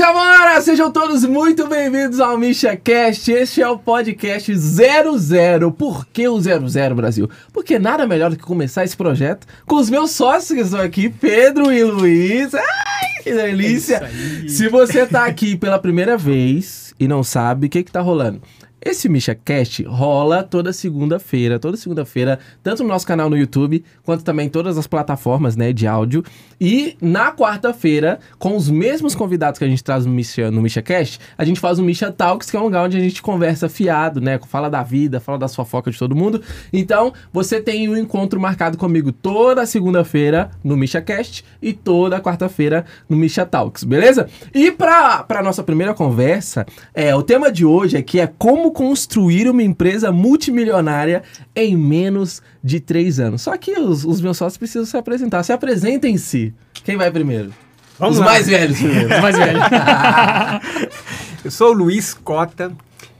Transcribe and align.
e 0.00 0.02
amoras, 0.02 0.64
sejam 0.64 0.90
todos 0.90 1.26
muito 1.26 1.66
bem-vindos 1.68 2.20
ao 2.20 2.38
MishaCast. 2.38 3.30
Este 3.30 3.60
é 3.60 3.68
o 3.68 3.78
podcast 3.78 4.50
00. 4.56 5.70
Por 5.72 6.06
que 6.06 6.26
o 6.26 6.40
00, 6.40 6.94
Brasil? 6.94 7.28
Porque 7.52 7.78
nada 7.78 8.06
melhor 8.06 8.30
do 8.30 8.36
que 8.36 8.42
começar 8.42 8.82
esse 8.82 8.96
projeto 8.96 9.46
com 9.66 9.76
os 9.76 9.90
meus 9.90 10.12
sócios 10.12 10.56
que 10.56 10.64
estão 10.64 10.80
aqui, 10.80 11.10
Pedro 11.10 11.70
e 11.70 11.84
Luiz. 11.84 12.54
Ai, 12.54 13.22
que 13.22 13.30
delícia! 13.30 13.96
É 13.96 14.48
Se 14.48 14.68
você 14.68 15.06
tá 15.06 15.26
aqui 15.26 15.54
pela 15.54 15.78
primeira 15.78 16.16
vez 16.16 16.94
e 16.98 17.06
não 17.06 17.22
sabe, 17.22 17.66
o 17.66 17.70
que 17.70 17.82
que 17.82 17.92
tá 17.92 18.00
rolando? 18.00 18.40
Esse 18.82 19.10
MishaCast 19.10 19.82
rola 19.82 20.42
toda 20.42 20.72
segunda-feira, 20.72 21.58
toda 21.58 21.76
segunda-feira, 21.76 22.38
tanto 22.62 22.82
no 22.82 22.88
nosso 22.88 23.06
canal 23.06 23.28
no 23.28 23.36
YouTube, 23.36 23.84
quanto 24.02 24.24
também 24.24 24.46
em 24.46 24.48
todas 24.48 24.78
as 24.78 24.86
plataformas 24.86 25.54
né, 25.54 25.70
de 25.70 25.86
áudio. 25.86 26.24
E 26.58 26.96
na 27.00 27.30
quarta-feira, 27.30 28.18
com 28.38 28.56
os 28.56 28.70
mesmos 28.70 29.14
convidados 29.14 29.58
que 29.58 29.64
a 29.66 29.68
gente 29.68 29.84
traz 29.84 30.06
no 30.06 30.12
Misha, 30.12 30.50
no 30.50 30.62
MishaCast, 30.62 31.20
a 31.36 31.44
gente 31.44 31.60
faz 31.60 31.78
o 31.78 31.82
Misha 31.82 32.10
Talks, 32.10 32.50
que 32.50 32.56
é 32.56 32.60
um 32.60 32.64
lugar 32.64 32.84
onde 32.84 32.96
a 32.96 33.00
gente 33.00 33.20
conversa 33.20 33.68
fiado, 33.68 34.18
né? 34.18 34.40
Fala 34.48 34.70
da 34.70 34.82
vida, 34.82 35.20
fala 35.20 35.38
das 35.38 35.54
fofocas 35.54 35.92
de 35.92 35.98
todo 35.98 36.16
mundo. 36.16 36.40
Então, 36.72 37.12
você 37.30 37.60
tem 37.60 37.86
um 37.86 37.96
encontro 37.96 38.40
marcado 38.40 38.78
comigo 38.78 39.12
toda 39.12 39.66
segunda-feira 39.66 40.50
no 40.64 40.74
MishaCast 40.74 41.44
e 41.60 41.74
toda 41.74 42.18
quarta-feira 42.18 42.86
no 43.06 43.16
Misha 43.16 43.44
Talks, 43.44 43.84
beleza? 43.84 44.26
E 44.54 44.70
pra, 44.70 45.22
pra 45.22 45.42
nossa 45.42 45.62
primeira 45.62 45.92
conversa, 45.92 46.64
é, 46.94 47.14
o 47.14 47.22
tema 47.22 47.52
de 47.52 47.66
hoje 47.66 47.98
aqui 47.98 48.18
é 48.18 48.26
como 48.26 48.69
construir 48.70 49.48
uma 49.48 49.62
empresa 49.62 50.10
multimilionária 50.12 51.22
em 51.54 51.76
menos 51.76 52.42
de 52.62 52.80
três 52.80 53.18
anos. 53.20 53.42
Só 53.42 53.56
que 53.56 53.72
os, 53.78 54.04
os 54.04 54.20
meus 54.20 54.36
sócios 54.36 54.58
precisam 54.58 54.84
se 54.84 54.96
apresentar. 54.96 55.42
Se 55.42 55.52
apresentem-se. 55.52 56.54
Quem 56.84 56.96
vai 56.96 57.10
primeiro? 57.10 57.52
Vamos 57.98 58.16
os 58.16 58.20
lá. 58.20 58.26
mais 58.32 58.46
velhos 58.48 58.78
primeiro. 58.78 59.14
Os 59.14 59.20
mais 59.20 59.36
velhos. 59.36 59.62
Eu 61.44 61.50
sou 61.50 61.70
o 61.70 61.72
Luiz 61.72 62.12
Cota 62.14 62.72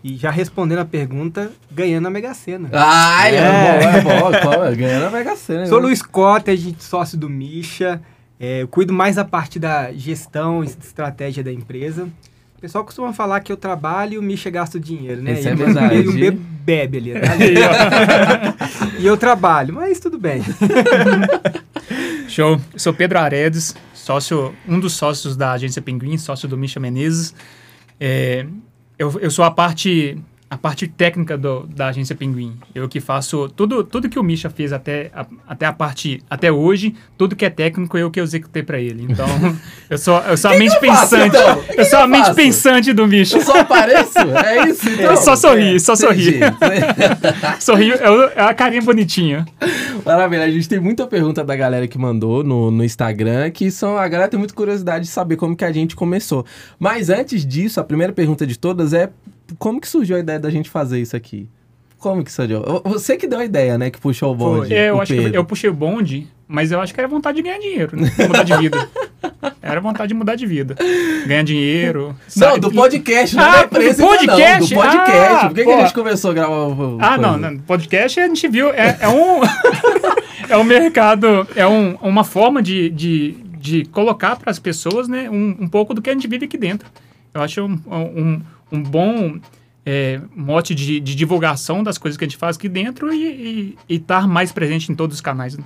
e 0.03 0.17
já 0.17 0.31
respondendo 0.31 0.78
a 0.78 0.84
pergunta, 0.84 1.51
ganhando 1.71 2.06
a 2.06 2.11
Mega 2.11 2.33
Sena. 2.34 2.69
Ai, 2.73 3.37
é, 3.37 3.39
É. 3.39 4.01
bom, 4.01 4.11
é 4.34 4.41
bom. 4.43 4.65
É? 4.65 4.75
Ganhando 4.75 5.06
a 5.06 5.11
Mega 5.11 5.37
Sena. 5.37 5.67
Sou 5.67 5.78
o 5.78 5.81
né? 5.81 5.87
Luiz 5.89 6.03
Cota, 6.03 6.56
gente 6.56 6.83
sócio 6.83 7.19
do 7.19 7.28
Misha. 7.28 8.01
É, 8.39 8.62
eu 8.62 8.69
cuido 8.69 8.93
mais 8.93 9.17
da 9.17 9.25
parte 9.25 9.59
da 9.59 9.93
gestão 9.93 10.65
e 10.65 10.67
estratégia 10.67 11.45
da 11.45 11.53
empresa. 11.53 12.09
O 12.61 12.69
pessoal 12.69 12.84
costuma 12.84 13.11
falar 13.14 13.41
que 13.41 13.50
eu 13.50 13.56
trabalho 13.56 14.22
e 14.22 14.27
Misha 14.27 14.50
gasta 14.50 14.77
o 14.77 14.80
dinheiro, 14.80 15.22
né? 15.22 15.33
Isso 15.33 15.48
é 15.48 15.55
verdade. 15.55 15.94
E 15.94 16.06
o 16.06 16.12
B 16.12 16.30
bebe 16.30 16.98
ali. 16.98 17.14
Tá? 17.14 18.56
e 19.00 19.06
eu 19.06 19.16
trabalho, 19.16 19.72
mas 19.72 19.98
tudo 19.98 20.19
bem. 20.19 20.42
Show. 22.28 22.61
Eu 22.72 22.78
sou 22.78 22.92
Pedro 22.92 23.19
Aredes, 23.19 23.75
sócio, 23.94 24.55
um 24.69 24.78
dos 24.78 24.92
sócios 24.92 25.38
da 25.38 25.53
agência 25.53 25.81
Pinguim, 25.81 26.19
sócio 26.19 26.47
do 26.47 26.58
Misha 26.58 26.78
Menezes. 26.78 27.34
É, 27.98 28.44
eu, 28.98 29.19
eu 29.20 29.31
sou 29.31 29.47
a 29.47 29.50
parte, 29.50 30.19
a 30.51 30.59
parte 30.59 30.89
técnica 30.89 31.39
do, 31.39 31.65
da 31.69 31.87
agência 31.87 32.17
Pinguim. 32.17 32.59
Eu 32.75 32.89
que 32.89 32.98
faço 32.98 33.48
tudo, 33.51 33.84
tudo 33.84 34.09
que 34.09 34.19
o 34.19 34.23
Misha 34.23 34.51
fez 34.51 34.73
até 34.73 35.09
a, 35.15 35.25
até 35.47 35.65
a 35.65 35.73
parte 35.73 36.20
até 36.29 36.51
hoje, 36.51 36.93
tudo 37.17 37.37
que 37.37 37.45
é 37.45 37.51
técnico 37.51 37.97
eu 37.97 38.11
que 38.11 38.19
executei 38.19 38.65
para 38.65 38.81
ele. 38.81 39.06
Então, 39.09 39.27
eu 39.89 39.97
sou, 39.97 40.19
eu 40.23 40.37
sou 40.37 40.51
a 40.51 40.59
mente 40.59 40.77
que 40.81 40.87
eu 40.87 40.93
faço, 40.93 41.17
pensante. 41.17 41.37
então? 41.37 41.62
Que 41.62 41.81
eu 41.81 41.84
sou 41.84 41.98
eu 42.01 42.05
a 42.05 42.09
mente 42.09 42.25
faço? 42.25 42.34
pensante 42.34 42.93
do 42.93 43.06
Misha. 43.06 43.37
Eu 43.37 43.43
só 43.43 43.61
apareço? 43.61 44.19
É 44.19 44.69
isso? 44.69 44.91
Então? 45.01 45.17
Só 45.17 45.37
sorri, 45.37 45.78
só 45.78 45.95
sorri. 45.95 46.41
Sorriu, 47.61 47.95
é, 47.95 48.33
é 48.34 48.43
a 48.43 48.53
carinha 48.53 48.83
bonitinha. 48.83 49.47
Maravilha, 50.05 50.45
a 50.45 50.51
gente 50.51 50.69
tem 50.69 50.81
muita 50.81 51.06
pergunta 51.06 51.45
da 51.45 51.55
galera 51.55 51.87
que 51.87 51.97
mandou 51.97 52.43
no, 52.43 52.71
no 52.71 52.84
Instagram, 52.84 53.51
que 53.51 53.71
são, 53.71 53.97
a 53.97 54.09
galera 54.09 54.28
tem 54.28 54.39
muita 54.39 54.53
curiosidade 54.53 55.05
de 55.05 55.11
saber 55.11 55.37
como 55.37 55.55
que 55.55 55.65
a 55.65 55.71
gente 55.71 55.95
começou. 55.95 56.44
Mas 56.78 57.09
antes 57.09 57.47
disso, 57.47 57.78
a 57.81 57.84
primeira 57.84 58.12
pergunta 58.12 58.47
de 58.47 58.59
todas 58.59 58.93
é 58.93 59.11
como 59.59 59.81
que 59.81 59.88
surgiu 59.88 60.16
a 60.16 60.21
ideia 60.21 60.38
da 60.38 60.50
gente 60.50 60.69
fazer 60.71 61.00
isso 61.00 61.16
aqui? 61.16 61.49
Como 61.99 62.25
que 62.25 62.33
surgiu? 62.33 62.62
Você 62.84 63.16
que 63.16 63.27
deu 63.27 63.38
a 63.38 63.44
ideia, 63.44 63.77
né, 63.77 63.91
que 63.91 64.00
puxou 64.00 64.33
o 64.33 64.34
bonde. 64.34 64.75
É, 64.75 64.88
eu 64.88 64.97
o 64.97 65.00
acho 65.03 65.12
que 65.12 65.21
Pedro. 65.21 65.37
eu 65.37 65.44
puxei 65.44 65.69
o 65.69 65.75
bonde, 65.75 66.27
mas 66.49 66.72
eu 66.72 66.81
acho 66.81 66.94
que 66.94 67.00
era 67.00 67.09
vontade 67.09 67.37
de 67.37 67.43
ganhar 67.43 67.59
dinheiro, 67.59 67.94
né? 68.00 68.11
Mudar 68.27 68.43
de 68.43 68.56
vida. 68.56 68.88
Era 69.62 69.81
vontade 69.81 70.09
de 70.09 70.15
mudar 70.15 70.34
de 70.34 70.47
vida. 70.47 70.75
Ganhar 71.27 71.44
dinheiro. 71.44 72.09
Não, 72.09 72.16
sabe? 72.28 72.61
do 72.61 72.72
podcast, 72.72 73.37
não 73.37 73.44
Ah, 73.44 73.50
da 73.50 73.59
do 73.62 73.66
empresa 73.66 74.03
podcast? 74.03 74.75
não, 74.75 74.83
do 74.83 74.88
podcast. 74.88 75.33
Ah, 75.33 75.47
Por 75.47 75.55
que, 75.55 75.65
que 75.65 75.71
a 75.71 75.81
gente 75.81 75.94
começou 75.94 76.31
a 76.31 76.34
gravar 76.34 76.67
o 76.67 76.99
Ah, 77.00 77.17
não, 77.19 77.37
não. 77.37 77.59
Podcast 77.59 78.19
a 78.21 78.27
gente 78.27 78.49
viu. 78.49 78.71
É, 78.71 78.99
é 79.00 79.09
um. 79.09 79.41
é 80.49 80.56
um 80.56 80.65
mercado. 80.65 81.47
É 81.55 81.67
um, 81.67 81.94
uma 82.03 82.25
forma 82.25 82.61
de, 82.62 82.91
de, 82.91 83.32
de 83.59 83.84
colocar 83.87 84.37
para 84.37 84.50
as 84.50 84.59
pessoas, 84.59 85.06
né? 85.09 85.31
Um, 85.31 85.56
um 85.61 85.69
pouco 85.69 85.94
do 85.94 86.03
que 86.03 86.11
a 86.11 86.12
gente 86.12 86.27
vive 86.27 86.47
aqui 86.47 86.59
dentro. 86.59 86.88
Eu 87.32 87.43
acho 87.43 87.62
um, 87.65 87.78
um, 87.87 88.43
um 88.70 88.82
bom. 88.82 89.41
é, 89.84 90.20
mote 90.36 90.75
de, 90.75 91.00
de 91.00 91.14
divulgação 91.14 91.82
das 91.82 91.97
coisas 91.97 92.16
que 92.16 92.25
a 92.25 92.28
gente 92.28 92.36
faz 92.36 92.56
aqui 92.56 92.69
dentro 92.69 93.12
e 93.12 93.76
estar 93.88 94.28
mais 94.28 94.53
presente 94.53 94.92
em 94.92 94.94
todos 94.94 95.16
os 95.16 95.20
canais. 95.22 95.56
né? 95.56 95.64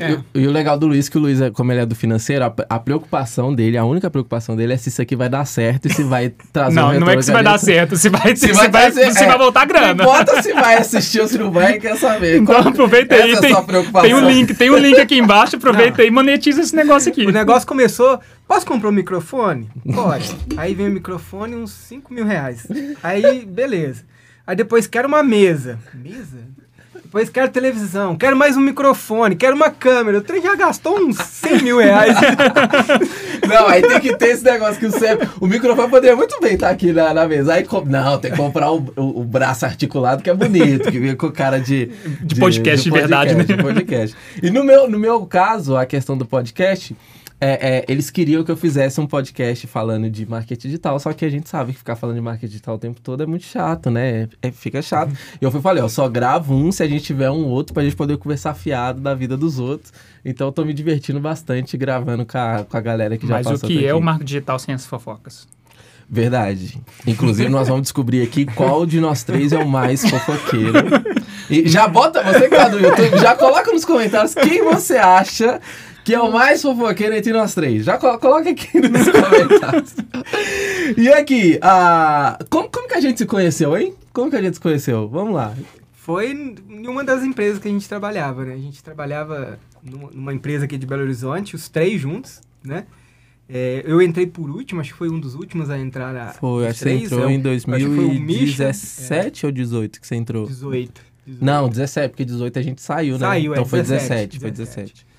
É. 0.00 0.18
E, 0.34 0.42
e 0.42 0.46
o 0.46 0.50
legal 0.50 0.78
do 0.78 0.86
Luiz, 0.86 1.08
que 1.08 1.16
o 1.16 1.20
Luiz, 1.20 1.40
é- 1.40 1.50
como 1.50 1.70
ele 1.72 1.80
é 1.80 1.86
do 1.86 1.94
financeiro, 1.94 2.44
a, 2.44 2.54
a 2.68 2.78
preocupação 2.78 3.54
dele, 3.54 3.76
a 3.78 3.84
única 3.84 4.10
preocupação 4.10 4.56
dele 4.56 4.72
é 4.72 4.76
se 4.76 4.88
isso 4.88 5.00
aqui 5.00 5.14
vai 5.16 5.28
dar 5.28 5.44
certo 5.44 5.86
e 5.86 5.92
se 5.92 6.02
vai 6.02 6.28
trazer 6.52 6.72
um 6.80 6.82
Não, 6.92 7.00
não 7.00 7.10
é 7.10 7.16
que 7.16 7.22
se 7.22 7.32
vai 7.32 7.42
dar 7.42 7.58
certo, 7.58 7.96
se 7.96 8.08
vai, 8.08 8.34
se 8.36 8.52
vai 8.52 8.68
vai, 8.68 8.90
trazer- 8.92 9.12
se 9.12 9.22
é. 9.24 9.26
vai 9.26 9.38
voltar 9.38 9.64
grana. 9.66 9.94
Não 9.94 10.04
importa 10.04 10.42
se 10.42 10.52
vai 10.52 10.76
assistir 10.76 11.20
ou 11.20 11.28
se 11.28 11.38
não 11.38 11.50
vai, 11.50 11.78
quer 11.78 11.96
saber. 11.96 12.38
Então 12.38 12.54
Qual- 12.54 12.68
aproveita 12.68 13.14
aí, 13.14 13.32
essa 13.32 13.46
é 13.46 13.54
tem, 13.54 14.02
tem 14.02 14.14
um 14.14 14.28
link, 14.28 14.54
tem 14.54 14.70
um 14.70 14.76
link 14.76 14.98
aqui 15.00 15.16
embaixo, 15.18 15.56
aproveita 15.56 16.02
aí 16.02 16.08
e 16.08 16.10
monetiza 16.10 16.60
esse 16.60 16.74
negócio 16.74 17.10
aqui. 17.10 17.24
O 17.26 17.30
negócio 17.30 17.66
começou. 17.66 18.20
Posso 18.48 18.66
comprar 18.66 18.88
um 18.88 18.92
microfone? 18.92 19.70
Pode. 19.94 20.36
Aí 20.56 20.74
vem 20.74 20.88
o 20.88 20.90
microfone, 20.90 21.54
uns 21.54 21.70
5 21.70 22.12
mil 22.12 22.24
reais. 22.26 22.66
Aí, 23.02 23.46
beleza. 23.46 24.02
Aí 24.44 24.56
depois 24.56 24.88
quero 24.88 25.06
uma 25.06 25.22
mesa. 25.22 25.78
Mesa? 25.94 26.38
Depois 27.10 27.28
quero 27.28 27.50
televisão, 27.50 28.14
quero 28.14 28.36
mais 28.36 28.56
um 28.56 28.60
microfone, 28.60 29.34
quero 29.34 29.56
uma 29.56 29.68
câmera. 29.68 30.18
O 30.18 30.20
trem 30.20 30.40
já 30.40 30.54
gastou 30.54 30.96
uns 30.96 31.16
100 31.16 31.60
mil 31.64 31.78
reais. 31.78 32.14
Não, 33.48 33.66
aí 33.66 33.82
tem 33.82 33.98
que 33.98 34.16
ter 34.16 34.28
esse 34.28 34.44
negócio 34.44 34.78
que 34.78 34.86
o 34.86 34.92
CEP. 34.92 35.28
O 35.40 35.48
microfone 35.48 35.90
poderia 35.90 36.14
muito 36.14 36.38
bem 36.40 36.54
estar 36.54 36.70
aqui 36.70 36.92
na, 36.92 37.12
na 37.12 37.26
mesa. 37.26 37.54
Aí, 37.54 37.64
com- 37.64 37.84
não, 37.84 38.16
tem 38.16 38.30
que 38.30 38.36
comprar 38.36 38.70
o, 38.70 38.76
o- 38.94 39.22
o 39.22 39.24
braço 39.24 39.66
articulado, 39.66 40.22
que 40.22 40.30
é 40.30 40.34
bonito, 40.34 40.88
que 40.88 41.00
vem 41.00 41.16
com 41.16 41.32
cara 41.32 41.58
de. 41.58 41.86
De 42.22 42.36
podcast 42.36 42.84
de 42.84 42.90
verdade, 42.96 43.34
né? 43.34 43.42
de 43.42 43.56
podcast. 43.56 44.16
E 44.40 44.48
no 44.48 44.62
meu, 44.62 44.88
no 44.88 44.96
meu 44.96 45.26
caso, 45.26 45.76
a 45.76 45.84
questão 45.84 46.16
do 46.16 46.24
podcast. 46.24 46.94
É, 47.40 47.78
é, 47.78 47.84
eles 47.88 48.10
queriam 48.10 48.44
que 48.44 48.50
eu 48.50 48.56
fizesse 48.56 49.00
um 49.00 49.06
podcast 49.06 49.66
falando 49.66 50.10
de 50.10 50.28
marketing 50.28 50.68
digital, 50.68 51.00
só 51.00 51.12
que 51.12 51.24
a 51.24 51.30
gente 51.30 51.48
sabe 51.48 51.72
que 51.72 51.78
ficar 51.78 51.96
falando 51.96 52.16
de 52.16 52.20
marketing 52.20 52.46
digital 52.48 52.74
o 52.74 52.78
tempo 52.78 53.00
todo 53.00 53.22
é 53.22 53.26
muito 53.26 53.46
chato, 53.46 53.90
né? 53.90 54.28
É, 54.42 54.50
fica 54.50 54.82
chato. 54.82 55.12
E 55.40 55.44
eu 55.44 55.50
falei, 55.50 55.82
ó, 55.82 55.88
só 55.88 56.06
gravo 56.06 56.54
um 56.54 56.70
se 56.70 56.82
a 56.82 56.86
gente 56.86 57.02
tiver 57.02 57.30
um 57.30 57.46
outro 57.46 57.72
pra 57.72 57.82
gente 57.82 57.96
poder 57.96 58.18
conversar 58.18 58.52
fiado 58.52 59.00
da 59.00 59.14
vida 59.14 59.38
dos 59.38 59.58
outros. 59.58 59.90
Então 60.22 60.48
eu 60.48 60.52
tô 60.52 60.64
me 60.66 60.74
divertindo 60.74 61.18
bastante 61.18 61.78
gravando 61.78 62.26
com 62.26 62.36
a, 62.36 62.64
com 62.68 62.76
a 62.76 62.80
galera 62.80 63.16
que 63.16 63.26
já 63.26 63.34
Mas 63.34 63.46
o 63.46 63.50
passou 63.52 63.68
que 63.68 63.76
por 63.76 63.84
é 63.84 63.86
aqui. 63.88 63.94
o 63.94 64.00
marketing 64.02 64.26
digital 64.26 64.58
sem 64.58 64.74
as 64.74 64.84
fofocas? 64.84 65.48
Verdade. 66.12 66.78
Inclusive, 67.06 67.48
nós 67.48 67.68
vamos 67.68 67.82
descobrir 67.82 68.20
aqui 68.20 68.44
qual 68.44 68.84
de 68.84 69.00
nós 69.00 69.22
três 69.22 69.52
é 69.52 69.58
o 69.58 69.68
mais 69.68 70.04
fofoqueiro. 70.04 70.72
E 71.48 71.68
já 71.68 71.86
bota, 71.86 72.22
você 72.22 72.48
que 72.48 72.56
tá 72.56 72.68
no 72.68 72.80
YouTube, 72.80 73.16
já 73.18 73.36
coloca 73.36 73.72
nos 73.72 73.84
comentários 73.84 74.34
quem 74.34 74.62
você 74.64 74.96
acha 74.96 75.60
que 76.10 76.14
é 76.14 76.20
o 76.20 76.32
mais 76.32 76.60
fofoqueiro 76.60 77.14
entre 77.14 77.32
nós 77.32 77.54
três. 77.54 77.84
Já 77.84 77.96
colo- 77.96 78.18
coloca 78.18 78.50
aqui 78.50 78.80
nos 78.82 79.08
comentários. 79.08 79.94
E 80.96 81.08
aqui, 81.08 81.56
a... 81.62 82.36
como, 82.50 82.68
como 82.68 82.88
que 82.88 82.94
a 82.94 83.00
gente 83.00 83.18
se 83.18 83.26
conheceu, 83.26 83.76
hein? 83.78 83.94
Como 84.12 84.28
que 84.28 84.36
a 84.36 84.42
gente 84.42 84.54
se 84.54 84.60
conheceu? 84.60 85.08
Vamos 85.08 85.34
lá. 85.34 85.54
Foi 85.92 86.32
em 86.32 86.88
uma 86.88 87.04
das 87.04 87.22
empresas 87.22 87.60
que 87.60 87.68
a 87.68 87.70
gente 87.70 87.88
trabalhava, 87.88 88.44
né? 88.44 88.54
A 88.54 88.58
gente 88.58 88.82
trabalhava 88.82 89.60
numa, 89.84 90.34
empresa 90.34 90.64
aqui 90.64 90.76
de 90.76 90.84
Belo 90.84 91.02
Horizonte, 91.02 91.54
os 91.54 91.68
três 91.68 92.00
juntos, 92.00 92.40
né? 92.64 92.86
É, 93.48 93.84
eu 93.86 94.02
entrei 94.02 94.26
por 94.26 94.50
último, 94.50 94.80
acho 94.80 94.90
que 94.90 94.98
foi 94.98 95.08
um 95.08 95.20
dos 95.20 95.36
últimos 95.36 95.70
a 95.70 95.78
entrar. 95.78 96.34
Foi, 96.34 96.66
acho 96.66 96.78
que 96.80 96.84
você 96.84 96.90
entrou 96.90 97.28
é, 97.28 97.32
em 97.32 97.40
acho 97.40 97.64
que 97.66 97.70
foi 97.70 98.04
o 98.04 98.14
Misha, 98.14 98.64
2017 98.64 99.46
ou 99.46 99.52
18 99.52 100.00
que 100.00 100.06
você 100.06 100.16
entrou? 100.16 100.46
18. 100.46 101.02
18. 101.26 101.44
Não, 101.44 101.68
17, 101.68 102.10
porque 102.10 102.24
18 102.24 102.58
a 102.58 102.62
gente 102.62 102.82
saiu, 102.82 103.14
né? 103.14 103.20
Saiu, 103.20 103.52
é, 103.52 103.56
então 103.56 103.64
foi 103.64 103.80
17, 103.80 104.38
17, 104.38 104.40
foi 104.40 104.50
17. 104.50 105.09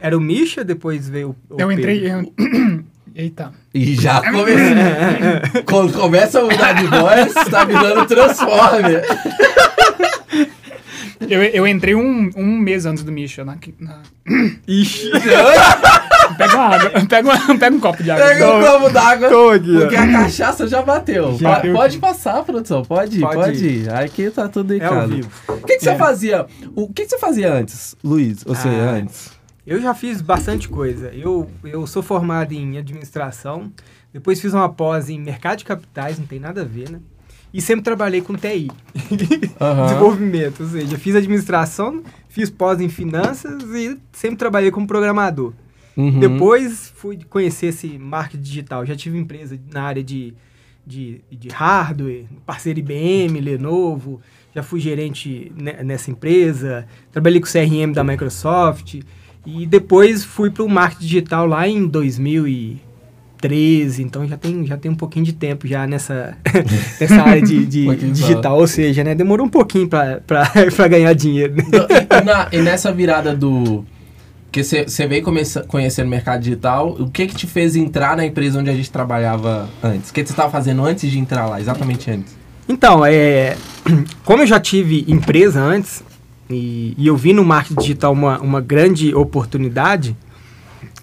Era 0.00 0.16
o 0.16 0.20
Misha, 0.20 0.62
depois 0.64 1.08
veio 1.08 1.36
o. 1.50 1.54
o 1.54 1.60
Eu 1.60 1.72
entrei. 1.72 2.00
Pedro. 2.00 2.32
eu- 2.38 2.84
Eita. 3.14 3.52
E 3.74 3.94
já 3.96 4.20
começou. 4.30 4.54
Quando 5.66 5.92
começa 5.92 6.40
a 6.40 6.44
mudar 6.44 6.72
de 6.74 6.86
voz, 6.86 7.32
tá 7.50 7.64
virando 7.64 8.06
Transformer. 8.06 9.02
Eu, 11.28 11.42
eu 11.44 11.66
entrei 11.68 11.94
um, 11.94 12.30
um 12.34 12.46
mês 12.58 12.86
antes 12.86 13.04
do 13.04 13.12
Misha. 13.12 13.44
Na, 13.44 13.56
na... 13.78 13.98
Ixi! 14.66 15.10
Pega 16.38 16.54
uma 16.56 16.74
água. 16.74 16.90
Pega, 17.06 17.28
uma, 17.28 17.58
pega 17.58 17.76
um 17.76 17.80
copo 17.80 18.02
de 18.02 18.10
água. 18.10 18.24
Pega 18.26 18.48
um 18.56 18.62
copo 18.64 18.90
d'água. 18.90 19.28
Porque 19.28 19.96
a 19.96 20.10
cachaça 20.12 20.66
já 20.66 20.80
bateu. 20.80 21.36
Já. 21.38 21.56
Pa- 21.60 21.68
pode 21.72 21.98
passar, 21.98 22.42
produção. 22.42 22.82
Pode 22.84 23.18
ir, 23.18 23.20
Pode 23.20 23.34
pode, 23.36 23.64
ir. 23.66 23.82
ir. 23.84 23.90
Aqui 23.92 24.30
tá 24.30 24.48
tudo 24.48 24.72
em 24.72 24.78
É 24.78 24.80
casa. 24.80 25.06
vivo. 25.08 25.28
O 25.46 25.58
que, 25.58 25.76
que 25.76 25.84
você 25.84 25.90
É. 25.90 25.96
fazia? 25.96 26.46
O 26.74 26.88
que, 26.88 27.02
que 27.04 27.10
você 27.10 27.18
fazia 27.18 27.52
antes, 27.52 27.94
Luiz? 28.02 28.42
Você 28.42 28.68
Ah, 28.68 28.90
antes? 28.92 29.30
Eu 29.70 29.80
já 29.80 29.94
fiz 29.94 30.20
bastante 30.20 30.68
coisa. 30.68 31.12
Eu, 31.14 31.48
eu 31.62 31.86
sou 31.86 32.02
formado 32.02 32.50
em 32.52 32.76
administração. 32.76 33.70
Depois 34.12 34.40
fiz 34.40 34.52
uma 34.52 34.68
pós 34.68 35.08
em 35.08 35.16
mercado 35.20 35.58
de 35.58 35.64
capitais, 35.64 36.18
não 36.18 36.26
tem 36.26 36.40
nada 36.40 36.62
a 36.62 36.64
ver, 36.64 36.90
né? 36.90 36.98
E 37.54 37.60
sempre 37.60 37.82
trabalhei 37.84 38.20
com 38.20 38.34
TI, 38.36 38.68
Aham. 39.60 39.86
desenvolvimento. 39.86 40.64
Ou 40.64 40.68
seja, 40.68 40.98
fiz 40.98 41.14
administração, 41.14 42.02
fiz 42.28 42.50
pós 42.50 42.80
em 42.80 42.88
finanças 42.88 43.62
e 43.74 43.96
sempre 44.12 44.38
trabalhei 44.38 44.72
como 44.72 44.88
programador. 44.88 45.52
Uhum. 45.96 46.18
Depois 46.18 46.92
fui 46.96 47.18
conhecer 47.28 47.66
esse 47.66 47.96
marketing 47.96 48.42
digital. 48.42 48.84
Já 48.84 48.96
tive 48.96 49.18
empresa 49.18 49.56
na 49.72 49.82
área 49.82 50.02
de, 50.02 50.34
de, 50.84 51.20
de 51.30 51.48
hardware, 51.48 52.24
parceiro 52.44 52.80
IBM, 52.80 53.40
Lenovo. 53.40 54.20
Já 54.52 54.64
fui 54.64 54.80
gerente 54.80 55.52
ne- 55.56 55.82
nessa 55.84 56.10
empresa. 56.10 56.86
Trabalhei 57.12 57.40
com 57.40 57.46
CRM 57.46 57.92
da 57.92 58.02
Microsoft. 58.02 58.96
E 59.46 59.64
depois 59.66 60.22
fui 60.24 60.50
para 60.50 60.62
o 60.62 60.68
marketing 60.68 61.06
digital 61.06 61.46
lá 61.46 61.66
em 61.66 61.86
2013. 61.86 64.02
Então 64.02 64.26
já 64.28 64.36
tem, 64.36 64.66
já 64.66 64.76
tem 64.76 64.90
um 64.90 64.94
pouquinho 64.94 65.24
de 65.24 65.32
tempo 65.32 65.66
já 65.66 65.86
nessa, 65.86 66.36
nessa 67.00 67.22
área 67.22 67.40
de, 67.42 67.64
de 67.64 67.88
Um 68.06 68.12
digital. 68.12 68.58
Ou 68.58 68.66
seja, 68.66 69.02
né, 69.02 69.14
demorou 69.14 69.46
um 69.46 69.50
pouquinho 69.50 69.88
para 69.88 70.20
ganhar 70.88 71.12
dinheiro. 71.14 71.56
né? 71.56 71.62
Então, 71.64 71.86
e, 72.20 72.24
na- 72.24 72.48
e 72.52 72.58
nessa 72.60 72.92
virada 72.92 73.34
do. 73.34 73.82
Porque 74.46 74.62
você 74.64 75.06
veio 75.06 75.22
começa, 75.22 75.62
conhecendo 75.62 76.08
o 76.08 76.10
mercado 76.10 76.42
digital, 76.42 76.90
o 76.98 77.08
que 77.08 77.28
que 77.28 77.36
te 77.36 77.46
fez 77.46 77.76
entrar 77.76 78.16
na 78.16 78.26
empresa 78.26 78.58
onde 78.58 78.68
a 78.68 78.74
gente 78.74 78.90
trabalhava 78.90 79.70
antes? 79.80 80.10
O 80.10 80.12
que 80.12 80.26
você 80.26 80.32
estava 80.32 80.50
fazendo 80.50 80.84
antes 80.84 81.08
de 81.08 81.20
entrar 81.20 81.46
lá, 81.46 81.60
exatamente 81.60 82.10
antes? 82.10 82.36
Então, 82.68 83.06
é, 83.06 83.56
como 84.24 84.42
eu 84.42 84.46
já 84.48 84.58
tive 84.58 85.04
empresa 85.06 85.60
antes 85.60 86.02
e, 86.50 86.94
e 86.98 87.06
eu 87.06 87.16
vi 87.16 87.32
no 87.32 87.44
marketing 87.44 87.80
digital 87.80 88.12
uma, 88.12 88.38
uma 88.40 88.60
grande 88.60 89.14
oportunidade 89.14 90.16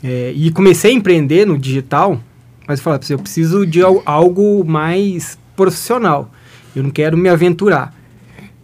é, 0.04 0.32
e 0.36 0.52
comecei 0.52 0.92
a 0.92 0.94
empreender 0.94 1.46
no 1.48 1.58
digital, 1.58 2.20
mas 2.68 2.80
eu 2.80 2.84
falei, 2.84 3.00
"Precisa- 3.00 3.14
eu 3.16 3.20
preciso 3.20 3.66
de 3.66 3.82
al- 3.82 4.04
algo 4.06 4.64
mais 4.66 5.38
profissional. 5.56 6.30
Eu 6.76 6.84
não 6.84 6.90
quero 6.92 7.18
me 7.18 7.30
aventurar. 7.30 7.96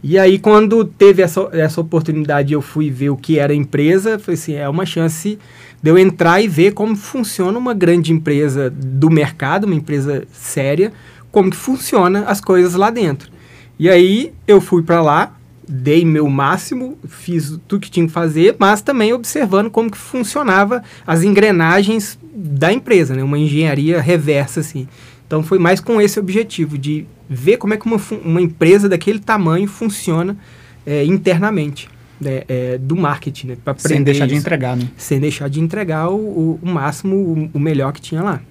E 0.03 0.19
aí, 0.19 0.37
quando 0.37 0.83
teve 0.83 1.21
essa, 1.21 1.47
essa 1.53 1.79
oportunidade, 1.79 2.51
eu 2.53 2.61
fui 2.61 2.89
ver 2.91 3.09
o 3.09 3.15
que 3.15 3.39
era 3.39 3.53
a 3.53 3.55
empresa. 3.55 4.19
Falei 4.19 4.33
assim, 4.37 4.53
é 4.53 4.67
uma 4.67 4.85
chance 4.85 5.39
de 5.81 5.89
eu 5.89 5.97
entrar 5.97 6.41
e 6.41 6.47
ver 6.47 6.73
como 6.73 6.95
funciona 6.95 7.57
uma 7.57 7.73
grande 7.73 8.11
empresa 8.11 8.69
do 8.69 9.09
mercado, 9.09 9.63
uma 9.63 9.73
empresa 9.75 10.25
séria, 10.33 10.91
como 11.31 11.49
que 11.49 11.55
funciona 11.55 12.25
as 12.25 12.41
coisas 12.41 12.73
lá 12.75 12.89
dentro. 12.89 13.31
E 13.79 13.89
aí, 13.89 14.33
eu 14.45 14.59
fui 14.59 14.83
para 14.83 15.01
lá, 15.01 15.35
dei 15.67 16.05
meu 16.05 16.29
máximo, 16.29 16.97
fiz 17.07 17.57
tudo 17.67 17.81
que 17.81 17.91
tinha 17.91 18.05
que 18.05 18.11
fazer, 18.11 18.55
mas 18.59 18.81
também 18.81 19.13
observando 19.13 19.69
como 19.69 19.89
que 19.89 19.97
funcionava 19.97 20.83
as 21.05 21.23
engrenagens 21.23 22.17
da 22.35 22.71
empresa, 22.71 23.15
né? 23.15 23.23
Uma 23.23 23.37
engenharia 23.37 24.01
reversa, 24.01 24.59
assim. 24.59 24.87
Então, 25.25 25.41
foi 25.41 25.57
mais 25.57 25.79
com 25.79 25.99
esse 26.01 26.19
objetivo, 26.19 26.77
de 26.77 27.05
ver 27.29 27.57
como 27.57 27.73
é 27.73 27.77
que 27.77 27.85
uma, 27.85 27.99
uma 28.23 28.41
empresa 28.41 28.87
daquele 28.87 29.19
tamanho 29.19 29.67
funciona 29.67 30.37
é, 30.85 31.03
internamente 31.05 31.89
né, 32.19 32.43
é, 32.47 32.77
do 32.77 32.95
marketing, 32.95 33.47
né? 33.47 33.57
Pra 33.63 33.75
Sem 33.77 34.03
deixar 34.03 34.25
de 34.27 34.33
isso. 34.33 34.41
entregar, 34.41 34.75
né? 34.75 34.87
Sem 34.97 35.19
deixar 35.19 35.49
de 35.49 35.59
entregar 35.59 36.09
o, 36.09 36.15
o, 36.15 36.59
o 36.61 36.67
máximo, 36.67 37.15
o, 37.15 37.57
o 37.57 37.59
melhor 37.59 37.91
que 37.93 38.01
tinha 38.01 38.21
lá. 38.21 38.41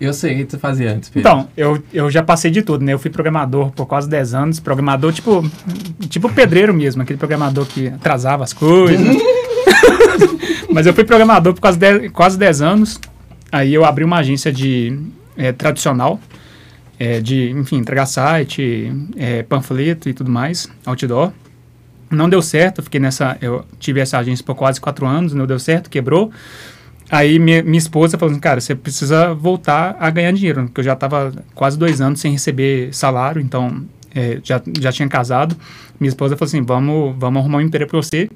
Eu 0.00 0.12
sei 0.12 0.34
o 0.34 0.46
que 0.46 0.52
você 0.52 0.58
fazia 0.58 0.92
antes, 0.92 1.08
Pedro. 1.08 1.28
Então, 1.28 1.48
eu, 1.56 1.82
eu 1.92 2.10
já 2.10 2.22
passei 2.22 2.50
de 2.50 2.62
tudo, 2.62 2.84
né? 2.84 2.92
Eu 2.92 2.98
fui 2.98 3.10
programador 3.10 3.70
por 3.72 3.86
quase 3.86 4.08
10 4.08 4.34
anos, 4.34 4.60
programador 4.60 5.12
tipo, 5.12 5.44
tipo 6.08 6.32
pedreiro 6.32 6.72
mesmo, 6.72 7.02
aquele 7.02 7.18
programador 7.18 7.66
que 7.66 7.88
atrasava 7.88 8.44
as 8.44 8.52
coisas. 8.52 9.16
Mas 10.72 10.86
eu 10.86 10.94
fui 10.94 11.04
programador 11.04 11.52
por 11.54 11.60
quase 11.60 11.78
10, 11.78 12.12
quase 12.12 12.38
10 12.38 12.62
anos. 12.62 13.00
Aí 13.50 13.74
eu 13.74 13.84
abri 13.84 14.04
uma 14.04 14.18
agência 14.18 14.52
de 14.52 14.98
eh, 15.36 15.52
tradicional, 15.52 16.20
eh, 16.98 17.20
de, 17.20 17.50
enfim, 17.50 17.78
entregar 17.78 18.06
site, 18.06 18.92
eh, 19.16 19.42
panfleto 19.42 20.08
e 20.08 20.14
tudo 20.14 20.30
mais, 20.30 20.70
outdoor. 20.84 21.32
Não 22.10 22.28
deu 22.28 22.40
certo, 22.40 22.82
fiquei 22.82 23.00
nessa. 23.00 23.36
Eu 23.40 23.64
tive 23.80 24.00
essa 24.00 24.18
agência 24.18 24.44
por 24.44 24.54
quase 24.54 24.80
quatro 24.80 25.06
anos, 25.06 25.32
não 25.32 25.46
deu 25.46 25.58
certo, 25.58 25.90
quebrou. 25.90 26.30
Aí 27.10 27.38
minha, 27.38 27.62
minha 27.62 27.78
esposa 27.78 28.18
falou 28.18 28.32
assim, 28.32 28.40
cara, 28.40 28.60
você 28.60 28.74
precisa 28.74 29.32
voltar 29.32 29.96
a 30.00 30.10
ganhar 30.10 30.32
dinheiro, 30.32 30.64
porque 30.64 30.80
eu 30.80 30.84
já 30.84 30.94
estava 30.94 31.32
quase 31.54 31.78
dois 31.78 32.00
anos 32.00 32.20
sem 32.20 32.32
receber 32.32 32.92
salário, 32.92 33.40
então 33.40 33.84
é, 34.14 34.40
já, 34.42 34.60
já 34.80 34.90
tinha 34.90 35.08
casado. 35.08 35.56
Minha 36.00 36.08
esposa 36.08 36.36
falou 36.36 36.48
assim, 36.48 36.62
vamos, 36.62 37.14
vamos 37.18 37.40
arrumar 37.40 37.58
um 37.58 37.60
emprego 37.60 37.90
para 37.90 38.02
você. 38.02 38.28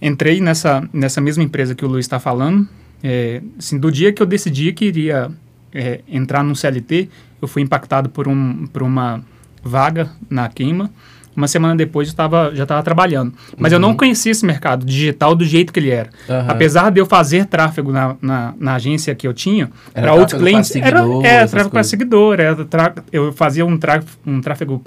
Entrei 0.00 0.40
nessa, 0.40 0.88
nessa 0.92 1.20
mesma 1.20 1.42
empresa 1.42 1.74
que 1.74 1.84
o 1.84 1.88
Luiz 1.88 2.04
está 2.04 2.20
falando. 2.20 2.68
É, 3.02 3.42
assim, 3.58 3.78
do 3.78 3.90
dia 3.90 4.12
que 4.12 4.22
eu 4.22 4.26
decidi 4.26 4.72
que 4.72 4.84
iria 4.84 5.30
é, 5.74 6.00
entrar 6.08 6.44
no 6.44 6.54
CLT, 6.54 7.08
eu 7.40 7.48
fui 7.48 7.62
impactado 7.62 8.08
por, 8.08 8.28
um, 8.28 8.66
por 8.66 8.82
uma 8.82 9.22
vaga 9.62 10.10
na 10.30 10.48
queima. 10.48 10.90
Uma 11.36 11.46
semana 11.46 11.76
depois 11.76 12.08
eu 12.08 12.14
tava, 12.14 12.50
já 12.54 12.62
estava 12.62 12.82
trabalhando. 12.82 13.32
Mas 13.58 13.70
eu 13.70 13.78
não 13.78 13.94
conhecia 13.94 14.32
esse 14.32 14.44
mercado 14.46 14.86
digital 14.86 15.34
do 15.34 15.44
jeito 15.44 15.72
que 15.72 15.78
ele 15.78 15.90
era. 15.90 16.08
Aham. 16.28 16.46
Apesar 16.48 16.90
de 16.90 16.98
eu 16.98 17.04
fazer 17.04 17.44
tráfego 17.44 17.92
na, 17.92 18.16
na, 18.22 18.54
na 18.58 18.74
agência 18.76 19.14
que 19.14 19.28
eu 19.28 19.34
tinha, 19.34 19.70
Era 19.94 20.06
para 20.06 20.14
outros 20.14 20.40
clientes, 20.40 20.74
era, 20.76 21.00
essas 21.22 21.50
tráfego 21.50 21.70
para 21.70 21.82
seguidor. 21.84 22.40
Era 22.40 22.64
tra- 22.64 22.94
eu 23.12 23.32
fazia 23.32 23.66
um, 23.66 23.76
tra, 23.76 24.02
um 24.26 24.40
tráfego 24.40 24.82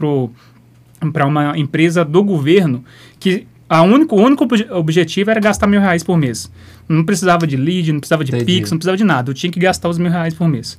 para 1.13 1.25
uma 1.25 1.57
empresa 1.57 2.03
do 2.03 2.23
governo 2.23 2.83
que 3.19 3.45
a 3.69 3.83
único, 3.83 4.15
o 4.15 4.19
único 4.21 4.43
obje- 4.45 4.67
objetivo 4.71 5.29
era 5.29 5.39
gastar 5.39 5.67
mil 5.67 5.79
reais 5.79 6.03
por 6.03 6.17
mês. 6.17 6.51
Não 6.87 7.03
precisava 7.03 7.45
de 7.45 7.55
lead, 7.55 7.93
não 7.93 7.99
precisava 7.99 8.23
de 8.25 8.31
Entendi. 8.31 8.45
Pix, 8.45 8.71
não 8.71 8.79
precisava 8.79 8.97
de 8.97 9.03
nada. 9.03 9.29
Eu 9.29 9.35
tinha 9.35 9.51
que 9.51 9.59
gastar 9.59 9.87
os 9.89 9.99
mil 9.99 10.09
reais 10.09 10.33
por 10.33 10.47
mês. 10.47 10.75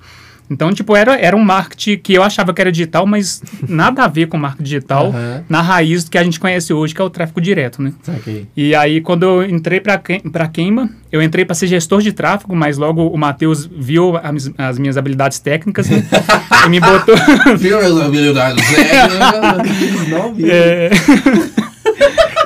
Então, 0.50 0.72
tipo, 0.72 0.96
era, 0.96 1.16
era 1.16 1.36
um 1.36 1.44
marketing 1.44 1.98
que 1.98 2.12
eu 2.12 2.24
achava 2.24 2.52
que 2.52 2.60
era 2.60 2.72
digital, 2.72 3.06
mas 3.06 3.40
nada 3.68 4.02
a 4.02 4.08
ver 4.08 4.26
com 4.26 4.36
marketing 4.36 4.64
digital 4.64 5.06
Aham. 5.06 5.44
na 5.48 5.62
raiz 5.62 6.02
do 6.02 6.10
que 6.10 6.18
a 6.18 6.24
gente 6.24 6.40
conhece 6.40 6.72
hoje, 6.72 6.92
que 6.92 7.00
é 7.00 7.04
o 7.04 7.08
tráfego 7.08 7.40
direto, 7.40 7.80
né? 7.80 7.92
Saquei. 8.02 8.48
E 8.56 8.74
aí, 8.74 9.00
quando 9.00 9.22
eu 9.22 9.44
entrei 9.44 9.80
para 9.80 10.48
Queima, 10.48 10.90
eu 11.12 11.22
entrei 11.22 11.44
para 11.44 11.54
ser 11.54 11.68
gestor 11.68 12.02
de 12.02 12.12
tráfego, 12.12 12.56
mas 12.56 12.76
logo 12.76 13.06
o 13.06 13.16
Matheus 13.16 13.64
viu 13.64 14.16
as, 14.16 14.50
as 14.58 14.76
minhas 14.76 14.96
habilidades 14.96 15.38
técnicas 15.38 15.88
né? 15.88 16.04
e 16.66 16.68
me 16.68 16.80
botou. 16.80 17.14
Viu 17.56 17.78
meus 17.78 18.00
habilidades? 18.00 18.64
Não 20.10 20.34
vi. 20.34 20.50
É, 20.50 20.90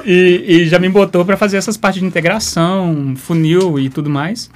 e, 0.05 0.45
e 0.47 0.69
já 0.69 0.79
me 0.79 0.91
botou 0.91 1.25
para 1.25 1.37
fazer 1.37 1.57
essas 1.57 1.77
partes 1.77 2.01
de 2.01 2.07
integração, 2.07 3.15
funil 3.17 3.79
e 3.79 3.89
tudo 3.89 4.11
mais. 4.11 4.51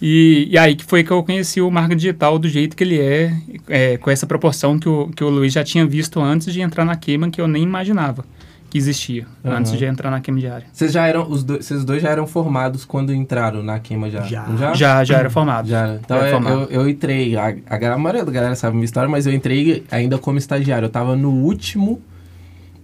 E, 0.00 0.48
e 0.50 0.58
aí 0.58 0.76
que 0.76 0.84
foi 0.84 1.02
que 1.02 1.10
eu 1.10 1.22
conheci 1.22 1.60
o 1.60 1.70
marketing 1.70 1.96
digital 1.96 2.38
do 2.38 2.48
jeito 2.48 2.76
que 2.76 2.84
ele 2.84 3.00
é, 3.00 3.32
é, 3.68 3.96
com 3.96 4.10
essa 4.10 4.26
proporção 4.26 4.78
que 4.78 4.88
o, 4.88 5.08
que 5.08 5.24
o 5.24 5.30
Luiz 5.30 5.52
já 5.52 5.64
tinha 5.64 5.86
visto 5.86 6.20
antes 6.20 6.52
de 6.52 6.60
entrar 6.60 6.84
na 6.84 6.96
queima, 6.96 7.30
que 7.30 7.40
eu 7.40 7.48
nem 7.48 7.62
imaginava 7.62 8.24
que 8.68 8.78
existia, 8.78 9.26
Aham. 9.44 9.58
antes 9.58 9.72
de 9.72 9.84
entrar 9.84 10.10
na 10.10 10.20
queima 10.20 10.40
diária. 10.40 10.66
Vocês 10.72 10.92
já 10.92 11.06
eram, 11.06 11.30
os 11.30 11.44
dois, 11.44 11.64
vocês 11.64 11.84
dois 11.84 12.02
já 12.02 12.10
eram 12.10 12.26
formados 12.26 12.84
quando 12.84 13.14
entraram 13.14 13.62
na 13.62 13.78
queima 13.78 14.10
já? 14.10 14.22
Já. 14.22 14.46
Não 14.46 14.74
Já, 14.74 15.04
já 15.04 15.18
era 15.18 15.30
formado. 15.30 15.68
Já. 15.68 15.94
Então 15.94 16.18
Já 16.18 16.26
eu, 16.26 16.32
formado. 16.32 16.60
eu, 16.62 16.82
eu 16.82 16.88
entrei, 16.88 17.36
a, 17.36 17.54
a, 17.68 17.98
maioria 17.98 18.24
da 18.24 18.32
galera 18.32 18.54
sabe 18.54 18.72
a 18.72 18.74
minha 18.74 18.84
história, 18.84 19.08
mas 19.08 19.26
eu 19.26 19.32
entrei 19.32 19.84
ainda 19.90 20.18
como 20.18 20.36
estagiário. 20.36 20.86
Eu 20.86 20.90
tava 20.90 21.14
no 21.16 21.30
último, 21.30 22.02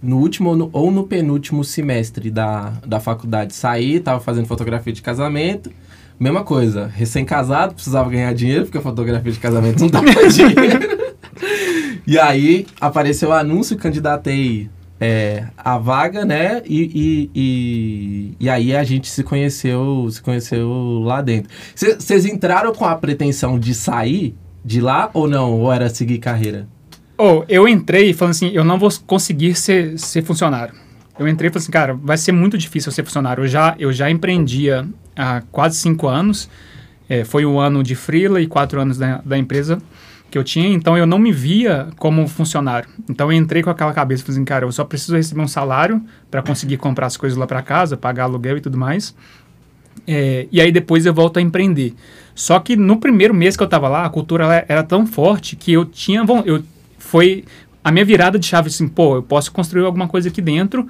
no 0.01 0.17
último 0.17 0.49
ou 0.49 0.55
no, 0.55 0.69
ou 0.71 0.89
no 0.89 1.05
penúltimo 1.05 1.63
semestre 1.63 2.31
da, 2.31 2.73
da 2.85 2.99
faculdade. 2.99 3.53
Saí, 3.53 3.99
tava 3.99 4.19
fazendo 4.21 4.47
fotografia 4.47 4.93
de 4.93 5.01
casamento. 5.01 5.69
Mesma 6.19 6.43
coisa, 6.43 6.87
recém-casado, 6.87 7.73
precisava 7.73 8.09
ganhar 8.09 8.33
dinheiro, 8.33 8.65
porque 8.65 8.77
a 8.77 8.81
fotografia 8.81 9.31
de 9.31 9.39
casamento 9.39 9.79
não 9.79 9.87
dava 9.87 10.05
dinheiro. 10.29 11.03
E 12.05 12.19
aí 12.19 12.67
apareceu 12.79 13.29
o 13.29 13.33
anúncio, 13.33 13.77
candidatei 13.77 14.69
é, 14.99 15.47
a 15.57 15.77
vaga, 15.77 16.23
né? 16.23 16.61
E, 16.65 16.81
e, 16.81 17.31
e, 17.35 18.37
e 18.39 18.49
aí 18.49 18.75
a 18.75 18.83
gente 18.83 19.09
se 19.09 19.23
conheceu, 19.23 20.07
se 20.09 20.21
conheceu 20.21 20.69
lá 21.03 21.21
dentro. 21.21 21.51
Vocês 21.75 22.25
entraram 22.25 22.73
com 22.73 22.85
a 22.85 22.95
pretensão 22.95 23.59
de 23.59 23.73
sair 23.73 24.35
de 24.63 24.79
lá 24.79 25.09
ou 25.13 25.27
não? 25.27 25.59
Ou 25.59 25.73
era 25.73 25.89
seguir 25.89 26.19
carreira? 26.19 26.67
Oh, 27.17 27.43
eu 27.47 27.67
entrei 27.67 28.13
falando 28.13 28.31
assim, 28.31 28.51
eu 28.53 28.63
não 28.63 28.79
vou 28.79 28.89
conseguir 29.05 29.55
ser, 29.55 29.97
ser 29.99 30.23
funcionário. 30.23 30.73
Eu 31.17 31.27
entrei 31.27 31.49
e 31.49 31.51
falei 31.51 31.63
assim, 31.63 31.71
cara, 31.71 31.93
vai 31.93 32.17
ser 32.17 32.31
muito 32.31 32.57
difícil 32.57 32.89
eu 32.89 32.93
ser 32.93 33.03
funcionário. 33.03 33.43
Eu 33.43 33.47
já, 33.47 33.75
eu 33.77 33.93
já 33.93 34.09
empreendia 34.09 34.87
há 35.15 35.41
quase 35.51 35.77
cinco 35.77 36.07
anos. 36.07 36.49
É, 37.07 37.23
foi 37.23 37.45
um 37.45 37.59
ano 37.59 37.83
de 37.83 37.95
freela 37.95 38.41
e 38.41 38.47
quatro 38.47 38.79
anos 38.79 38.97
da, 38.97 39.21
da 39.23 39.37
empresa 39.37 39.77
que 40.33 40.37
eu 40.37 40.43
tinha, 40.43 40.67
então 40.69 40.97
eu 40.97 41.05
não 41.05 41.19
me 41.19 41.31
via 41.31 41.89
como 41.97 42.27
funcionário. 42.27 42.89
Então 43.07 43.31
eu 43.31 43.37
entrei 43.37 43.61
com 43.61 43.69
aquela 43.69 43.93
cabeça, 43.93 44.23
falei 44.23 44.37
assim, 44.37 44.45
cara, 44.45 44.65
eu 44.65 44.71
só 44.71 44.83
preciso 44.83 45.15
receber 45.15 45.41
um 45.41 45.47
salário 45.47 46.01
para 46.31 46.41
conseguir 46.41 46.77
comprar 46.77 47.05
as 47.05 47.15
coisas 47.15 47.37
lá 47.37 47.45
para 47.45 47.61
casa, 47.61 47.95
pagar 47.95 48.23
aluguel 48.23 48.57
e 48.57 48.61
tudo 48.61 48.75
mais. 48.75 49.15
É, 50.07 50.47
e 50.51 50.59
aí 50.59 50.71
depois 50.71 51.05
eu 51.05 51.13
volto 51.13 51.37
a 51.37 51.41
empreender. 51.41 51.93
Só 52.33 52.59
que 52.59 52.75
no 52.75 52.97
primeiro 52.97 53.31
mês 53.31 53.55
que 53.55 53.61
eu 53.61 53.65
estava 53.65 53.87
lá, 53.87 54.05
a 54.05 54.09
cultura 54.09 54.65
era 54.67 54.81
tão 54.83 55.05
forte 55.05 55.55
que 55.55 55.71
eu 55.71 55.85
tinha, 55.85 56.25
eu 56.45 56.63
foi 56.97 57.45
a 57.83 57.91
minha 57.91 58.03
virada 58.03 58.39
de 58.39 58.47
chave 58.47 58.69
assim, 58.69 58.87
pô, 58.87 59.17
eu 59.17 59.21
posso 59.21 59.51
construir 59.51 59.85
alguma 59.85 60.07
coisa 60.07 60.29
aqui 60.29 60.41
dentro, 60.41 60.87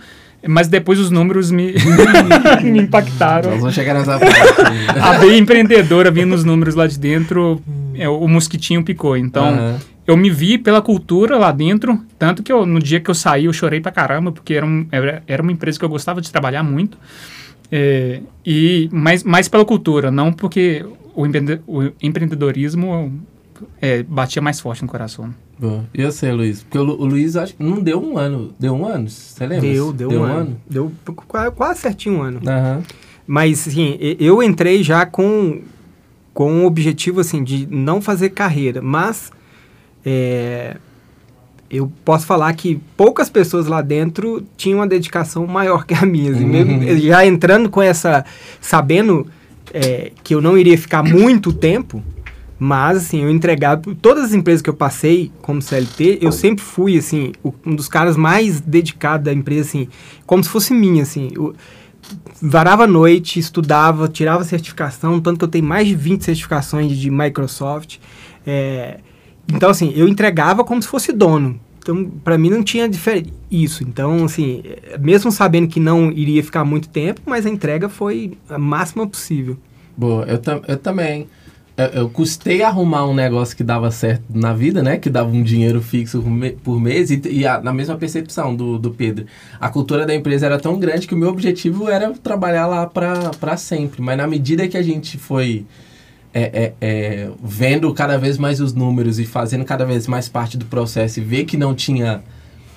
mas 0.48 0.68
depois 0.68 1.00
os 1.00 1.10
números 1.10 1.52
me, 1.52 1.74
me 2.64 2.72
Nós 2.72 2.84
impactaram. 2.84 3.52
vamos 3.58 3.74
chegar 3.74 3.94
nessa 3.94 4.20
parte. 4.20 4.34
A 5.02 5.14
veia 5.20 5.38
empreendedora 5.38 6.12
vindo 6.12 6.30
nos 6.30 6.44
números 6.44 6.76
lá 6.76 6.86
de 6.88 7.00
dentro 7.00 7.62
é, 7.96 8.08
o 8.10 8.28
mosquitinho 8.28 8.84
picou. 8.84 9.16
Então, 9.16 9.46
Aham. 9.50 9.80
eu 10.06 10.18
me 10.18 10.30
vi 10.30 10.58
pela 10.58 10.82
cultura 10.82 11.38
lá 11.38 11.52
dentro, 11.52 12.00
tanto 12.20 12.42
que 12.44 12.52
eu, 12.52 12.66
no 12.66 12.80
dia 12.80 13.00
que 13.00 13.10
eu 13.10 13.16
saí 13.16 13.46
eu 13.46 13.54
chorei 13.54 13.80
pra 13.80 13.92
caramba, 13.92 14.32
porque 14.32 14.54
era, 14.54 14.66
um- 14.66 14.86
era, 14.92 15.24
era 15.28 15.42
uma 15.42 15.52
empresa 15.52 15.78
que 15.80 15.86
eu 15.86 15.90
gostava 15.90 16.20
de 16.22 16.32
trabalhar 16.32 16.64
muito, 16.64 16.98
é, 17.72 18.20
e 18.46 18.90
mais, 18.92 19.24
mais 19.24 19.48
pela 19.48 19.64
cultura, 19.66 20.12
não 20.12 20.32
porque 20.34 20.86
o, 21.16 21.26
empreende- 21.26 21.62
o 21.68 21.84
empreendedorismo 22.02 23.14
é, 23.82 24.04
batia 24.04 24.42
mais 24.42 24.60
forte 24.60 24.82
no 24.82 24.88
coração. 24.88 25.34
Boa. 25.60 25.86
E 25.94 26.04
você, 26.04 26.32
Luiz? 26.32 26.64
Porque 26.64 26.78
o, 26.78 26.84
Lu- 26.84 27.00
o 27.02 27.06
Luiz 27.06 27.36
acho 27.36 27.56
que 27.56 27.64
não 27.64 27.80
deu 27.82 28.02
um 28.04 28.18
ano. 28.18 28.54
Deu 28.60 28.74
um 28.74 28.86
ano? 28.86 29.10
Você 29.10 29.46
lembra? 29.46 29.70
Deu, 29.70 29.94
deu, 29.94 30.10
um, 30.12 30.24
ano. 30.24 30.58
Deu 30.70 30.92
quase, 31.28 31.52
quase 31.52 31.80
certinho 31.82 32.16
um 32.18 32.22
ano. 32.22 32.42
Aham. 32.46 32.82
Mas, 33.26 33.68
assim, 33.68 33.98
eu 34.20 34.44
entrei 34.44 34.84
já 34.84 35.06
com, 35.06 35.62
com 36.34 36.64
o 36.64 36.66
objetivo, 36.66 37.22
assim, 37.22 37.44
de 37.44 37.68
não 37.72 38.02
fazer 38.02 38.32
carreira. 38.32 38.82
Mas, 38.82 39.32
é, 40.06 40.76
eu 41.70 41.90
posso 42.04 42.26
falar 42.26 42.52
que 42.54 42.82
poucas 42.98 43.30
pessoas 43.30 43.66
lá 43.68 43.82
dentro 43.82 44.44
tinham 44.58 44.80
uma 44.80 44.88
dedicação 44.88 45.48
maior 45.48 45.86
que 45.86 45.94
a 45.94 46.06
minha. 46.06 46.32
assim, 46.32 46.46
mesmo 46.46 46.74
Uhum. 46.74 46.98
já 46.98 47.26
entrando 47.26 47.70
com 47.70 47.82
essa... 47.82 48.26
Sabendo 48.60 49.26
é, 49.74 50.12
que 50.24 50.36
eu 50.36 50.42
não 50.42 50.58
iria 50.58 50.78
ficar 50.78 51.04
muito 51.04 51.54
tempo... 51.54 52.04
Mas, 52.66 52.96
assim, 53.00 53.22
eu 53.24 53.30
entregava... 53.30 53.82
Todas 54.02 54.24
as 54.24 54.34
empresas 54.34 54.62
que 54.62 54.70
eu 54.70 54.74
passei 54.74 55.30
como 55.42 55.62
CLT, 55.62 56.20
eu 56.22 56.32
sempre 56.32 56.64
fui, 56.64 56.98
assim, 56.98 57.34
um 57.66 57.76
dos 57.76 57.90
caras 57.90 58.16
mais 58.16 58.62
dedicados 58.62 59.26
da 59.26 59.34
empresa, 59.34 59.68
assim, 59.68 59.90
como 60.26 60.42
se 60.42 60.50
fosse 60.50 60.74
minha, 60.74 61.04
assim. 61.04 61.30
Eu- 61.36 61.54
varava 62.42 62.86
a 62.86 62.88
noite, 62.88 63.38
estudava, 63.38 64.08
tirava 64.08 64.46
certificação, 64.46 65.20
tanto 65.20 65.40
que 65.40 65.44
eu 65.44 65.50
tenho 65.50 65.66
mais 65.66 65.86
de 65.90 65.94
20 65.94 66.24
certificações 66.24 66.98
de 66.98 67.10
Microsoft. 67.12 67.98
É, 68.48 69.00
então, 69.54 69.70
assim, 69.70 69.92
eu 69.94 70.08
entregava 70.08 70.64
como 70.64 70.82
se 70.82 70.88
fosse 70.88 71.12
dono. 71.12 71.60
Então, 71.80 72.06
para 72.24 72.38
mim 72.38 72.50
não 72.50 72.64
tinha 72.64 72.90
isso. 73.52 73.84
Então, 73.84 74.24
assim, 74.24 74.62
é, 74.64 74.98
mesmo 74.98 75.34
sabendo 75.34 75.68
que 75.68 75.82
não 75.82 76.10
iria 76.10 76.42
ficar 76.42 76.64
muito 76.64 76.88
tempo, 76.88 77.20
mas 77.26 77.46
a 77.46 77.50
entrega 77.50 77.90
foi 77.90 78.38
a 78.50 78.58
máxima 78.58 79.06
possível. 79.06 79.58
Boa, 79.98 80.24
eu, 80.24 80.38
tam- 80.38 80.62
eu 80.66 80.78
também. 80.78 81.28
Eu, 81.76 81.86
eu 81.86 82.10
custei 82.10 82.62
arrumar 82.62 83.06
um 83.08 83.16
negócio 83.16 83.58
que 83.58 83.64
dava 83.64 83.90
certo 83.90 84.24
na 84.30 84.54
vida, 84.54 84.84
né? 84.84 84.98
Que 84.98 85.10
dava 85.10 85.30
um 85.30 85.42
dinheiro 85.42 85.82
fixo 85.82 86.24
por, 86.64 86.80
mês 86.80 87.10
e, 87.10 87.20
e 87.30 87.48
a- 87.48 87.60
na 87.62 87.74
mesma 87.74 87.96
percepção 87.96 88.56
do, 88.56 88.78
do 88.78 88.92
Pedro. 88.92 89.26
A 89.60 89.70
cultura 89.70 90.06
da 90.06 90.14
empresa 90.14 90.46
era 90.46 90.60
tão 90.60 90.78
grande 90.78 91.08
que 91.08 91.16
o 91.16 91.18
meu 91.18 91.30
objetivo 91.30 91.90
era 91.90 92.12
trabalhar 92.12 92.68
lá 92.68 92.86
para 92.86 93.58
sempre. 93.58 94.02
Mas 94.04 94.18
na 94.18 94.28
medida 94.28 94.68
que 94.68 94.78
a 94.78 94.84
gente 94.84 95.18
foi 95.18 95.66
é, 96.32 96.42
é, 96.42 96.74
é, 96.82 97.30
vendo 97.44 97.92
cada 97.94 98.18
vez 98.18 98.38
mais 98.38 98.60
os 98.62 98.74
números 98.74 99.18
e 99.20 99.26
fazendo 99.26 99.66
cada 99.66 99.84
vez 99.86 100.06
mais 100.08 100.30
parte 100.30 100.58
do 100.58 100.66
processo 100.66 101.20
e 101.20 101.24
ver 101.24 101.46
que 101.46 101.58
não 101.58 101.74
tinha 101.74 102.22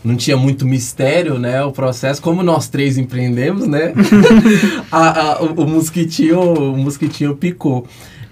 não 0.05 0.15
tinha 0.15 0.37
muito 0.37 0.65
mistério, 0.65 1.37
né, 1.37 1.65
o 1.65 1.73
processo, 1.73 2.23
como 2.23 2.41
nós 2.41 2.69
três 2.69 2.97
empreendemos, 2.97 3.67
né, 3.67 3.93
a- 4.93 5.21
a- 5.33 5.43
o, 5.43 5.63
o 5.65 5.67
mosquitinho, 5.69 6.39
o 6.41 6.77
mosquitinho 6.77 7.35
picou. 7.37 7.87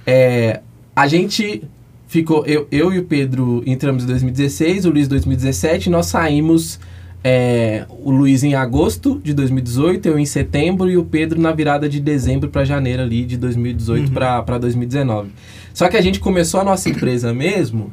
É, 0.06 0.61
a 0.94 1.06
gente 1.06 1.62
ficou, 2.06 2.44
eu, 2.46 2.68
eu 2.70 2.92
e 2.92 2.99
o 2.99 3.04
Pedro 3.04 3.62
entramos 3.66 4.04
em 4.04 4.06
2016, 4.06 4.84
o 4.84 4.90
Luiz 4.90 5.06
em 5.06 5.11
2017, 5.11 5.87
e 5.87 5.90
nós 5.90 6.06
saímos, 6.06 6.78
é, 7.23 7.87
o 7.88 8.11
Luiz 8.11 8.44
em 8.44 8.54
agosto 8.54 9.20
de 9.25 9.32
2018, 9.32 10.06
eu 10.06 10.18
em 10.18 10.26
setembro 10.26 10.90
e 10.90 10.96
o 10.96 11.04
Pedro 11.04 11.40
na 11.40 11.52
virada 11.52 11.88
de 11.88 11.99
dezembro 11.99 12.50
para 12.50 12.64
janeiro 12.64 13.02
ali 13.02 13.25
de 13.25 13.37
2018 13.37 14.12
para 14.12 14.58
2019. 14.58 15.30
Só 15.73 15.88
que 15.88 15.96
a 15.96 16.02
gente 16.02 16.20
começou 16.20 16.61
a 16.61 16.64
nossa 16.64 16.88
empresa 16.88 17.32
mesmo 17.32 17.90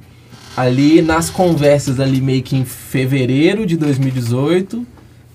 ali 0.55 1.01
nas 1.01 1.29
conversas 1.29 1.99
ali 1.99 2.19
meio 2.19 2.43
que 2.43 2.55
em 2.55 2.65
fevereiro 2.65 3.65
de 3.65 3.77
2018. 3.77 4.85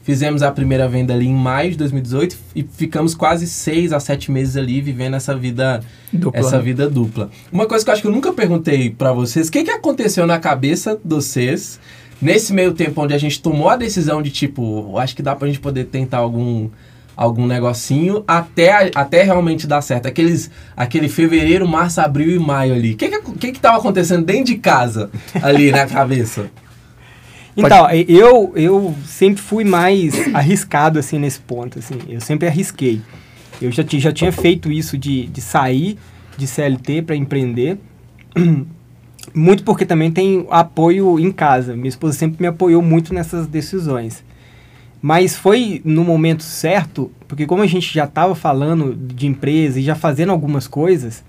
Fizemos 0.07 0.41
a 0.41 0.53
primeira 0.53 0.89
venda 0.89 1.13
ali 1.13 1.27
em 1.27 1.35
maio 1.35 1.73
de 1.73 1.79
2018 1.79 2.37
e 2.55 2.63
ficamos 2.63 3.13
quase 3.13 3.45
seis 3.45 3.93
a 3.93 3.99
sete 3.99 4.31
meses 4.31 4.57
ali 4.57 4.81
vivendo 4.81 5.15
essa 5.15 5.35
vida 5.35 5.83
Dupla. 6.13 6.39
essa 6.39 6.63
vida 6.63 6.89
dupla. 6.89 7.29
Uma 7.51 7.67
coisa 7.67 7.85
que 7.85 7.91
eu 7.91 7.93
acho 7.93 8.03
que 8.03 8.07
eu 8.07 8.13
nunca 8.13 8.33
perguntei 8.33 8.89
pra 8.89 9.13
vocês, 9.13 9.49
o 9.49 9.51
que, 9.51 9.65
que 9.65 9.71
aconteceu 9.73 10.25
na 10.25 10.39
cabeça 10.39 10.95
de 10.95 11.13
vocês 11.13 11.81
nesse 12.23 12.53
meio 12.53 12.73
tempo 12.73 13.03
onde 13.03 13.15
a 13.15 13.19
gente 13.19 13.43
tomou 13.43 13.69
a 13.69 13.77
decisão 13.77 14.23
de 14.23 14.31
tipo, 14.31 14.97
acho 14.97 15.17
que 15.17 15.23
dá 15.23 15.35
pra 15.35 15.49
gente 15.49 15.59
poder 15.59 15.87
tentar 15.87 16.19
algum 16.19 16.71
algum 17.17 17.45
negocinho 17.45 18.23
até, 18.29 18.93
até 18.95 19.25
realmente 19.25 19.67
dar 19.67 19.81
certo. 19.81 20.07
Aqueles, 20.07 20.51
aquele 20.77 21.09
fevereiro, 21.09 21.67
março, 21.67 22.01
abril 22.01 22.37
e 22.37 22.39
maio 22.39 22.75
ali. 22.75 22.93
O 22.93 22.97
que 22.97 23.09
que, 23.09 23.33
que 23.33 23.53
que 23.53 23.59
tava 23.59 23.79
acontecendo 23.79 24.25
dentro 24.25 24.45
de 24.45 24.59
casa 24.59 25.11
ali 25.43 25.73
na 25.73 25.85
cabeça? 25.87 26.49
Então, 27.57 27.91
eu, 27.91 28.53
eu 28.55 28.95
sempre 29.07 29.41
fui 29.41 29.65
mais 29.65 30.15
arriscado, 30.35 30.99
assim, 30.99 31.19
nesse 31.19 31.41
ponto, 31.41 31.79
assim. 31.79 31.95
Eu 32.09 32.21
sempre 32.21 32.47
arrisquei. 32.47 33.01
Eu 33.61 33.71
já, 33.73 33.83
já 33.89 34.13
tinha 34.13 34.31
feito 34.31 34.71
isso 34.71 34.99
de, 34.99 35.27
de 35.27 35.41
sair 35.41 35.97
de 36.37 36.47
CLT 36.47 37.03
para 37.03 37.17
empreender. 37.17 37.79
Muito 39.35 39.65
porque 39.65 39.85
também 39.85 40.11
tem 40.11 40.47
apoio 40.51 41.19
em 41.19 41.33
casa. 41.33 41.75
Minha 41.75 41.89
esposa 41.89 42.17
sempre 42.17 42.41
me 42.41 42.47
apoiou 42.47 42.81
muito 42.81 43.13
nessas 43.13 43.47
decisões. 43.47 44.25
Mas 45.03 45.37
foi 45.37 45.83
no 45.85 46.05
momento 46.05 46.43
certo, 46.43 47.11
porque 47.29 47.45
como 47.45 47.63
a 47.63 47.67
gente 47.67 47.93
já 47.93 48.05
estava 48.05 48.35
falando 48.35 48.95
de 48.95 49.27
empresa 49.27 49.79
e 49.79 49.83
já 49.83 49.95
fazendo 49.95 50.33
algumas 50.33 50.67
coisas, 50.67 51.23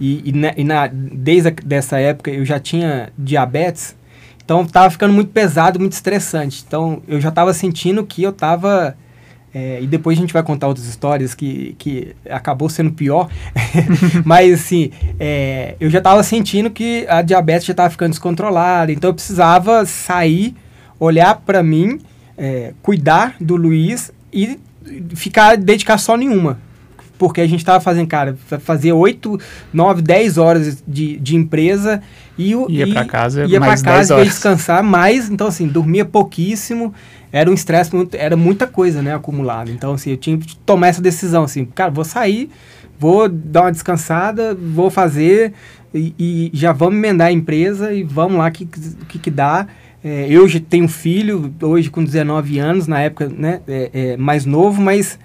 e, 0.00 0.30
e, 0.30 0.32
na, 0.32 0.54
e 0.56 0.64
na- 0.64 0.86
desde 0.88 1.48
a, 1.48 1.52
dessa 1.52 1.98
época 1.98 2.30
eu 2.30 2.44
já 2.44 2.58
tinha 2.58 3.12
diabetes, 3.16 3.94
então 4.48 4.64
tava 4.64 4.88
ficando 4.88 5.12
muito 5.12 5.30
pesado, 5.30 5.78
muito 5.78 5.92
estressante. 5.92 6.64
Então 6.66 7.02
eu 7.06 7.20
já 7.20 7.28
estava 7.28 7.52
sentindo 7.52 8.02
que 8.02 8.22
eu 8.22 8.30
estava 8.30 8.96
e 9.82 9.86
depois 9.86 10.16
a 10.16 10.20
gente 10.20 10.32
vai 10.32 10.42
contar 10.42 10.68
outras 10.68 10.86
histórias 10.86 11.34
que, 11.34 11.74
que 11.78 12.16
acabou 12.30 12.70
sendo 12.70 12.92
pior. 12.92 13.28
Mas 14.24 14.54
assim, 14.54 14.90
é, 15.20 15.74
eu 15.78 15.90
já 15.90 15.98
estava 15.98 16.22
sentindo 16.22 16.70
que 16.70 17.04
a 17.10 17.20
diabetes 17.20 17.66
já 17.66 17.72
estava 17.72 17.90
ficando 17.90 18.12
descontrolada. 18.12 18.90
Então 18.90 19.10
eu 19.10 19.14
precisava 19.14 19.84
sair, 19.84 20.54
olhar 20.98 21.42
para 21.44 21.62
mim, 21.62 22.00
é, 22.38 22.72
cuidar 22.80 23.36
do 23.38 23.54
Luiz 23.54 24.10
e 24.32 24.58
ficar 25.14 25.58
dedicar 25.58 25.98
só 25.98 26.16
nenhuma. 26.16 26.58
Porque 27.18 27.42
a 27.42 27.46
gente 27.46 27.60
estava 27.60 27.80
fazendo, 27.80 28.06
cara, 28.06 28.34
fazer 28.60 28.92
8, 28.92 29.38
9, 29.74 30.00
10 30.00 30.38
horas 30.38 30.82
de, 30.88 31.18
de 31.18 31.36
empresa 31.36 32.00
e 32.38 32.54
o- 32.54 32.66
Ia 32.70 32.86
pra 32.86 33.04
casa 33.04 33.44
ia 33.44 33.58
mais 33.60 33.82
pra 33.82 33.92
10 33.96 34.08
casa 34.08 34.20
ia 34.20 34.24
descansar 34.24 34.82
mais, 34.82 35.28
então 35.28 35.46
assim, 35.48 35.66
dormia 35.66 36.04
pouquíssimo, 36.04 36.94
era 37.32 37.50
um 37.50 37.54
estresse 37.54 37.94
muito, 37.94 38.14
era 38.14 38.36
muita 38.36 38.66
coisa, 38.66 39.02
né, 39.02 39.14
acumulada. 39.14 39.70
Então 39.70 39.92
assim, 39.94 40.10
eu 40.12 40.16
tinha 40.16 40.38
que 40.38 40.56
tomar 40.58 40.88
essa 40.88 41.02
decisão 41.02 41.44
assim, 41.44 41.64
cara, 41.64 41.90
vou 41.90 42.04
sair, 42.04 42.48
vou 42.98 43.28
dar 43.28 43.62
uma 43.62 43.72
descansada, 43.72 44.54
vou 44.54 44.90
fazer 44.90 45.52
e, 45.92 46.14
e 46.18 46.50
já 46.54 46.72
vamos 46.72 46.94
emendar 46.96 47.28
a 47.28 47.32
empresa 47.32 47.92
e 47.92 48.02
vamos 48.04 48.38
lá 48.38 48.50
que 48.50 48.66
que, 49.08 49.18
que 49.18 49.30
dá. 49.30 49.66
É, 50.02 50.26
eu 50.30 50.46
já 50.46 50.60
tenho 50.60 50.84
um 50.84 50.88
filho, 50.88 51.52
hoje 51.60 51.90
com 51.90 52.04
19 52.04 52.58
anos, 52.60 52.86
na 52.86 53.00
época, 53.00 53.28
né, 53.28 53.60
é, 53.66 53.90
é, 53.92 54.16
mais 54.16 54.46
novo, 54.46 54.80
mas 54.80 55.18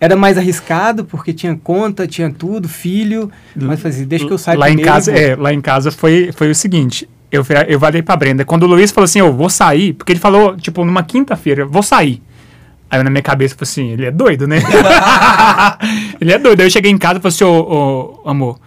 era 0.00 0.14
mais 0.16 0.36
arriscado 0.36 1.04
porque 1.04 1.32
tinha 1.32 1.58
conta, 1.62 2.06
tinha 2.06 2.30
tudo, 2.30 2.68
filho, 2.68 3.30
mas 3.54 3.80
fazia, 3.80 4.04
deixa 4.04 4.26
que 4.26 4.32
eu 4.32 4.38
saia 4.38 4.58
lá 4.58 4.68
em 4.68 4.74
primeiro 4.74 4.90
e 4.90 4.92
casa 4.92 5.12
vou. 5.12 5.20
é, 5.20 5.36
lá 5.36 5.52
em 5.52 5.60
casa 5.60 5.90
foi, 5.90 6.30
foi 6.32 6.50
o 6.50 6.54
seguinte 6.54 7.08
eu, 7.30 7.44
eu 7.68 7.80
falei 7.80 8.02
pra 8.02 8.16
Brenda 8.16 8.44
quando 8.44 8.64
o 8.64 8.66
Luiz 8.66 8.90
falou 8.90 9.04
assim 9.04 9.18
eu 9.18 9.32
vou 9.32 9.50
sair 9.50 9.92
porque 9.94 10.12
ele 10.12 10.20
falou 10.20 10.56
tipo 10.56 10.84
numa 10.84 11.02
quinta-feira 11.02 11.64
vou 11.66 11.82
sair 11.82 12.22
aí 12.90 13.02
na 13.02 13.10
minha 13.10 13.22
cabeça 13.22 13.54
eu 13.54 13.58
falei 13.58 13.70
assim 13.70 13.92
ele 13.92 14.06
é 14.06 14.10
doido 14.10 14.46
né? 14.46 14.58
Ele 16.20 16.32
é 16.32 16.38
doido. 16.38 16.60
Aí 16.60 16.66
eu 16.66 16.70
cheguei 16.70 16.90
em 16.90 16.96
casa 16.96 17.18
e 17.18 17.22
falei 17.22 17.34
assim 17.34 17.44
ô, 17.44 18.20
ô, 18.24 18.28
amor 18.28 18.58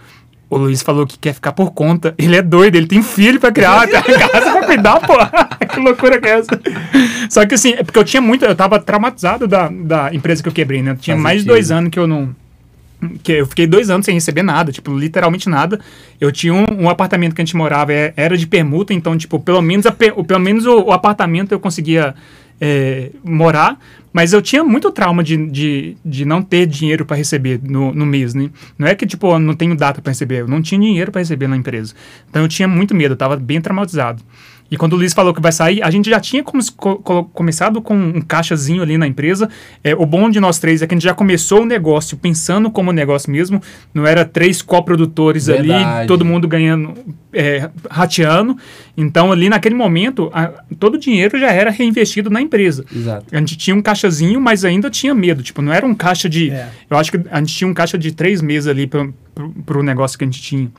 o 0.50 0.58
Luiz 0.58 0.82
falou 0.82 1.06
que 1.06 1.16
quer 1.18 1.32
ficar 1.32 1.52
por 1.52 1.70
conta. 1.70 2.12
Ele 2.18 2.36
é 2.36 2.42
doido, 2.42 2.74
ele 2.76 2.86
tem 2.88 3.02
filho 3.02 3.38
pra 3.40 3.52
criar, 3.52 3.86
tá 3.88 4.00
em 4.00 4.18
casa 4.18 4.50
pra 4.50 4.66
cuidar, 4.66 5.00
pô. 5.00 5.14
que 5.72 5.78
loucura 5.80 6.20
que 6.20 6.28
é 6.28 6.38
essa? 6.40 6.60
Só 7.30 7.46
que 7.46 7.54
assim, 7.54 7.74
é 7.78 7.82
porque 7.84 7.98
eu 7.98 8.04
tinha 8.04 8.20
muito, 8.20 8.44
eu 8.44 8.54
tava 8.56 8.78
traumatizado 8.80 9.46
da, 9.46 9.68
da 9.68 10.12
empresa 10.12 10.42
que 10.42 10.48
eu 10.48 10.52
quebrei, 10.52 10.82
né? 10.82 10.90
Eu 10.90 10.96
tinha 10.96 11.14
Faz 11.14 11.22
mais 11.22 11.34
de 11.36 11.40
sentido. 11.42 11.52
dois 11.54 11.70
anos 11.70 11.90
que 11.90 11.98
eu 11.98 12.06
não, 12.06 12.34
que 13.22 13.32
eu 13.32 13.46
fiquei 13.46 13.66
dois 13.66 13.88
anos 13.90 14.04
sem 14.04 14.14
receber 14.14 14.42
nada, 14.42 14.72
tipo, 14.72 14.92
literalmente 14.96 15.48
nada. 15.48 15.80
Eu 16.20 16.32
tinha 16.32 16.52
um, 16.52 16.66
um 16.80 16.88
apartamento 16.90 17.34
que 17.34 17.40
a 17.40 17.44
gente 17.44 17.56
morava, 17.56 17.92
é- 17.92 18.12
era 18.16 18.36
de 18.36 18.46
permuta, 18.46 18.92
então, 18.92 19.16
tipo, 19.16 19.38
pelo 19.38 19.62
menos, 19.62 19.86
a 19.86 19.92
pelo 19.92 20.40
menos 20.40 20.66
o, 20.66 20.80
o 20.86 20.92
apartamento 20.92 21.52
eu 21.52 21.60
conseguia 21.60 22.14
é, 22.60 23.10
morar, 23.24 23.78
mas 24.12 24.32
eu 24.32 24.42
tinha 24.42 24.62
muito 24.62 24.90
trauma 24.90 25.22
de, 25.22 25.46
de, 25.46 25.96
de 26.04 26.24
não 26.24 26.42
ter 26.42 26.66
dinheiro 26.66 27.04
para 27.04 27.16
receber 27.16 27.60
no, 27.62 27.92
no 27.92 28.04
mês, 28.04 28.34
né? 28.34 28.50
Não 28.78 28.86
é 28.86 28.94
que, 28.94 29.06
tipo, 29.06 29.32
eu 29.32 29.38
não 29.38 29.54
tenho 29.54 29.74
data 29.76 30.02
para 30.02 30.10
receber, 30.10 30.40
eu 30.40 30.48
não 30.48 30.60
tinha 30.60 30.80
dinheiro 30.80 31.10
para 31.10 31.20
receber 31.20 31.46
na 31.46 31.56
empresa. 31.56 31.94
Então 32.28 32.42
eu 32.42 32.48
tinha 32.48 32.68
muito 32.68 32.94
medo, 32.94 33.12
eu 33.12 33.16
tava 33.16 33.36
bem 33.36 33.60
traumatizado. 33.60 34.22
E 34.70 34.76
quando 34.76 34.92
o 34.92 34.96
Luiz 34.96 35.12
falou 35.12 35.34
que 35.34 35.40
vai 35.40 35.50
sair, 35.50 35.82
a 35.82 35.90
gente 35.90 36.08
já 36.08 36.20
tinha 36.20 36.44
come 36.44 36.62
co 36.76 37.24
começado 37.32 37.82
com 37.82 37.94
um 37.94 38.20
caixazinho 38.20 38.82
ali 38.82 38.96
na 38.96 39.06
empresa. 39.06 39.48
É, 39.82 39.94
o 39.94 40.06
bom 40.06 40.30
de 40.30 40.38
nós 40.38 40.58
três 40.58 40.80
é 40.80 40.86
que 40.86 40.94
a 40.94 40.96
gente 40.96 41.04
já 41.04 41.14
começou 41.14 41.62
o 41.62 41.66
negócio 41.66 42.16
pensando 42.16 42.70
como 42.70 42.92
negócio 42.92 43.32
mesmo. 43.32 43.60
Não 43.92 44.06
era 44.06 44.24
três 44.24 44.62
coprodutores 44.62 45.48
ali, 45.48 45.72
todo 46.06 46.24
mundo 46.24 46.46
ganhando, 46.46 46.94
é, 47.32 47.68
rateando. 47.90 48.56
Então, 48.96 49.32
ali 49.32 49.48
naquele 49.48 49.74
momento, 49.74 50.30
a, 50.32 50.48
todo 50.78 50.94
o 50.94 50.98
dinheiro 50.98 51.38
já 51.38 51.50
era 51.50 51.70
reinvestido 51.70 52.30
na 52.30 52.40
empresa. 52.40 52.84
Exato. 52.94 53.26
A 53.32 53.38
gente 53.38 53.56
tinha 53.56 53.74
um 53.74 53.82
caixazinho, 53.82 54.40
mas 54.40 54.64
ainda 54.64 54.88
tinha 54.88 55.14
medo. 55.14 55.42
Tipo, 55.42 55.62
não 55.62 55.72
era 55.72 55.84
um 55.84 55.94
caixa 55.94 56.28
de. 56.28 56.50
É. 56.50 56.68
Eu 56.88 56.96
acho 56.96 57.10
que 57.10 57.20
a 57.30 57.38
gente 57.38 57.54
tinha 57.54 57.68
um 57.68 57.74
caixa 57.74 57.98
de 57.98 58.12
três 58.12 58.40
meses 58.40 58.68
ali 58.68 58.86
para 58.86 59.78
o 59.78 59.82
negócio 59.82 60.16
que 60.16 60.24
a 60.24 60.26
gente 60.26 60.40
tinha 60.40 60.70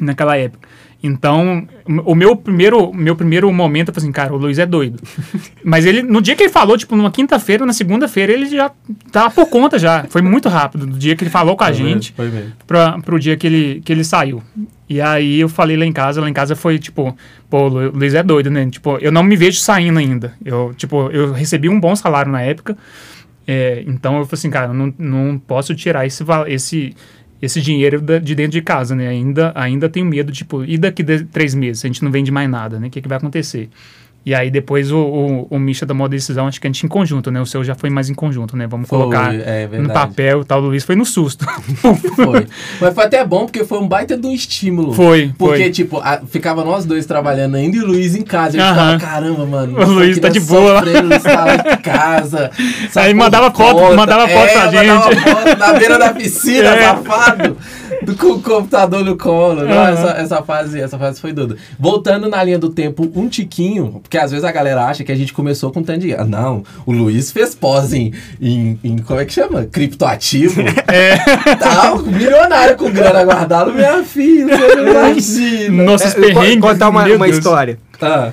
naquela 0.00 0.36
época. 0.36 0.68
Então, 1.00 1.66
o 2.04 2.14
meu 2.14 2.34
primeiro, 2.34 2.92
meu 2.92 3.14
primeiro 3.14 3.52
momento, 3.52 3.88
eu 3.88 3.94
falei 3.94 4.06
assim, 4.06 4.12
cara, 4.12 4.34
o 4.34 4.36
Luiz 4.36 4.58
é 4.58 4.66
doido. 4.66 5.00
Mas 5.62 5.86
ele, 5.86 6.02
no 6.02 6.20
dia 6.20 6.34
que 6.34 6.42
ele 6.42 6.52
falou, 6.52 6.76
tipo, 6.76 6.96
numa 6.96 7.10
quinta-feira, 7.10 7.64
na 7.64 7.72
segunda-feira, 7.72 8.32
ele 8.32 8.46
já 8.46 8.70
tava 9.12 9.30
por 9.30 9.48
conta 9.48 9.78
já. 9.78 10.04
Foi 10.08 10.20
muito 10.22 10.48
rápido, 10.48 10.86
do 10.86 10.98
dia 10.98 11.14
que 11.14 11.22
ele 11.22 11.30
falou 11.30 11.56
com 11.56 11.62
a 11.62 11.68
foi 11.68 11.76
gente, 11.76 12.12
foi 12.12 12.28
mesmo. 12.28 12.52
Pra, 12.66 12.98
pro 12.98 13.18
dia 13.18 13.36
que 13.36 13.46
ele, 13.46 13.80
que 13.84 13.92
ele 13.92 14.02
saiu. 14.02 14.42
E 14.88 15.00
aí 15.00 15.38
eu 15.38 15.48
falei 15.48 15.76
lá 15.76 15.84
em 15.84 15.92
casa, 15.92 16.20
lá 16.20 16.28
em 16.28 16.32
casa 16.32 16.56
foi 16.56 16.78
tipo, 16.78 17.16
pô, 17.48 17.68
o 17.68 17.68
Luiz 17.68 18.14
é 18.14 18.22
doido, 18.22 18.50
né? 18.50 18.66
Tipo, 18.68 18.98
eu 18.98 19.12
não 19.12 19.22
me 19.22 19.36
vejo 19.36 19.60
saindo 19.60 20.00
ainda. 20.00 20.34
Eu, 20.44 20.74
tipo, 20.76 21.10
eu 21.10 21.32
recebi 21.32 21.68
um 21.68 21.78
bom 21.78 21.94
salário 21.94 22.32
na 22.32 22.42
época. 22.42 22.76
É, 23.46 23.82
então 23.86 24.18
eu 24.18 24.24
falei 24.24 24.38
assim, 24.38 24.50
cara, 24.50 24.72
não, 24.72 24.92
não 24.98 25.38
posso 25.38 25.74
tirar 25.74 26.06
esse, 26.06 26.24
esse 26.48 26.94
esse 27.40 27.60
dinheiro 27.60 28.00
de 28.00 28.34
dentro 28.34 28.52
de 28.52 28.62
casa, 28.62 28.94
né? 28.94 29.08
Ainda, 29.08 29.52
ainda 29.54 29.88
tenho 29.88 30.06
medo, 30.06 30.32
tipo, 30.32 30.64
e 30.64 30.76
daqui 30.76 31.04
três 31.04 31.54
meses, 31.54 31.84
a 31.84 31.88
gente 31.88 32.02
não 32.02 32.10
vende 32.10 32.30
mais 32.30 32.48
nada, 32.50 32.78
né? 32.80 32.88
O 32.88 32.90
que, 32.90 33.00
que 33.00 33.08
vai 33.08 33.18
acontecer? 33.18 33.68
E 34.26 34.34
aí 34.34 34.50
depois 34.50 34.92
o, 34.92 34.98
o, 34.98 35.46
o 35.48 35.58
Misha 35.58 35.86
da 35.86 35.94
moda 35.94 36.10
decisão, 36.10 36.46
acho 36.46 36.60
que 36.60 36.66
a 36.66 36.70
gente 36.70 36.84
em 36.84 36.88
conjunto, 36.88 37.30
né? 37.30 37.40
O 37.40 37.46
seu 37.46 37.64
já 37.64 37.74
foi 37.74 37.88
mais 37.88 38.10
em 38.10 38.14
conjunto, 38.14 38.56
né? 38.56 38.66
Vamos 38.66 38.88
foi, 38.88 38.98
colocar 38.98 39.34
é 39.34 39.66
no 39.78 39.90
papel 39.90 40.42
e 40.42 40.44
tal. 40.44 40.60
O 40.60 40.66
Luiz 40.66 40.84
foi 40.84 40.96
no 40.96 41.06
susto. 41.06 41.46
foi. 42.14 42.46
Mas 42.80 42.94
foi 42.94 43.04
até 43.04 43.24
bom, 43.24 43.46
porque 43.46 43.64
foi 43.64 43.78
um 43.78 43.88
baita 43.88 44.18
de 44.18 44.26
um 44.26 44.32
estímulo. 44.32 44.92
Foi. 44.92 45.32
Porque, 45.38 45.62
foi. 45.62 45.70
tipo, 45.70 45.98
a, 45.98 46.20
ficava 46.26 46.62
nós 46.62 46.84
dois 46.84 47.06
trabalhando 47.06 47.56
ainda 47.56 47.78
e 47.78 47.80
o 47.80 47.86
Luiz 47.86 48.14
em 48.14 48.22
casa. 48.22 48.58
A 48.58 48.68
gente 48.68 48.78
uh 48.78 48.82
-huh. 48.82 49.00
caramba, 49.00 49.46
mano. 49.46 49.80
O 49.80 49.92
Luiz 49.92 50.18
tá 50.18 50.28
de 50.28 50.40
boa. 50.40 50.82
de 50.82 51.76
casa. 51.82 52.50
Aí 52.96 53.14
mandava 53.14 53.50
foto, 53.50 53.96
mandava 53.96 54.28
foto 54.28 54.46
é, 54.46 54.52
pra 54.52 54.68
gente. 54.70 55.22
Foto 55.22 55.58
na 55.58 55.72
beira 55.72 55.98
da 55.98 56.12
piscina, 56.12 56.68
é. 56.76 56.82
safado. 56.82 57.56
Com 58.18 58.32
o 58.32 58.42
computador 58.42 59.04
no 59.04 59.16
colo. 59.16 59.64
Não, 59.64 59.86
essa, 59.86 60.10
essa, 60.10 60.42
fase, 60.42 60.80
essa 60.80 60.98
fase 60.98 61.20
foi 61.20 61.32
doida. 61.32 61.56
Voltando 61.78 62.28
na 62.28 62.42
linha 62.42 62.58
do 62.58 62.68
tempo 62.70 63.10
um 63.14 63.28
tiquinho, 63.28 64.00
porque 64.02 64.16
às 64.16 64.30
vezes 64.30 64.44
a 64.44 64.52
galera 64.52 64.84
acha 64.84 65.04
que 65.04 65.12
a 65.12 65.16
gente 65.16 65.32
começou 65.32 65.70
com 65.70 65.82
tanto 65.82 66.00
dinheiro. 66.00 66.24
Não, 66.26 66.62
o 66.86 66.92
Luiz 66.92 67.30
fez 67.30 67.54
pós 67.54 67.92
em, 67.92 68.12
em, 68.40 68.78
em 68.82 68.98
como 68.98 69.20
é 69.20 69.24
que 69.24 69.32
chama? 69.32 69.64
Criptoativo. 69.64 70.62
É. 70.88 71.16
Tá 71.56 71.94
milionário 71.96 72.76
com 72.76 72.90
grana 72.90 73.22
guardada, 73.22 73.70
minha 73.70 74.02
filha. 74.02 74.56
Nossos 75.70 76.14
é, 76.14 76.20
perrengues. 76.20 76.60
Contar 76.60 76.88
uma, 76.88 77.04
uma 77.04 77.28
história. 77.28 77.78
Ah. 77.94 77.98
Pra 77.98 78.30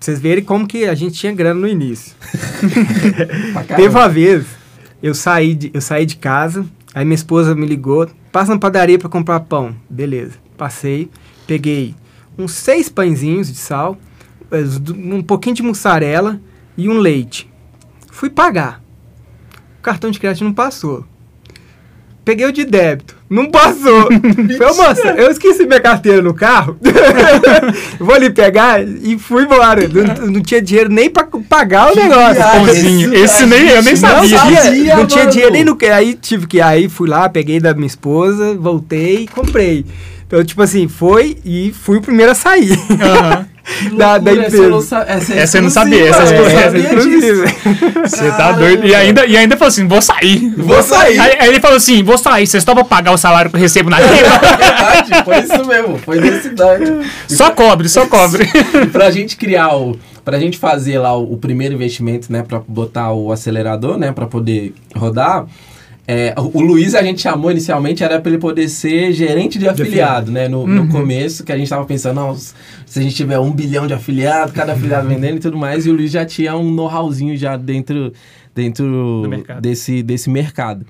vocês 0.00 0.18
verem 0.18 0.42
como 0.42 0.66
que 0.66 0.86
a 0.86 0.94
gente 0.94 1.14
tinha 1.14 1.32
grana 1.32 1.60
no 1.60 1.68
início. 1.68 2.14
Teve 3.76 3.88
uma 3.88 4.08
vez, 4.08 4.46
eu 5.02 5.14
saí 5.14 5.54
de, 5.54 5.70
eu 5.74 5.80
saí 5.82 6.06
de 6.06 6.16
casa, 6.16 6.64
aí 6.94 7.04
minha 7.04 7.14
esposa 7.14 7.54
me 7.54 7.66
ligou, 7.66 8.08
passa 8.32 8.52
na 8.52 8.58
padaria 8.58 8.98
para 8.98 9.08
comprar 9.08 9.40
pão. 9.40 9.74
Beleza. 9.88 10.38
Passei, 10.56 11.10
peguei 11.46 11.94
uns 12.38 12.52
seis 12.52 12.88
pãezinhos 12.88 13.48
de 13.48 13.56
sal, 13.56 13.98
um 14.96 15.22
pouquinho 15.22 15.56
de 15.56 15.62
mussarela 15.62 16.40
e 16.76 16.88
um 16.88 16.98
leite. 16.98 17.50
Fui 18.10 18.30
pagar. 18.30 18.82
O 19.78 19.82
cartão 19.82 20.10
de 20.10 20.18
crédito 20.20 20.44
não 20.44 20.52
passou. 20.52 21.04
Peguei 22.30 22.46
o 22.46 22.52
de 22.52 22.64
débito. 22.64 23.16
Não 23.28 23.50
passou. 23.50 24.08
Falei, 24.56 24.76
moça, 24.76 25.08
eu 25.18 25.32
esqueci 25.32 25.66
minha 25.66 25.80
carteira 25.80 26.22
no 26.22 26.32
carro. 26.32 26.76
Vou 27.98 28.14
ali 28.14 28.30
pegar 28.30 28.80
e 28.84 29.18
fui 29.18 29.42
embora. 29.42 29.88
Não, 29.88 30.28
não 30.28 30.40
tinha 30.40 30.62
dinheiro 30.62 30.88
nem 30.88 31.10
pra 31.10 31.26
pagar 31.48 31.90
o 31.90 31.96
negócio. 31.96 32.70
Esse, 32.70 33.14
esse 33.16 33.46
nem 33.46 33.68
eu 33.70 33.82
nem 33.82 33.96
sabia. 33.96 34.38
Não, 34.38 34.38
sabia, 34.38 34.96
não 34.96 35.06
tinha 35.06 35.26
dinheiro 35.26 35.52
nem 35.52 35.64
no 35.64 35.74
que. 35.74 35.86
Aí 35.86 36.14
tive 36.14 36.46
que. 36.46 36.60
Aí 36.60 36.88
fui 36.88 37.08
lá, 37.08 37.28
peguei 37.28 37.58
da 37.58 37.74
minha 37.74 37.88
esposa, 37.88 38.54
voltei 38.54 39.24
e 39.24 39.26
comprei. 39.26 39.84
Então, 40.24 40.44
tipo 40.44 40.62
assim, 40.62 40.86
foi 40.86 41.36
e 41.44 41.72
fui 41.72 41.98
o 41.98 42.00
primeiro 42.00 42.30
a 42.30 42.36
sair. 42.36 42.70
Uhum. 42.70 43.44
Da, 43.92 44.18
da 44.18 44.32
empresa. 44.32 45.04
Essa, 45.06 45.34
essa 45.34 45.58
eu 45.58 45.62
não 45.62 45.70
sabia. 45.70 46.08
Essa, 46.08 46.22
essa, 46.22 46.34
essa, 46.34 46.78
essa 46.78 48.08
Você 48.08 48.30
tá 48.32 48.52
doido. 48.52 48.86
E 48.86 48.94
ainda, 48.94 49.26
e 49.26 49.36
ainda 49.36 49.56
falou 49.56 49.68
assim: 49.68 49.86
vou 49.86 50.02
sair. 50.02 50.52
Vou 50.56 50.82
sair. 50.82 51.18
Aí, 51.18 51.36
aí 51.40 51.48
ele 51.48 51.60
falou 51.60 51.76
assim: 51.76 52.02
vou 52.02 52.18
sair. 52.18 52.46
Vocês 52.46 52.62
estão 52.62 52.74
pra 52.74 52.84
pagar 52.84 53.12
o 53.12 53.16
salário 53.16 53.50
que 53.50 53.56
eu 53.56 53.60
recebo 53.60 53.90
na 53.90 53.98
vida? 53.98 54.14
verdade, 54.14 55.24
foi 55.24 55.38
isso 55.38 55.66
mesmo. 55.66 55.98
Foi 55.98 56.20
necessidade. 56.20 56.84
Só 57.28 57.50
cobre, 57.50 57.88
só 57.88 58.06
cobre. 58.06 58.48
E 58.82 58.86
pra 58.86 59.10
gente 59.10 59.36
criar 59.36 59.74
o. 59.76 59.98
Pra 60.24 60.38
gente 60.38 60.58
fazer 60.58 60.98
lá 60.98 61.16
o, 61.16 61.32
o 61.32 61.36
primeiro 61.36 61.74
investimento, 61.74 62.30
né? 62.32 62.42
Pra 62.46 62.60
botar 62.66 63.12
o 63.12 63.32
acelerador, 63.32 63.96
né? 63.96 64.12
Pra 64.12 64.26
poder 64.26 64.74
rodar 64.94 65.46
é, 66.12 66.34
o 66.36 66.60
Luiz 66.60 66.96
a 66.96 67.04
gente 67.04 67.20
chamou 67.20 67.52
inicialmente 67.52 68.02
era 68.02 68.20
para 68.20 68.32
ele 68.32 68.40
poder 68.40 68.68
ser 68.68 69.12
gerente 69.12 69.60
de 69.60 69.68
afiliado, 69.68 70.32
né? 70.32 70.48
No, 70.48 70.62
uhum. 70.62 70.66
no, 70.66 70.88
começo, 70.88 71.44
que 71.44 71.52
a 71.52 71.54
gente 71.54 71.66
estava 71.66 71.84
pensando, 71.84 72.36
se 72.84 72.98
a 72.98 73.02
gente 73.02 73.14
tiver 73.14 73.38
um 73.38 73.52
bilhão 73.52 73.86
de 73.86 73.94
afiliados, 73.94 74.52
cada 74.52 74.72
afiliado 74.72 75.06
vendendo 75.08 75.36
e 75.36 75.38
tudo 75.38 75.56
mais, 75.56 75.86
e 75.86 75.90
o 75.90 75.92
Luiz 75.92 76.10
já 76.10 76.26
tinha 76.26 76.56
um 76.56 76.68
know-howzinho 76.68 77.36
já 77.36 77.56
dentro, 77.56 78.12
dentro 78.52 79.24
mercado. 79.28 79.60
Desse, 79.60 80.02
desse 80.02 80.28
mercado. 80.28 80.84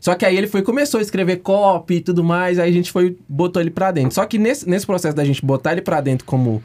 Só 0.00 0.16
que 0.16 0.26
aí 0.26 0.36
ele 0.36 0.48
foi 0.48 0.60
começou 0.60 0.98
a 0.98 1.02
escrever 1.02 1.36
copy 1.36 1.94
e 1.94 2.00
tudo 2.00 2.24
mais, 2.24 2.58
aí 2.58 2.68
a 2.68 2.72
gente 2.72 2.90
foi 2.90 3.16
botou 3.28 3.62
ele 3.62 3.70
para 3.70 3.92
dentro. 3.92 4.12
Só 4.12 4.26
que 4.26 4.38
nesse, 4.38 4.68
nesse 4.68 4.84
processo 4.84 5.14
da 5.14 5.24
gente 5.24 5.46
botar 5.46 5.70
ele 5.70 5.82
para 5.82 6.00
dentro 6.00 6.26
como 6.26 6.60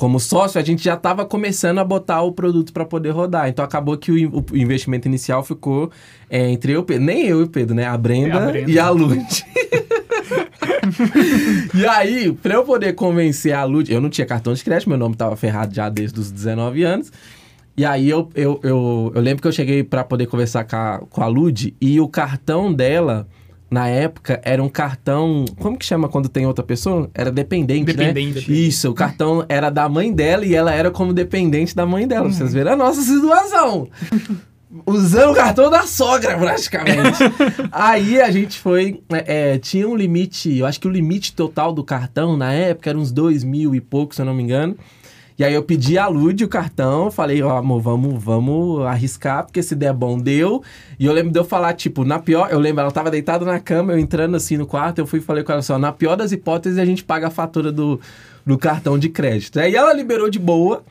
como 0.00 0.18
sócio, 0.18 0.58
a 0.58 0.64
gente 0.64 0.82
já 0.82 0.94
estava 0.94 1.26
começando 1.26 1.78
a 1.78 1.84
botar 1.84 2.22
o 2.22 2.32
produto 2.32 2.72
para 2.72 2.86
poder 2.86 3.10
rodar. 3.10 3.50
Então 3.50 3.62
acabou 3.62 3.98
que 3.98 4.10
o, 4.10 4.42
o 4.50 4.56
investimento 4.56 5.06
inicial 5.06 5.44
ficou 5.44 5.90
é, 6.30 6.48
entre 6.48 6.72
eu, 6.72 6.82
Pedro, 6.82 7.04
nem 7.04 7.26
eu 7.26 7.40
e 7.40 7.42
o 7.42 7.48
Pedro, 7.48 7.74
né? 7.74 7.84
A 7.84 7.98
Brenda, 7.98 8.38
a 8.38 8.46
Brenda. 8.50 8.70
e 8.70 8.78
a 8.78 8.88
Lud. 8.88 9.22
e 11.74 11.86
aí, 11.86 12.32
para 12.32 12.54
eu 12.54 12.64
poder 12.64 12.94
convencer 12.94 13.52
a 13.52 13.62
Lud, 13.64 13.92
eu 13.92 14.00
não 14.00 14.08
tinha 14.08 14.26
cartão 14.26 14.54
de 14.54 14.64
crédito, 14.64 14.88
meu 14.88 14.96
nome 14.96 15.16
estava 15.16 15.36
ferrado 15.36 15.74
já 15.74 15.90
desde 15.90 16.18
os 16.18 16.32
19 16.32 16.82
anos. 16.82 17.12
E 17.76 17.84
aí 17.84 18.08
eu, 18.08 18.30
eu, 18.34 18.58
eu, 18.62 19.12
eu 19.14 19.20
lembro 19.20 19.42
que 19.42 19.48
eu 19.48 19.52
cheguei 19.52 19.84
para 19.84 20.02
poder 20.02 20.28
conversar 20.28 20.64
com 20.64 20.76
a, 20.76 21.02
com 21.10 21.22
a 21.22 21.26
Lud 21.26 21.76
e 21.78 22.00
o 22.00 22.08
cartão 22.08 22.72
dela 22.72 23.28
na 23.70 23.86
época, 23.86 24.40
era 24.44 24.62
um 24.62 24.68
cartão. 24.68 25.44
Como 25.60 25.78
que 25.78 25.84
chama 25.84 26.08
quando 26.08 26.28
tem 26.28 26.44
outra 26.44 26.64
pessoa? 26.64 27.08
Era 27.14 27.30
dependente, 27.30 27.84
dependente 27.84 28.14
né? 28.14 28.32
Dependente. 28.34 28.68
Isso, 28.68 28.90
o 28.90 28.94
cartão 28.94 29.44
era 29.48 29.70
da 29.70 29.88
mãe 29.88 30.12
dela 30.12 30.44
e 30.44 30.54
ela 30.54 30.74
era 30.74 30.90
como 30.90 31.12
dependente 31.12 31.74
da 31.74 31.86
mãe 31.86 32.06
dela. 32.06 32.26
Uhum. 32.26 32.32
Vocês 32.32 32.52
viram 32.52 32.72
a 32.72 32.76
nossa 32.76 33.00
situação. 33.00 33.88
Usando 34.86 35.32
o 35.32 35.34
cartão 35.34 35.70
da 35.70 35.82
sogra, 35.82 36.36
praticamente. 36.36 37.18
Aí 37.70 38.20
a 38.20 38.30
gente 38.30 38.58
foi. 38.58 39.02
É, 39.10 39.54
é, 39.54 39.58
tinha 39.58 39.88
um 39.88 39.96
limite, 39.96 40.58
eu 40.58 40.66
acho 40.66 40.80
que 40.80 40.86
o 40.86 40.90
limite 40.90 41.32
total 41.32 41.72
do 41.72 41.82
cartão 41.82 42.36
na 42.36 42.52
época 42.52 42.90
era 42.90 42.98
uns 42.98 43.10
dois 43.10 43.42
mil 43.44 43.74
e 43.74 43.80
pouco, 43.80 44.14
se 44.14 44.22
eu 44.22 44.26
não 44.26 44.34
me 44.34 44.42
engano. 44.42 44.76
E 45.40 45.44
aí 45.44 45.54
eu 45.54 45.62
pedi 45.62 45.96
a 45.96 46.06
Lud 46.06 46.44
o 46.44 46.48
cartão, 46.48 47.10
falei, 47.10 47.42
ó, 47.42 47.54
oh, 47.54 47.56
amor, 47.56 47.80
vamos, 47.80 48.22
vamos 48.22 48.84
arriscar, 48.84 49.42
porque 49.42 49.62
se 49.62 49.74
der 49.74 49.94
bom, 49.94 50.18
deu. 50.18 50.62
E 50.98 51.06
eu 51.06 51.14
lembro 51.14 51.32
de 51.32 51.38
eu 51.38 51.46
falar, 51.46 51.72
tipo, 51.72 52.04
na 52.04 52.18
pior, 52.18 52.50
eu 52.52 52.58
lembro, 52.58 52.82
ela 52.82 52.90
tava 52.90 53.10
deitada 53.10 53.42
na 53.46 53.58
cama, 53.58 53.94
eu 53.94 53.98
entrando 53.98 54.36
assim 54.36 54.58
no 54.58 54.66
quarto, 54.66 54.98
eu 54.98 55.06
fui 55.06 55.18
e 55.18 55.22
falei 55.22 55.42
com 55.42 55.50
ela 55.50 55.60
assim, 55.60 55.72
ó, 55.72 55.78
na 55.78 55.92
pior 55.92 56.14
das 56.14 56.30
hipóteses, 56.30 56.78
a 56.78 56.84
gente 56.84 57.02
paga 57.02 57.28
a 57.28 57.30
fatura 57.30 57.72
do, 57.72 57.98
do 58.44 58.58
cartão 58.58 58.98
de 58.98 59.08
crédito. 59.08 59.58
Aí 59.58 59.74
ela 59.74 59.94
liberou 59.94 60.28
de 60.28 60.38
boa. 60.38 60.84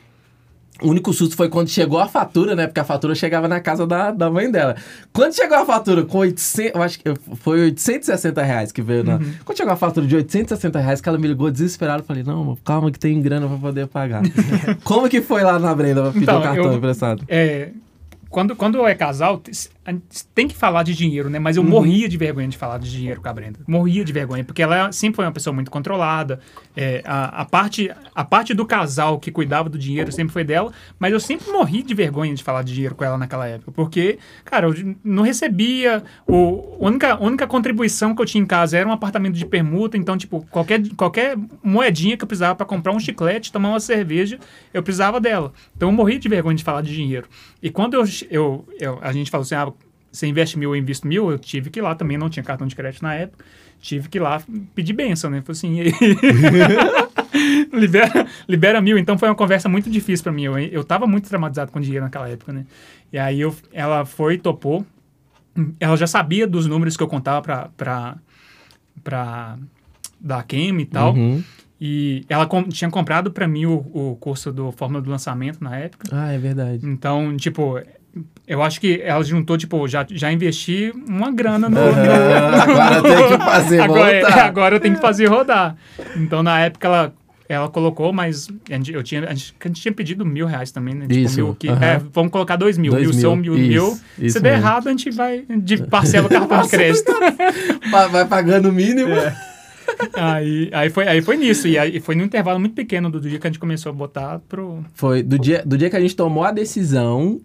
O 0.81 0.89
único 0.89 1.11
susto 1.13 1.35
foi 1.35 1.49
quando 1.49 1.69
chegou 1.69 1.99
a 1.99 2.07
fatura, 2.07 2.55
né? 2.55 2.67
Porque 2.67 2.79
a 2.79 2.83
fatura 2.83 3.13
chegava 3.13 3.47
na 3.47 3.59
casa 3.59 3.85
da, 3.85 4.11
da 4.11 4.29
mãe 4.29 4.49
dela. 4.49 4.75
Quando 5.11 5.35
chegou 5.35 5.57
a 5.57 5.65
fatura 5.65 6.03
com 6.03 6.19
800, 6.19 6.75
eu 6.75 6.81
acho 6.81 6.99
que 6.99 7.13
foi 7.35 7.61
860 7.61 8.41
reais 8.43 8.71
que 8.71 8.81
veio 8.81 9.03
na. 9.03 9.15
Uhum. 9.15 9.33
Quando 9.43 9.57
chegou 9.57 9.73
a 9.73 9.77
fatura 9.77 10.05
de 10.05 10.15
860 10.15 10.79
reais, 10.79 11.01
que 11.01 11.09
ela 11.09 11.17
me 11.17 11.27
ligou 11.27 11.51
desesperada, 11.51 12.01
eu 12.01 12.05
falei, 12.05 12.23
não, 12.23 12.57
calma 12.63 12.91
que 12.91 12.99
tem 12.99 13.21
grana 13.21 13.47
pra 13.47 13.57
poder 13.57 13.87
pagar. 13.87 14.21
Como 14.83 15.09
que 15.09 15.21
foi 15.21 15.43
lá 15.43 15.59
na 15.59 15.73
Brenda 15.75 16.01
pra 16.01 16.11
pedir 16.11 16.23
então, 16.23 16.39
o 16.39 16.43
cartão 16.43 16.65
eu, 16.65 16.73
emprestado? 16.73 17.23
É, 17.27 17.69
quando, 18.29 18.55
quando 18.55 18.85
é 18.85 18.93
casal, 18.93 19.41
tem 20.35 20.47
que 20.47 20.55
falar 20.55 20.83
de 20.83 20.93
dinheiro, 20.95 21.29
né? 21.29 21.39
Mas 21.39 21.57
eu 21.57 21.63
Uhum. 21.63 21.69
morria 21.69 22.07
de 22.09 22.17
vergonha 22.17 22.47
de 22.47 22.57
falar 22.57 22.77
de 22.79 22.89
dinheiro 22.91 23.21
com 23.21 23.29
a 23.29 23.33
Brenda. 23.33 23.59
Morria 23.67 24.03
de 24.05 24.11
vergonha, 24.13 24.43
porque 24.43 24.61
ela 24.61 24.91
sempre 24.91 25.17
foi 25.17 25.25
uma 25.25 25.31
pessoa 25.31 25.53
muito 25.53 25.69
controlada. 25.71 26.39
É, 26.75 27.01
a, 27.05 27.41
a, 27.41 27.45
parte, 27.45 27.89
a 28.15 28.23
parte 28.23 28.53
do 28.53 28.65
casal 28.65 29.19
que 29.19 29.31
cuidava 29.31 29.69
do 29.69 29.77
dinheiro 29.77 30.11
sempre 30.11 30.31
foi 30.33 30.43
dela, 30.43 30.71
mas 30.97 31.11
eu 31.13 31.19
sempre 31.19 31.51
morri 31.51 31.83
de 31.83 31.93
vergonha 31.93 32.33
de 32.33 32.43
falar 32.43 32.63
de 32.63 32.73
dinheiro 32.73 32.95
com 32.95 33.03
ela 33.03 33.17
naquela 33.17 33.47
época, 33.47 33.71
porque, 33.71 34.17
cara, 34.45 34.67
eu 34.67 34.95
não 35.03 35.23
recebia. 35.23 36.03
O, 36.27 36.77
a 36.81 36.85
única, 36.87 37.13
a 37.13 37.19
única 37.19 37.47
contribuição 37.47 38.15
que 38.15 38.21
eu 38.21 38.25
tinha 38.25 38.41
em 38.41 38.47
casa 38.47 38.77
era 38.77 38.87
um 38.87 38.91
apartamento 38.91 39.33
de 39.35 39.45
permuta, 39.45 39.97
então, 39.97 40.17
tipo, 40.17 40.45
qualquer, 40.49 40.81
qualquer 40.95 41.37
moedinha 41.63 42.15
que 42.17 42.23
eu 42.23 42.27
precisava 42.27 42.55
para 42.55 42.65
comprar 42.65 42.93
um 42.93 42.99
chiclete, 42.99 43.51
tomar 43.51 43.69
uma 43.69 43.79
cerveja, 43.79 44.39
eu 44.73 44.81
precisava 44.83 45.19
dela. 45.19 45.51
Então 45.75 45.89
eu 45.89 45.93
morri 45.93 46.17
de 46.17 46.29
vergonha 46.29 46.55
de 46.55 46.63
falar 46.63 46.81
de 46.81 46.93
dinheiro. 46.93 47.27
E 47.61 47.69
quando 47.69 47.95
eu, 47.95 48.03
eu, 48.31 48.65
eu- 48.79 48.99
a 49.01 49.11
gente 49.11 49.29
falou 49.29 49.41
assim, 49.43 49.55
ah, 49.55 49.71
você 50.11 50.27
investe 50.27 50.57
mil, 50.57 50.71
eu 50.71 50.75
invisto 50.79 51.07
mil, 51.07 51.29
eu 51.31 51.37
tive 51.39 51.69
que 51.69 51.79
ir 51.79 51.81
lá 51.81 51.93
também, 51.95 52.17
não 52.17 52.29
tinha 52.29 52.43
cartão 52.43 52.65
de 52.67 52.75
crédito 52.75 53.01
na 53.03 53.13
época, 53.15 53.43
tive 53.81 54.09
que 54.09 54.17
ir 54.17 54.21
lá 54.21 54.41
pedir 54.75 54.93
benção, 54.93 55.29
né? 55.29 55.41
Falei 55.41 55.57
assim, 55.57 55.79
libera, 57.73 58.27
libera 58.47 58.81
mil. 58.81 58.97
Então 58.97 59.17
foi 59.17 59.29
uma 59.29 59.35
conversa 59.35 59.69
muito 59.69 59.89
difícil 59.89 60.23
para 60.23 60.31
mim. 60.33 60.43
Eu, 60.43 60.57
eu 60.59 60.83
tava 60.83 61.07
muito 61.07 61.27
traumatizado 61.29 61.71
com 61.71 61.79
dinheiro 61.79 62.03
naquela 62.05 62.29
época, 62.29 62.51
né? 62.51 62.65
E 63.11 63.17
aí 63.17 63.39
eu, 63.41 63.55
ela 63.73 64.05
foi, 64.05 64.37
topou. 64.37 64.85
Ela 65.79 65.97
já 65.97 66.07
sabia 66.07 66.47
dos 66.47 66.65
números 66.67 66.95
que 66.95 67.03
eu 67.03 67.07
contava 67.07 67.41
pra, 67.41 67.69
pra, 67.75 68.17
pra 69.03 69.57
da 70.19 70.43
Cam 70.43 70.79
e 70.79 70.85
tal. 70.85 71.13
Uhum. 71.15 71.43
E 71.81 72.25
ela 72.27 72.45
com- 72.45 72.63
tinha 72.63 72.89
comprado 72.89 73.31
para 73.31 73.47
mim 73.47 73.65
o, 73.65 73.77
o 73.93 74.15
curso 74.19 74.51
do 74.51 74.71
Fórmula 74.71 75.01
do 75.01 75.09
Lançamento 75.09 75.63
na 75.63 75.77
época. 75.77 76.09
Ah, 76.11 76.31
é 76.31 76.37
verdade. 76.37 76.85
Então, 76.85 77.35
tipo, 77.37 77.79
eu 78.47 78.61
acho 78.63 78.81
que 78.81 78.99
ela 79.03 79.23
juntou, 79.23 79.57
tipo, 79.57 79.87
já, 79.87 80.05
já 80.09 80.31
investi 80.31 80.91
uma 81.07 81.31
grana 81.31 81.69
no. 81.69 81.77
Ah, 81.79 82.63
agora 82.63 83.01
tem 83.03 83.27
que 83.37 83.43
fazer 83.45 83.79
agora, 83.81 84.21
voltar. 84.21 84.45
agora 84.45 84.75
eu 84.75 84.79
tenho 84.79 84.95
que 84.95 85.01
fazer 85.01 85.25
rodar. 85.27 85.75
Então, 86.15 86.41
na 86.41 86.59
época, 86.59 86.87
ela, 86.87 87.13
ela 87.47 87.69
colocou, 87.69 88.11
mas 88.11 88.47
a 88.69 88.73
gente, 88.73 88.91
eu 88.91 89.03
tinha, 89.03 89.23
a 89.25 89.33
gente, 89.33 89.55
a 89.63 89.67
gente 89.67 89.81
tinha 89.81 89.91
pedido 89.93 90.25
mil 90.25 90.47
reais 90.47 90.71
também, 90.71 90.95
né? 90.95 91.05
Isso, 91.09 91.35
Tipo, 91.35 91.45
mil 91.47 91.55
que, 91.55 91.67
aham. 91.69 91.85
é, 91.85 92.01
vamos 92.11 92.31
colocar 92.31 92.55
dois 92.55 92.77
mil. 92.77 92.91
Dois 92.91 93.03
mil, 93.03 93.11
mil, 93.13 93.19
seu, 93.21 93.35
mil, 93.35 93.55
isso, 93.55 93.67
mil. 93.69 93.99
isso 94.27 94.37
Se 94.37 94.39
der 94.43 94.53
mesmo. 94.53 94.65
errado, 94.65 94.87
a 94.87 94.91
gente 94.91 95.11
vai 95.11 95.45
de 95.47 95.77
parcela 95.87 96.25
o 96.27 96.29
cartão 96.29 96.61
de 96.63 96.69
crédito. 96.69 97.11
Va- 97.91 98.07
Vai 98.07 98.25
pagando 98.25 98.69
o 98.69 98.71
mínimo. 98.73 99.13
aí, 100.13 100.69
aí, 100.71 100.89
foi, 100.89 101.07
aí 101.07 101.21
foi 101.21 101.37
nisso. 101.37 101.67
E 101.67 101.77
aí 101.77 101.99
foi 101.99 102.15
num 102.15 102.23
intervalo 102.23 102.59
muito 102.59 102.73
pequeno 102.75 103.09
do 103.09 103.19
dia 103.19 103.39
que 103.39 103.47
a 103.47 103.49
gente 103.49 103.59
começou 103.59 103.91
a 103.91 103.93
botar 103.93 104.39
pro. 104.47 104.83
Foi 104.93 105.21
do 105.23 105.37
dia, 105.37 105.61
do 105.65 105.77
dia 105.77 105.89
que 105.89 105.95
a 105.95 105.99
gente 105.99 106.15
tomou 106.15 106.43
a 106.43 106.51
decisão 106.51 107.39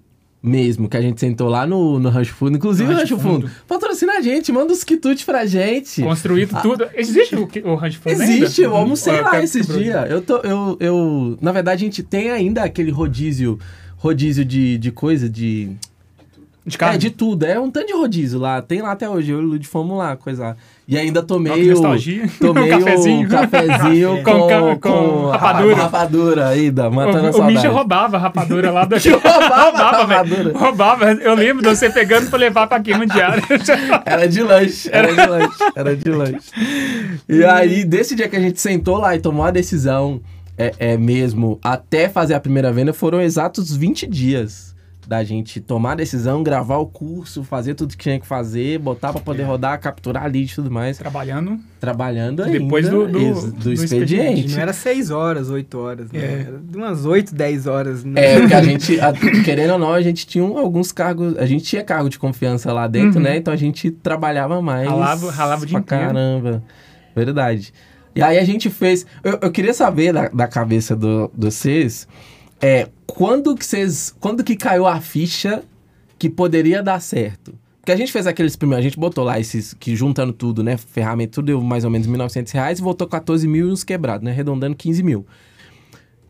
mesmo, 0.44 0.88
que 0.90 0.96
a 0.96 1.00
gente 1.00 1.18
sentou 1.18 1.48
lá 1.48 1.66
no, 1.66 1.98
no 1.98 2.10
Rancho 2.10 2.34
Fundo. 2.34 2.56
Inclusive, 2.58 2.90
No 2.92 2.98
Rancho 2.98 3.16
Rancho 3.16 3.28
Fundo, 3.28 3.50
patrocina 3.66 4.18
a 4.18 4.20
gente, 4.20 4.52
manda 4.52 4.72
os 4.74 4.84
quitutes 4.84 5.24
pra 5.24 5.46
gente. 5.46 6.02
Construído 6.02 6.60
tudo. 6.60 6.86
Existe 6.94 7.34
o, 7.34 7.48
o 7.64 7.74
Rancho 7.74 7.98
Fundo 7.98 8.20
ainda? 8.20 8.24
Existe, 8.24 8.60
eu 8.60 8.76
almocei 8.76 9.18
Ah, 9.18 9.22
lá 9.22 9.42
esses 9.42 9.66
dias. 9.66 10.10
Eu 10.10 10.20
tô, 10.20 10.36
eu, 10.38 10.76
eu, 10.78 11.38
na 11.40 11.50
verdade, 11.50 11.82
a 11.82 11.86
gente 11.86 12.02
tem 12.02 12.30
ainda 12.30 12.62
aquele 12.62 12.90
rodízio, 12.90 13.58
rodízio 13.96 14.44
de, 14.44 14.76
de 14.76 14.90
coisa, 14.92 15.30
de... 15.30 15.70
De 16.66 16.78
carne? 16.78 16.94
É, 16.94 16.98
de 16.98 17.10
tudo. 17.10 17.44
É 17.44 17.60
um 17.60 17.70
tanto 17.70 17.88
de 17.88 17.92
rodízio 17.92 18.38
lá. 18.40 18.62
Tem 18.62 18.80
lá 18.80 18.92
até 18.92 19.08
hoje. 19.08 19.30
Eu 19.32 19.40
e 19.40 19.44
o 19.44 19.46
Lud 19.48 19.66
fomos 19.66 19.98
lá, 19.98 20.16
coisa 20.16 20.42
lá. 20.42 20.56
E 20.88 20.96
ainda 20.98 21.22
tomei 21.22 21.66
o... 21.66 21.70
nostalgia. 21.72 22.26
Tomei 22.40 22.72
Um 22.72 22.78
cafezinho. 22.78 23.26
o 23.26 23.30
cafezinho 23.30 24.20
Com 24.24 24.32
com, 24.32 24.48
com, 24.48 24.76
com 24.80 25.26
ra- 25.30 25.36
rapadura. 25.36 25.74
rapadura 25.76 26.48
ainda, 26.48 26.90
matando 26.90 27.18
a 27.18 27.22
O, 27.26 27.28
o 27.28 27.32
saudade. 27.32 27.54
Misha 27.54 27.68
roubava 27.70 28.16
a 28.16 28.20
rapadura 28.20 28.70
lá 28.70 28.84
da... 28.86 28.96
roubava 28.98 29.96
a 30.14 30.22
velho. 30.22 30.56
Roubava. 30.56 31.12
Eu 31.12 31.34
lembro 31.34 31.62
de 31.62 31.68
você 31.68 31.90
pegando 31.90 32.28
pra 32.30 32.38
levar 32.38 32.66
pra 32.66 32.80
queima 32.80 33.06
diária. 33.06 33.42
Era 34.04 34.26
de 34.26 34.42
lanche, 34.42 34.88
era 34.92 35.08
de 35.14 35.26
lanche, 35.26 35.58
era 35.76 35.96
de 35.96 36.10
lanche. 36.10 36.50
E 37.28 37.44
aí, 37.44 37.84
desse 37.84 38.14
dia 38.14 38.28
que 38.28 38.36
a 38.36 38.40
gente 38.40 38.60
sentou 38.60 38.98
lá 38.98 39.14
e 39.14 39.20
tomou 39.20 39.44
a 39.44 39.50
decisão, 39.50 40.20
é, 40.56 40.72
é 40.78 40.96
mesmo, 40.96 41.58
até 41.62 42.08
fazer 42.08 42.34
a 42.34 42.40
primeira 42.40 42.72
venda, 42.72 42.92
foram 42.92 43.20
exatos 43.20 43.74
20 43.76 44.06
dias 44.06 44.73
da 45.06 45.22
gente 45.22 45.60
tomar 45.60 45.92
a 45.92 45.94
decisão, 45.96 46.42
gravar 46.42 46.78
o 46.78 46.86
curso, 46.86 47.42
fazer 47.44 47.74
tudo 47.74 47.90
que 47.96 48.02
tinha 48.02 48.18
que 48.18 48.26
fazer, 48.26 48.78
botar 48.78 49.12
pra 49.12 49.20
poder 49.20 49.42
rodar, 49.42 49.78
capturar 49.80 50.24
lead 50.30 50.50
e 50.50 50.54
tudo 50.54 50.70
mais, 50.70 50.96
Trabalhando. 50.98 51.58
trabalhando 51.78 52.42
ainda. 52.42 52.58
Depois 52.58 52.88
do- 52.88 53.06
do- 53.06 53.18
ex- 53.18 53.44
do, 53.44 53.52
do 53.52 53.72
expediente. 53.72 54.14
expediente. 54.14 54.54
Não 54.54 54.62
era 54.62 54.72
6 54.72 55.10
horas, 55.10 55.50
8 55.50 55.78
horas, 55.78 56.10
né? 56.10 56.20
É. 56.20 56.44
Era 56.48 56.58
de 56.58 56.76
umas 56.76 57.04
8, 57.04 57.34
10 57.34 57.66
horas. 57.66 58.02
Né? 58.04 58.20
É, 58.34 58.40
porque 58.40 58.54
a 58.54 58.62
gente, 58.64 59.00
a- 59.00 59.12
querendo 59.44 59.72
ou 59.74 59.78
não, 59.78 59.92
a 59.92 60.00
gente 60.02 60.26
tinha 60.26 60.44
alguns 60.44 60.90
cargos, 60.92 61.36
a 61.36 61.46
gente 61.46 61.64
tinha 61.64 61.84
cargo 61.84 62.08
de 62.08 62.18
confiança 62.18 62.72
lá 62.72 62.86
dentro, 62.86 63.18
Uhum. 63.18 63.24
né? 63.24 63.36
Então 63.36 63.52
a 63.52 63.56
gente 63.56 63.90
trabalhava 63.90 64.60
mais. 64.62 64.88
Ralava- 64.88 65.30
ralava 65.30 65.66
dia 65.66 65.80
pra 65.82 65.96
inteiro. 65.98 66.14
caramba. 66.14 66.62
Verdade. 67.14 67.72
E 68.16 68.22
aí 68.22 68.38
a 68.38 68.44
gente 68.44 68.70
fez. 68.70 69.04
Eu, 69.22 69.38
eu 69.42 69.50
queria 69.50 69.74
saber 69.74 70.12
da, 70.12 70.28
da 70.28 70.46
cabeça 70.46 70.94
do, 70.96 71.30
de 71.36 71.46
vocês. 71.46 72.06
É, 72.64 72.88
quando 73.06 73.54
que 73.54 73.66
vocês. 73.66 74.14
Quando 74.18 74.42
que 74.42 74.56
caiu 74.56 74.86
a 74.86 74.98
ficha 74.98 75.62
que 76.18 76.30
poderia 76.30 76.82
dar 76.82 76.98
certo? 76.98 77.52
Porque 77.78 77.92
a 77.92 77.96
gente 77.96 78.10
fez 78.10 78.26
aqueles 78.26 78.56
primeiros, 78.56 78.82
a 78.82 78.88
gente 78.88 78.98
botou 78.98 79.22
lá 79.22 79.38
esses, 79.38 79.74
que 79.74 79.94
juntando 79.94 80.32
tudo, 80.32 80.62
né? 80.62 80.78
Ferramenta, 80.78 81.32
tudo 81.32 81.44
deu 81.44 81.60
mais 81.60 81.84
ou 81.84 81.90
menos 81.90 82.08
1.900 82.08 82.52
reais 82.54 82.78
e 82.78 82.82
voltou 82.82 83.06
14 83.06 83.46
mil 83.46 83.68
e 83.68 83.70
uns 83.70 83.84
quebrados, 83.84 84.24
né? 84.24 84.30
Arredondando 84.30 84.74
15 84.74 85.02
mil. 85.02 85.26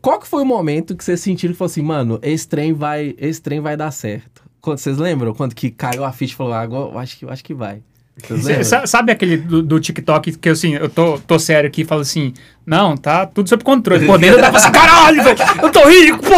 Qual 0.02 0.18
que 0.18 0.26
foi 0.26 0.42
o 0.42 0.44
momento 0.44 0.96
que 0.96 1.04
vocês 1.04 1.20
sentiram 1.20 1.52
que 1.52 1.58
falou 1.58 1.70
assim, 1.70 1.82
mano, 1.82 2.18
esse 2.20 2.48
trem 2.48 2.72
vai, 2.72 3.14
esse 3.16 3.40
trem 3.40 3.60
vai 3.60 3.76
dar 3.76 3.92
certo? 3.92 4.42
Quando, 4.60 4.78
vocês 4.78 4.98
lembram? 4.98 5.32
Quando 5.34 5.54
que 5.54 5.70
caiu 5.70 6.04
a 6.04 6.10
ficha 6.10 6.34
e 6.34 6.36
falou, 6.36 6.54
ah, 6.54 6.62
agora 6.62 6.90
eu 6.90 6.98
acho 6.98 7.16
que, 7.16 7.24
eu 7.24 7.30
acho 7.30 7.44
que 7.44 7.54
vai. 7.54 7.80
Cê- 8.42 8.62
sa- 8.64 8.86
Sabe 8.86 9.10
aquele 9.12 9.36
do, 9.36 9.60
do 9.62 9.80
TikTok 9.80 10.32
que 10.38 10.48
eu, 10.48 10.52
assim, 10.52 10.74
eu 10.74 10.88
tô, 10.88 11.18
tô 11.18 11.38
sério 11.38 11.68
aqui 11.68 11.82
e 11.82 11.84
falo 11.84 12.00
assim, 12.02 12.32
não, 12.64 12.96
tá 12.96 13.26
tudo 13.26 13.48
sob 13.48 13.64
controle. 13.64 14.06
Pô, 14.06 14.16
dentro 14.16 14.38
eu 14.38 14.42
tava 14.42 14.56
assim, 14.56 14.70
caralho, 14.72 15.22
velho, 15.22 15.36
eu 15.62 15.70
tô 15.70 15.84
rico, 15.88 16.18
pô! 16.18 16.34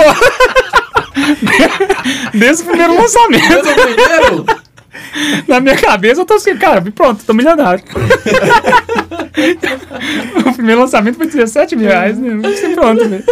Desde 2.37 2.63
o 2.63 2.67
primeiro 2.67 2.95
lançamento. 2.95 3.45
Mas 3.49 3.67
o 3.67 3.75
primeiro? 3.75 4.47
Na 5.47 5.61
minha 5.61 5.77
cabeça 5.77 6.21
eu 6.23 6.25
tô 6.27 6.35
assim, 6.35 6.57
cara, 6.57 6.81
pronto, 6.83 7.25
tô 7.25 7.33
milionário. 7.35 7.83
o 10.47 10.53
primeiro 10.55 10.81
lançamento 10.81 11.17
foi 11.17 11.27
17 11.27 11.77
mil 11.77 11.89
reais, 11.89 12.19
né? 12.19 12.39
Assim, 12.49 12.75
pronto, 12.75 13.05
né? 13.09 13.23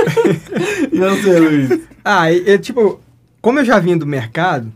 Não 0.93 1.17
sei, 1.23 1.39
Luiz. 1.41 1.81
Ah, 2.05 2.31
e, 2.31 2.51
e, 2.51 2.59
tipo, 2.59 3.01
como 3.41 3.59
eu 3.61 3.65
já 3.65 3.79
vim 3.79 3.97
do 3.97 4.07
mercado, 4.07 4.71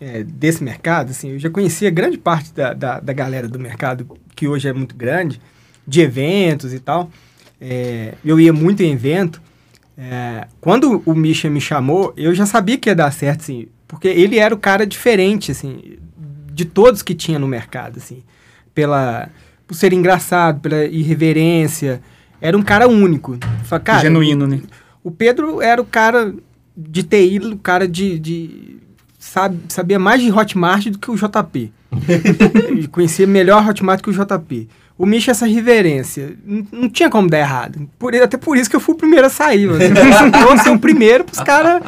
é, 0.00 0.22
desse 0.22 0.64
mercado, 0.64 1.10
assim, 1.10 1.32
eu 1.32 1.38
já 1.38 1.50
conhecia 1.50 1.90
grande 1.90 2.16
parte 2.16 2.52
da, 2.52 2.72
da, 2.72 3.00
da 3.00 3.12
galera 3.12 3.46
do 3.46 3.58
mercado, 3.58 4.18
que 4.34 4.48
hoje 4.48 4.68
é 4.68 4.72
muito 4.72 4.94
grande, 4.94 5.40
de 5.86 6.00
eventos 6.00 6.72
e 6.72 6.80
tal. 6.80 7.10
É, 7.60 8.14
eu 8.24 8.40
ia 8.40 8.52
muito 8.52 8.82
em 8.82 8.92
evento. 8.92 9.42
É, 9.96 10.46
quando 10.60 11.02
o 11.04 11.14
Misha 11.14 11.50
me 11.50 11.60
chamou, 11.60 12.14
eu 12.16 12.34
já 12.34 12.46
sabia 12.46 12.78
que 12.78 12.88
ia 12.88 12.94
dar 12.94 13.12
certo, 13.12 13.42
assim, 13.42 13.68
porque 13.86 14.08
ele 14.08 14.38
era 14.38 14.54
o 14.54 14.58
cara 14.58 14.86
diferente, 14.86 15.52
assim, 15.52 15.98
de 16.52 16.64
todos 16.64 17.02
que 17.02 17.14
tinha 17.14 17.38
no 17.38 17.46
mercado, 17.46 17.98
assim, 17.98 18.22
pela 18.74 19.28
por 19.66 19.74
ser 19.76 19.92
engraçado, 19.92 20.58
pela 20.58 20.84
irreverência, 20.84 22.02
era 22.40 22.58
um 22.58 22.62
cara 22.62 22.88
único. 22.88 23.38
Fala, 23.62 23.80
cara, 23.80 24.00
Genuíno, 24.00 24.44
né? 24.44 24.62
o 25.04 25.12
Pedro 25.12 25.62
era 25.62 25.80
o 25.80 25.84
cara 25.84 26.34
de 26.76 27.04
TI, 27.04 27.38
o 27.38 27.58
cara 27.58 27.86
de. 27.86 28.18
de 28.18 28.78
sabe, 29.20 29.58
sabia 29.68 29.98
mais 30.00 30.20
de 30.20 30.32
Hotmart 30.32 30.86
do 30.88 30.98
que 30.98 31.10
o 31.10 31.14
JP. 31.16 31.72
Conhecia 32.90 33.26
melhor 33.26 33.66
Hotmart 33.68 34.02
que 34.02 34.10
o 34.10 34.12
JP. 34.12 34.68
O 34.98 35.06
Misha, 35.06 35.30
essa 35.30 35.46
reverência. 35.46 36.36
Não, 36.44 36.66
não 36.72 36.88
tinha 36.90 37.08
como 37.08 37.28
dar 37.28 37.38
errado. 37.38 37.88
Por, 37.98 38.14
até 38.14 38.36
por 38.36 38.56
isso 38.58 38.68
que 38.68 38.76
eu 38.76 38.80
fui 38.80 38.94
o 38.94 38.98
primeiro 38.98 39.26
a 39.26 39.30
sair. 39.30 39.66
Vamos 40.44 40.62
ser 40.62 40.70
o 40.70 40.78
primeiro 40.78 41.24
pros 41.24 41.40
caras 41.40 41.80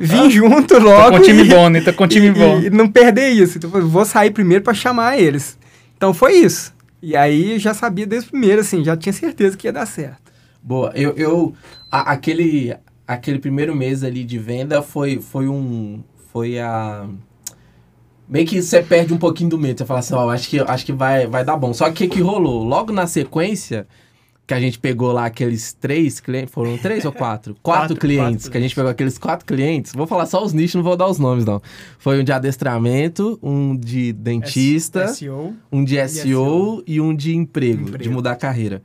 vir 0.00 0.28
junto 0.30 0.74
Tá 0.74 0.78
logo. 0.78 1.16
com 1.16 1.22
time 1.22 1.42
e- 1.44 1.48
bom, 1.48 1.68
né? 1.70 1.80
Tá 1.80 1.92
com 1.92 2.06
time 2.06 2.26
e, 2.26 2.30
bom. 2.32 2.60
e 2.60 2.68
não 2.70 2.86
perder 2.88 3.30
isso. 3.30 3.56
Então, 3.58 3.70
eu 3.74 3.88
vou 3.88 4.04
sair 4.04 4.30
primeiro 4.32 4.62
pra 4.64 4.74
chamar 4.74 5.18
eles. 5.18 5.56
Então 5.96 6.12
foi 6.12 6.34
isso. 6.34 6.74
E 7.02 7.16
aí 7.16 7.52
eu 7.52 7.58
já 7.58 7.72
sabia 7.72 8.06
desde 8.06 8.28
o 8.28 8.32
primeiro, 8.32 8.60
assim, 8.60 8.84
já 8.84 8.96
tinha 8.96 9.12
certeza 9.12 9.56
que 9.56 9.66
ia 9.66 9.72
dar 9.72 9.86
certo. 9.86 10.30
Boa, 10.62 10.92
eu, 10.94 11.14
eu 11.16 11.54
a- 11.90 12.12
aquele, 12.12 12.76
aquele 13.06 13.38
primeiro 13.38 13.74
mês 13.74 14.04
ali 14.04 14.24
de 14.24 14.36
venda 14.38 14.82
foi, 14.82 15.20
foi 15.20 15.48
um, 15.48 16.02
foi 16.38 16.58
a, 16.60 17.04
meio 18.28 18.46
que 18.46 18.62
você 18.62 18.80
perde 18.80 19.12
um 19.12 19.18
pouquinho 19.18 19.50
do 19.50 19.58
medo, 19.58 19.78
você 19.78 19.84
fala 19.84 20.00
assim, 20.00 20.14
ó, 20.14 20.30
acho 20.30 20.48
que, 20.48 20.60
acho 20.60 20.86
que 20.86 20.92
vai, 20.92 21.26
vai 21.26 21.44
dar 21.44 21.56
bom. 21.56 21.72
Só 21.74 21.86
que 21.90 22.04
o 22.04 22.08
que 22.08 22.16
que 22.16 22.20
rolou? 22.20 22.62
Logo 22.62 22.92
na 22.92 23.08
sequência, 23.08 23.88
que 24.46 24.54
a 24.54 24.60
gente 24.60 24.78
pegou 24.78 25.10
lá 25.12 25.26
aqueles 25.26 25.72
três 25.72 26.20
clientes, 26.20 26.54
foram 26.54 26.78
três 26.78 27.04
ou 27.04 27.10
quatro? 27.12 27.56
Quatro, 27.60 27.80
Quatro, 27.88 27.96
clientes, 27.96 28.44
quatro. 28.44 28.50
que 28.52 28.56
a 28.58 28.60
gente 28.60 28.74
pegou 28.74 28.88
aqueles 28.90 29.18
quatro 29.18 29.44
clientes, 29.44 29.92
vou 29.92 30.06
falar 30.06 30.26
só 30.26 30.42
os 30.44 30.52
nichos, 30.52 30.76
não 30.76 30.82
vou 30.84 30.96
dar 30.96 31.08
os 31.08 31.18
nomes 31.18 31.44
não. 31.44 31.60
Foi 31.98 32.20
um 32.20 32.24
de 32.24 32.30
adestramento, 32.32 33.36
um 33.42 33.76
de 33.76 34.12
dentista, 34.12 35.08
SEO. 35.08 35.56
um 35.72 35.82
de 35.82 35.96
SEO 36.08 36.22
SEO. 36.22 36.82
e 36.86 37.00
um 37.00 37.12
de 37.14 37.34
emprego, 37.34 37.82
Emprego. 37.88 38.02
de 38.04 38.08
mudar 38.08 38.32
a 38.32 38.36
carreira. 38.36 38.80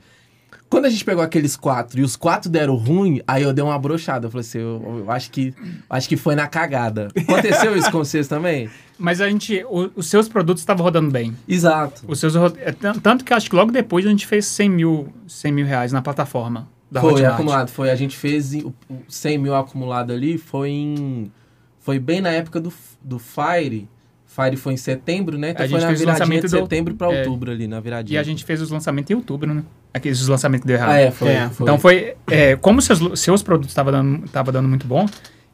Quando 0.73 0.85
a 0.85 0.89
gente 0.89 1.05
pegou 1.05 1.23
aqueles 1.23 1.55
quatro 1.55 1.99
e 1.99 2.03
os 2.03 2.15
quatro 2.15 2.49
deram 2.49 2.75
ruim, 2.75 3.21
aí 3.27 3.43
eu 3.43 3.53
dei 3.53 3.63
uma 3.63 3.77
brochada. 3.77 4.25
Eu 4.25 4.31
falei 4.31 4.41
assim, 4.41 4.57
eu, 4.57 5.03
eu 5.05 5.11
acho 5.11 5.29
que 5.29 5.53
acho 5.87 6.09
que 6.09 6.17
foi 6.17 6.33
na 6.33 6.47
cagada. 6.47 7.09
Aconteceu 7.15 7.77
isso 7.77 7.91
com 7.91 7.99
vocês 7.99 8.27
também? 8.27 8.69
Mas 8.97 9.21
a 9.21 9.29
gente, 9.29 9.63
o- 9.69 9.91
os 9.95 10.07
seus 10.07 10.27
produtos 10.27 10.61
estavam 10.63 10.83
rodando 10.83 11.11
bem. 11.11 11.35
Exato. 11.47 12.03
Os 12.07 12.19
seus, 12.19 12.35
é, 12.57 12.71
tan- 12.71 12.93
tanto 12.93 13.23
que 13.23 13.31
acho 13.33 13.47
que 13.49 13.55
logo 13.55 13.71
depois 13.71 14.03
a 14.05 14.09
gente 14.09 14.25
fez 14.25 14.45
100 14.47 14.69
mil, 14.69 15.13
100 15.27 15.51
mil 15.51 15.65
reais 15.67 15.91
na 15.91 16.01
plataforma 16.01 16.67
da 16.91 17.01
foi 17.01 17.13
Hotmart. 17.13 17.33
acumulado, 17.35 17.69
foi. 17.69 17.91
A 17.91 17.95
gente 17.95 18.17
fez 18.17 18.53
em- 18.55 18.63
o, 18.63 18.73
o 18.89 19.03
100 19.07 19.37
mil 19.37 19.55
acumulado 19.55 20.11
ali, 20.11 20.37
foi 20.39 20.69
em. 20.71 21.31
Foi 21.79 21.99
bem 21.99 22.19
na 22.21 22.29
época 22.29 22.59
do, 22.59 22.73
do 23.03 23.19
Fire. 23.19 23.87
Fire 24.35 24.55
foi 24.57 24.73
em 24.73 24.77
setembro, 24.77 25.37
né? 25.37 25.51
Então 25.51 25.65
A 25.65 25.69
foi 25.69 25.79
gente 25.79 25.81
na 25.81 25.87
fez 25.89 26.01
o 26.01 26.03
viradinha 26.05 26.41
de 26.41 26.47
do- 26.47 26.49
setembro 26.49 26.95
pra 26.95 27.13
é. 27.13 27.19
outubro 27.19 27.51
ali, 27.51 27.67
na 27.67 27.79
viradinha. 27.79 28.17
E 28.17 28.19
a 28.19 28.23
gente 28.23 28.43
fez 28.43 28.61
os 28.61 28.69
lançamentos 28.71 29.11
em 29.11 29.13
outubro, 29.15 29.53
né? 29.53 29.63
Aqueles 29.93 30.27
lançamentos 30.27 30.61
que 30.63 30.67
deu 30.67 30.75
errado. 30.77 30.89
Ah, 30.89 30.97
é, 30.99 31.11
foi. 31.11 31.27
É. 31.29 31.49
foi. 31.49 31.63
Então 31.65 31.77
foi. 31.77 32.15
é, 32.31 32.55
como 32.55 32.81
seus, 32.81 33.19
seus 33.19 33.43
produtos 33.43 33.69
estavam 33.71 33.91
dando, 33.91 34.27
tava 34.29 34.51
dando 34.51 34.67
muito 34.67 34.87
bom, 34.87 35.05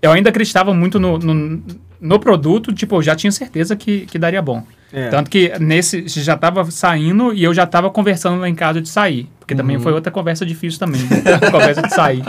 eu 0.01 0.11
ainda 0.11 0.29
acreditava 0.29 0.73
muito 0.73 0.97
no, 0.97 1.17
no, 1.17 1.61
no 1.99 2.19
produto, 2.21 2.71
tipo, 2.73 2.95
eu 2.95 3.01
já 3.03 3.15
tinha 3.15 3.31
certeza 3.33 3.75
que, 3.75 4.05
que 4.05 4.17
daria 4.17 4.41
bom. 4.41 4.63
É. 4.93 5.09
Tanto 5.09 5.29
que 5.29 5.51
nesse 5.59 6.07
já 6.07 6.37
tava 6.37 6.63
saindo 6.71 7.33
e 7.33 7.43
eu 7.43 7.53
já 7.53 7.67
tava 7.67 7.89
conversando 7.89 8.39
lá 8.39 8.47
em 8.49 8.55
casa 8.55 8.81
de 8.81 8.87
sair. 8.87 9.27
Porque 9.39 9.53
também 9.53 9.75
Uhum. 9.75 9.83
foi 9.83 9.91
outra 9.91 10.09
conversa 10.11 10.45
difícil 10.45 10.79
também. 10.79 11.01
a 11.35 11.51
conversa 11.51 11.81
de 11.81 11.93
sair. 11.93 12.23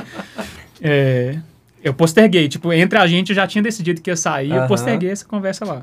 É, 0.83 1.37
eu 1.83 1.95
posterguei, 1.95 2.49
tipo, 2.49 2.73
entre 2.73 2.99
a 2.99 3.07
gente 3.07 3.31
eu 3.31 3.37
já 3.37 3.47
tinha 3.47 3.63
decidido 3.63 4.01
que 4.01 4.11
ia 4.11 4.17
sair, 4.17 4.51
eu 4.51 4.59
Aham. 4.59 4.67
posterguei 4.69 5.11
essa 5.11 5.25
conversa 5.25 5.65
lá. 5.65 5.83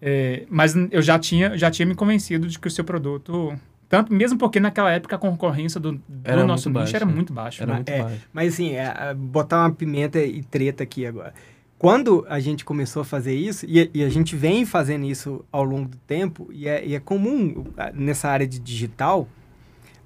É, 0.00 0.44
mas 0.48 0.74
eu 0.90 1.00
já 1.00 1.18
tinha, 1.18 1.56
já 1.56 1.70
tinha 1.70 1.86
me 1.86 1.94
convencido 1.94 2.46
de 2.46 2.58
que 2.58 2.68
o 2.68 2.70
seu 2.70 2.84
produto. 2.84 3.54
Tanto, 3.88 4.12
mesmo 4.12 4.36
porque 4.36 4.58
naquela 4.58 4.90
época 4.90 5.14
a 5.14 5.18
concorrência 5.18 5.78
do, 5.78 5.92
do 5.92 6.46
nosso 6.46 6.68
nicho 6.68 6.96
era 6.96 7.06
muito 7.06 7.32
baixa. 7.32 7.62
Era 7.62 7.72
né? 7.72 7.76
muito 7.76 7.88
É, 7.88 8.02
baixo. 8.02 8.28
Mas 8.32 8.54
assim, 8.54 8.72
é, 8.72 8.94
é, 8.98 9.14
botar 9.14 9.60
uma 9.60 9.72
pimenta 9.72 10.18
e 10.18 10.42
treta 10.42 10.82
aqui 10.82 11.06
agora. 11.06 11.32
Quando 11.78 12.26
a 12.28 12.40
gente 12.40 12.64
começou 12.64 13.02
a 13.02 13.04
fazer 13.04 13.34
isso, 13.34 13.64
e, 13.68 13.90
e 13.92 14.02
a 14.02 14.08
gente 14.08 14.34
vem 14.34 14.64
fazendo 14.64 15.04
isso 15.04 15.44
ao 15.52 15.62
longo 15.62 15.88
do 15.88 15.96
tempo, 15.98 16.48
e 16.50 16.66
é, 16.66 16.84
e 16.84 16.94
é 16.94 17.00
comum 17.00 17.66
nessa 17.94 18.28
área 18.28 18.46
de 18.46 18.58
digital, 18.58 19.28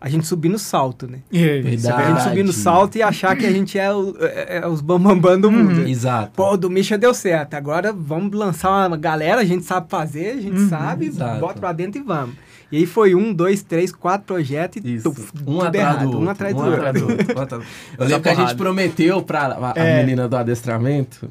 a 0.00 0.08
gente 0.08 0.26
subir 0.26 0.48
no 0.48 0.58
salto, 0.58 1.06
né? 1.06 1.18
E- 1.30 1.38
A 1.58 1.62
Verdade. 1.62 2.08
gente 2.08 2.22
subir 2.22 2.42
no 2.44 2.52
salto 2.52 2.96
e 2.96 3.02
achar 3.02 3.36
que 3.36 3.44
a 3.44 3.50
gente 3.52 3.78
é, 3.78 3.92
o- 3.92 4.16
é- 4.20 4.58
é 4.62 4.66
os 4.66 4.80
bambambam 4.80 5.38
do 5.40 5.50
mundo. 5.50 5.86
Exato. 5.86 6.32
Pô, 6.34 6.52
o 6.52 6.56
do 6.56 6.70
Misha 6.70 6.96
deu 6.96 7.12
certo. 7.12 7.54
Agora 7.54 7.92
vamos 7.92 8.32
lançar 8.36 8.88
uma 8.88 8.96
galera, 8.96 9.40
a 9.42 9.44
gente 9.44 9.64
sabe 9.64 9.90
fazer, 9.90 10.30
a 10.38 10.40
gente 10.40 10.58
Uhum, 10.58 10.68
sabe, 10.68 11.06
exato. 11.06 11.40
bota 11.40 11.60
pra 11.60 11.72
dentro 11.72 12.00
e 12.00 12.04
vamos. 12.04 12.34
E 12.72 12.76
aí 12.78 12.86
foi 12.86 13.14
um, 13.16 13.34
dois, 13.34 13.62
três, 13.62 13.90
quatro 13.92 14.26
projetos 14.28 14.80
e 14.84 14.94
Isso. 14.94 15.10
tuf, 15.10 15.32
Um 15.42 15.44
tudo 15.44 15.62
atrás 15.66 15.74
errado, 15.76 16.00
do 16.02 16.06
outro. 16.06 16.20
um 16.20 16.30
atrás 16.30 16.54
do 16.54 16.60
um 16.60 16.64
outro. 16.64 16.76
atrás 16.78 16.94
do 16.94 17.08
outro, 17.10 17.16
um 17.16 17.30
atrás 17.42 17.48
do 17.48 17.54
outro. 17.56 17.68
Eu 17.98 18.04
lembro 18.06 18.22
que 18.22 18.28
a 18.28 18.34
gente 18.34 18.54
prometeu 18.54 19.22
pra 19.22 19.40
a, 19.46 19.72
a 19.80 19.84
É. 19.84 20.00
menina 20.00 20.28
do 20.28 20.36
adestramento. 20.36 21.28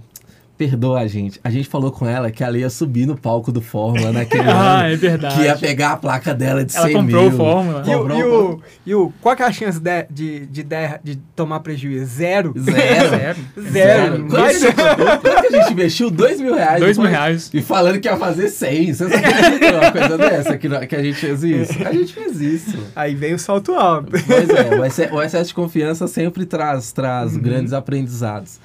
Perdoa 0.60 1.00
a 1.00 1.08
gente. 1.08 1.40
A 1.42 1.50
gente 1.50 1.70
falou 1.70 1.90
com 1.90 2.06
ela 2.06 2.30
que 2.30 2.44
ela 2.44 2.58
ia 2.58 2.70
subir 2.70 3.06
no 3.06 3.16
palco 3.18 3.50
do 3.50 3.62
Fórmula 3.62 4.12
naquele 4.12 4.44
Ah, 4.52 4.82
ano. 4.82 4.94
é 4.94 4.98
verdade. 4.98 5.36
Que 5.36 5.42
ia 5.44 5.58
pegar 5.58 5.94
a 5.94 5.96
placa 5.98 6.34
dela 6.34 6.66
de 6.66 6.76
Ela 6.76 6.86
100 6.88 6.96
comprou 6.98 7.24
mil. 7.24 7.32
o 7.34 7.38
Fórmula. 7.38 7.84
E, 7.88 7.96
o, 7.96 7.98
Comprou 8.00 8.20
e, 8.20 8.24
o 8.24 8.52
o, 8.52 8.62
e 8.88 8.96
o- 8.96 9.14
qual 9.22 9.36
que 9.38 9.42
é 9.42 9.46
a 9.46 9.52
chance 9.54 9.80
de, 9.80 10.04
de, 10.12 10.46
de, 10.48 10.66
de 11.02 11.16
tomar 11.34 11.62
prejuízo? 11.62 12.06
Zero? 12.08 12.54
Zero. 12.58 13.10
Zero. 13.10 13.72
Zero. 13.72 14.28
Quanto, 14.28 14.60
que- 14.60 15.22
quanto 15.22 15.42
que 15.42 15.48
a 15.56 15.62
gente 15.62 15.72
investiu? 15.72 16.10
Dois 16.12 16.42
mil 16.42 16.54
reais. 16.54 16.80
Dois 16.82 16.98
mil 16.98 17.08
reais. 17.08 17.50
E 17.54 17.62
falando 17.62 17.98
que 18.02 18.10
ia 18.10 18.18
fazer 18.18 18.50
100. 18.50 18.94
Vocês 18.96 19.12
acreditam 19.14 19.80
uma 19.80 19.92
coisa 19.94 20.18
dessa? 20.18 20.58
Que, 20.58 20.88
que 20.88 20.96
a 20.98 21.02
gente 21.02 21.16
fez 21.18 21.42
isso? 21.42 21.88
A 21.88 21.94
gente 21.94 22.14
fez 22.14 22.42
isso. 22.42 22.78
Aí 22.94 23.16
vem 23.16 23.34
o 23.34 23.40
salto 23.40 23.74
alto. 23.76 24.12
Pois 24.12 24.50
é, 24.50 24.76
o 24.78 24.84
exce- 24.84 25.10
o 25.10 25.22
excesso 25.24 25.48
de 25.48 25.54
confiança 25.54 26.06
sempre 26.06 26.46
traz, 26.46 26.92
traz 26.92 27.38
grandes 27.38 27.72
aprendizados 27.72 28.60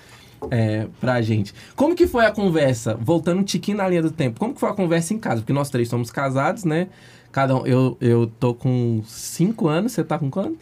é, 0.51 0.87
pra 1.01 1.21
gente. 1.23 1.55
Como 1.77 1.95
que 1.95 2.07
foi 2.07 2.25
a 2.27 2.31
conversa? 2.31 2.95
Voltando 3.01 3.41
um 3.41 3.45
tiquinho 3.45 3.79
na 3.79 3.89
linha 3.89 4.03
do 4.03 4.11
tempo. 4.11 4.39
Como 4.41 4.55
que 4.55 4.61
foi 4.61 4.69
a 4.71 4.75
conversa 4.75 5.15
em 5.15 5.19
casa? 5.19 5.41
Porque 5.41 5.53
nós 5.53 5.71
três 5.71 5.89
somos 5.89 6.11
casados, 6.11 6.65
né? 6.65 6.89
Cada 7.33 7.57
um, 7.57 7.67
eu, 7.67 7.97
eu 8.01 8.27
tô 8.39 8.55
com 8.55 9.03
cinco 9.07 9.67
anos, 9.69 9.93
você 9.93 10.05
tá 10.05 10.19
com 10.19 10.31
quanto? 10.31 10.59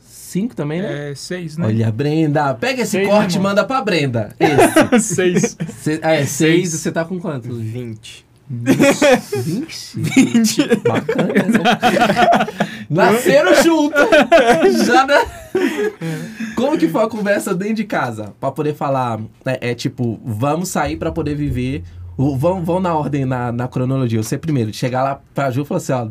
Cinco 0.00 0.54
também, 0.54 0.80
né? 0.80 1.10
É 1.10 1.14
seis, 1.14 1.56
né? 1.56 1.66
Olha, 1.66 1.90
Brenda, 1.90 2.54
pega 2.54 2.82
esse 2.82 2.92
Seis, 2.92 3.08
corte 3.08 3.34
e 3.34 3.38
né, 3.38 3.42
manda 3.42 3.64
pra 3.64 3.82
Brenda. 3.82 4.34
Esse. 4.92 5.14
seis. 5.14 5.56
Cê- 5.78 5.98
é, 6.02 6.24
seis, 6.24 6.70
você 6.72 6.92
tá 6.92 7.04
com 7.04 7.18
quanto? 7.18 7.52
20. 7.52 8.24
20? 8.50 9.94
20. 9.94 10.66
Bacana, 10.82 11.32
né? 11.32 12.86
Nasceram 12.90 13.62
juntos. 13.62 14.02
Já, 14.84 15.06
né? 15.06 15.24
Como 16.56 16.76
que 16.76 16.88
foi 16.88 17.04
a 17.04 17.08
conversa 17.08 17.54
dentro 17.54 17.74
de 17.74 17.84
casa? 17.84 18.34
Pra 18.40 18.50
poder 18.50 18.74
falar, 18.74 19.20
é, 19.46 19.70
é 19.70 19.74
tipo, 19.74 20.20
vamos 20.24 20.68
sair 20.68 20.96
pra 20.96 21.12
poder 21.12 21.36
viver. 21.36 21.84
Vão, 22.18 22.62
vão 22.62 22.80
na 22.80 22.92
ordem, 22.94 23.24
na, 23.24 23.52
na 23.52 23.68
cronologia. 23.68 24.20
Você 24.20 24.36
primeiro, 24.36 24.74
chegar 24.74 25.04
lá 25.04 25.20
pra 25.32 25.50
Ju 25.52 25.62
e 25.62 25.64
falar 25.64 25.78
assim, 25.78 25.92
ó, 25.92 26.08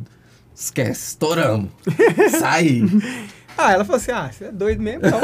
esquece, 0.56 1.10
estouramos. 1.10 1.70
Sai. 2.40 2.84
Ah, 3.58 3.74
ela 3.74 3.84
falou 3.84 3.98
assim: 3.98 4.12
ah, 4.12 4.32
você 4.32 4.46
é 4.46 4.52
doido 4.52 4.82
mesmo? 4.82 5.06
Então, 5.06 5.20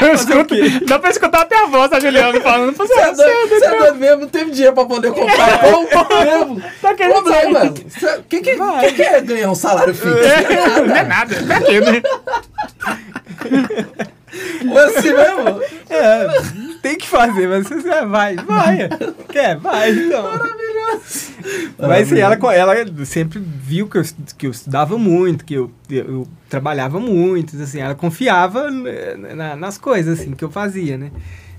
Eu 0.00 0.14
escuto, 0.14 0.54
dá 0.86 0.98
pra 0.98 1.10
escutar 1.10 1.42
até 1.42 1.56
a 1.56 1.66
voz 1.66 1.90
da 1.90 2.00
Juliana 2.00 2.40
falando. 2.40 2.76
Você 2.76 2.94
Você 2.94 3.00
é 3.00 3.12
doido, 3.14 3.48
você 3.48 3.64
é 3.64 3.78
doido 3.78 3.94
mesmo, 3.96 4.20
não 4.22 4.28
teve 4.28 4.50
dinheiro 4.50 4.74
pra 4.74 4.84
poder 4.84 5.12
comprar 5.12 5.58
pão 5.60 5.86
mesmo. 6.24 6.62
Tá 6.80 6.94
querendo 6.94 7.22
Problema. 7.22 7.64
O 7.64 7.72
que, 8.24 8.40
que, 8.40 8.56
que, 8.56 8.92
que 8.92 9.02
é 9.02 9.20
ganhar 9.20 9.50
um 9.50 9.54
salário 9.54 9.94
fixo? 9.94 10.18
É, 10.18 10.80
não 10.86 10.96
é 10.96 11.02
nada. 11.04 11.36
Pra 11.46 11.60
quê, 11.60 11.80
né? 11.80 12.02
Mas 14.64 14.96
assim 14.96 15.12
mesmo? 15.12 15.62
é, 15.90 16.26
tem 16.82 16.96
que 16.98 17.06
fazer, 17.08 17.46
mas 17.48 17.66
você 17.66 17.80
você 17.80 18.04
vai, 18.06 18.36
vai. 18.36 18.88
Quer, 19.30 19.56
vai, 19.58 19.90
então. 19.90 20.24
Mas 21.78 22.12
assim, 22.12 22.20
ela, 22.20 22.36
ela 22.54 23.04
sempre 23.06 23.38
viu 23.38 23.88
que 23.88 23.98
eu, 23.98 24.02
que 24.36 24.46
eu 24.46 24.50
estudava 24.50 24.98
muito, 24.98 25.44
que 25.44 25.54
eu, 25.54 25.70
eu 25.88 26.26
trabalhava 26.48 26.98
muito, 27.00 27.60
assim, 27.60 27.80
ela 27.80 27.94
confiava 27.94 28.70
né, 28.70 29.14
na- 29.34 29.56
nas 29.56 29.78
coisas 29.78 30.20
assim, 30.20 30.32
que 30.32 30.44
eu 30.44 30.50
fazia, 30.50 30.98
né? 30.98 31.10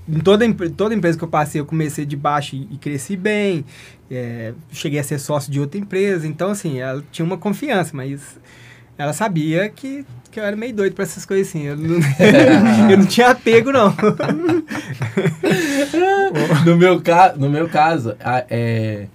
Em 0.08 0.18
toda, 0.18 0.44
toda 0.76 0.94
empresa 0.94 1.16
que 1.16 1.24
eu 1.24 1.28
passei, 1.28 1.60
eu 1.60 1.64
comecei 1.66 2.04
de 2.04 2.16
baixo 2.16 2.56
e, 2.56 2.68
e 2.72 2.76
cresci 2.76 3.16
bem, 3.16 3.64
é, 4.10 4.52
cheguei 4.72 4.98
a 4.98 5.04
ser 5.04 5.18
sócio 5.18 5.50
de 5.50 5.60
outra 5.60 5.78
empresa, 5.80 6.26
então 6.26 6.50
assim, 6.50 6.80
ela 6.80 7.02
tinha 7.12 7.24
uma 7.24 7.38
confiança, 7.38 7.92
mas 7.94 8.20
ela 8.98 9.12
sabia 9.12 9.68
que, 9.68 10.04
que 10.32 10.40
eu 10.40 10.44
era 10.44 10.56
meio 10.56 10.74
doido 10.74 10.94
pra 10.94 11.04
essas 11.04 11.24
coisas 11.26 11.48
assim, 11.48 11.62
eu 11.64 11.76
não, 11.76 11.96
eu 12.90 12.98
não 12.98 13.06
tinha 13.06 13.28
apego 13.28 13.70
não. 13.70 13.94
no, 16.66 16.76
meu 16.76 17.00
ca... 17.00 17.34
no 17.36 17.48
meu 17.50 17.68
caso, 17.68 18.16
a- 18.18 18.44
é, 18.50 19.06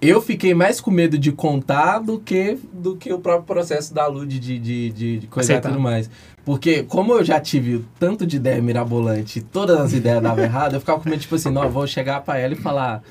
eu 0.00 0.22
fiquei 0.22 0.54
mais 0.54 0.80
com 0.80 0.90
medo 0.90 1.18
de 1.18 1.32
contar 1.32 1.98
do 1.98 2.18
que, 2.18 2.58
do 2.72 2.96
que 2.96 3.12
o 3.12 3.18
próprio 3.18 3.44
processo 3.46 3.92
da 3.92 4.06
Lud 4.06 4.38
de, 4.38 4.58
de, 4.58 4.90
de, 4.90 5.18
de 5.18 5.26
coisa 5.26 5.54
e 5.54 5.60
tudo 5.60 5.80
mais. 5.80 6.08
Porque 6.44 6.82
como 6.84 7.12
eu 7.12 7.24
já 7.24 7.38
tive 7.40 7.84
tanto 8.00 8.26
de 8.26 8.36
ideia 8.36 8.60
mirabolante 8.60 9.38
e 9.38 9.42
todas 9.42 9.78
as 9.80 9.92
ideias 9.92 10.22
davam 10.22 10.42
errado, 10.42 10.74
eu 10.74 10.80
ficava 10.80 11.00
com 11.00 11.08
medo, 11.08 11.20
tipo 11.20 11.34
assim, 11.34 11.50
não, 11.50 11.68
vou 11.70 11.86
chegar 11.86 12.20
pra 12.22 12.38
ela 12.38 12.54
e 12.54 12.56
falar... 12.56 13.02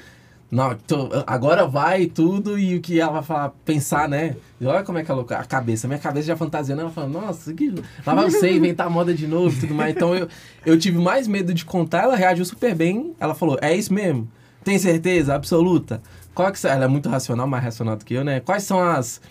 Não, 0.52 0.76
tô- 0.76 1.10
agora 1.26 1.66
vai 1.66 2.08
tudo 2.08 2.60
e 2.60 2.76
o 2.76 2.82
que 2.82 3.00
ela 3.00 3.14
vai 3.14 3.24
falar, 3.24 3.50
pensar, 3.64 4.10
né? 4.10 4.36
E 4.60 4.66
olha 4.66 4.84
como 4.84 4.98
é 4.98 5.04
que 5.04 5.10
ela, 5.10 5.22
a 5.22 5.46
cabeça, 5.46 5.88
minha 5.88 5.98
cabeça 6.00 6.28
já 6.28 6.36
fantasiando, 6.36 6.82
ela 6.82 6.90
fala, 6.92 7.08
nossa, 7.08 7.54
que, 7.54 7.70
lá 8.06 8.14
vai 8.14 8.30
você 8.30 8.52
inventar 8.52 8.90
moda 8.90 9.14
de 9.14 9.26
novo 9.28 9.56
e 9.56 9.60
tudo 9.62 9.74
mais. 9.74 9.96
Então 9.96 10.14
eu, 10.14 10.28
eu 10.66 10.78
tive 10.78 10.98
mais 10.98 11.26
medo 11.26 11.54
de 11.54 11.64
contar, 11.64 12.04
ela 12.04 12.18
reagiu 12.18 12.44
super 12.44 12.76
bem. 12.76 13.14
Ela 13.18 13.34
falou, 13.34 13.58
é 13.62 13.74
isso 13.74 13.94
mesmo? 13.94 14.28
Tem 14.62 14.78
certeza? 14.78 15.34
Absoluta? 15.36 16.02
Qual 16.36 16.52
que, 16.52 16.60
são- 16.60 16.70
ela 16.70 16.84
é 16.84 16.88
muito 16.88 17.08
racional, 17.08 17.48
mais 17.48 17.64
racional 17.64 17.96
do 17.96 18.04
que 18.04 18.14
eu, 18.14 18.24
né? 18.26 18.42
Quais 18.42 18.64
são 18.64 18.80
as... 18.82 19.22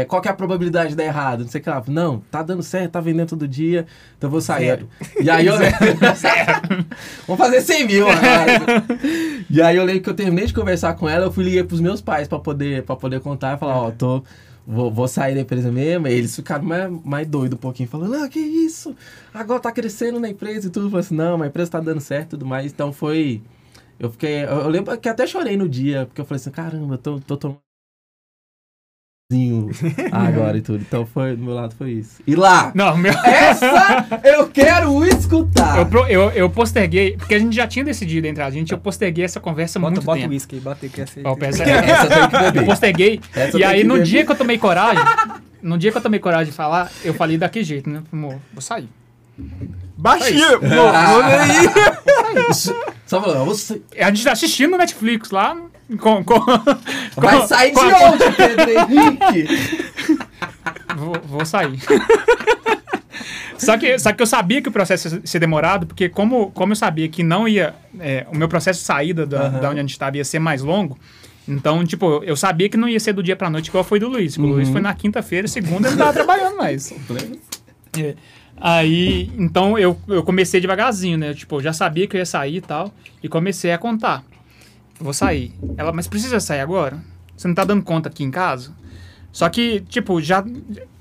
é, 0.00 0.04
qual 0.04 0.20
que 0.20 0.28
é 0.28 0.30
a 0.30 0.34
probabilidade 0.34 0.90
de 0.90 0.96
dar 0.96 1.04
errado? 1.04 1.40
Não 1.44 1.48
sei 1.48 1.60
o 1.60 1.64
que 1.64 1.70
lá. 1.70 1.82
Não, 1.86 2.20
tá 2.30 2.42
dando 2.42 2.62
certo, 2.62 2.92
tá 2.92 3.00
vendendo 3.00 3.28
todo 3.28 3.46
dia, 3.46 3.86
então 4.16 4.28
eu 4.28 4.30
vou 4.32 4.40
sair. 4.40 4.66
Zero. 4.66 4.88
E 5.20 5.30
aí 5.30 5.46
eu 5.46 5.54
lembro... 5.58 5.78
Vamos 7.26 7.38
fazer 7.38 7.60
100 7.60 7.86
mil 7.86 8.08
agora. 8.08 8.84
E 9.48 9.62
aí 9.62 9.76
eu 9.76 9.84
lembro 9.84 10.02
que 10.02 10.10
eu 10.10 10.14
terminei 10.14 10.46
de 10.46 10.54
conversar 10.54 10.94
com 10.94 11.08
ela, 11.08 11.26
eu 11.26 11.32
fui 11.32 11.44
ligar 11.44 11.64
pros 11.64 11.80
meus 11.80 12.00
pais 12.00 12.26
pra 12.26 12.38
poder, 12.38 12.82
pra 12.82 12.96
poder 12.96 13.20
contar 13.20 13.56
e 13.56 13.58
falar, 13.58 13.76
ó, 13.76 13.90
tô... 13.90 14.22
Vou, 14.66 14.90
vou 14.90 15.06
sair 15.06 15.34
da 15.34 15.42
empresa 15.42 15.70
mesmo. 15.70 16.08
E 16.08 16.12
eles 16.12 16.34
ficaram 16.34 16.64
mais, 16.64 16.90
mais 17.04 17.28
doidos 17.28 17.56
um 17.56 17.60
pouquinho, 17.60 17.86
falando, 17.86 18.12
não, 18.12 18.28
que 18.28 18.38
isso? 18.38 18.96
Agora 19.32 19.60
tá 19.60 19.70
crescendo 19.70 20.18
na 20.18 20.28
empresa 20.28 20.68
e 20.68 20.70
tudo. 20.70 20.86
Eu 20.86 20.90
falei 20.90 21.04
assim, 21.04 21.14
não, 21.14 21.36
mas 21.36 21.46
a 21.46 21.48
empresa 21.48 21.70
tá 21.70 21.80
dando 21.80 22.00
certo 22.00 22.28
e 22.28 22.30
tudo 22.30 22.46
mais. 22.46 22.72
Então 22.72 22.92
foi... 22.92 23.42
Eu 24.00 24.10
fiquei... 24.10 24.44
Eu, 24.44 24.60
eu 24.60 24.68
lembro 24.68 24.96
que 24.98 25.08
até 25.08 25.26
chorei 25.26 25.56
no 25.56 25.68
dia, 25.68 26.06
porque 26.06 26.20
eu 26.20 26.24
falei 26.24 26.40
assim, 26.40 26.50
caramba, 26.50 26.94
eu 26.94 26.98
tô, 26.98 27.20
tô 27.20 27.36
tomando... 27.36 27.73
agora 30.12 30.58
e 30.58 30.60
tudo. 30.60 30.82
Então 30.86 31.06
foi, 31.06 31.34
do 31.36 31.42
meu 31.42 31.54
lado 31.54 31.74
foi 31.76 31.92
isso. 31.92 32.22
E 32.26 32.34
lá, 32.34 32.70
Não, 32.74 32.96
meu. 32.96 33.12
essa 33.24 34.06
eu 34.22 34.46
quero 34.48 35.04
escutar. 35.06 35.78
Eu, 35.78 36.06
eu, 36.08 36.30
eu 36.32 36.50
posterguei, 36.50 37.16
porque 37.16 37.34
a 37.34 37.38
gente 37.38 37.56
já 37.56 37.66
tinha 37.66 37.84
decidido 37.84 38.26
entre 38.26 38.42
a 38.42 38.50
gente, 38.50 38.72
eu 38.72 38.78
posterguei 38.78 39.24
essa 39.24 39.40
conversa 39.40 39.78
Bota, 39.78 39.92
muito 39.92 40.04
bota 40.04 40.18
o 40.18 40.22
tempo. 40.22 40.32
whisky 40.34 40.56
aí, 40.56 40.60
bota 40.60 40.78
aí 40.84 40.88
que 40.90 41.00
essa 41.00 41.20
peça- 41.36 41.62
Essa 41.64 42.06
tem 42.06 42.52
que 42.52 42.58
Eu 42.58 42.64
posterguei. 42.66 43.20
Essa 43.34 43.58
e 43.58 43.64
aí, 43.64 43.82
no 43.84 43.94
beber. 43.94 44.06
dia 44.06 44.24
que 44.26 44.32
eu 44.32 44.36
tomei 44.36 44.58
coragem, 44.58 45.02
no 45.62 45.78
dia 45.78 45.90
que 45.90 45.96
eu 45.98 46.02
tomei 46.02 46.20
coragem 46.20 46.46
de 46.50 46.52
falar, 46.56 46.90
eu 47.02 47.14
falei 47.14 47.38
daquele 47.38 47.64
jeito, 47.64 47.88
né? 47.88 48.02
Amor, 48.12 48.36
vou 48.52 48.60
sair. 48.62 48.88
Baixinho! 49.96 50.60
Pô, 50.60 50.66
olha 50.66 51.42
aí! 51.42 51.68
Só 53.06 53.20
falando, 53.20 53.44
você 53.46 53.80
A 53.98 54.06
gente 54.10 54.24
tá 54.24 54.32
assistindo 54.32 54.76
Netflix 54.76 55.30
lá. 55.30 55.56
Com, 56.00 56.24
com, 56.24 56.40
vai 57.16 57.40
com- 57.40 57.46
sair 57.46 57.72
com 57.72 57.86
de 57.86 57.92
onde, 57.94 58.32
Pedro 58.36 58.70
Henrique? 58.70 59.84
Vou, 60.96 61.14
vou 61.26 61.44
sair. 61.46 61.78
só, 63.58 63.76
que, 63.76 63.98
só 63.98 64.12
que 64.12 64.22
eu 64.22 64.26
sabia 64.26 64.62
que 64.62 64.68
o 64.68 64.72
processo 64.72 65.08
ia 65.16 65.20
ser 65.24 65.38
demorado, 65.38 65.86
porque 65.86 66.08
como, 66.08 66.50
como 66.52 66.72
eu 66.72 66.76
sabia 66.76 67.06
que 67.08 67.22
não 67.22 67.46
ia. 67.46 67.74
é, 68.00 68.26
o 68.32 68.36
meu 68.36 68.48
processo 68.48 68.80
de 68.80 68.86
saída 68.86 69.26
da, 69.26 69.42
Aham. 69.42 69.60
da 69.60 69.70
onde 69.70 69.78
a 69.78 69.82
gente 69.82 69.90
estava 69.92 70.16
ia 70.16 70.24
ser 70.24 70.38
mais 70.38 70.62
longo. 70.62 70.98
Então, 71.46 71.84
tipo, 71.84 72.22
eu 72.24 72.34
sabia 72.34 72.70
que 72.70 72.76
não 72.78 72.88
ia 72.88 72.98
ser 72.98 73.12
do 73.12 73.22
dia 73.22 73.36
pra 73.36 73.50
noite 73.50 73.68
igual 73.68 73.84
foi 73.84 74.00
do 74.00 74.08
Luiz. 74.08 74.38
O 74.38 74.42
Luiz 74.42 74.68
foi 74.70 74.80
na 74.80 74.94
quinta-feira, 74.94 75.46
segunda 75.46 75.88
ele 75.88 75.96
não 75.96 76.06
tava 76.06 76.14
trabalhando 76.14 76.56
mais. 76.56 76.90
É. 77.98 78.14
Aí, 78.56 79.30
então 79.36 79.78
eu, 79.78 79.98
eu 80.08 80.22
comecei 80.22 80.60
devagarzinho, 80.60 81.18
né? 81.18 81.34
Tipo, 81.34 81.56
eu 81.56 81.62
já 81.62 81.72
sabia 81.72 82.06
que 82.06 82.16
eu 82.16 82.18
ia 82.18 82.26
sair 82.26 82.56
e 82.56 82.60
tal. 82.60 82.92
E 83.22 83.28
comecei 83.28 83.72
a 83.72 83.78
contar. 83.78 84.24
Vou 84.98 85.12
sair. 85.12 85.52
Ela, 85.76 85.92
mas 85.92 86.06
precisa 86.06 86.38
sair 86.40 86.60
agora? 86.60 86.98
Você 87.36 87.48
não 87.48 87.54
tá 87.54 87.64
dando 87.64 87.82
conta 87.82 88.08
aqui 88.08 88.22
em 88.22 88.30
casa? 88.30 88.72
Só 89.32 89.48
que, 89.48 89.80
tipo, 89.88 90.20
já, 90.20 90.44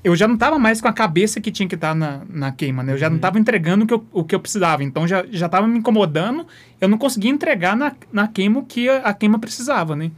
eu 0.04 0.16
já 0.16 0.28
não 0.28 0.36
tava 0.36 0.58
mais 0.58 0.82
com 0.82 0.88
a 0.88 0.94
cabeça 0.94 1.40
que 1.40 1.52
tinha 1.52 1.70
que 1.70 1.76
estar 1.76 1.94
na, 1.94 2.22
na 2.28 2.52
queima, 2.52 2.82
né? 2.82 2.94
Eu 2.94 2.98
já 2.98 3.08
não 3.08 3.20
tava 3.20 3.38
entregando 3.38 3.84
o 3.84 3.88
que 3.88 3.94
eu, 3.94 4.06
o 4.12 4.24
que 4.24 4.34
eu 4.34 4.40
precisava. 4.40 4.84
Então 4.84 5.08
já, 5.08 5.24
já 5.30 5.48
tava 5.48 5.68
me 5.68 5.78
incomodando. 5.78 6.48
Eu 6.82 6.88
não 6.88 6.98
conseguia 6.98 7.30
entregar 7.30 7.78
na, 7.78 7.94
na 8.12 8.28
queima 8.28 8.60
o 8.60 8.66
que 8.66 8.90
a, 8.90 8.98
a 8.98 9.14
queima 9.14 9.38
precisava, 9.38 9.96
né? 9.96 10.10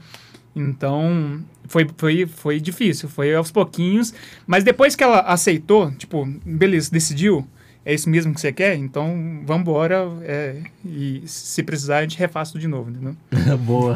Então, 0.56 1.41
foi, 1.68 1.88
foi, 1.98 2.26
foi 2.26 2.60
difícil, 2.60 3.10
foi 3.10 3.36
aos 3.36 3.52
pouquinhos. 3.52 4.13
Mas 4.48 4.63
depois 4.63 4.96
que 4.96 5.04
ela 5.04 5.20
aceitou, 5.22 5.91
tipo, 5.91 6.26
beleza, 6.46 6.89
decidiu, 6.89 7.46
é 7.84 7.94
isso 7.94 8.10
mesmo 8.10 8.34
que 8.34 8.41
você 8.41 8.52
quer? 8.52 8.76
Então, 8.76 9.41
vambora. 9.46 10.08
É, 10.24 10.56
e 10.84 11.22
se 11.26 11.62
precisar, 11.62 11.98
a 11.98 12.02
gente 12.02 12.18
refaz 12.18 12.52
tudo 12.52 12.62
de 12.62 12.68
novo, 12.68 12.89
entendeu? 12.89 13.15
Boa. 13.60 13.96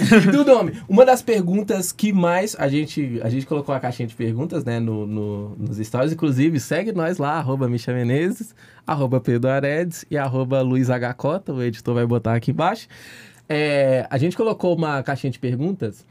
E 0.00 0.30
do 0.30 0.44
nome, 0.44 0.72
uma 0.88 1.06
das 1.06 1.22
perguntas 1.22 1.92
que 1.92 2.12
mais 2.12 2.54
a 2.58 2.68
gente, 2.68 3.20
a 3.22 3.30
gente 3.30 3.46
colocou 3.46 3.74
a 3.74 3.80
caixinha 3.80 4.06
de 4.08 4.14
perguntas, 4.14 4.64
né, 4.64 4.78
no, 4.80 5.06
no- 5.06 5.56
nos 5.58 5.78
stories, 5.78 6.12
inclusive, 6.12 6.58
segue 6.60 6.92
nós 6.92 7.16
lá, 7.18 7.34
arroba 7.38 7.68
Misha 7.68 7.94
Menezes, 7.94 8.54
arroba 8.86 9.20
Pedro 9.20 9.48
Aredes 9.50 10.04
e 10.10 10.18
arroba 10.18 10.60
Luiz 10.60 10.90
H. 10.90 11.14
Cota, 11.14 11.52
o 11.52 11.62
editor 11.62 11.94
vai 11.94 12.04
botar 12.06 12.34
aqui 12.34 12.50
embaixo. 12.50 12.88
É, 13.52 14.06
a 14.08 14.16
gente 14.16 14.36
colocou 14.36 14.76
uma 14.76 15.02
caixinha 15.02 15.30
de 15.32 15.38
perguntas 15.40 16.06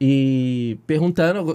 e 0.00 0.76
perguntando, 0.88 1.54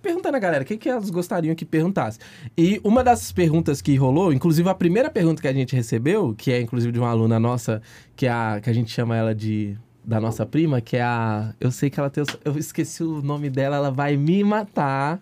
perguntando 0.00 0.36
a 0.36 0.38
galera 0.38 0.62
o 0.62 0.66
que, 0.66 0.76
que 0.76 0.88
elas 0.88 1.10
gostariam 1.10 1.54
que 1.56 1.64
perguntasse. 1.64 2.20
E 2.56 2.80
uma 2.84 3.02
das 3.02 3.32
perguntas 3.32 3.82
que 3.82 3.96
rolou, 3.96 4.32
inclusive 4.32 4.68
a 4.68 4.74
primeira 4.74 5.10
pergunta 5.10 5.42
que 5.42 5.48
a 5.48 5.52
gente 5.52 5.74
recebeu, 5.74 6.32
que 6.32 6.52
é 6.52 6.60
inclusive 6.60 6.92
de 6.92 6.98
uma 7.00 7.08
aluna 7.08 7.40
nossa, 7.40 7.82
que, 8.14 8.26
é 8.26 8.30
a, 8.30 8.60
que 8.62 8.70
a 8.70 8.72
gente 8.72 8.90
chama 8.90 9.16
ela 9.16 9.34
de 9.34 9.76
da 10.04 10.20
nossa 10.20 10.46
prima, 10.46 10.80
que 10.80 10.96
é 10.96 11.02
a. 11.02 11.52
Eu 11.58 11.72
sei 11.72 11.90
que 11.90 11.98
ela 11.98 12.08
tem. 12.08 12.22
Eu 12.44 12.56
esqueci 12.56 13.02
o 13.02 13.20
nome 13.20 13.50
dela, 13.50 13.76
ela 13.76 13.90
vai 13.90 14.16
me 14.16 14.44
matar. 14.44 15.20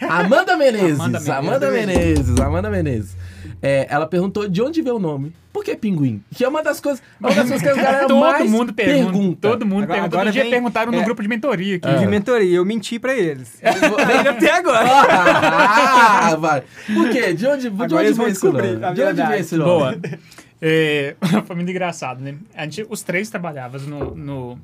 Amanda 0.00 0.56
Menezes. 0.56 1.00
Amanda 1.00 1.18
Menezes. 1.20 1.28
Amanda 1.30 1.70
Menezes. 1.70 2.40
Amanda 2.40 2.70
Menezes. 2.70 3.16
É, 3.60 3.86
ela 3.88 4.06
perguntou 4.06 4.48
de 4.48 4.60
onde 4.60 4.82
veio 4.82 4.96
o 4.96 4.98
nome. 4.98 5.32
Por 5.52 5.62
que 5.62 5.76
pinguim? 5.76 6.22
Que 6.34 6.44
é 6.44 6.48
uma 6.48 6.62
das 6.62 6.80
coisas, 6.80 7.02
uma 7.20 7.28
das 7.28 7.46
coisas 7.48 7.62
que 7.62 7.68
a 7.68 7.74
galera 7.74 8.06
todo 8.08 8.18
mais 8.20 8.50
mundo 8.50 8.72
pergunta. 8.72 9.48
Todo 9.50 9.64
mundo 9.66 9.84
Agora- 9.84 9.94
pergunta. 10.00 10.16
agora 10.16 10.24
Todo 10.26 10.32
dia 10.32 10.42
vem- 10.42 10.50
perguntaram 10.52 10.90
no 10.92 10.98
é. 11.00 11.04
grupo 11.04 11.22
de 11.22 11.28
mentoria 11.28 11.76
aqui. 11.76 11.94
De 11.98 12.06
mentoria, 12.06 12.56
eu 12.56 12.64
menti 12.64 12.98
pra 12.98 13.14
eles. 13.14 13.58
Ainda 13.62 14.30
até 14.30 14.50
agora. 14.50 14.84
Ah, 14.88 16.36
vai. 16.36 16.62
Por 16.92 17.10
quê? 17.10 17.32
De 17.34 17.46
onde, 17.46 17.62
de 17.62 17.68
Agora 17.68 17.84
onde 17.84 17.94
eles 18.06 18.16
vão 18.16 18.24
veio 18.26 18.32
esse 18.32 18.40
descobrir 18.40 18.78
nome? 18.78 18.94
De 18.94 19.02
onde 19.02 19.22
veio 19.22 19.40
esse 19.40 19.56
nome? 19.56 19.96
Boa. 19.96 20.18
É, 20.60 21.14
foi 21.46 21.56
muito 21.56 21.70
engraçado, 21.70 22.20
né? 22.20 22.34
A 22.56 22.64
gente, 22.64 22.86
os 22.88 23.02
três 23.02 23.28
trabalhávamos 23.28 23.86
no, 23.86 24.14
no, 24.14 24.58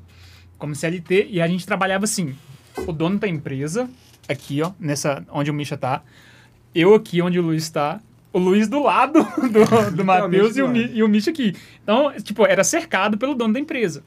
como 0.57 0.75
CLT 0.75 1.27
e 1.29 1.41
a 1.41 1.47
gente 1.47 1.65
trabalhava 1.65 2.05
assim. 2.05 2.35
O 2.87 2.91
dono 2.91 3.19
da 3.19 3.27
empresa, 3.27 3.89
aqui, 4.29 4.61
ó, 4.61 4.71
nessa, 4.79 5.25
onde 5.29 5.49
o 5.49 5.53
Misha 5.53 5.77
tá. 5.77 6.01
Eu 6.73 6.93
aqui, 6.93 7.21
onde 7.21 7.39
o 7.39 7.41
Luiz 7.41 7.69
tá. 7.69 7.99
O 8.31 8.37
Luiz 8.37 8.67
do 8.67 8.83
lado 8.83 9.25
do, 9.41 9.95
do 9.95 10.05
Matheus 10.05 10.55
e, 10.55 10.61
o 10.61 10.75
e 10.75 11.03
o 11.03 11.07
Misha 11.07 11.31
aqui. 11.31 11.55
Então, 11.83 12.13
tipo, 12.21 12.45
era 12.45 12.63
cercado 12.63 13.17
pelo 13.17 13.33
dono 13.33 13.53
da 13.53 13.59
empresa. 13.59 14.03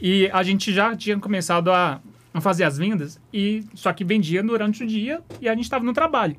E 0.00 0.28
a 0.32 0.42
gente 0.42 0.72
já 0.72 0.96
tinha 0.96 1.16
começado 1.18 1.70
a, 1.70 2.00
a 2.34 2.40
fazer 2.40 2.64
as 2.64 2.76
vendas, 2.76 3.20
e 3.32 3.64
só 3.74 3.92
que 3.92 4.02
vendia 4.02 4.42
durante 4.42 4.82
o 4.82 4.86
dia 4.86 5.22
e 5.40 5.48
a 5.48 5.54
gente 5.54 5.64
estava 5.64 5.84
no 5.84 5.92
trabalho. 5.92 6.36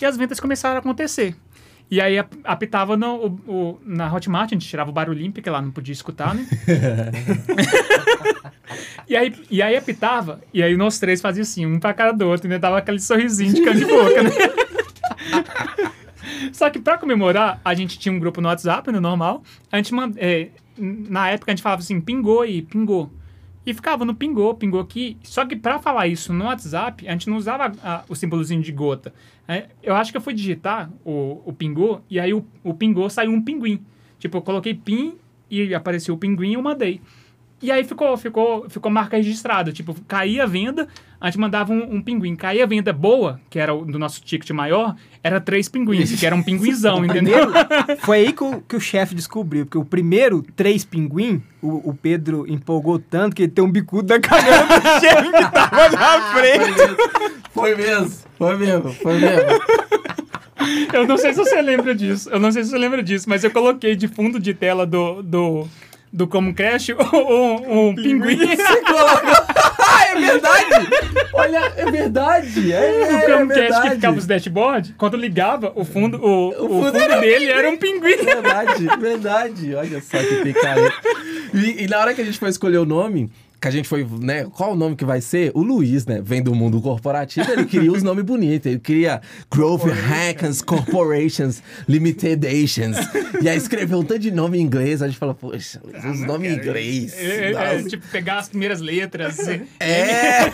E 0.00 0.04
as 0.04 0.16
vendas 0.16 0.38
começaram 0.38 0.76
a 0.76 0.78
acontecer. 0.78 1.34
E 1.90 2.00
aí 2.00 2.18
ap- 2.18 2.32
apitava 2.44 2.96
no, 2.96 3.26
o- 3.26 3.40
o- 3.52 3.80
na 3.84 4.12
Hotmart, 4.12 4.52
a 4.52 4.54
gente 4.54 4.68
tirava 4.68 4.90
o 4.90 4.92
barulhinho, 4.92 5.32
porque 5.32 5.50
lá 5.50 5.60
não 5.60 5.70
podia 5.72 5.92
escutar, 5.92 6.34
né? 6.34 6.46
e, 9.08 9.16
aí, 9.16 9.34
e 9.50 9.60
aí 9.62 9.76
apitava, 9.76 10.40
e 10.54 10.62
aí 10.62 10.76
nós 10.76 10.98
três 10.98 11.20
fazia 11.20 11.42
assim, 11.42 11.66
um 11.66 11.78
pra 11.80 11.92
cara 11.92 12.12
do 12.12 12.26
outro, 12.28 12.50
e 12.52 12.58
dava 12.58 12.78
aquele 12.78 13.00
sorrisinho 13.00 13.52
de 13.54 13.62
canto 13.62 13.78
de 13.78 13.86
boca, 13.86 14.22
né? 14.22 14.30
Só 16.52 16.70
que 16.70 16.78
pra 16.78 16.98
comemorar, 16.98 17.60
a 17.64 17.74
gente 17.74 17.98
tinha 17.98 18.12
um 18.12 18.18
grupo 18.18 18.40
no 18.40 18.48
WhatsApp, 18.48 18.90
no 18.92 19.00
normal. 19.00 19.42
A 19.70 19.76
gente 19.76 19.92
manda, 19.94 20.18
é, 20.20 20.48
na 20.78 21.30
época 21.30 21.50
a 21.50 21.54
gente 21.54 21.62
falava 21.62 21.82
assim, 21.82 22.00
pingou 22.00 22.42
aí, 22.42 22.62
pingou. 22.62 23.10
E 23.64 23.74
ficava 23.74 24.04
no 24.04 24.14
pingou, 24.14 24.54
pingou 24.54 24.80
aqui. 24.80 25.16
Só 25.22 25.44
que 25.44 25.54
pra 25.54 25.78
falar 25.78 26.06
isso 26.08 26.32
no 26.32 26.44
WhatsApp, 26.46 27.06
a 27.06 27.12
gente 27.12 27.28
não 27.28 27.36
usava 27.36 27.72
a- 27.82 28.04
o 28.08 28.14
símbolozinho 28.14 28.62
de 28.62 28.72
gota. 28.72 29.12
É, 29.46 29.66
eu 29.82 29.94
acho 29.94 30.10
que 30.10 30.16
eu 30.16 30.20
fui 30.22 30.32
digitar 30.32 30.90
o, 31.04 31.42
o 31.44 31.52
pingou, 31.52 32.02
e 32.08 32.18
aí 32.18 32.32
o, 32.32 32.44
o 32.64 32.72
pingou 32.72 33.10
saiu 33.10 33.30
um 33.32 33.42
pinguim. 33.42 33.84
Tipo, 34.18 34.38
eu 34.38 34.42
coloquei 34.42 34.74
pin 34.74 35.14
e 35.50 35.74
apareceu 35.74 36.14
o 36.14 36.18
pinguim 36.18 36.50
e 36.50 36.54
eu 36.54 36.62
mandei. 36.62 37.00
E 37.62 37.70
aí 37.70 37.84
ficou, 37.84 38.16
ficou, 38.16 38.68
ficou 38.70 38.90
marca 38.90 39.16
registrada. 39.16 39.70
Tipo, 39.70 39.94
caía 40.08 40.44
a 40.44 40.46
venda, 40.46 40.88
a 41.20 41.26
gente 41.26 41.38
mandava 41.38 41.72
um, 41.72 41.96
um 41.96 42.02
pinguim. 42.02 42.34
Caía 42.34 42.64
a 42.64 42.66
venda 42.66 42.92
boa, 42.92 43.38
que 43.50 43.58
era 43.58 43.74
o 43.74 43.84
do 43.84 43.98
nosso 43.98 44.22
ticket 44.22 44.50
maior, 44.50 44.96
era 45.22 45.40
três 45.40 45.68
pinguins, 45.68 46.18
que 46.18 46.24
era 46.24 46.34
um 46.34 46.42
pinguinzão, 46.42 47.04
entendeu? 47.04 47.48
Foi 47.98 48.18
aí 48.18 48.32
que 48.32 48.42
o, 48.42 48.62
que 48.62 48.76
o 48.76 48.80
chefe 48.80 49.14
descobriu, 49.14 49.66
porque 49.66 49.76
o 49.76 49.84
primeiro, 49.84 50.42
três 50.56 50.84
pinguim, 50.84 51.42
o, 51.60 51.90
o 51.90 51.94
Pedro 51.94 52.50
empolgou 52.50 52.98
tanto 52.98 53.36
que 53.36 53.42
ele 53.42 53.52
tem 53.52 53.62
um 53.62 53.70
bicudo 53.70 54.04
da 54.04 54.18
cagada 54.18 54.80
do 54.80 54.88
chefe 55.00 55.30
que 55.30 55.52
tava 55.52 55.88
na 55.90 56.32
frente. 56.32 57.40
Foi 57.52 57.74
mesmo, 57.74 58.10
foi 58.38 58.56
mesmo, 58.56 58.92
foi 58.94 59.18
mesmo. 59.18 59.40
Eu 60.92 61.06
não 61.06 61.16
sei 61.16 61.32
se 61.32 61.38
você 61.38 61.60
lembra 61.62 61.94
disso. 61.94 62.28
Eu 62.30 62.38
não 62.38 62.52
sei 62.52 62.62
se 62.64 62.70
você 62.70 62.78
lembra 62.78 63.02
disso, 63.02 63.28
mas 63.28 63.42
eu 63.42 63.50
coloquei 63.50 63.96
de 63.96 64.06
fundo 64.06 64.38
de 64.38 64.52
tela 64.52 64.86
do. 64.86 65.22
do 65.22 65.66
do 66.12 66.26
Como 66.26 66.54
Crash, 66.54 66.88
um, 67.12 67.88
um 67.88 67.94
pinguim. 67.94 68.36
Você. 68.36 68.56
Ah, 69.92 70.04
é 70.12 70.14
verdade! 70.20 70.88
Olha, 71.32 71.72
é 71.76 71.90
verdade! 71.90 72.72
É, 72.72 72.80
O 72.80 73.04
é, 73.16 73.24
Chromecast 73.26 73.82
que 73.82 73.90
ficava 73.96 74.16
os 74.18 74.26
dashboard, 74.26 74.94
quando 74.96 75.16
ligava, 75.16 75.72
o 75.74 75.84
fundo, 75.84 76.16
o, 76.22 76.48
o 76.50 76.52
fundo 76.68 76.84
fundo, 76.92 76.96
era- 76.98 77.20
dele 77.20 77.46
era 77.46 77.68
um 77.68 77.76
pinguim. 77.76 78.16
Verdade, 78.16 78.86
verdade. 79.00 79.74
Olha 79.74 80.00
só 80.00 80.18
que 80.18 80.36
picareta. 80.42 80.94
E, 81.52 81.84
e 81.84 81.88
na 81.88 81.98
hora 81.98 82.14
que 82.14 82.20
a 82.20 82.24
gente 82.24 82.38
foi 82.38 82.48
escolher 82.48 82.78
o 82.78 82.84
nome, 82.84 83.28
que 83.60 83.68
a 83.68 83.70
gente 83.70 83.86
foi, 83.86 84.06
né? 84.20 84.44
Qual 84.44 84.72
o 84.72 84.76
nome 84.76 84.96
que 84.96 85.04
vai 85.04 85.20
ser? 85.20 85.52
O 85.54 85.62
Luiz, 85.62 86.06
né? 86.06 86.20
Vem 86.22 86.42
do 86.42 86.54
mundo 86.54 86.80
corporativo, 86.80 87.50
ele 87.52 87.66
queria 87.66 87.92
os 87.92 88.02
nomes 88.02 88.24
bonitos. 88.24 88.66
Ele 88.66 88.78
queria 88.80 89.20
Growth 89.50 89.82
Hackers 89.82 90.62
Corporations 90.62 91.62
Limitations. 91.86 92.96
E 93.42 93.48
aí 93.48 93.58
escreveu 93.58 93.98
um 93.98 94.04
tanto 94.04 94.20
de 94.20 94.30
nome 94.30 94.58
em 94.58 94.62
inglês. 94.62 95.02
A 95.02 95.08
gente 95.08 95.18
falou, 95.18 95.34
poxa, 95.34 95.80
Luiz, 95.84 96.02
os 96.04 96.20
nomes 96.20 96.52
em 96.52 96.54
inglês. 96.56 97.12
É, 97.18 97.52
é, 97.52 97.80
é, 97.80 97.82
tipo, 97.82 98.06
pegar 98.08 98.38
as 98.38 98.48
primeiras 98.48 98.80
letras. 98.80 99.38
É! 99.78 100.50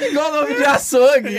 Igual 0.08 0.32
nome 0.32 0.54
de 0.54 0.64
açougue. 0.64 1.36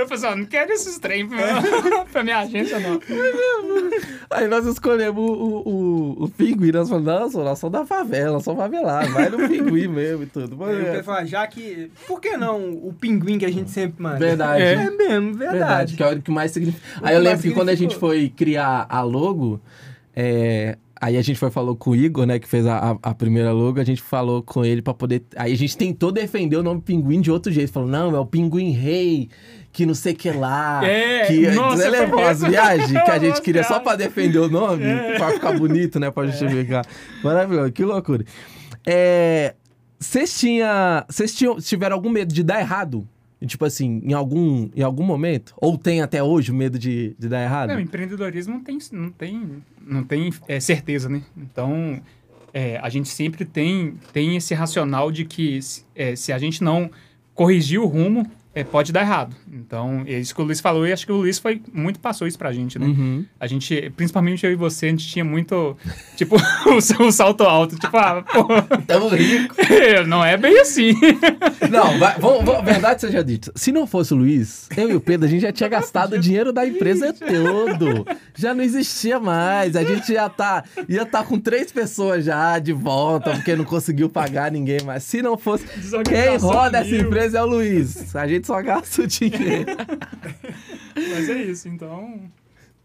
Eu 0.00 0.06
falei 0.06 0.24
assim, 0.24 0.26
ó, 0.26 0.36
não 0.36 0.44
quero 0.44 0.72
esses 0.72 0.98
trem 0.98 1.26
pra, 1.26 2.04
pra 2.12 2.22
minha 2.22 2.40
agência, 2.40 2.78
não. 2.78 3.00
Aí 4.30 4.46
nós 4.46 4.66
escolhemos 4.66 5.22
o, 5.22 5.32
o, 5.32 5.68
o, 5.68 6.24
o 6.24 6.28
pinguim. 6.28 6.70
Nós 6.70 6.88
falamos, 6.88 7.34
não, 7.34 7.44
nós 7.44 7.58
somos 7.58 7.72
da 7.72 7.86
favela, 7.86 8.40
somos 8.40 8.60
favelados. 8.60 9.12
Vai 9.12 9.30
no 9.30 9.48
pinguim 9.48 9.88
mesmo 9.88 10.24
e 10.24 10.26
tudo. 10.26 10.56
Mas 10.56 10.76
o 10.76 10.80
é 10.80 11.02
falou, 11.02 11.26
já 11.26 11.46
que... 11.46 11.90
Por 12.06 12.20
que 12.20 12.36
não 12.36 12.72
o 12.72 12.92
pinguim 12.92 13.38
que 13.38 13.46
a 13.46 13.52
gente 13.52 13.70
sempre 13.70 14.02
manda? 14.02 14.18
Verdade. 14.18 14.62
É, 14.62 14.90
mesmo, 14.90 15.34
verdade. 15.34 15.58
Verdade, 15.58 15.96
que 15.96 16.02
é 16.02 16.12
o 16.12 16.22
que 16.22 16.30
mais 16.30 16.52
significa. 16.52 16.84
Aí 17.02 17.14
eu 17.14 17.20
lembro 17.20 17.42
que 17.42 17.52
quando 17.52 17.70
a 17.70 17.74
gente 17.74 17.96
foi 17.96 18.28
criar 18.28 18.86
a 18.88 19.02
logo, 19.02 19.60
é, 20.14 20.76
aí 21.00 21.16
a 21.16 21.22
gente 21.22 21.38
foi 21.38 21.50
falou 21.50 21.76
com 21.76 21.90
o 21.90 21.96
Igor, 21.96 22.26
né, 22.26 22.38
que 22.38 22.48
fez 22.48 22.66
a, 22.66 22.78
a, 22.78 23.10
a 23.10 23.14
primeira 23.14 23.52
logo, 23.52 23.80
a 23.80 23.84
gente 23.84 24.00
falou 24.00 24.42
com 24.42 24.64
ele 24.64 24.82
pra 24.82 24.94
poder. 24.94 25.22
Aí 25.36 25.52
a 25.52 25.56
gente 25.56 25.76
tentou 25.76 26.10
defender 26.10 26.56
o 26.56 26.62
nome 26.62 26.80
Pinguim 26.80 27.20
de 27.20 27.30
outro 27.30 27.52
jeito. 27.52 27.72
Falou, 27.72 27.88
não, 27.88 28.14
é 28.14 28.18
o 28.18 28.26
Pinguim 28.26 28.70
Rei, 28.70 29.28
que 29.76 29.84
não 29.84 29.92
sei 29.92 30.14
que 30.14 30.30
lá. 30.30 30.80
É, 30.82 31.26
que 31.26 31.50
nossa, 31.50 31.82
foi 31.82 31.90
levou 31.90 32.26
as 32.26 32.40
viagens 32.40 32.90
que 32.90 33.10
a 33.10 33.18
gente 33.18 33.28
Nossa, 33.28 33.42
queria 33.42 33.62
só 33.62 33.78
pra 33.78 33.94
defender 33.94 34.38
o 34.38 34.48
nome, 34.48 34.84
É. 34.84 35.18
pra 35.18 35.32
ficar 35.32 35.52
bonito, 35.52 36.00
né, 36.00 36.10
pra 36.10 36.26
justificar. 36.26 36.86
Maravilhoso, 37.22 37.72
que 37.72 37.84
loucura. 37.84 38.24
É. 38.86 39.54
Vocês 39.98 40.38
tinha, 40.38 41.04
vocês 41.06 41.34
tinham, 41.34 41.60
tiveram 41.60 41.94
algum 41.94 42.08
medo 42.08 42.32
de 42.32 42.42
dar 42.42 42.58
errado? 42.58 43.06
Tipo 43.46 43.66
assim, 43.66 44.00
em 44.02 44.14
algum, 44.14 44.70
em 44.74 44.82
algum 44.82 45.04
momento? 45.04 45.52
Ou 45.58 45.76
tem 45.76 46.00
até 46.00 46.22
hoje 46.22 46.50
o 46.50 46.54
medo 46.54 46.78
de, 46.78 47.14
de 47.18 47.28
dar 47.28 47.42
errado? 47.42 47.68
Não, 47.68 47.78
empreendedorismo 47.78 48.54
não 48.54 48.62
tem, 48.62 48.78
não 48.92 49.10
tem, 49.10 49.62
não 49.86 50.02
tem 50.02 50.32
é, 50.48 50.58
certeza, 50.58 51.06
né? 51.06 51.20
Então, 51.36 52.00
é, 52.54 52.78
a 52.78 52.88
gente 52.88 53.10
sempre 53.10 53.44
tem, 53.44 53.98
tem 54.10 54.36
esse 54.36 54.54
racional 54.54 55.12
de 55.12 55.26
que 55.26 55.60
é, 55.94 56.16
se 56.16 56.32
a 56.32 56.38
gente 56.38 56.64
não 56.64 56.90
corrigir 57.34 57.78
o 57.78 57.86
rumo, 57.86 58.26
é, 58.56 58.64
pode 58.64 58.90
dar 58.90 59.02
errado. 59.02 59.36
Então, 59.52 60.02
é 60.06 60.18
isso 60.18 60.34
que 60.34 60.40
o 60.40 60.44
Luiz 60.44 60.60
falou, 60.62 60.86
e 60.86 60.92
acho 60.92 61.04
que 61.04 61.12
o 61.12 61.16
Luiz 61.16 61.38
foi 61.38 61.60
muito 61.74 62.00
passou 62.00 62.26
isso 62.26 62.38
pra 62.38 62.52
gente, 62.54 62.78
né? 62.78 62.86
Uhum. 62.86 63.22
A 63.38 63.46
gente, 63.46 63.92
principalmente 63.94 64.46
eu 64.46 64.50
e 64.50 64.56
você, 64.56 64.86
a 64.86 64.88
gente 64.88 65.06
tinha 65.06 65.24
muito, 65.24 65.76
tipo, 66.16 66.36
o, 66.66 67.04
o 67.04 67.12
salto 67.12 67.44
alto. 67.44 67.76
Tipo, 67.76 67.94
ah, 67.98 68.22
pô, 68.22 68.46
Tamo 68.86 69.08
rico. 69.08 69.54
não 70.08 70.24
é 70.24 70.38
bem 70.38 70.58
assim. 70.58 70.94
Não, 71.70 71.98
vai, 71.98 72.16
vamos, 72.18 72.44
vamos- 72.44 72.64
verdade 72.64 73.00
seja 73.00 73.22
dita. 73.24 73.52
Se 73.56 73.72
não 73.72 73.86
fosse 73.86 74.14
o 74.14 74.16
Luiz, 74.16 74.68
eu 74.76 74.88
e 74.90 74.94
o 74.94 75.00
Pedro, 75.00 75.26
a 75.26 75.28
gente 75.28 75.42
já 75.42 75.52
tinha 75.52 75.68
gastado 75.68 76.14
o 76.14 76.18
dinheiro 76.18 76.52
da 76.52 76.64
empresa 76.66 77.12
todo. 77.12 78.06
Já 78.34 78.54
não 78.54 78.62
existia 78.62 79.18
mais. 79.18 79.74
A 79.74 79.82
gente 79.82 80.12
já 80.14 80.28
tá, 80.28 80.62
ia 80.88 81.02
estar 81.02 81.24
com 81.24 81.38
três 81.40 81.72
pessoas 81.72 82.24
já 82.24 82.58
de 82.58 82.72
volta, 82.72 83.32
porque 83.32 83.56
não 83.56 83.64
conseguiu 83.64 84.08
pagar 84.08 84.50
ninguém 84.52 84.80
mais. 84.84 85.02
Se 85.02 85.20
não 85.20 85.36
fosse. 85.36 85.64
Quem 86.08 86.36
roda 86.38 86.78
essa 86.78 86.94
empresa 86.96 87.38
é 87.38 87.42
o 87.42 87.46
Luiz. 87.46 88.14
A 88.14 88.26
gente 88.28 88.45
só 88.46 88.62
gasta 88.62 89.02
o 89.02 89.06
dinheiro. 89.06 89.66
Mas 90.96 91.28
é 91.28 91.42
isso, 91.42 91.68
então... 91.68 92.20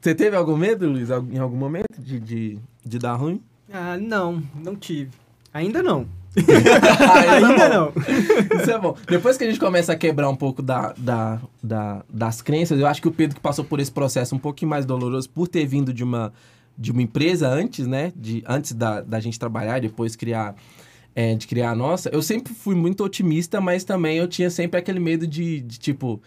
Você 0.01 0.15
teve 0.15 0.35
algum 0.35 0.57
medo, 0.57 0.89
Luiz, 0.89 1.09
em 1.31 1.37
algum 1.37 1.55
momento 1.55 1.99
de, 1.99 2.19
de, 2.19 2.57
de 2.83 2.97
dar 2.99 3.13
ruim? 3.15 3.39
Ah, 3.71 3.97
não, 3.97 4.41
não 4.55 4.75
tive. 4.75 5.11
Ainda 5.53 5.83
não. 5.83 6.07
Ah, 6.37 7.23
é 7.23 7.29
Ainda 7.29 7.69
não. 7.69 7.93
Isso 8.59 8.71
é 8.71 8.79
bom. 8.79 8.97
Depois 9.07 9.37
que 9.37 9.43
a 9.43 9.47
gente 9.47 9.59
começa 9.59 9.93
a 9.93 9.95
quebrar 9.95 10.27
um 10.29 10.35
pouco 10.35 10.61
da, 10.63 10.93
da, 10.97 11.39
da- 11.61 12.03
das 12.09 12.41
crenças, 12.41 12.79
eu 12.79 12.87
acho 12.87 12.99
que 13.01 13.07
o 13.07 13.11
Pedro 13.11 13.35
que 13.35 13.41
passou 13.41 13.63
por 13.63 13.79
esse 13.79 13.91
processo 13.91 14.33
um 14.33 14.39
pouquinho 14.39 14.69
mais 14.69 14.85
doloroso 14.87 15.29
por 15.29 15.47
ter 15.47 15.65
vindo 15.67 15.93
de 15.93 16.03
uma, 16.03 16.33
de 16.75 16.91
uma 16.91 17.01
empresa 17.03 17.47
antes, 17.47 17.85
né? 17.85 18.11
De, 18.15 18.43
antes 18.47 18.73
da, 18.73 19.01
da 19.01 19.19
gente 19.19 19.37
trabalhar 19.37 19.77
e 19.77 19.81
depois 19.81 20.15
criar. 20.15 20.55
É, 21.15 21.35
de 21.35 21.45
criar 21.47 21.71
a 21.71 21.75
nossa, 21.75 22.09
eu 22.09 22.21
sempre 22.21 22.53
fui 22.53 22.75
muito 22.75 23.03
otimista, 23.03 23.59
mas 23.59 23.83
também 23.83 24.17
eu 24.17 24.27
tinha 24.27 24.49
sempre 24.49 24.79
aquele 24.79 24.99
medo 24.99 25.27
de, 25.27 25.61
de, 25.61 25.77
tipo, 25.79 26.21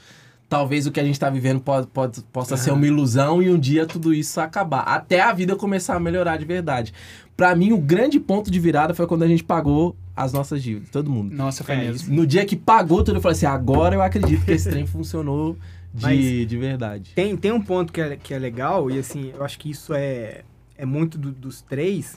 talvez 0.48 0.86
o 0.86 0.92
que 0.92 1.00
a 1.00 1.04
gente 1.04 1.18
tá 1.18 1.30
vivendo 1.30 1.60
pode, 1.60 1.86
pode, 1.86 2.20
possa 2.24 2.56
ser 2.56 2.70
uma 2.70 2.86
ilusão 2.86 3.42
e 3.42 3.50
um 3.50 3.58
dia 3.58 3.86
tudo 3.86 4.12
isso 4.12 4.40
acabar. 4.40 4.80
Até 4.82 5.20
a 5.20 5.32
vida 5.32 5.56
começar 5.56 5.96
a 5.96 6.00
melhorar 6.00 6.36
de 6.36 6.44
verdade. 6.44 6.92
Pra 7.36 7.56
mim, 7.56 7.72
o 7.72 7.78
grande 7.78 8.20
ponto 8.20 8.50
de 8.50 8.60
virada 8.60 8.94
foi 8.94 9.06
quando 9.06 9.22
a 9.24 9.26
gente 9.28 9.42
pagou 9.42 9.96
as 10.14 10.32
nossas 10.32 10.62
dívidas, 10.62 10.90
todo 10.90 11.10
mundo. 11.10 11.34
Nossa, 11.34 11.64
foi 11.64 11.74
É, 11.74 11.78
mesmo. 11.78 12.14
No 12.14 12.24
dia 12.26 12.44
que 12.44 12.54
pagou 12.54 13.02
tudo, 13.02 13.16
eu 13.16 13.20
falei 13.20 13.36
assim: 13.36 13.46
agora 13.46 13.96
eu 13.96 14.02
acredito 14.02 14.44
que 14.44 14.52
esse 14.52 14.70
trem 14.70 14.86
funcionou 14.86 15.56
de, 15.92 16.02
Mas- 16.04 16.46
de 16.46 16.56
verdade. 16.56 17.10
Tem, 17.14 17.36
tem 17.36 17.50
um 17.50 17.60
ponto 17.60 17.92
que 17.92 18.00
é, 18.00 18.14
que 18.16 18.32
é 18.32 18.38
legal, 18.38 18.88
e 18.90 18.98
assim, 19.00 19.32
eu 19.34 19.42
acho 19.44 19.58
que 19.58 19.68
isso 19.70 19.92
é, 19.92 20.42
é 20.78 20.86
muito 20.86 21.18
do- 21.18 21.32
dos 21.32 21.60
três. 21.62 22.16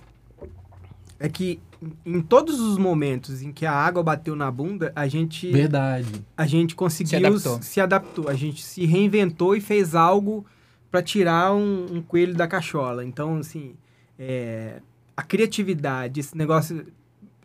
É 1.20 1.28
que 1.28 1.60
em 2.06 2.22
todos 2.22 2.60
os 2.60 2.78
momentos 2.78 3.42
em 3.42 3.52
que 3.52 3.66
a 3.66 3.72
água 3.72 4.02
bateu 4.02 4.36
na 4.36 4.50
bunda, 4.50 4.92
a 4.96 5.08
gente, 5.08 5.52
Verdade. 5.52 6.08
a 6.36 6.46
gente 6.48 6.76
conseguiu 6.76 7.20
adaptou. 7.20 7.62
se 7.62 7.80
adaptou. 7.82 8.30
A 8.30 8.34
gente 8.34 8.64
se 8.64 8.86
reinventou 8.86 9.56
e 9.56 9.62
fez 9.62 9.94
algo 9.96 10.46
para 10.90 11.02
tirar 11.02 11.54
um, 11.54 11.86
um 11.98 12.02
coelho 12.02 12.34
da 12.34 12.48
cachola. 12.48 13.04
Então, 13.06 13.38
assim, 13.38 13.76
é, 14.18 14.82
a 15.16 15.22
criatividade, 15.24 16.20
esse 16.20 16.36
negócio. 16.38 16.86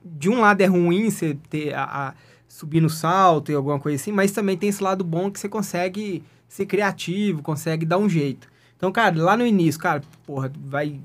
De 0.05 0.29
um 0.29 0.41
lado 0.41 0.61
é 0.61 0.67
ruim 0.67 1.11
você 1.11 1.37
ter 1.49 1.75
a, 1.75 1.85
a- 2.09 2.15
subir 2.49 2.81
no 2.81 2.91
salto 2.91 3.53
e 3.53 3.55
alguma 3.55 3.79
coisa 3.79 3.97
assim, 4.03 4.11
mas 4.13 4.33
também 4.33 4.57
tem 4.57 4.69
esse 4.69 4.83
lado 4.83 5.05
bom 5.05 5.31
que 5.31 5.39
você 5.39 5.49
consegue 5.49 6.23
ser 6.49 6.67
criativo, 6.67 7.41
consegue 7.41 7.87
dar 7.87 7.99
um 7.99 8.09
jeito. 8.09 8.49
Então, 8.77 8.91
cara, 8.91 9.17
lá 9.23 9.37
no 9.37 9.47
início, 9.47 9.81
cara, 9.81 10.03
porra, 10.27 10.53
vai. 10.67 10.99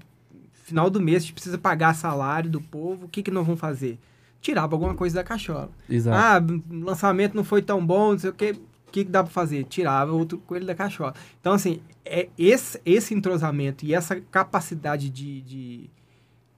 Final 0.67 0.89
do 0.89 0.99
mês, 0.99 1.17
a 1.17 1.19
gente 1.21 1.33
precisa 1.33 1.57
pagar 1.57 1.95
salário 1.95 2.49
do 2.49 2.59
povo, 2.59 3.05
o 3.05 3.07
que, 3.07 3.23
que 3.23 3.31
nós 3.31 3.45
vamos 3.45 3.61
fazer? 3.61 3.97
Tirava 4.41 4.75
alguma 4.75 4.93
coisa 4.93 5.15
da 5.15 5.23
cachola. 5.23 5.69
Exato. 5.89 6.17
Ah, 6.17 6.73
o 6.75 6.79
lançamento 6.83 7.33
não 7.35 7.43
foi 7.45 7.61
tão 7.61 7.83
bom, 7.85 8.11
não 8.11 8.19
sei 8.19 8.29
o 8.31 8.33
que. 8.33 8.51
O 8.51 8.91
que, 8.91 9.05
que 9.05 9.09
dá 9.09 9.23
pra 9.23 9.31
fazer? 9.31 9.63
Tirava 9.63 10.11
outro 10.11 10.37
coelho 10.39 10.65
da 10.65 10.75
cachola. 10.75 11.13
Então, 11.39 11.53
assim, 11.53 11.79
é 12.03 12.27
esse, 12.37 12.81
esse 12.85 13.13
entrosamento 13.13 13.85
e 13.85 13.93
essa 13.93 14.19
capacidade 14.19 15.09
de, 15.09 15.41
de, 15.41 15.81
de 15.81 15.89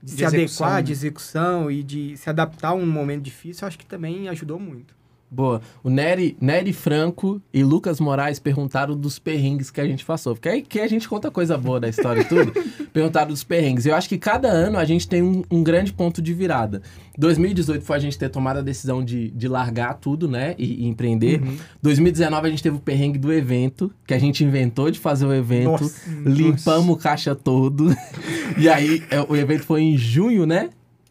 De 0.02 0.10
se 0.10 0.24
execução, 0.24 0.66
adequar, 0.66 0.74
né? 0.80 0.82
de 0.82 0.92
execução 0.92 1.70
e 1.70 1.82
de 1.84 2.16
se 2.16 2.28
adaptar 2.28 2.70
a 2.70 2.74
um 2.74 2.86
momento 2.86 3.22
difícil, 3.22 3.62
eu 3.64 3.68
acho 3.68 3.78
que 3.78 3.86
também 3.86 4.28
ajudou 4.28 4.58
muito. 4.58 4.92
Boa. 5.30 5.62
O 5.84 5.88
Nery, 5.88 6.36
Nery 6.40 6.72
Franco 6.72 7.40
e 7.54 7.62
Lucas 7.62 8.00
Moraes 8.00 8.40
perguntaram 8.40 8.96
dos 8.96 9.18
perrengues 9.18 9.70
que 9.70 9.80
a 9.80 9.86
gente 9.86 10.04
passou. 10.04 10.34
Porque 10.34 10.48
aí 10.48 10.62
que 10.62 10.80
a 10.80 10.88
gente 10.88 11.08
conta 11.08 11.30
coisa 11.30 11.56
boa 11.56 11.78
da 11.78 11.88
história 11.88 12.22
e 12.22 12.24
tudo. 12.24 12.52
perguntaram 12.92 13.28
dos 13.28 13.44
perrengues. 13.44 13.86
Eu 13.86 13.94
acho 13.94 14.08
que 14.08 14.18
cada 14.18 14.48
ano 14.48 14.76
a 14.76 14.84
gente 14.84 15.08
tem 15.08 15.22
um, 15.22 15.44
um 15.48 15.62
grande 15.62 15.92
ponto 15.92 16.20
de 16.20 16.34
virada. 16.34 16.82
2018 17.16 17.84
foi 17.84 17.96
a 17.96 18.00
gente 18.00 18.18
ter 18.18 18.28
tomado 18.28 18.58
a 18.58 18.62
decisão 18.62 19.04
de, 19.04 19.30
de 19.30 19.46
largar 19.46 19.94
tudo, 19.94 20.28
né? 20.28 20.54
E, 20.58 20.84
e 20.84 20.86
empreender. 20.88 21.40
Uhum. 21.40 21.56
2019 21.80 22.46
a 22.46 22.50
gente 22.50 22.62
teve 22.62 22.76
o 22.76 22.80
perrengue 22.80 23.18
do 23.18 23.32
evento, 23.32 23.92
que 24.06 24.14
a 24.14 24.18
gente 24.18 24.42
inventou 24.42 24.90
de 24.90 24.98
fazer 24.98 25.26
o 25.26 25.32
evento. 25.32 25.82
Nossa, 25.82 26.10
limpamos 26.26 26.96
o 26.96 26.98
caixa 26.98 27.36
todo. 27.36 27.94
e 28.58 28.68
aí, 28.68 29.02
é, 29.10 29.20
o 29.20 29.36
evento 29.36 29.62
foi 29.62 29.82
em 29.82 29.96
junho, 29.96 30.44
né? 30.44 30.70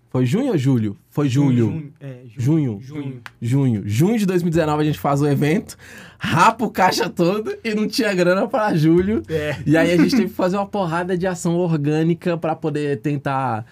Foi 0.10 0.26
junho 0.26 0.48
ou 0.52 0.58
julho? 0.58 0.98
Foi 1.10 1.30
julho. 1.30 1.66
Junho. 1.66 1.94
É, 2.00 2.16
Junho. 2.38 2.80
Junho. 2.82 3.22
Junho. 3.40 3.84
Junho 3.86 4.18
de 4.18 4.26
2019 4.26 4.82
a 4.82 4.86
gente 4.86 4.98
faz 5.00 5.22
o 5.22 5.28
evento, 5.28 5.78
rapa 6.18 6.66
o 6.66 6.72
caixa 6.72 7.08
todo 7.10 7.56
e 7.64 7.76
não 7.76 7.88
tinha 7.88 8.12
grana 8.14 8.48
para 8.48 8.76
julho. 8.76 9.22
É. 9.30 9.56
E 9.66 9.78
aí 9.78 9.92
a 9.92 9.98
gente 9.98 10.12
teve 10.16 10.30
que 10.30 10.34
fazer 10.34 10.58
uma 10.58 10.66
porrada 10.66 11.16
de 11.18 11.28
ação 11.28 11.56
orgânica 11.58 12.36
para 12.38 12.56
poder 12.56 13.00
tentar 13.02 13.66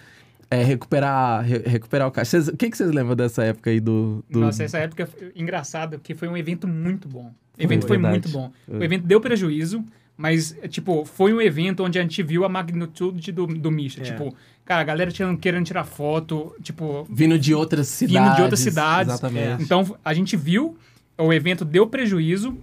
é, 0.48 0.62
recuperar, 0.62 1.42
re- 1.44 1.62
recuperar 1.66 2.06
o 2.06 2.10
caixa. 2.12 2.38
O 2.38 2.56
que, 2.56 2.70
que 2.70 2.76
vocês 2.76 2.90
lembram 2.92 3.16
dessa 3.16 3.42
época 3.42 3.70
aí 3.70 3.80
do. 3.80 4.24
do... 4.30 4.38
Nossa, 4.40 4.62
essa 4.62 4.78
época 4.78 5.06
foi 5.06 5.32
engraçada, 5.34 5.98
porque 5.98 6.14
foi 6.14 6.28
um 6.28 6.36
evento 6.36 6.68
muito 6.68 7.08
bom. 7.08 7.26
O 7.26 7.56
Foi, 7.56 7.64
evento 7.64 7.86
foi 7.88 7.96
verdade. 7.96 8.12
muito 8.12 8.28
bom. 8.30 8.52
Foi. 8.64 8.78
O 8.78 8.84
evento 8.84 9.04
deu 9.04 9.20
prejuízo, 9.20 9.84
mas, 10.16 10.56
tipo, 10.68 11.04
foi 11.04 11.34
um 11.34 11.40
evento 11.40 11.82
onde 11.84 11.98
a 11.98 12.02
gente 12.02 12.22
viu 12.22 12.44
a 12.44 12.48
magnitude 12.48 13.32
do, 13.32 13.46
do 13.48 13.70
Misha. 13.72 14.00
É. 14.00 14.04
Tipo, 14.04 14.32
cara, 14.68 14.82
a 14.82 14.84
galera 14.84 15.10
tinha, 15.10 15.34
querendo 15.38 15.64
tirar 15.64 15.84
foto, 15.84 16.54
tipo... 16.62 17.06
Vindo 17.08 17.38
de 17.38 17.54
outras 17.54 17.88
cidades. 17.88 18.28
Vindo 18.28 18.36
de 18.36 18.42
outras 18.42 18.60
cidades. 18.60 19.14
Exatamente. 19.14 19.62
Então, 19.62 19.96
a 20.04 20.12
gente 20.12 20.36
viu, 20.36 20.76
o 21.16 21.32
evento 21.32 21.64
deu 21.64 21.86
prejuízo, 21.86 22.54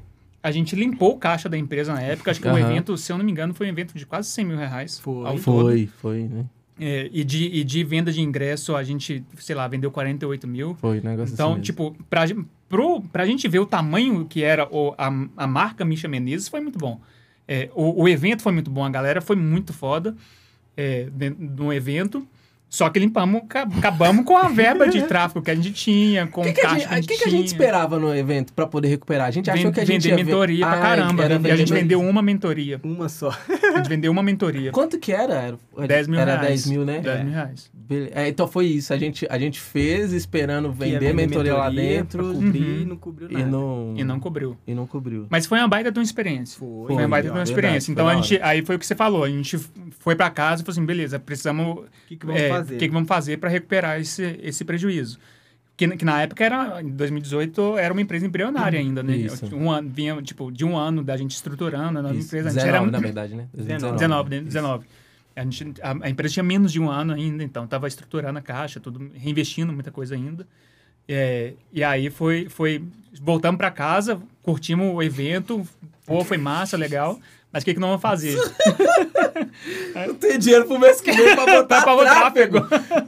a 0.43 0.51
gente 0.51 0.76
limpou 0.76 1.14
o 1.14 1.18
caixa 1.18 1.49
da 1.49 1.58
empresa 1.58 1.95
na 1.95 2.01
época. 2.03 2.30
Acho 2.30 2.39
que 2.39 2.47
o 2.47 2.51
Aham. 2.51 2.60
evento, 2.60 2.95
se 2.95 3.12
eu 3.12 3.18
não 3.18 3.26
me 3.26 3.32
engano, 3.32 3.56
foi 3.56 3.66
um 3.66 3.72
evento 3.72 3.97
de 3.97 4.06
quase 4.06 4.30
100 4.30 4.45
mil 4.45 4.56
reais. 4.56 4.99
Foi. 4.99 5.38
Foi, 5.39 5.89
foi, 5.99 6.24
né? 6.28 6.45
É, 6.80 7.10
e, 7.12 7.24
de, 7.24 7.45
e 7.45 7.64
de 7.64 7.84
venda 7.84 8.12
de 8.12 8.22
ingresso, 8.22 8.76
a 8.76 8.84
gente, 8.84 9.26
sei 9.39 9.56
lá, 9.56 9.68
vendeu 9.68 9.89
48 9.89 10.47
mil. 10.47 10.76
Foi, 10.76 10.99
um 10.99 11.03
negócio 11.03 11.34
Então, 11.34 11.53
assim 11.53 11.62
tipo, 11.62 11.95
pra, 12.08 12.26
pro, 12.70 13.01
pra 13.01 13.26
gente 13.26 13.47
ver 13.47 13.60
o 13.60 13.66
tamanho 13.66 14.26
que 14.26 14.43
era 14.43 14.68
o, 14.72 14.93
a, 14.95 15.08
a 15.36 15.47
marca 15.47 15.84
Misha 15.84 16.08
Menezes, 16.08 16.49
foi 16.49 16.62
muito 16.62 16.78
bom. 16.78 17.01
É, 17.47 17.72
o, 17.74 18.03
o 18.03 18.08
evento 18.08 18.43
foi 18.43 18.51
muito 18.51 18.70
bom, 18.70 18.84
a 18.84 18.89
galera 18.91 19.22
foi 19.22 19.36
muito 19.36 19.74
foda 19.74 20.16
é, 20.78 21.07
no 21.38 21.71
evento. 21.71 22.28
Só 22.76 22.89
que 22.89 22.99
limpamos, 22.99 23.43
ca- 23.47 23.61
acabamos 23.78 24.26
com 24.26 24.36
a 24.38 24.49
verba 24.49 24.86
de 24.86 25.01
tráfego 25.03 25.41
que 25.41 25.49
a 25.49 25.55
gente 25.55 25.71
tinha, 25.71 26.28
com 26.28 26.41
O 26.41 26.43
que, 26.43 26.51
que, 26.51 26.59
a 26.59 26.63
caixa 26.69 26.80
gente, 26.80 26.88
que 26.89 26.93
a 26.93 26.97
gente 26.97 27.17
que 27.17 27.23
a 27.23 27.32
gente 27.32 27.47
esperava 27.47 27.97
no 27.97 28.13
evento 28.13 28.51
pra 28.51 28.67
poder 28.67 28.89
recuperar? 28.89 29.28
A 29.28 29.32
gente 29.32 29.49
achou 29.49 29.65
Ven- 29.67 29.71
que 29.71 29.80
a 29.80 29.86
gente 29.86 30.01
vender 30.03 30.09
ia 30.09 30.15
ver- 30.17 30.23
mentoria 30.26 30.65
pra 30.67 30.76
Ah, 30.76 30.82
caramba. 30.82 31.23
era 31.23 31.34
e 31.36 31.51
a 31.51 31.55
gente 31.55 31.69
vender- 31.69 31.82
vendeu 31.84 32.01
uma 32.01 32.21
mentoria. 32.21 32.82
Uma 32.84 33.07
só. 33.07 33.30
A 33.30 33.78
gente 33.78 33.88
vendeu 33.88 34.11
uma 34.11 34.21
mentoria. 34.21 34.71
Quanto 34.73 34.99
que 34.99 35.13
era? 35.13 35.55
Era 35.78 35.88
10 35.88 36.07
mil 36.09 36.19
Era 36.19 36.32
reais. 36.34 36.47
10 36.47 36.65
mil, 36.67 36.84
né? 36.84 36.99
10 36.99 37.19
É. 37.19 37.23
mil 37.23 37.34
reais. 37.34 37.71
Bele- 37.73 38.11
é, 38.13 38.28
então 38.28 38.45
foi 38.47 38.65
isso. 38.65 38.91
A 38.93 38.97
gente, 38.97 39.26
a 39.30 39.38
gente 39.39 39.59
fez 39.59 40.11
esperando 40.11 40.69
vender 40.73 41.13
mentoria, 41.13 41.53
lá 41.53 41.65
pra 41.65 41.69
dentro 41.82 42.34
cobrir, 42.34 42.80
Uhum. 42.82 42.86
não 42.88 42.97
cobriu 42.97 43.30
e 43.30 43.34
nada. 43.36 43.45
não, 43.45 43.93
E 43.95 44.03
não 44.03 44.19
cobriu. 44.19 44.57
e 44.67 44.73
não 44.73 44.86
cobriu. 44.88 45.28
Mas 45.30 45.45
foi 45.45 45.59
uma 45.59 45.67
baita 45.67 45.91
de 45.91 45.99
uma 45.99 46.03
experiência. 46.03 46.57
Foi. 46.59 46.88
Foi 46.88 46.95
uma 46.97 47.07
baita 47.07 47.28
de 47.28 47.32
uma 47.32 47.36
verdade, 47.45 47.49
experiência. 47.51 47.86
foi 47.86 47.93
Então 47.93 48.09
a 48.09 48.15
gente. 48.15 48.39
Aí 48.41 48.65
foi 48.65 48.76
o 48.76 48.80
que 48.80 48.86
você 48.86 48.95
falou. 48.95 49.23
A 49.23 49.30
gente 49.30 49.57
foi 49.99 50.15
pra 50.15 50.30
casa 50.30 50.61
e 50.61 50.65
falou 50.65 50.73
assim: 50.73 50.86
beleza, 50.86 51.19
precisamos. 51.19 51.78
O 51.78 51.86
que, 52.07 52.15
que 52.17 52.26
vamos 52.26 52.41
é, 52.41 52.49
fazer? 52.49 52.64
O 52.74 52.78
que, 52.78 52.88
que 52.88 52.93
vamos 52.93 53.07
fazer 53.07 53.38
para 53.38 53.49
recuperar 53.49 53.99
esse, 53.99 54.39
esse 54.41 54.66
prejuízo? 54.66 55.20
Que, 55.78 55.88
que 55.97 56.05
na 56.05 56.22
época 56.22 56.43
era, 56.43 56.82
em 56.82 56.89
2018, 56.89 57.78
era 57.78 57.93
uma 57.93 58.01
empresa 58.01 58.26
embrionária 58.26 58.80
ainda, 58.80 59.03
né? 59.03 59.16
Isso. 59.16 59.53
Um 59.53 59.70
ano, 59.70 59.89
vinha, 59.89 60.22
tipo, 60.22 60.49
de 60.49 60.63
um 60.63 60.78
ano 60.78 61.03
da 61.03 61.18
gente 61.18 61.32
estruturando 61.32 61.99
a 61.99 62.01
nova 62.01 62.16
Isso, 62.16 62.28
empresa. 62.28 62.47
A 62.47 62.51
gente 62.51 62.63
19, 62.63 62.88
era 62.88 62.91
na 62.91 62.99
verdade, 62.99 63.36
né? 63.36 63.47
19, 63.53 64.30
né? 64.30 64.41
19. 64.41 64.86
A, 65.36 65.43
gente, 65.43 65.82
a, 65.82 65.95
a 66.01 66.09
empresa 66.09 66.34
tinha 66.36 66.43
menos 66.43 66.72
de 66.72 66.80
um 66.80 66.89
ano 66.89 67.13
ainda, 67.13 67.43
então 67.43 67.66
estava 67.66 67.89
estruturando 67.89 68.39
a 68.39 68.41
caixa, 68.41 68.80
tudo, 68.80 69.11
reinvestindo 69.13 69.74
muita 69.74 69.91
coisa 69.91 70.16
ainda. 70.16 70.47
É, 71.07 71.53
e 71.74 71.84
aí 71.84 72.09
foi, 72.09 72.47
foi 72.49 72.82
voltamos 73.22 73.57
para 73.57 73.70
casa, 73.70 74.20
curtimos 74.41 74.95
o 74.95 75.03
evento, 75.03 75.68
pô, 76.05 76.24
foi 76.24 76.38
massa, 76.38 76.78
legal. 76.78 77.20
Mas 77.51 77.63
o 77.63 77.66
que, 77.66 77.74
que 77.74 77.80
nós 77.80 77.89
vamos 77.89 78.01
fazer? 78.01 78.38
Não 80.07 80.15
tem 80.15 80.38
dinheiro 80.39 80.65
pro 80.65 80.79
mês 80.79 81.01
que 81.01 81.11
vem 81.11 81.36
pra 81.36 81.45
botar 81.61 81.81
Pra 81.83 81.95
botar 81.95 82.15
tráfego. 82.31 82.59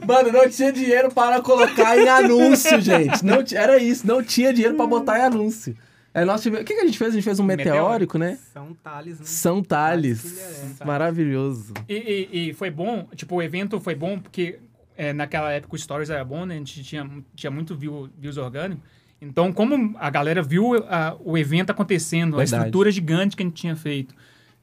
Mano, 0.06 0.32
não 0.32 0.48
tinha 0.48 0.72
dinheiro 0.72 1.10
para 1.10 1.40
colocar 1.40 1.96
em 1.98 2.08
anúncio, 2.08 2.80
gente. 2.80 3.24
Não, 3.24 3.42
era 3.52 3.78
isso, 3.78 4.06
não 4.06 4.22
tinha 4.22 4.52
dinheiro 4.52 4.76
pra 4.76 4.86
botar 4.86 5.18
em 5.18 5.22
anúncio. 5.22 5.76
Aí 6.14 6.24
nós 6.24 6.42
tivemos... 6.42 6.62
O 6.62 6.66
que, 6.66 6.74
que 6.74 6.80
a 6.80 6.84
gente 6.86 6.98
fez? 6.98 7.10
A 7.10 7.14
gente 7.14 7.24
fez 7.24 7.38
um 7.38 7.44
meteórico, 7.44 8.18
Meteórico. 8.18 8.18
né? 8.18 8.38
São 8.52 8.74
Tales, 8.82 9.18
né? 9.20 9.26
São 9.26 9.62
Tales. 9.62 10.22
Tales. 10.22 10.78
Maravilhoso. 10.84 11.74
E, 11.88 11.94
e- 12.32 12.48
e 12.50 12.54
foi 12.54 12.70
bom, 12.70 13.06
tipo, 13.14 13.36
o 13.36 13.42
evento 13.42 13.78
foi 13.78 13.94
bom 13.94 14.18
porque 14.18 14.58
é, 14.96 15.12
naquela 15.12 15.52
época 15.52 15.76
o 15.76 15.78
Stories 15.78 16.10
era 16.10 16.24
bom, 16.24 16.44
né? 16.44 16.54
A 16.54 16.58
gente 16.58 16.82
tinha, 16.82 17.08
tinha 17.36 17.50
muito 17.50 17.76
view, 17.76 18.08
views 18.18 18.36
orgânicos. 18.36 18.82
Então, 19.20 19.52
como 19.52 19.96
a 19.98 20.10
galera 20.10 20.42
viu 20.42 20.74
a- 20.88 21.14
o 21.20 21.36
evento 21.38 21.70
acontecendo, 21.70 22.34
a 22.34 22.38
Verdade. 22.38 22.62
estrutura 22.64 22.90
gigante 22.90 23.36
que 23.36 23.42
a 23.42 23.46
gente 23.46 23.54
tinha 23.56 23.76
feito, 23.76 24.14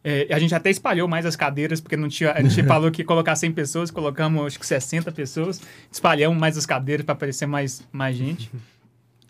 é, 0.06 0.28
a 0.32 0.38
gente 0.40 0.54
até 0.54 0.70
espalhou 0.70 1.08
mais 1.08 1.26
as 1.26 1.36
cadeiras, 1.36 1.82
porque 1.82 1.98
não 1.98 2.08
tinha, 2.08 2.32
a 2.32 2.42
gente 2.42 2.62
falou 2.64 2.92
que 2.92 3.02
ia 3.02 3.06
colocar 3.06 3.36
100 3.36 3.52
pessoas, 3.54 3.90
colocamos 3.92 4.46
acho 4.46 4.60
que 4.60 4.66
60 4.68 5.12
pessoas, 5.12 5.60
espalhamos 5.92 6.38
mais 6.40 6.56
as 6.58 6.66
cadeiras 6.66 7.04
para 7.06 7.14
aparecer 7.14 7.48
mais, 7.48 7.86
mais 7.92 8.16
gente. 8.16 8.50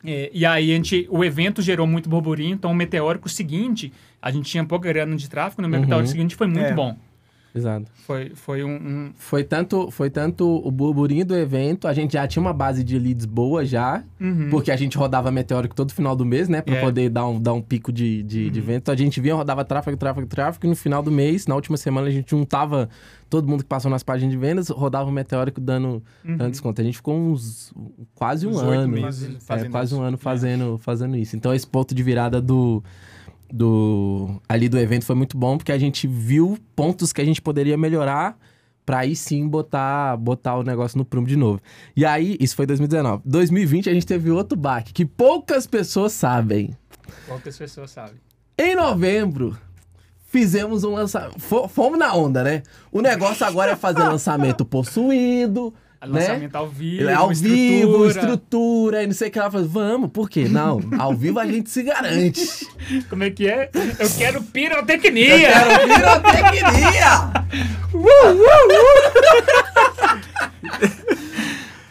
É, 0.08 0.30
e 0.32 0.46
aí 0.46 0.72
a 0.72 0.76
gente, 0.76 1.08
o 1.10 1.24
evento 1.26 1.64
gerou 1.64 1.88
muito 1.88 2.08
burburinho, 2.08 2.54
então 2.54 2.70
o 2.70 2.76
meteórico 2.76 3.28
seguinte, 3.28 3.92
a 4.22 4.30
gente 4.30 4.52
tinha 4.52 4.64
pouca 4.64 4.88
grana 4.88 5.16
de 5.16 5.28
tráfego, 5.28 5.64
no 5.64 5.68
Uhum. 5.68 5.82
meteórico 5.82 6.12
seguinte 6.12 6.36
foi 6.36 6.46
muito 6.46 6.68
É. 6.68 6.74
bom. 6.74 6.96
Exato. 7.56 7.86
Foi, 8.06 8.32
foi 8.36 8.64
um, 8.66 8.76
um- 8.76 9.12
Foi 9.16 9.42
tanto, 9.44 9.90
foi 9.90 10.10
tanto 10.10 10.46
o 10.46 10.70
burburinho 10.70 11.26
do 11.26 11.34
evento, 11.36 11.88
a 11.88 11.94
gente 11.94 12.14
já 12.14 12.28
tinha 12.28 12.42
uma 12.42 12.52
base 12.52 12.84
de 12.84 13.00
leads 13.00 13.26
boa 13.26 13.66
já, 13.66 14.04
Uhum. 14.20 14.50
porque 14.50 14.70
a 14.72 14.76
gente 14.76 14.98
rodava 14.98 15.32
meteórico 15.32 15.74
todo 15.74 15.94
final 15.94 16.16
do 16.18 16.26
mês, 16.26 16.50
né? 16.50 16.62
Pra 16.62 16.76
É. 16.76 16.82
poder 16.82 17.10
dar 17.10 17.26
um, 17.28 17.40
dar 17.42 17.54
um 17.54 17.62
pico 17.62 17.94
de, 17.94 18.22
de, 18.24 18.50
de 18.50 18.62
vento. 18.62 18.80
Então 18.84 18.94
a 18.94 18.98
gente 18.98 19.22
vinha, 19.22 19.34
rodava 19.36 19.64
tráfego, 19.64 19.96
tráfego, 19.96 20.28
tráfego, 20.28 20.66
e 20.66 20.70
no 20.70 20.76
final 20.76 21.02
do 21.02 21.10
mês, 21.12 21.48
na 21.48 21.56
última 21.56 21.78
semana, 21.78 22.08
a 22.08 22.12
gente 22.12 22.30
juntava 22.30 22.90
todo 23.30 23.48
mundo 23.48 23.64
que 23.64 23.70
passou 23.70 23.90
nas 23.90 24.04
páginas 24.04 24.32
de 24.34 24.38
vendas, 24.38 24.68
rodava 24.70 25.10
o 25.10 25.14
meteórico 25.14 25.62
dando, 25.62 26.04
dando 26.24 26.52
desconto. 26.52 26.82
A 26.82 26.84
gente 26.84 26.98
ficou 26.98 27.16
uns 27.18 27.74
quase 28.14 28.46
um 28.46 28.50
Uns 28.52 28.62
oito 28.62 28.82
ano. 28.82 28.88
meses 29.02 29.50
é, 29.50 29.70
quase 29.70 29.96
um 29.96 30.02
ano 30.02 30.18
fazendo, 30.18 30.78
fazendo 30.78 31.16
isso. 31.16 31.36
Então 31.38 31.54
esse 31.54 31.66
ponto 31.66 31.96
de 31.96 32.04
virada 32.04 32.42
do. 32.42 32.84
Do, 33.52 34.42
ali 34.50 34.68
do 34.68 34.78
evento 34.78 35.06
foi 35.06 35.16
muito 35.16 35.38
bom 35.38 35.58
porque 35.58 35.72
a 35.72 35.78
gente 35.78 36.08
viu 36.08 36.58
pontos 36.76 37.14
que 37.14 37.22
a 37.22 37.26
gente 37.26 37.42
poderia 37.42 37.78
melhorar 37.78 38.38
pra 38.86 39.00
aí 39.00 39.16
sim 39.16 39.48
botar, 39.48 40.16
botar 40.18 40.56
o 40.56 40.64
negócio 40.64 40.98
no 40.98 41.04
prumo 41.04 41.28
de 41.28 41.36
novo. 41.36 41.60
E 41.96 42.06
aí, 42.06 42.38
isso 42.40 42.56
foi 42.56 42.66
2019. 42.66 43.24
2020 43.26 43.90
a 43.90 43.94
gente 43.94 44.06
teve 44.06 44.30
outro 44.30 44.58
baque 44.58 44.94
que 44.94 45.06
poucas 45.06 45.66
pessoas 45.66 46.14
sabem. 46.14 46.76
poucas 47.28 47.58
pessoas 47.58 47.92
sabem. 47.92 48.16
Em 48.58 48.76
novembro, 48.76 49.58
fizemos 50.28 50.84
um 50.84 50.94
lançamento. 50.94 51.40
Fomos 51.40 51.98
na 51.98 52.14
onda, 52.14 52.44
né? 52.44 52.62
O 52.92 53.02
negócio 53.02 53.46
agora 53.46 53.72
é 53.72 53.76
fazer 53.76 54.04
lançamento 54.04 54.64
possuído. 54.64 55.74
Né? 56.06 56.20
Lançamento 56.20 56.56
ao 56.56 56.68
vivo, 56.68 57.10
É 57.10 57.14
ao 57.14 57.30
vivo, 57.30 58.08
estrutura. 58.08 58.10
estrutura, 58.10 59.04
e 59.04 59.08
não 59.08 59.14
sei 59.14 59.30
o 59.30 59.32
que 59.32 59.40
ela 59.40 59.52
faz. 59.52 59.66
Vamos, 59.68 60.10
por 60.12 60.30
quê? 60.30 60.48
Não, 60.48 60.80
ao 60.98 61.14
vivo 61.16 61.40
a 61.40 61.46
gente 61.46 61.70
se 61.70 61.84
garante. 61.84 62.42
Como 63.10 63.24
é 63.24 63.30
que 63.30 63.48
é? 63.48 63.70
Eu 64.00 64.10
quero 64.18 64.42
pirotecnia! 64.44 65.38
Quero 65.38 65.94
pirotecnia! 65.94 67.46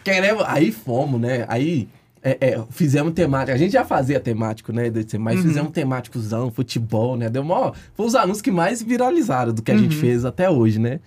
Queremos. 0.03 0.43
Aí 0.47 0.71
fomos, 0.71 1.19
né? 1.19 1.45
Aí 1.47 1.87
é, 2.21 2.37
é, 2.39 2.63
fizemos 2.71 3.13
temática. 3.13 3.53
A 3.53 3.57
gente 3.57 3.73
já 3.73 3.85
fazia 3.85 4.19
temático, 4.19 4.71
né? 4.71 4.91
Mas 5.19 5.41
fizemos 5.41 5.71
temáticozão, 5.71 6.51
futebol, 6.51 7.15
né? 7.15 7.29
Deu 7.29 7.43
mó. 7.43 7.71
Foi 7.93 8.05
os 8.05 8.15
anúncios 8.15 8.41
que 8.41 8.51
mais 8.51 8.81
viralizaram 8.81 9.53
do 9.53 9.61
que 9.61 9.71
a 9.71 9.77
gente 9.77 9.95
fez 9.95 10.25
até 10.25 10.49
hoje, 10.49 10.79
né? 10.79 10.99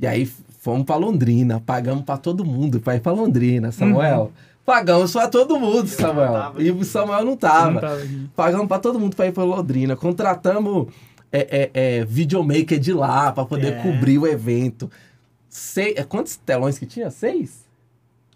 E 0.00 0.06
aí 0.06 0.30
fomos 0.62 0.84
pra 0.86 0.94
Londrina, 0.94 1.60
pagamos 1.60 2.04
pra 2.04 2.16
todo 2.16 2.44
mundo 2.44 2.78
pra 2.80 2.94
ir 2.94 3.00
pra 3.00 3.10
Londrina, 3.10 3.72
Samuel. 3.72 4.30
Pagamos 4.64 5.12
pra 5.12 5.26
todo 5.26 5.58
mundo, 5.58 5.88
Samuel. 5.88 6.54
E 6.58 6.70
o 6.70 6.84
Samuel 6.84 7.24
não 7.24 7.36
tava. 7.36 7.72
Não 7.72 7.80
tava. 7.80 8.00
Pagamos 8.36 8.68
pra 8.68 8.78
todo 8.78 9.00
mundo 9.00 9.16
pra 9.16 9.26
ir 9.26 9.32
pra 9.32 9.42
Londrina. 9.42 9.96
Contratamos 9.96 10.86
é, 11.32 11.70
é, 11.74 11.98
é, 11.98 12.04
videomaker 12.04 12.78
de 12.78 12.92
lá 12.92 13.32
pra 13.32 13.44
poder 13.44 13.72
É. 13.72 13.82
cobrir 13.82 14.18
o 14.18 14.26
evento. 14.26 14.88
Sei, 15.48 15.94
é, 15.96 16.04
quantos 16.04 16.36
telões 16.36 16.78
que 16.78 16.86
tinha? 16.86 17.10
Seis? 17.10 17.64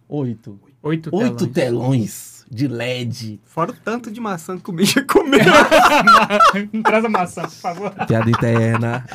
Oito. 0.08 0.58
Oito, 0.82 1.10
Oito 1.14 1.46
telões. 1.46 1.54
telões 1.54 2.46
de 2.50 2.66
LED. 2.66 3.40
Fora 3.44 3.70
o 3.70 3.74
tanto 3.74 4.10
de 4.10 4.20
maçã 4.20 4.58
que 4.58 4.68
o 4.68 4.72
bicho 4.72 5.04
comeu. 5.06 5.38
Traz 6.82 7.04
a 7.04 7.08
maçã, 7.08 7.42
por 7.42 7.50
favor. 7.50 7.90
Piada 8.06 8.28
interna. 8.30 9.04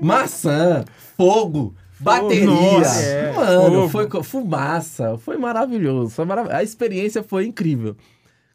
Maçã, 0.00 0.84
fogo, 1.16 1.74
bateria. 1.98 2.46
nossa, 2.46 3.00
é. 3.02 3.32
Mano, 3.32 3.88
Fogo. 3.88 4.10
foi 4.12 4.22
fumaça. 4.22 5.16
Foi 5.18 5.36
maravilhoso. 5.36 6.10
Foi 6.10 6.24
marav- 6.24 6.50
A 6.50 6.62
experiência 6.62 7.22
foi 7.22 7.46
incrível. 7.46 7.96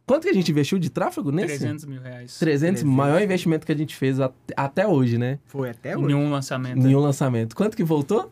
Quanto 0.05 0.23
que 0.23 0.29
a 0.29 0.33
gente 0.33 0.51
investiu 0.51 0.77
de 0.77 0.89
tráfego 0.89 1.31
nesse? 1.31 1.59
300 1.59 1.85
mil 1.85 2.01
reais. 2.01 2.37
300, 2.37 2.81
300. 2.81 2.83
maior 2.83 3.21
investimento 3.21 3.65
que 3.65 3.71
a 3.71 3.77
gente 3.77 3.95
fez 3.95 4.19
at- 4.19 4.33
até 4.57 4.85
hoje, 4.85 5.17
né? 5.17 5.39
Foi 5.45 5.69
até 5.69 5.93
Em 5.93 5.97
hoje. 5.97 6.15
um 6.15 6.29
lançamento. 6.29 6.77
Nenhum 6.77 6.99
lançamento. 6.99 7.55
Quanto 7.55 7.77
que 7.77 7.83
voltou? 7.83 8.29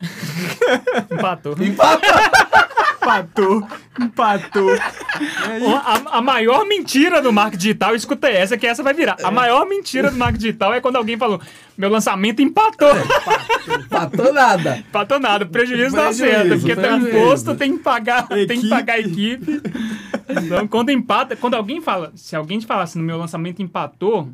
Empatou. 1.10 1.54
Empatou. 1.60 3.68
Empatou. 4.00 4.70
Ó, 5.62 5.76
A, 5.76 6.18
a 6.18 6.22
maior 6.22 6.64
mentira 6.66 7.20
do 7.20 7.32
marketing 7.32 7.58
digital, 7.62 7.94
escuta 7.94 8.28
essa, 8.30 8.56
que 8.56 8.66
essa 8.66 8.82
vai 8.82 8.94
virar. 8.94 9.16
A 9.22 9.30
maior 9.30 9.66
mentira 9.66 10.10
do 10.10 10.16
marketing 10.16 10.46
digital 10.46 10.72
é 10.74 10.80
quando 10.80 10.96
alguém 10.96 11.18
falou: 11.18 11.40
meu 11.80 11.90
lançamento 11.90 12.40
empatou. 12.42 12.88
Patou 13.88 14.32
nada. 14.32 14.78
Empatou 14.78 15.18
nada, 15.18 15.46
prejuízo 15.46 15.96
não 15.96 16.04
Prejuízo, 16.04 16.24
acerta, 16.24 16.56
porque 16.58 16.74
tem 16.76 16.84
prejuízo. 16.84 17.08
imposto, 17.18 17.54
tem 17.56 17.76
que 17.76 17.82
pagar, 17.82 18.28
tem 18.28 18.46
que 18.46 18.52
Equipe. 18.54 18.68
pagar 18.68 18.92
a 18.94 18.98
equipe. 19.00 19.62
Então, 20.28 20.66
quando 20.68 20.90
empata, 20.90 21.34
quando 21.34 21.54
alguém 21.54 21.80
fala, 21.80 22.12
se 22.14 22.36
alguém 22.36 22.58
te 22.58 22.66
falar 22.66 22.82
assim, 22.84 22.98
no 23.00 23.04
meu 23.04 23.16
lançamento 23.18 23.60
empatou, 23.62 24.28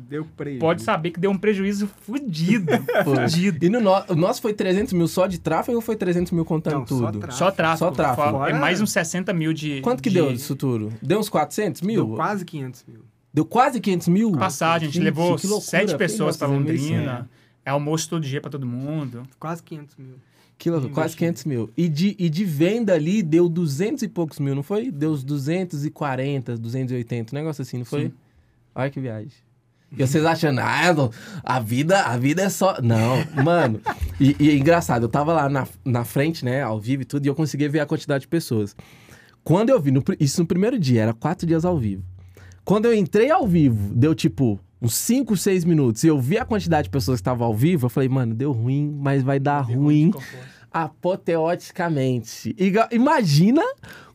pode 0.59 0.83
saber 0.83 1.11
que 1.11 1.19
deu 1.19 1.31
um 1.31 1.37
prejuízo 1.37 1.89
fudido. 2.05 2.71
fudido. 3.03 3.65
E 3.65 3.69
no 3.69 3.79
no... 3.79 3.91
o 4.09 4.15
nosso 4.15 4.41
foi 4.41 4.53
300 4.53 4.93
mil 4.93 5.07
só 5.07 5.25
de 5.25 5.39
tráfego 5.39 5.75
ou 5.77 5.81
foi 5.81 5.95
300 5.95 6.31
mil 6.31 6.45
contando 6.45 6.79
Não, 6.79 6.85
só 6.87 6.95
tudo? 7.07 7.19
tráfego. 7.19 7.33
Só 7.37 7.51
tráfego. 7.51 7.77
Só 7.79 7.91
tráfego. 7.91 8.31
Fora- 8.31 8.51
É 8.51 8.53
mais 8.53 8.79
uns 8.81 8.91
60 8.91 9.33
mil 9.33 9.53
de. 9.53 9.81
Quanto 9.81 10.03
que 10.03 10.09
de 10.09 10.15
deu 10.15 10.31
isso 10.31 10.55
tudo? 10.55 10.93
Deu 11.01 11.17
uns 11.19 11.29
400 11.29 11.81
mil? 11.81 12.05
Deu 12.05 12.15
quase 12.15 12.45
500 12.45 12.85
mil. 12.87 12.99
Deu 13.37 13.45
quase 13.45 13.79
500 13.79 14.07
mil? 14.07 14.31
Passagem, 14.31 14.87
a 14.87 14.91
gente 14.91 14.95
Gente, 14.95 15.03
levou 15.03 15.37
sete 15.61 15.95
pessoas 15.95 16.35
pra 16.35 16.47
nossa, 16.47 16.59
né? 16.59 16.71
Londrina. 16.71 17.29
É 17.63 17.69
almoço 17.69 18.09
todo 18.09 18.23
dia 18.23 18.41
pra 18.41 18.49
todo 18.49 18.65
mundo. 18.65 19.27
Quase 19.39 19.61
500 19.61 19.95
mil. 19.95 20.15
Que 20.57 20.71
loucura, 20.71 20.91
quase 20.91 21.15
500 21.15 21.45
mil. 21.45 21.69
E 21.77 21.87
de, 21.87 22.15
e 22.17 22.31
de 22.31 22.43
venda 22.43 22.95
ali 22.95 23.21
deu 23.21 23.47
200 23.47 24.01
e 24.01 24.07
poucos 24.07 24.39
mil, 24.39 24.55
não 24.55 24.63
foi? 24.63 24.89
Deu 24.89 25.11
uns 25.11 25.23
240, 25.23 26.57
280, 26.57 27.35
um 27.35 27.37
negócio 27.37 27.61
assim, 27.61 27.77
não 27.77 27.85
foi? 27.85 28.05
Sim. 28.05 28.13
Olha 28.73 28.89
que 28.89 28.99
viagem. 28.99 29.29
E 29.91 29.97
vocês 29.97 30.25
achando, 30.25 30.59
ah, 30.59 30.91
não, 30.91 31.11
a 31.43 31.59
vida, 31.59 32.05
a 32.05 32.17
vida 32.17 32.41
é 32.41 32.49
só. 32.49 32.81
Não, 32.81 33.23
mano. 33.43 33.79
E, 34.19 34.35
e 34.39 34.49
é 34.49 34.55
engraçado, 34.55 35.03
eu 35.03 35.09
tava 35.09 35.31
lá 35.31 35.47
na, 35.47 35.67
na 35.85 36.03
frente, 36.03 36.43
né, 36.43 36.63
ao 36.63 36.79
vivo 36.79 37.03
e 37.03 37.05
tudo, 37.05 37.23
e 37.23 37.29
eu 37.29 37.35
conseguia 37.35 37.69
ver 37.69 37.81
a 37.81 37.85
quantidade 37.85 38.21
de 38.21 38.27
pessoas. 38.27 38.75
Quando 39.43 39.69
eu 39.69 39.79
vi, 39.79 39.91
no 39.91 40.03
isso 40.19 40.41
no 40.41 40.47
primeiro 40.47 40.79
dia, 40.79 41.03
era 41.03 41.13
quatro 41.13 41.45
dias 41.45 41.63
ao 41.63 41.77
vivo. 41.77 42.03
Quando 42.67 42.83
eu 42.83 42.93
entrei 42.93 43.31
ao 43.31 43.47
vivo, 43.47 43.95
deu 43.95 44.13
tipo 44.13 44.59
uns 44.81 44.93
5, 44.93 45.37
6 45.37 45.63
minutos, 45.63 46.03
e 46.03 46.07
eu 46.07 46.19
vi 46.19 46.37
a 46.37 46.43
quantidade 46.43 46.87
de 46.87 46.89
pessoas 46.89 47.19
que 47.19 47.21
estavam 47.21 47.47
ao 47.47 47.55
vivo, 47.55 47.85
eu 47.85 47.89
falei, 47.89 48.09
mano, 48.09 48.35
deu 48.35 48.51
ruim, 48.51 48.93
mas 49.01 49.23
vai 49.23 49.39
dar 49.39 49.61
ruim 49.61 50.11
apoteoticamente. 50.69 52.53
Imagina 52.91 53.63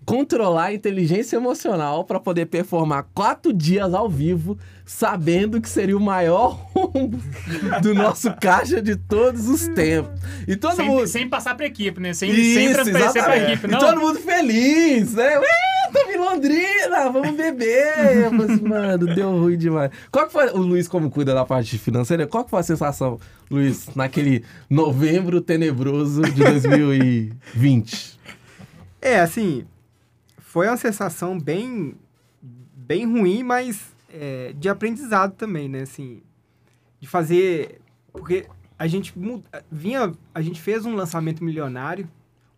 controlar 0.05 0.65
a 0.67 0.75
inteligência 0.75 1.37
emocional 1.37 2.05
para 2.05 2.19
poder 2.19 2.47
performar 2.47 3.07
quatro 3.15 3.53
dias 3.53 3.95
ao 3.95 4.09
vivo, 4.09 4.59
sabendo 4.85 5.61
que 5.61 5.69
seria 5.69 5.97
o 5.97 6.01
maior 6.01 6.59
rombo 6.75 7.19
do 7.83 7.95
nosso 7.95 8.33
caixa 8.41 8.83
de 8.83 8.97
todos 8.97 9.49
os 9.49 9.69
tempos. 9.69 10.21
E 10.47 10.57
todo 10.57 10.75
Sem, 10.77 10.87
mundo. 10.89 11.07
sem 11.07 11.29
passar 11.29 11.55
pra 11.55 11.67
equipe, 11.67 12.01
né? 12.01 12.13
Sem, 12.13 12.31
Isso, 12.31 12.55
sem 12.55 12.73
transparecer 12.73 13.25
pra 13.25 13.37
equipe. 13.39 13.67
E 13.67 13.71
Não, 13.71 13.79
todo 13.79 14.01
mundo 14.01 14.19
feliz, 14.21 15.15
né? 15.15 15.39
Ué, 15.39 15.47
tô 15.93 16.11
em 16.11 16.17
Londrina, 16.19 17.11
vamos 17.11 17.37
beber. 17.37 18.29
Falei 18.31 18.55
assim, 18.55 18.63
mano, 18.69 19.15
deu 19.15 19.31
ruim 19.39 19.57
demais. 19.57 19.91
Qual 20.11 20.27
que 20.27 20.33
foi, 20.33 20.47
o 20.51 20.59
Luiz, 20.59 20.89
como 20.89 21.11
cuida 21.11 21.33
da 21.35 21.45
parte 21.45 21.79
financeira, 21.79 22.27
qual 22.27 22.45
que 22.45 22.51
foi 22.51 22.61
a 22.61 22.65
sensação, 22.65 23.19
Luiz, 23.51 23.89
naquele 23.95 24.45
novembro 24.69 25.41
tenebroso 25.41 26.23
de 26.23 26.43
2020? 26.43 28.19
É, 29.01 29.21
assim, 29.21 29.65
foi 30.53 30.67
uma 30.69 30.77
sensação 30.77 31.39
bem, 31.39 31.95
bem 32.77 33.07
ruim, 33.07 33.43
mas 33.43 33.87
é, 34.13 34.53
de 34.59 34.69
aprendizado 34.69 35.33
também, 35.35 35.67
né? 35.67 35.81
Assim, 35.83 36.21
de 37.01 37.09
fazer... 37.09 37.81
Porque 38.13 38.47
a 38.79 38.87
gente 38.87 39.15
vinha... 39.71 40.13
A 40.35 40.43
gente 40.43 40.61
fez 40.61 40.85
um 40.85 40.95
lançamento 40.95 41.43
milionário, 41.43 42.07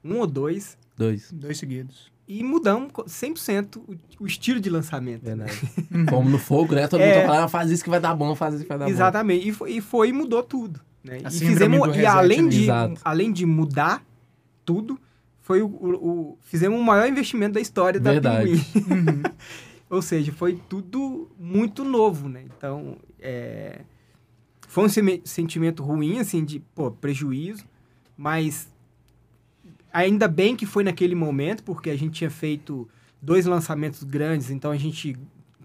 um 0.02 0.18
ou 0.18 0.26
dois, 0.26 0.76
Dois. 0.96 1.30
Dois 1.32 1.56
seguidos. 1.58 2.10
e 2.26 2.42
mudamos 2.42 2.90
co- 2.92 3.04
100% 3.04 3.76
o, 3.78 3.96
o 4.24 4.26
estilo 4.26 4.58
de 4.60 4.68
lançamento. 4.70 5.22
Verdade. 5.22 5.52
Como 6.10 6.28
no 6.28 6.38
fogo, 6.38 6.74
né? 6.74 6.88
Todo 6.88 6.98
mundo 7.00 7.10
É. 7.10 7.20
tá 7.20 7.26
falando, 7.26 7.44
ah, 7.44 7.48
faz 7.48 7.70
isso 7.70 7.84
que 7.84 7.90
vai 7.90 8.00
dar 8.00 8.14
bom, 8.14 8.34
faz 8.34 8.54
isso 8.54 8.64
que 8.64 8.68
vai 8.68 8.78
dar 8.78 8.88
Exatamente. 8.88 9.48
E 9.48 9.52
foi, 9.52 9.70
e 9.72 9.80
foi 9.80 10.08
e 10.08 10.12
mudou 10.12 10.42
tudo. 10.42 10.80
Né? 11.04 11.18
A 11.24 11.28
E, 11.28 11.32
fizemos, 11.32 11.80
do 11.92 11.96
e 11.96 12.04
além 12.06 12.42
né? 12.42 12.48
de, 12.48 12.62
Exato. 12.64 13.00
além 13.04 13.32
de 13.32 13.44
mudar 13.46 14.04
tudo, 14.64 14.98
foi 15.44 15.60
o, 15.62 15.66
o- 15.66 16.08
o- 16.08 16.38
fizemos 16.40 16.80
o 16.80 16.82
maior 16.82 17.06
investimento 17.06 17.54
da 17.54 17.60
história 17.60 18.00
Verdade. 18.00 18.56
da 18.56 18.62
Pinguim. 18.64 19.22
Ou 19.90 20.00
seja, 20.00 20.32
foi 20.32 20.58
tudo 20.68 21.30
muito 21.38 21.84
novo, 21.84 22.28
né? 22.30 22.42
Então, 22.56 22.96
é, 23.20 23.82
foi 24.66 24.86
um 24.86 24.88
sentimento 25.24 25.82
ruim, 25.82 26.18
assim, 26.18 26.42
de, 26.44 26.60
pô, 26.74 26.90
prejuízo, 26.90 27.64
mas 28.16 28.72
ainda 29.92 30.26
bem 30.26 30.56
que 30.56 30.66
foi 30.66 30.82
naquele 30.82 31.14
momento, 31.14 31.62
porque 31.62 31.90
a 31.90 31.96
gente 31.96 32.14
tinha 32.14 32.30
feito 32.30 32.88
dois 33.20 33.44
lançamentos 33.46 34.02
grandes, 34.02 34.50
então 34.50 34.70
a 34.70 34.76
gente 34.76 35.16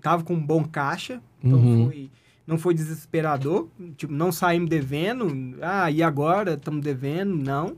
tava 0.01 0.23
com 0.23 0.33
um 0.33 0.45
bom 0.45 0.63
caixa, 0.65 1.21
então 1.43 1.57
Uhum. 1.59 1.85
foi, 1.85 2.09
não 2.45 2.57
foi 2.57 2.73
desesperador, 2.73 3.67
tipo, 3.97 4.11
não 4.13 4.31
saímos 4.31 4.69
devendo, 4.69 5.57
ah, 5.61 5.89
e 5.89 6.03
agora 6.03 6.53
estamos 6.53 6.81
devendo, 6.83 7.35
não, 7.35 7.77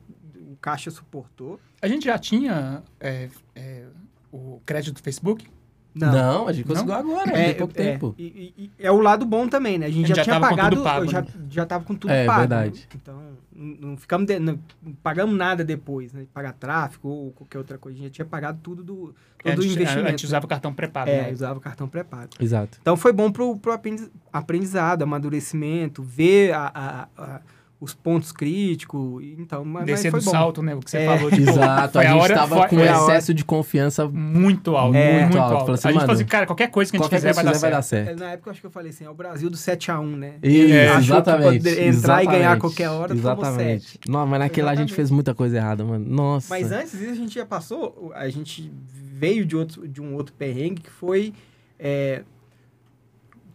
o 0.51 0.55
caixa 0.59 0.89
suportou. 0.91 1.59
A 1.81 1.87
gente 1.87 2.05
já 2.05 2.17
tinha 2.17 2.83
é, 2.99 3.29
é, 3.55 3.83
o 4.31 4.61
crédito 4.65 4.95
do 4.95 5.01
Facebook? 5.01 5.47
Não, 5.93 6.47
a 6.47 6.53
gente 6.53 6.65
conseguiu 6.65 6.93
agora, 6.93 7.31
É, 7.37 7.53
pouco 7.53 7.73
é, 7.77 7.91
tempo. 7.91 8.15
E, 8.17 8.23
e- 8.57 8.63
e 8.65 8.71
é 8.79 8.89
o 8.89 9.01
lado 9.01 9.25
bom 9.25 9.45
também, 9.49 9.77
né? 9.77 9.87
A 9.87 9.89
gente, 9.89 10.05
A 10.05 10.07
gente 10.07 10.15
já, 10.15 10.23
já 10.23 10.23
tinha 10.23 10.39
pagado, 10.39 10.81
pago, 10.81 11.05
já, 11.11 11.21
né? 11.21 11.27
já 11.49 11.65
tava 11.65 11.83
com 11.83 11.93
tudo 11.93 12.11
É, 12.13 12.25
pago. 12.25 12.39
verdade. 12.39 12.79
né? 12.79 12.87
Então, 12.95 13.21
não, 13.53 13.89
não 13.89 13.97
ficamos, 13.97 14.25
de- 14.25 14.39
não 14.39 14.57
pagamos 15.03 15.35
nada 15.37 15.65
depois, 15.65 16.13
né? 16.13 16.25
Pagar 16.33 16.53
tráfico 16.53 17.09
ou 17.09 17.31
qualquer 17.31 17.57
outra 17.57 17.77
coisa. 17.77 17.97
A 17.97 18.01
gente 18.01 18.07
já 18.07 18.13
tinha 18.13 18.25
pagado 18.25 18.59
tudo 18.63 18.81
do, 18.85 19.13
É, 19.43 19.49
todo 19.49 19.55
a 19.55 19.59
o 19.59 19.61
gente, 19.63 19.73
investimento. 19.75 20.07
a 20.07 20.11
gente 20.11 20.25
usava 20.25 20.45
o 20.45 20.47
cartão 20.47 20.73
pré-pago. 20.73 21.09
É, 21.09 21.23
né? 21.23 21.33
usava 21.33 21.57
o 21.59 21.61
cartão 21.61 21.89
pré-pago. 21.89 22.29
Exato. 22.39 22.77
Então 22.81 22.95
foi 22.95 23.11
bom 23.11 23.29
pro, 23.29 23.57
pro 23.57 23.73
aprendiz- 23.73 24.09
aprendizado, 24.31 25.01
amadurecimento, 25.03 26.01
ver 26.01 26.53
a- 26.53 26.71
a- 26.73 27.07
a- 27.21 27.41
os 27.81 27.95
pontos 27.95 28.31
críticos. 28.31 29.23
e- 29.23 29.35
Então, 29.39 29.65
mas, 29.65 29.73
mas 29.73 29.85
Descer 29.87 30.11
foi 30.11 30.19
do 30.19 30.25
bom. 30.25 30.31
salto, 30.31 30.61
né? 30.61 30.75
O 30.75 30.79
que 30.81 30.91
você 30.91 30.99
É. 30.99 31.05
falou. 31.17 31.31
Tipo, 31.31 31.49
Exato, 31.49 31.93
foi 31.93 32.05
a 32.05 32.11
gente 32.11 32.21
hora- 32.21 32.35
tava 32.35 32.55
foi- 32.59 32.67
com 32.69 32.75
a 32.77 32.79
hora 32.79 32.91
excesso 32.91 33.33
de 33.33 33.43
confiança. 33.43 34.07
muito 34.07 34.75
alto. 34.77 34.95
É. 34.95 35.11
muito 35.13 35.23
Muito 35.31 35.37
alto. 35.39 35.55
alto. 35.55 35.71
Assim, 35.71 35.87
a 35.87 35.91
gente 35.91 36.01
falou 36.01 36.13
assim, 36.15 36.25
cara, 36.25 36.45
qualquer 36.45 36.67
coisa 36.69 36.91
que 36.91 36.97
a 36.97 36.99
gente 37.01 37.09
fizer 37.09 37.33
vai 37.33 37.43
dar 37.43 37.53
vai 37.57 37.71
dar 37.71 37.81
certo. 37.81 38.09
É, 38.09 38.15
Na 38.15 38.31
época 38.33 38.49
eu 38.49 38.51
acho 38.51 38.61
que 38.61 38.67
eu 38.67 38.71
falei 38.71 38.91
assim, 38.91 39.03
é 39.05 39.09
o 39.09 39.13
Brasil 39.15 39.49
do 39.49 39.57
7x1, 39.57 40.15
né? 40.15 40.33
Isso, 40.43 40.73
É. 40.73 40.95
Exatamente. 40.97 41.67
entrar 41.69 42.23
e 42.23 42.27
ganhar 42.27 42.37
a 42.37 42.37
exatamente, 42.37 42.59
qualquer 42.61 42.89
hora, 42.89 43.07
tomou 43.15 43.19
Exatamente. 43.33 43.83
sete. 43.93 44.11
Não, 44.11 44.27
mas 44.27 44.39
naquele 44.39 44.65
lá 44.65 44.71
a 44.71 44.75
gente 44.75 44.81
Exatamente. 44.89 44.95
fez 44.95 45.09
muita 45.11 45.33
coisa 45.33 45.57
errada, 45.57 45.83
mano. 45.83 46.05
Nossa. 46.07 46.47
Mas 46.53 46.71
antes 46.71 46.91
disso, 46.91 47.11
a 47.11 47.15
gente 47.15 47.33
já 47.33 47.45
passou, 47.47 48.11
a 48.15 48.29
gente 48.29 48.71
veio 48.93 49.43
de, 49.43 49.55
outro, 49.57 49.87
de 49.87 49.99
um 49.99 50.13
outro 50.13 50.33
perrengue 50.35 50.81
que 50.83 50.91
foi 50.91 51.33
é, 51.79 52.21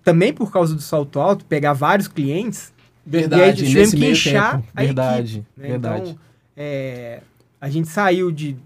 também 0.03 0.33
por 0.33 0.53
causa 0.53 0.75
do 0.75 0.81
salto 0.83 1.19
alto, 1.21 1.45
pegar 1.45 1.73
vários 1.73 2.09
clientes, 2.09 2.73
E 3.07 3.17
aí 3.17 3.21
Verdade, 3.23 3.67
tivemos 3.67 3.93
nesse 3.93 3.97
que 3.97 4.11
inchar 4.11 4.57
tempo. 4.57 4.69
a 4.75 4.83
Verdade, 4.83 5.47
né? 5.57 5.69
verdade. 5.69 6.11
Então, 6.11 6.19
é, 6.57 7.23
a 7.61 7.69
gente 7.71 7.89
saiu 7.89 8.33
de 8.33 8.57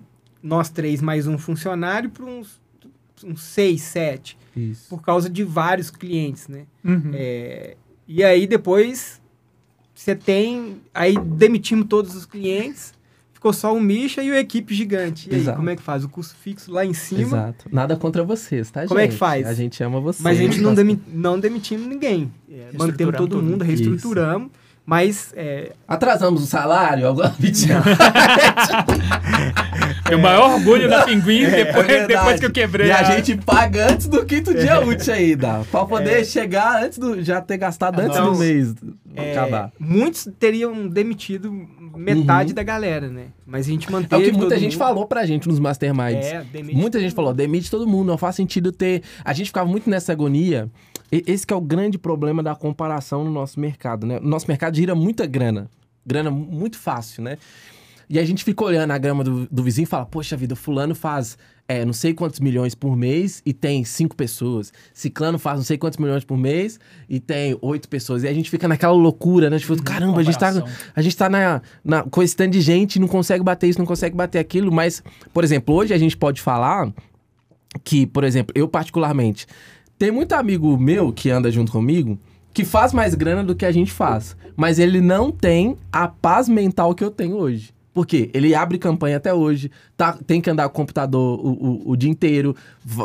nós 0.42 0.70
três 0.70 1.02
mais 1.02 1.26
um 1.26 1.36
funcionário 1.36 2.08
para 2.08 2.24
uns, 2.24 2.58
uns 3.22 3.42
seis, 3.42 3.82
sete, 3.82 4.38
Isso. 4.56 4.88
por 4.88 5.02
causa 5.02 5.28
de 5.28 5.44
vários 5.44 5.90
clientes, 5.90 6.48
né? 6.48 6.64
Uhum. 6.82 7.10
É, 7.12 7.76
e 8.08 8.24
aí 8.24 8.46
depois 8.46 9.20
você 9.94 10.14
tem. 10.16 10.80
Aí 10.94 11.18
demitimos 11.18 11.86
todos 11.86 12.14
os 12.14 12.24
clientes, 12.24 12.94
ficou 13.40 13.54
só 13.54 13.74
o 13.74 13.80
Misha 13.80 14.22
e 14.22 14.30
o 14.30 14.34
equipe 14.34 14.74
gigante. 14.74 15.30
E 15.30 15.34
aí, 15.34 15.40
Exato. 15.40 15.56
como 15.56 15.70
é 15.70 15.76
que 15.76 15.82
faz? 15.82 16.04
O 16.04 16.10
custo 16.10 16.36
fixo 16.36 16.70
lá 16.70 16.84
em 16.84 16.92
cima. 16.92 17.22
Exato. 17.22 17.64
Nada 17.72 17.96
contra 17.96 18.22
vocês, 18.22 18.70
tá, 18.70 18.80
gente? 18.80 18.88
Como 18.88 19.00
é 19.00 19.08
que 19.08 19.14
faz? 19.14 19.46
A 19.46 19.54
gente 19.54 19.82
ama 19.82 19.98
vocês. 19.98 20.22
Mas 20.22 20.38
a 20.38 20.42
gente 20.42 20.60
não, 20.60 20.74
demi, 20.74 21.00
não 21.08 21.40
demitimos 21.40 21.86
ninguém. 21.86 22.30
É, 22.50 22.68
mantemos 22.76 23.16
todo 23.16 23.42
mundo, 23.42 23.64
reestruturamos. 23.64 24.50
Mas 24.84 25.32
é, 25.36 25.72
Atrasamos 25.88 26.42
o 26.42 26.46
salário? 26.46 27.08
Agora, 27.08 27.32
mentira. 30.16 30.32
Meu 30.32 30.40
maior 30.40 30.54
orgulho 30.54 30.88
da 30.88 31.02
Pinguim 31.04 31.48
depois, 31.48 31.88
É 31.88 32.06
depois 32.06 32.40
que 32.40 32.46
eu 32.46 32.50
quebrei. 32.50 32.88
E 32.88 32.92
a 32.92 33.02
gente 33.04 33.36
paga 33.36 33.92
antes 33.92 34.06
do 34.06 34.24
quinto 34.24 34.52
dia 34.54 34.80
útil 34.80 35.12
ainda. 35.14 35.60
Pra 35.70 35.84
poder 35.84 36.24
chegar 36.24 36.82
antes 36.84 36.98
do. 36.98 37.22
Já 37.22 37.40
ter 37.40 37.56
gastado 37.58 37.98
antes 38.00 38.18
do 38.18 38.34
mês 38.36 38.74
é, 39.16 39.32
acabar. 39.32 39.72
muitos 39.78 40.28
teriam 40.38 40.88
demitido 40.88 41.52
metade 41.96 42.52
da 42.52 42.62
galera, 42.62 43.08
né? 43.08 43.26
Mas 43.46 43.66
a 43.66 43.70
gente 43.70 43.88
Uhum. 43.88 43.96
É 43.98 44.00
manteve. 44.00 44.22
o 44.28 44.32
que 44.32 44.36
muita 44.38 44.58
gente 44.58 44.72
mundo. 44.72 44.78
falou 44.78 45.06
pra 45.06 45.26
gente 45.26 45.48
nos 45.48 45.58
masterminds. 45.58 46.26
É, 46.26 46.44
demite 46.52 46.76
Muita 46.76 47.00
gente 47.00 47.14
falou, 47.14 47.34
demite 47.34 47.70
todo 47.70 47.86
mundo, 47.86 48.06
não 48.06 48.16
faz 48.18 48.36
sentido 48.36 48.70
ter. 48.72 49.02
A 49.24 49.32
gente 49.32 49.48
ficava 49.48 49.68
muito 49.68 49.90
nessa 49.90 50.12
agonia. 50.12 50.68
E- 51.12 51.24
Esse 51.26 51.44
que 51.46 51.52
é 51.52 51.56
o 51.56 51.60
grande 51.60 51.98
problema 51.98 52.40
da 52.42 52.54
comparação 52.54 53.24
no 53.24 53.30
nosso 53.32 53.58
mercado, 53.58 54.06
né? 54.06 54.18
O 54.22 54.26
nosso 54.26 54.46
mercado 54.46 54.76
gira 54.76 54.94
muita 54.94 55.26
grana. 55.26 55.68
Grana 56.06 56.30
mu- 56.30 56.46
muito 56.46 56.78
fácil, 56.78 57.22
né? 57.24 57.36
E 58.10 58.18
a 58.18 58.24
gente 58.24 58.42
fica 58.42 58.64
olhando 58.64 58.90
a 58.90 58.98
grama 58.98 59.22
do, 59.22 59.46
do 59.48 59.62
vizinho 59.62 59.84
e 59.84 59.86
fala, 59.86 60.04
poxa 60.04 60.36
vida, 60.36 60.56
fulano 60.56 60.96
faz 60.96 61.38
é, 61.68 61.84
não 61.84 61.92
sei 61.92 62.12
quantos 62.12 62.40
milhões 62.40 62.74
por 62.74 62.96
mês 62.96 63.40
e 63.46 63.52
tem 63.52 63.84
cinco 63.84 64.16
pessoas. 64.16 64.72
Ciclano 64.92 65.38
faz 65.38 65.58
não 65.58 65.64
sei 65.64 65.78
quantos 65.78 65.96
milhões 65.98 66.24
por 66.24 66.36
mês 66.36 66.80
e 67.08 67.20
tem 67.20 67.56
oito 67.62 67.88
pessoas. 67.88 68.24
E 68.24 68.26
a 68.26 68.34
gente 68.34 68.50
fica 68.50 68.66
naquela 68.66 68.92
loucura, 68.92 69.48
né? 69.48 69.56
Tipo, 69.60 69.80
caramba, 69.80 70.18
a 70.18 70.22
gente 70.24 70.36
tá, 70.36 70.52
a 70.96 71.00
gente 71.00 71.16
tá 71.16 71.28
na, 71.28 71.62
na, 71.84 72.02
com 72.02 72.20
esse 72.20 72.34
tanto 72.34 72.50
de 72.50 72.60
gente, 72.60 72.98
não 72.98 73.06
consegue 73.06 73.44
bater 73.44 73.68
isso, 73.68 73.78
não 73.78 73.86
consegue 73.86 74.16
bater 74.16 74.40
aquilo. 74.40 74.72
Mas, 74.72 75.00
por 75.32 75.44
exemplo, 75.44 75.72
hoje 75.72 75.94
a 75.94 75.98
gente 75.98 76.16
pode 76.16 76.40
falar 76.40 76.92
que, 77.84 78.04
por 78.08 78.24
exemplo, 78.24 78.52
eu 78.56 78.66
particularmente, 78.66 79.46
tem 79.96 80.10
muito 80.10 80.32
amigo 80.32 80.76
meu 80.76 81.12
que 81.12 81.30
anda 81.30 81.48
junto 81.52 81.70
comigo 81.70 82.18
que 82.52 82.64
faz 82.64 82.92
mais 82.92 83.14
grana 83.14 83.44
do 83.44 83.54
que 83.54 83.64
a 83.64 83.70
gente 83.70 83.92
faz. 83.92 84.36
Mas 84.56 84.80
ele 84.80 85.00
não 85.00 85.30
tem 85.30 85.76
a 85.92 86.08
paz 86.08 86.48
mental 86.48 86.92
que 86.96 87.04
eu 87.04 87.12
tenho 87.12 87.36
hoje. 87.36 87.72
Por 88.00 88.06
quê? 88.06 88.30
Ele 88.32 88.54
abre 88.54 88.78
campanha 88.78 89.18
até 89.18 89.34
hoje, 89.34 89.70
tá, 89.94 90.16
tem 90.26 90.40
que 90.40 90.48
andar 90.48 90.66
com 90.70 90.72
o 90.72 90.74
computador 90.74 91.38
o, 91.38 91.50
o- 91.50 91.90
o 91.90 91.96
dia 91.98 92.08
inteiro, 92.08 92.56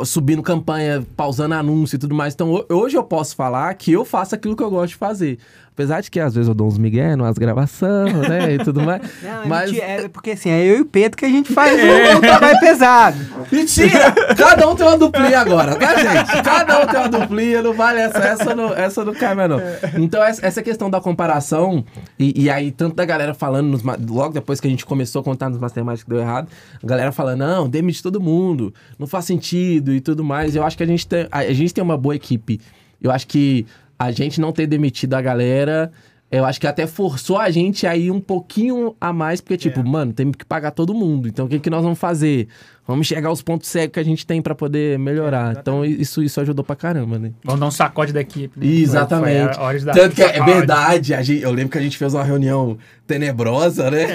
subindo 0.06 0.42
campanha, 0.42 1.06
pausando 1.14 1.54
anúncio 1.54 1.96
e 1.96 1.98
tudo 1.98 2.14
mais. 2.14 2.32
Então, 2.32 2.50
ho- 2.50 2.64
hoje 2.74 2.96
eu 2.96 3.04
posso 3.04 3.36
falar 3.36 3.74
que 3.74 3.92
eu 3.92 4.06
faço 4.06 4.34
aquilo 4.34 4.56
que 4.56 4.62
eu 4.62 4.70
gosto 4.70 4.92
de 4.92 4.96
fazer. 4.96 5.38
Apesar 5.76 6.00
de 6.00 6.10
que 6.10 6.18
às 6.18 6.34
vezes 6.34 6.48
eu 6.48 6.54
dou 6.54 6.66
uns 6.66 6.78
migué, 6.78 7.14
umas 7.14 7.36
gravações, 7.36 8.14
né, 8.14 8.54
e 8.54 8.58
tudo 8.64 8.80
mais. 8.80 9.02
Não, 9.22 9.42
é 9.42 9.46
mas... 9.46 9.70
mentira, 9.70 9.86
é 9.86 10.08
porque 10.08 10.30
assim, 10.30 10.48
é 10.48 10.64
eu 10.64 10.78
e 10.78 10.80
o 10.80 10.84
Pedro 10.86 11.18
que 11.18 11.24
a 11.26 11.28
gente 11.28 11.52
faz 11.52 11.78
o, 11.78 12.16
o 12.16 12.20
trabalho 12.22 12.58
pesado. 12.60 13.18
Mentira! 13.52 14.10
Cada 14.34 14.66
um 14.70 14.74
tem 14.74 14.86
uma 14.86 14.96
duplinha 14.96 15.38
agora, 15.38 15.76
tá, 15.76 15.94
gente? 15.96 16.42
Cada 16.42 16.82
um 16.82 16.86
tem 16.86 16.98
uma 16.98 17.08
duplinha, 17.10 17.60
não 17.60 17.74
vale 17.74 18.00
essa, 18.00 18.16
essa 18.16 18.54
não, 18.54 18.72
essa 18.72 19.04
não 19.04 19.12
cai 19.12 19.34
mais, 19.34 19.50
não. 19.50 19.60
Então, 19.98 20.24
essa, 20.24 20.46
essa 20.46 20.62
questão 20.62 20.88
da 20.88 20.98
comparação, 20.98 21.84
e, 22.18 22.44
e 22.44 22.48
aí, 22.48 22.72
tanto 22.72 22.96
da 22.96 23.04
galera 23.04 23.34
falando, 23.34 23.68
nos 23.68 23.82
logo 23.82 24.32
depois 24.32 24.58
que 24.58 24.66
a 24.66 24.70
gente 24.70 24.86
começou 24.86 25.20
a 25.20 25.24
contar 25.24 25.50
nos 25.50 25.58
Masterminds 25.58 26.02
que 26.02 26.08
deu 26.08 26.20
errado, 26.20 26.48
a 26.82 26.86
galera 26.86 27.12
falando, 27.12 27.40
não, 27.40 27.68
demite 27.68 28.02
todo 28.02 28.18
mundo, 28.18 28.72
não 28.98 29.06
faz 29.06 29.26
sentido 29.26 29.92
e 29.92 30.00
tudo 30.00 30.24
mais. 30.24 30.56
Eu 30.56 30.64
acho 30.64 30.74
que 30.74 30.82
a 30.82 30.86
gente 30.86 31.06
tem, 31.06 31.28
a, 31.30 31.40
a 31.40 31.52
gente 31.52 31.74
tem 31.74 31.84
uma 31.84 31.98
boa 31.98 32.16
equipe. 32.16 32.62
Eu 32.98 33.10
acho 33.10 33.26
que 33.26 33.66
a 33.98 34.10
gente 34.10 34.40
não 34.40 34.52
ter 34.52 34.66
demitido 34.66 35.14
a 35.14 35.20
galera. 35.22 35.90
Eu 36.28 36.44
acho 36.44 36.60
que 36.60 36.66
até 36.66 36.88
forçou 36.88 37.38
a 37.38 37.48
gente 37.52 37.86
a 37.86 37.96
ir 37.96 38.10
um 38.10 38.18
pouquinho 38.20 38.96
a 39.00 39.12
mais, 39.12 39.40
porque, 39.40 39.56
tipo, 39.56 39.84
mano, 39.86 40.12
temos 40.12 40.34
que 40.34 40.44
pagar 40.44 40.72
todo 40.72 40.92
mundo. 40.92 41.28
Então, 41.28 41.46
o 41.46 41.48
que, 41.48 41.60
que 41.60 41.70
nós 41.70 41.84
vamos 41.84 42.00
fazer? 42.00 42.48
Vamos 42.84 43.06
enxergar 43.06 43.30
os 43.30 43.42
pontos 43.42 43.68
cegos 43.68 43.92
que 43.94 44.00
a 44.00 44.04
gente 44.04 44.26
tem 44.26 44.42
pra 44.42 44.52
poder 44.52 44.98
melhorar. 44.98 45.56
então, 45.56 45.84
isso, 45.84 46.24
isso 46.24 46.40
ajudou 46.40 46.64
pra 46.64 46.74
caramba, 46.74 47.16
né? 47.16 47.30
Vamos 47.44 47.60
dar 47.60 47.66
um 47.66 47.70
sacode 47.70 48.12
da 48.12 48.20
equipe. 48.20 48.58
né? 48.58 48.66
Exatamente. 48.66 49.44
Foi, 49.44 49.54
foi 49.54 49.62
a 49.62 49.66
hora 49.66 49.78
de 49.78 49.84
dar 49.84 49.92
Tanto 49.94 50.16
que 50.16 50.22
é 50.22 50.42
verdade, 50.44 51.14
a 51.14 51.22
gente- 51.22 51.42
eu 51.42 51.52
lembro 51.52 51.70
que 51.70 51.78
a 51.78 51.82
gente 51.82 51.96
fez 51.96 52.12
uma 52.12 52.24
reunião 52.24 52.76
tenebrosa, 53.06 53.88
né? 53.88 54.06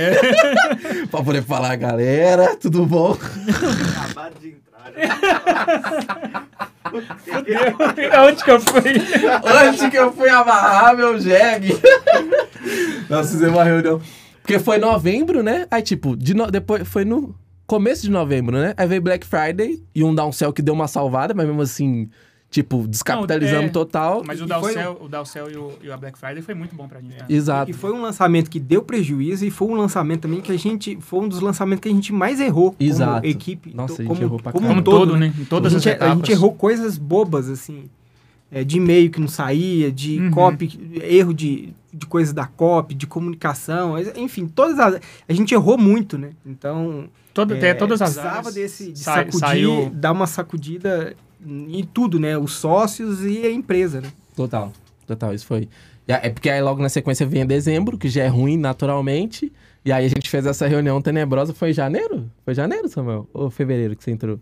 pra 1.09 1.23
poder 1.23 1.43
falar, 1.43 1.77
galera, 1.77 2.57
tudo 2.57 2.85
bom? 2.85 3.17
Acabaram 4.05 4.35
de 4.41 4.55
né? 6.91 8.19
Onde 8.27 8.43
que 8.43 8.51
eu 8.51 8.59
fui? 8.59 8.81
Antes 9.67 9.89
que 9.89 9.97
eu 9.97 10.11
fui 10.11 10.29
amarrar 10.29 10.95
meu 10.95 11.19
jegue. 11.19 11.73
Nós 13.09 13.29
fizemos 13.31 13.55
uma 13.55 13.63
reunião. 13.63 14.01
Porque 14.41 14.59
foi 14.59 14.77
novembro, 14.77 15.43
né? 15.43 15.65
Aí, 15.69 15.81
tipo, 15.81 16.15
de 16.17 16.33
no- 16.33 16.49
depois 16.49 16.87
foi 16.87 17.05
no 17.05 17.35
começo 17.67 18.01
de 18.03 18.11
novembro, 18.11 18.57
né? 18.57 18.73
Aí 18.75 18.87
veio 18.87 19.01
Black 19.01 19.25
Friday 19.25 19.81
e 19.95 20.03
um 20.03 20.13
downsell 20.13 20.51
que 20.51 20.61
deu 20.61 20.73
uma 20.73 20.87
salvada, 20.87 21.33
mas 21.33 21.45
mesmo 21.45 21.61
assim, 21.61 22.09
tipo, 22.51 22.85
descapitalizamos 22.87 23.61
Não, 23.61 23.69
é, 23.69 23.71
total. 23.71 24.21
Mas 24.27 24.39
o 24.41 24.45
Dalcel, 24.45 24.97
o 25.01 25.07
Dalcel 25.07 25.49
e, 25.49 25.55
o, 25.57 25.71
e 25.81 25.91
a 25.91 25.95
Black 25.97 26.19
Friday 26.19 26.41
foi 26.43 26.53
muito 26.53 26.75
bom 26.75 26.87
pra 26.87 26.99
gente. 26.99 27.13
né? 27.17 27.25
Exato. 27.29 27.71
E 27.71 27.73
foi 27.73 27.91
um 27.93 28.01
lançamento 28.01 28.49
que 28.51 28.59
deu 28.59 28.83
prejuízo 28.83 29.45
e 29.45 29.49
foi 29.49 29.69
um 29.69 29.75
lançamento 29.75 30.21
também 30.21 30.41
que 30.41 30.51
a 30.51 30.57
gente. 30.59 30.97
Foi 31.01 31.21
um 31.21 31.27
dos 31.29 31.39
lançamentos 31.39 31.81
que 31.81 31.87
a 31.89 31.91
gente 31.91 32.11
mais 32.13 32.39
errou 32.39 32.75
Exato. 32.79 33.21
como 33.21 33.25
equipe. 33.25 33.73
Nossa, 33.73 33.95
to- 33.95 34.01
a 34.01 34.03
gente 34.03 34.13
como, 34.13 34.21
errou 34.21 34.39
pra 34.39 34.51
como 34.51 34.67
caramba. 34.67 34.81
um 34.81 34.83
Como 34.83 34.97
todo, 34.99 35.09
todo, 35.11 35.19
né? 35.19 35.27
né? 35.27 35.33
Em 35.39 35.45
todas 35.45 35.73
a, 35.73 35.77
as 35.77 35.81
gente, 35.83 35.93
a 35.93 35.95
etapas. 35.95 36.17
gente 36.17 36.31
errou 36.31 36.53
coisas 36.53 36.97
bobas, 36.97 37.49
assim. 37.49 37.85
é, 38.51 38.65
de 38.65 38.77
e-mail 38.77 39.09
que 39.09 39.19
não 39.21 39.29
saía, 39.29 39.89
de 39.89 40.19
Uhum. 40.19 40.31
copy, 40.31 40.99
erro 41.03 41.33
de, 41.33 41.69
de 41.93 42.05
coisas 42.05 42.33
da 42.33 42.45
copy, 42.45 42.93
de 42.93 43.07
comunicação, 43.07 43.95
enfim, 44.17 44.45
todas 44.45 44.77
as. 44.77 44.99
A 45.29 45.31
gente 45.33 45.53
errou 45.53 45.77
muito, 45.77 46.17
né? 46.17 46.31
Então. 46.45 47.05
Todo, 47.33 47.53
é, 47.53 47.57
até 47.57 47.73
todas 47.73 48.01
as 48.01 48.09
precisava 48.09 48.39
áreas 48.39 48.53
desse 48.55 48.91
de 48.91 48.99
sacudir, 48.99 49.39
saiu- 49.39 49.89
dar 49.93 50.11
uma 50.11 50.27
sacudida 50.27 51.15
em 51.45 51.83
tudo, 51.83 52.19
né? 52.19 52.37
Os 52.37 52.53
sócios 52.53 53.23
e 53.25 53.45
a 53.45 53.51
empresa, 53.51 54.01
né? 54.01 54.09
Total, 54.35 54.71
total, 55.07 55.33
isso 55.33 55.45
foi. 55.45 55.67
É 56.07 56.29
porque 56.29 56.49
aí 56.49 56.61
logo 56.61 56.81
na 56.81 56.89
sequência 56.89 57.25
vem 57.25 57.45
dezembro, 57.45 57.97
que 57.97 58.09
já 58.09 58.23
é 58.23 58.27
ruim 58.27 58.57
naturalmente. 58.57 59.51
E 59.85 59.91
aí 59.91 60.05
a 60.05 60.09
gente 60.09 60.29
fez 60.29 60.45
essa 60.45 60.67
reunião 60.67 61.01
tenebrosa. 61.01 61.53
Foi 61.53 61.69
em 61.69 61.73
janeiro? 61.73 62.29
Foi 62.43 62.53
janeiro, 62.53 62.87
Samuel? 62.89 63.27
Ou 63.33 63.49
fevereiro 63.49 63.95
que 63.95 64.03
você 64.03 64.11
entrou? 64.11 64.39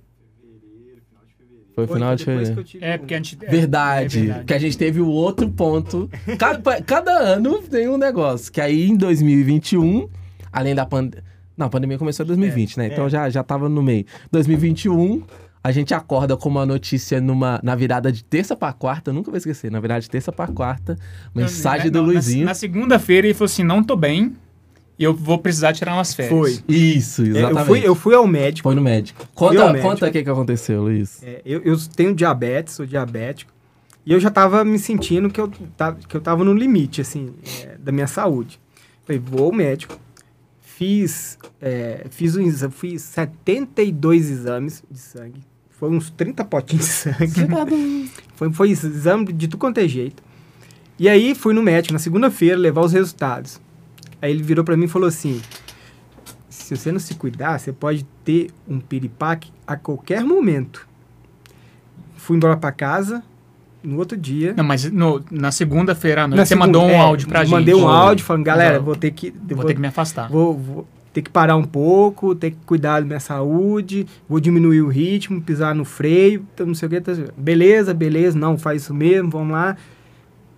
Foi 1.75 1.87
final 1.87 2.15
de 2.15 2.25
fevereiro. 2.25 2.53
que 2.55 2.59
eu 2.59 2.63
tive 2.63 2.85
É, 2.85 2.95
um- 2.95 2.97
porque 2.99 3.13
a 3.13 3.17
gente. 3.17 3.37
é, 3.41 3.49
Verdade, 3.49 4.17
é 4.17 4.21
verdade. 4.21 4.45
que 4.45 4.53
a 4.53 4.59
gente 4.59 4.77
teve 4.77 4.99
o 4.99 5.07
outro 5.07 5.49
ponto. 5.49 6.09
Cada, 6.37 6.81
cada 6.81 7.11
ano 7.19 7.61
tem 7.61 7.87
um 7.87 7.97
negócio. 7.97 8.51
Que 8.51 8.59
aí 8.59 8.89
em 8.89 8.97
2021, 8.97 10.09
além 10.51 10.75
da 10.75 10.85
pandemia. 10.85 11.23
Não, 11.55 11.67
a 11.67 11.69
pandemia 11.69 11.97
começou 11.97 12.23
em 12.23 12.27
2020, 12.27 12.77
né? 12.77 12.87
Então 12.87 13.07
já, 13.09 13.29
já 13.29 13.43
tava 13.43 13.69
no 13.69 13.81
meio. 13.83 14.05
2021, 14.31 15.23
a 15.69 15.71
gente 15.71 15.93
acorda 15.93 16.35
com 16.35 16.49
uma 16.49 16.65
notícia 16.65 17.21
numa, 17.21 17.59
na 17.63 17.75
virada 17.75 18.11
de 18.11 18.23
terça 18.23 18.55
pra 18.55 18.73
quarta, 18.73 19.13
nunca 19.13 19.29
vou 19.31 19.37
esquecer, 19.37 19.71
na 19.71 19.79
virada 19.79 20.01
de 20.01 20.09
terça 20.09 20.31
pra 20.31 20.47
quarta, 20.47 20.97
mensagem 21.33 21.85
Na- 21.87 21.91
do 21.91 21.99
não, 21.99 22.07
na- 22.07 22.13
Luizinho. 22.13 22.45
Na, 22.45 22.53
segunda-feira 22.53 23.27
ele 23.27 23.33
falou 23.33 23.45
assim: 23.45 23.63
não 23.63 23.83
tô 23.83 23.95
bem 23.95 24.35
e 24.97 25.03
eu 25.03 25.13
vou 25.13 25.37
precisar 25.37 25.71
tirar 25.73 25.93
umas 25.93 26.13
férias. 26.13 26.31
Foi. 26.37 26.59
Isso, 26.67 27.21
É, 27.23 27.27
exatamente. 27.27 27.59
eu, 27.59 27.65
fui, 27.65 27.87
eu 27.87 27.95
fui 27.95 28.15
ao 28.15 28.27
médico. 28.27 28.63
Foi 28.67 28.75
no 28.75 28.81
médico. 28.81 29.25
Conta, 29.33 29.67
médico. 29.67 29.87
conta 29.87 30.07
o 30.07 30.11
que, 30.11 30.23
que 30.23 30.29
aconteceu, 30.29 30.81
Luiz. 30.81 31.23
É, 31.23 31.41
eu, 31.45 31.61
eu 31.63 31.77
tenho 31.95 32.13
diabetes, 32.15 32.73
sou 32.73 32.85
diabético. 32.85 33.53
E 34.05 34.11
eu 34.11 34.19
já 34.19 34.29
tava 34.31 34.65
me 34.65 34.79
sentindo 34.79 35.29
que 35.29 35.39
eu, 35.39 35.49
tava, 35.77 35.97
que 36.07 36.15
eu 36.17 36.21
tava 36.21 36.43
no 36.43 36.53
limite, 36.53 36.99
assim, 37.01 37.33
é, 37.63 37.77
da 37.77 37.91
minha 37.91 38.07
saúde. 38.07 38.59
Falei, 39.05 39.21
vou 39.23 39.45
ao 39.45 39.51
médico. 39.51 39.97
Fiz, 40.61 41.37
é, 41.61 42.05
fiz, 42.09 42.35
um, 42.37 42.71
fiz 42.71 43.01
72 43.01 44.29
exames 44.29 44.81
de 44.89 44.97
sangue. 44.97 45.41
Foi 45.79 45.89
uns 45.89 46.09
30 46.09 46.43
potinhos 46.45 46.85
de 46.85 46.91
sangue. 46.91 48.09
foi, 48.35 48.51
foi 48.51 48.69
exame 48.69 49.31
de 49.31 49.47
tudo 49.47 49.59
quanto 49.59 49.77
é 49.79 49.87
jeito. 49.87 50.21
E 50.97 51.07
aí 51.07 51.33
fui 51.33 51.53
no 51.53 51.63
médico 51.63 51.93
na 51.93 51.99
segunda-feira 51.99 52.57
levar 52.57 52.81
os 52.81 52.91
resultados. 52.91 53.61
Aí 54.21 54.31
ele 54.31 54.43
virou 54.43 54.65
pra 54.65 54.75
mim 54.75 54.85
e 54.85 54.87
falou 54.89 55.07
assim: 55.07 55.41
se 56.49 56.75
você 56.75 56.91
não 56.91 56.99
se 56.99 57.15
cuidar, 57.15 57.57
você 57.57 57.71
pode 57.71 58.05
ter 58.25 58.49
um 58.67 58.79
piripaque 58.79 59.51
a 59.65 59.77
qualquer 59.77 60.23
momento. 60.25 60.85
Fui 62.17 62.35
embora 62.35 62.57
pra 62.57 62.71
casa. 62.71 63.23
No 63.81 63.97
outro 63.97 64.17
dia. 64.17 64.53
Não, 64.57 64.63
mas 64.65 64.91
no- 64.91 65.23
na 65.31 65.53
segunda-feira 65.53 66.23
à 66.23 66.27
noite 66.27 66.37
na 66.37 66.45
você 66.45 66.49
segunda- 66.49 66.67
mandou 66.67 66.83
um 66.83 66.89
é, 66.91 66.97
áudio 66.99 67.27
pra 67.29 67.45
gente. 67.45 67.51
Mandei 67.53 67.73
um 67.73 67.87
áudio 67.87 68.25
falando, 68.25 68.43
galera, 68.43 68.77
vou 68.81 68.93
ter 68.93 69.11
que. 69.11 69.33
Vou, 69.51 69.63
ter 69.63 69.73
que 69.75 69.79
me 69.79 69.87
afastar. 69.87 70.27
vou- 70.29 70.53
vou 70.57 70.87
ter 71.13 71.21
que 71.21 71.29
parar 71.29 71.55
um 71.55 71.63
pouco, 71.63 72.35
ter 72.35 72.51
que 72.51 72.57
cuidar 72.65 72.99
da 72.99 73.05
minha 73.05 73.19
saúde, 73.19 74.05
vou 74.27 74.39
diminuir 74.39 74.81
o 74.81 74.87
ritmo, 74.87 75.41
pisar 75.41 75.73
no 75.73 75.83
freio, 75.85 76.45
então 76.53 76.65
não 76.67 76.75
sei 76.75 76.87
o 76.87 76.89
que. 76.89 77.01
tá- 77.01 77.13
Beleza, 77.37 77.93
beleza, 77.93 78.37
não, 78.37 78.57
faz 78.57 78.83
isso 78.83 78.93
mesmo, 78.93 79.29
vamos 79.29 79.51
lá. 79.53 79.75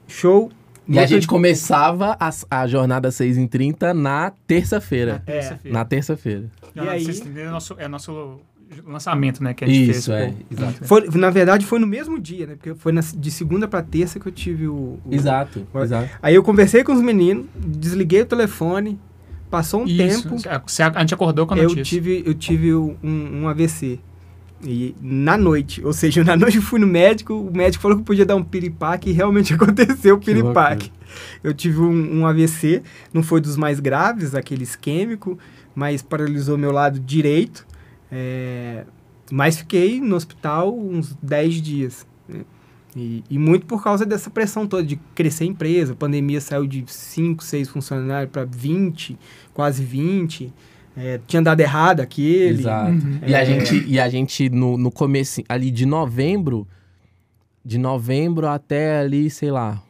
Show. 0.08 0.52
E 0.88 1.00
a 1.00 1.06
gente 1.06 1.26
começava 1.28 2.18
a, 2.20 2.30
a 2.50 2.68
jornada 2.68 3.12
6 3.12 3.38
em 3.38 3.48
30 3.48 3.94
na 3.94 4.32
terça-feira. 4.46 5.24
Terça-feira. 5.26 5.78
Na 5.78 5.86
terça-feira. 5.86 6.44
Já, 6.76 6.84
E 6.84 6.90
aí- 6.90 7.04
vocês 7.06 7.20
entenderam, 7.22 7.50
É 7.50 7.52
nosso, 7.52 7.76
é 7.78 7.88
nosso 7.88 8.40
lançamento, 8.86 9.42
né? 9.44 9.54
Que 9.54 9.64
a 9.64 9.68
gente 9.68 9.86
fez. 9.86 9.98
Isso, 9.98 10.12
é. 10.12 10.28
pô. 10.30 10.34
Exato. 10.52 10.86
Foi, 10.86 11.08
na 11.16 11.30
verdade, 11.30 11.66
foi 11.66 11.80
no 11.80 11.88
mesmo 11.88 12.20
dia, 12.20 12.48
né? 12.48 12.56
Porque 12.56 12.74
foi 12.76 12.92
na- 12.92 13.02
de 13.02 13.32
segunda 13.32 13.68
pra 13.68 13.82
terça 13.82 14.20
que 14.20 14.28
eu 14.28 14.32
tive 14.32 14.68
o. 14.68 14.74
o- 14.74 15.00
Exato, 15.10 15.66
Vai- 15.72 15.84
exato. 15.84 16.10
Aí 16.22 16.36
eu 16.36 16.44
conversei 16.44 16.84
com 16.84 16.92
os 16.94 17.02
meninos, 17.02 17.46
desliguei 17.56 18.22
o 18.22 18.26
telefone, 18.26 19.00
passou 19.52 19.82
um 19.82 19.86
Isso. 19.86 20.24
tempo, 20.24 20.36
A, 20.50 20.58
você- 20.66 20.82
a 20.82 21.00
gente 21.02 21.14
acordou 21.14 21.46
com 21.46 21.54
a 21.54 21.58
eu 21.58 21.64
notícia. 21.64 21.84
tive, 21.84 22.24
eu 22.26 22.34
tive 22.34 22.74
um, 22.74 22.96
um 23.04 23.48
AVC. 23.48 24.00
E 24.64 24.96
na 25.02 25.38
noite, 25.38 25.84
ou 25.84 25.92
seja, 25.92 26.24
na 26.26 26.36
noite 26.38 26.58
eu 26.58 26.62
fui 26.64 26.80
no 26.80 26.88
médico, 26.88 27.34
o 27.34 27.52
médico 27.56 27.82
falou 27.82 27.98
que 27.98 28.04
podia 28.04 28.26
dar 28.26 28.36
um 28.36 28.44
piripaque 28.44 29.10
e 29.10 29.14
realmente 29.14 29.54
aconteceu 29.56 30.16
o 30.16 30.20
Que 30.20 30.28
piripaque. 30.34 30.92
Eu 31.44 31.54
tive 31.54 31.80
um, 31.82 32.20
um 32.22 32.26
AVC, 32.28 32.82
não 33.14 33.22
foi 33.22 33.42
dos 33.42 33.58
mais 33.58 33.80
graves, 33.80 34.34
aquele 34.34 34.64
isquêmico, 34.64 35.38
mas 35.76 36.02
paralisou 36.02 36.58
meu 36.58 36.72
lado 36.72 37.00
direito. 37.00 37.66
é, 38.12 38.86
mas 39.32 39.58
fiquei 39.58 40.00
no 40.02 40.16
hospital 40.16 40.78
uns 40.78 41.16
10 41.24 41.62
dias. 41.62 42.06
né? 42.28 42.42
E, 42.96 43.24
e 43.30 43.38
muito 43.38 43.66
por 43.66 43.82
causa 43.84 44.06
dessa 44.06 44.30
pressão 44.30 44.68
toda 44.68 44.84
de 44.84 44.98
crescer 45.16 45.46
a 45.46 45.48
empresa. 45.48 45.94
A 45.94 45.96
pandemia 45.96 46.42
saiu 46.42 46.68
de 46.68 46.84
5, 46.86 47.44
6 47.44 47.70
funcionários 47.70 48.32
para 48.32 48.44
20, 48.46 49.18
quase 49.54 49.84
20. 49.84 50.52
É, 50.98 51.20
tinha 51.26 51.42
dado 51.42 51.60
errado 51.62 52.02
aquele. 52.02 52.60
Exato. 52.60 52.92
Uhum. 52.92 53.20
E, 53.26 53.34
a 53.34 53.40
É. 53.40 53.46
gente, 53.46 53.86
e 53.88 54.00
a 54.00 54.10
gente, 54.10 54.50
no, 54.50 54.78
no 54.78 54.92
começo, 54.92 55.42
ali 55.48 55.72
de 55.72 55.86
novembro, 55.86 56.68
de 57.64 57.78
novembro 57.78 58.48
até 58.48 59.00
ali, 59.00 59.30
sei 59.30 59.52
lá, 59.52 59.82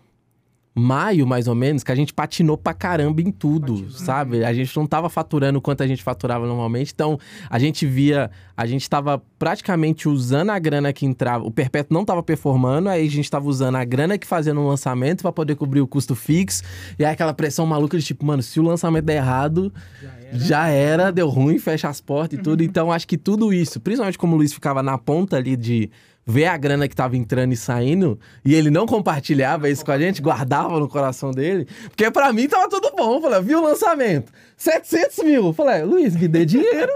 maio 0.73 1.27
mais 1.27 1.47
ou 1.47 1.55
menos, 1.55 1.83
que 1.83 1.91
a 1.91 1.95
gente 1.95 2.13
patinou 2.13 2.57
pra 2.57 2.73
caramba 2.73 3.21
em 3.21 3.31
tudo, 3.31 3.73
Patinou. 3.73 3.91
sabe? 3.91 4.45
A 4.45 4.53
gente 4.53 4.75
não 4.77 4.87
tava 4.87 5.09
faturando 5.09 5.59
quanto 5.59 5.83
a 5.83 5.87
gente 5.87 6.01
faturava 6.01 6.47
normalmente, 6.47 6.91
então 6.93 7.19
a 7.49 7.59
gente 7.59 7.85
via, 7.85 8.31
a 8.55 8.65
gente 8.65 8.89
tava 8.89 9.21
praticamente 9.37 10.07
usando 10.07 10.49
a 10.51 10.59
grana 10.59 10.93
que 10.93 11.05
entrava, 11.05 11.43
o 11.45 11.51
Perpétuo 11.51 11.93
não 11.93 12.05
tava 12.05 12.23
performando, 12.23 12.87
aí 12.87 13.05
a 13.05 13.09
gente 13.09 13.29
tava 13.29 13.47
usando 13.49 13.75
a 13.75 13.83
grana 13.83 14.17
que 14.17 14.25
fazia 14.25 14.53
no 14.53 14.65
lançamento 14.65 15.23
pra 15.23 15.31
poder 15.31 15.55
cobrir 15.55 15.81
o 15.81 15.87
custo 15.87 16.15
fixo, 16.15 16.63
e 16.97 17.03
aí 17.03 17.11
aquela 17.11 17.33
pressão 17.33 17.65
maluca 17.65 17.97
de 17.97 18.03
tipo, 18.05 18.25
mano, 18.25 18.41
se 18.41 18.59
o 18.59 18.63
lançamento 18.63 19.05
der 19.05 19.17
errado, 19.17 19.73
já 20.33 20.67
era, 20.69 21.11
deu 21.11 21.27
ruim, 21.27 21.59
fecha 21.59 21.89
as 21.89 21.99
portas 21.99 22.39
e 22.39 22.41
tudo. 22.41 22.61
Então, 22.71 22.89
acho 22.91 23.05
que 23.05 23.17
tudo 23.17 23.51
isso, 23.51 23.81
principalmente 23.81 24.17
como 24.17 24.35
o 24.35 24.37
Luiz 24.37 24.53
ficava 24.53 24.81
na 24.81 24.97
ponta 24.97 25.35
ali 25.35 25.57
de 25.57 25.89
ver 26.31 26.45
a 26.45 26.57
grana 26.57 26.87
que 26.87 26.95
tava 26.95 27.17
entrando 27.17 27.51
e 27.51 27.57
saindo, 27.57 28.17
e 28.43 28.55
ele 28.55 28.71
não 28.71 28.85
compartilhava 28.85 29.69
isso 29.69 29.83
com 29.83 29.91
a 29.91 29.99
gente, 29.99 30.21
guardava 30.21 30.79
no 30.79 30.87
coração 30.87 31.31
dele, 31.31 31.67
porque 31.89 32.09
pra 32.09 32.31
mim 32.31 32.47
tava 32.47 32.69
tudo 32.69 32.91
bom. 32.95 33.17
Eu 33.17 33.21
falei, 33.21 33.41
viu 33.41 33.59
o 33.59 33.63
lançamento? 33.63 34.31
700 34.55 35.23
mil. 35.25 35.47
Eu 35.47 35.53
falei, 35.53 35.83
Luiz, 35.83 36.15
me 36.15 36.27
dê 36.27 36.45
dinheiro. 36.45 36.91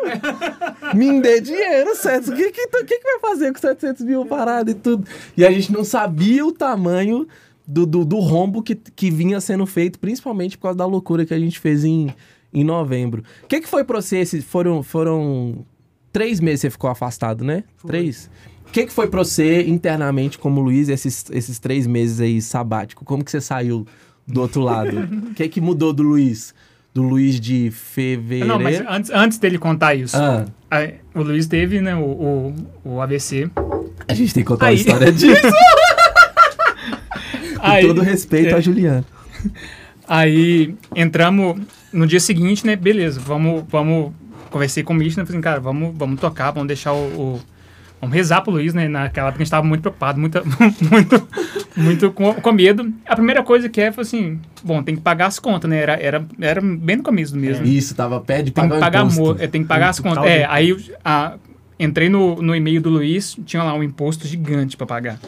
me 0.95 1.19
dê 1.19 1.41
dinheiro, 1.41 1.95
700. 1.95 2.29
O 2.29 2.35
que, 2.35 2.51
que, 2.51 2.67
que, 2.67 2.99
vai 3.03 3.19
fazer 3.19 3.51
com 3.51 3.59
700 3.59 4.05
mil 4.05 4.25
parado 4.25 4.71
e 4.71 4.73
tudo? 4.73 5.05
E 5.35 5.45
a 5.45 5.51
gente 5.51 5.71
não 5.73 5.83
sabia 5.83 6.45
o 6.45 6.51
tamanho 6.51 7.27
do, 7.67 7.85
do, 7.85 8.05
do 8.05 8.19
rombo 8.19 8.61
que, 8.61 8.75
que 8.75 9.09
vinha 9.09 9.41
sendo 9.41 9.65
feito, 9.65 9.99
principalmente 9.99 10.57
por 10.57 10.63
causa 10.63 10.77
da 10.77 10.85
loucura 10.85 11.25
que 11.25 11.33
a 11.33 11.39
gente 11.39 11.59
fez 11.59 11.83
em, 11.83 12.13
em 12.53 12.63
novembro. 12.63 13.23
O 13.43 13.47
que, 13.47 13.59
que 13.59 13.67
foi 13.67 13.83
pra 13.83 14.01
você? 14.01 14.17
Esses 14.17 14.43
foram, 14.45 14.83
foram 14.83 15.65
três 16.11 16.39
meses 16.39 16.61
que 16.61 16.67
você 16.67 16.71
ficou 16.71 16.89
afastado, 16.89 17.43
né? 17.43 17.63
Três? 17.85 18.29
O 18.75 18.77
que, 18.77 18.87
que 18.87 18.91
foi 18.91 19.07
pra 19.07 19.23
você 19.23 19.63
internamente, 19.63 20.37
como 20.37 20.59
Luiz, 20.59 20.89
esses, 20.89 21.23
esses 21.31 21.59
três 21.59 21.87
meses 21.87 22.19
aí 22.19 22.41
sabático? 22.41 23.05
Como 23.05 23.23
que 23.23 23.31
você 23.31 23.39
saiu 23.39 23.87
do 24.27 24.41
outro 24.41 24.59
lado? 24.61 24.99
O 25.29 25.31
que, 25.33 25.47
que 25.47 25.61
mudou 25.61 25.93
do 25.93 26.03
Luiz? 26.03 26.53
Do 26.93 27.01
Luiz 27.01 27.39
de 27.39 27.71
fevereiro? 27.71 28.49
Não, 28.49 28.59
mas 28.59 28.81
antes, 28.85 29.09
antes 29.11 29.37
dele 29.37 29.57
contar 29.57 29.95
isso, 29.95 30.17
Ah, 30.17 30.43
a- 30.69 30.89
o 31.17 31.23
Luiz 31.23 31.47
teve 31.47 31.79
né, 31.79 31.95
o, 31.95 32.01
o, 32.03 32.53
o 32.83 33.01
AVC. 33.01 33.49
a 34.09 34.13
gente 34.13 34.33
tem 34.33 34.43
que 34.43 34.47
contar 34.49 34.65
Aí- 34.65 34.75
a 34.75 34.77
história 34.77 35.09
disso. 35.09 35.41
Com 37.57 37.65
Aí- 37.65 37.87
todo 37.87 38.01
respeito 38.01 38.49
é. 38.49 38.57
a 38.57 38.59
Juliana. 38.59 39.05
Aí 40.05 40.75
entramos 40.93 41.61
no 41.93 42.05
dia 42.05 42.19
seguinte, 42.19 42.65
né? 42.65 42.75
Beleza, 42.75 43.21
vamos, 43.21 43.63
vamos. 43.69 44.11
Conversei 44.51 44.83
com 44.83 44.91
o 44.91 44.95
Mitch, 44.97 45.15
né? 45.15 45.23
Falei 45.25 45.37
assim, 45.37 45.41
cara, 45.41 45.61
vamos, 45.61 45.95
vamos 45.97 46.19
tocar, 46.19 46.51
vamos 46.51 46.67
deixar 46.67 46.91
o. 46.91 46.97
o- 47.37 47.54
vamos 48.01 48.15
rezar 48.15 48.41
pro 48.41 48.51
Luiz, 48.51 48.73
né? 48.73 48.87
Naquela 48.87 49.27
época 49.29 49.41
a 49.41 49.45
gente 49.45 49.51
tava 49.51 49.65
muito 49.67 49.81
preocupado, 49.81 50.19
muito, 50.19 50.41
muito, 50.91 51.27
muito 51.75 52.11
com, 52.11 52.33
com 52.35 52.51
medo. 52.51 52.91
A 53.05 53.15
primeira 53.15 53.43
coisa 53.43 53.67
que 53.69 53.79
é, 53.81 53.91
foi 53.91 54.01
assim, 54.03 54.39
bom, 54.63 54.81
tem 54.83 54.95
que 54.95 55.01
pagar 55.01 55.27
as 55.27 55.39
contas, 55.39 55.69
né? 55.69 55.77
Era, 55.77 55.93
era, 55.93 56.25
era 56.39 56.61
bem 56.61 56.97
no 56.97 57.03
começo 57.03 57.35
mesmo. 57.35 57.65
Isso, 57.65 57.95
tava 57.95 58.19
perto 58.21 58.45
de 58.45 58.51
Tem 58.51 58.63
pagar 58.63 58.75
que 58.75 58.81
pagar 58.81 58.99
amor, 59.01 59.37
é, 59.41 59.47
tem 59.47 59.61
que 59.61 59.67
pagar 59.67 59.89
as 59.89 59.99
contas. 59.99 60.25
É, 60.25 60.45
aí 60.45 60.69
eu- 60.69 60.79
a- 61.03 61.35
entrei 61.79 62.07
no, 62.09 62.41
no 62.41 62.55
e-mail 62.55 62.81
do 62.81 62.89
Luiz, 62.89 63.35
tinha 63.45 63.61
lá 63.63 63.73
um 63.73 63.83
imposto 63.83 64.27
gigante 64.27 64.77
pra 64.77 64.85
pagar. 64.87 65.19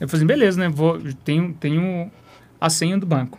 Eu 0.00 0.08
falei 0.08 0.20
assim, 0.20 0.26
beleza, 0.26 0.60
né? 0.60 0.68
Vou, 0.68 1.00
tenho, 1.24 1.52
tenho 1.58 2.08
a 2.60 2.70
senha 2.70 2.96
do 2.96 3.04
banco. 3.06 3.38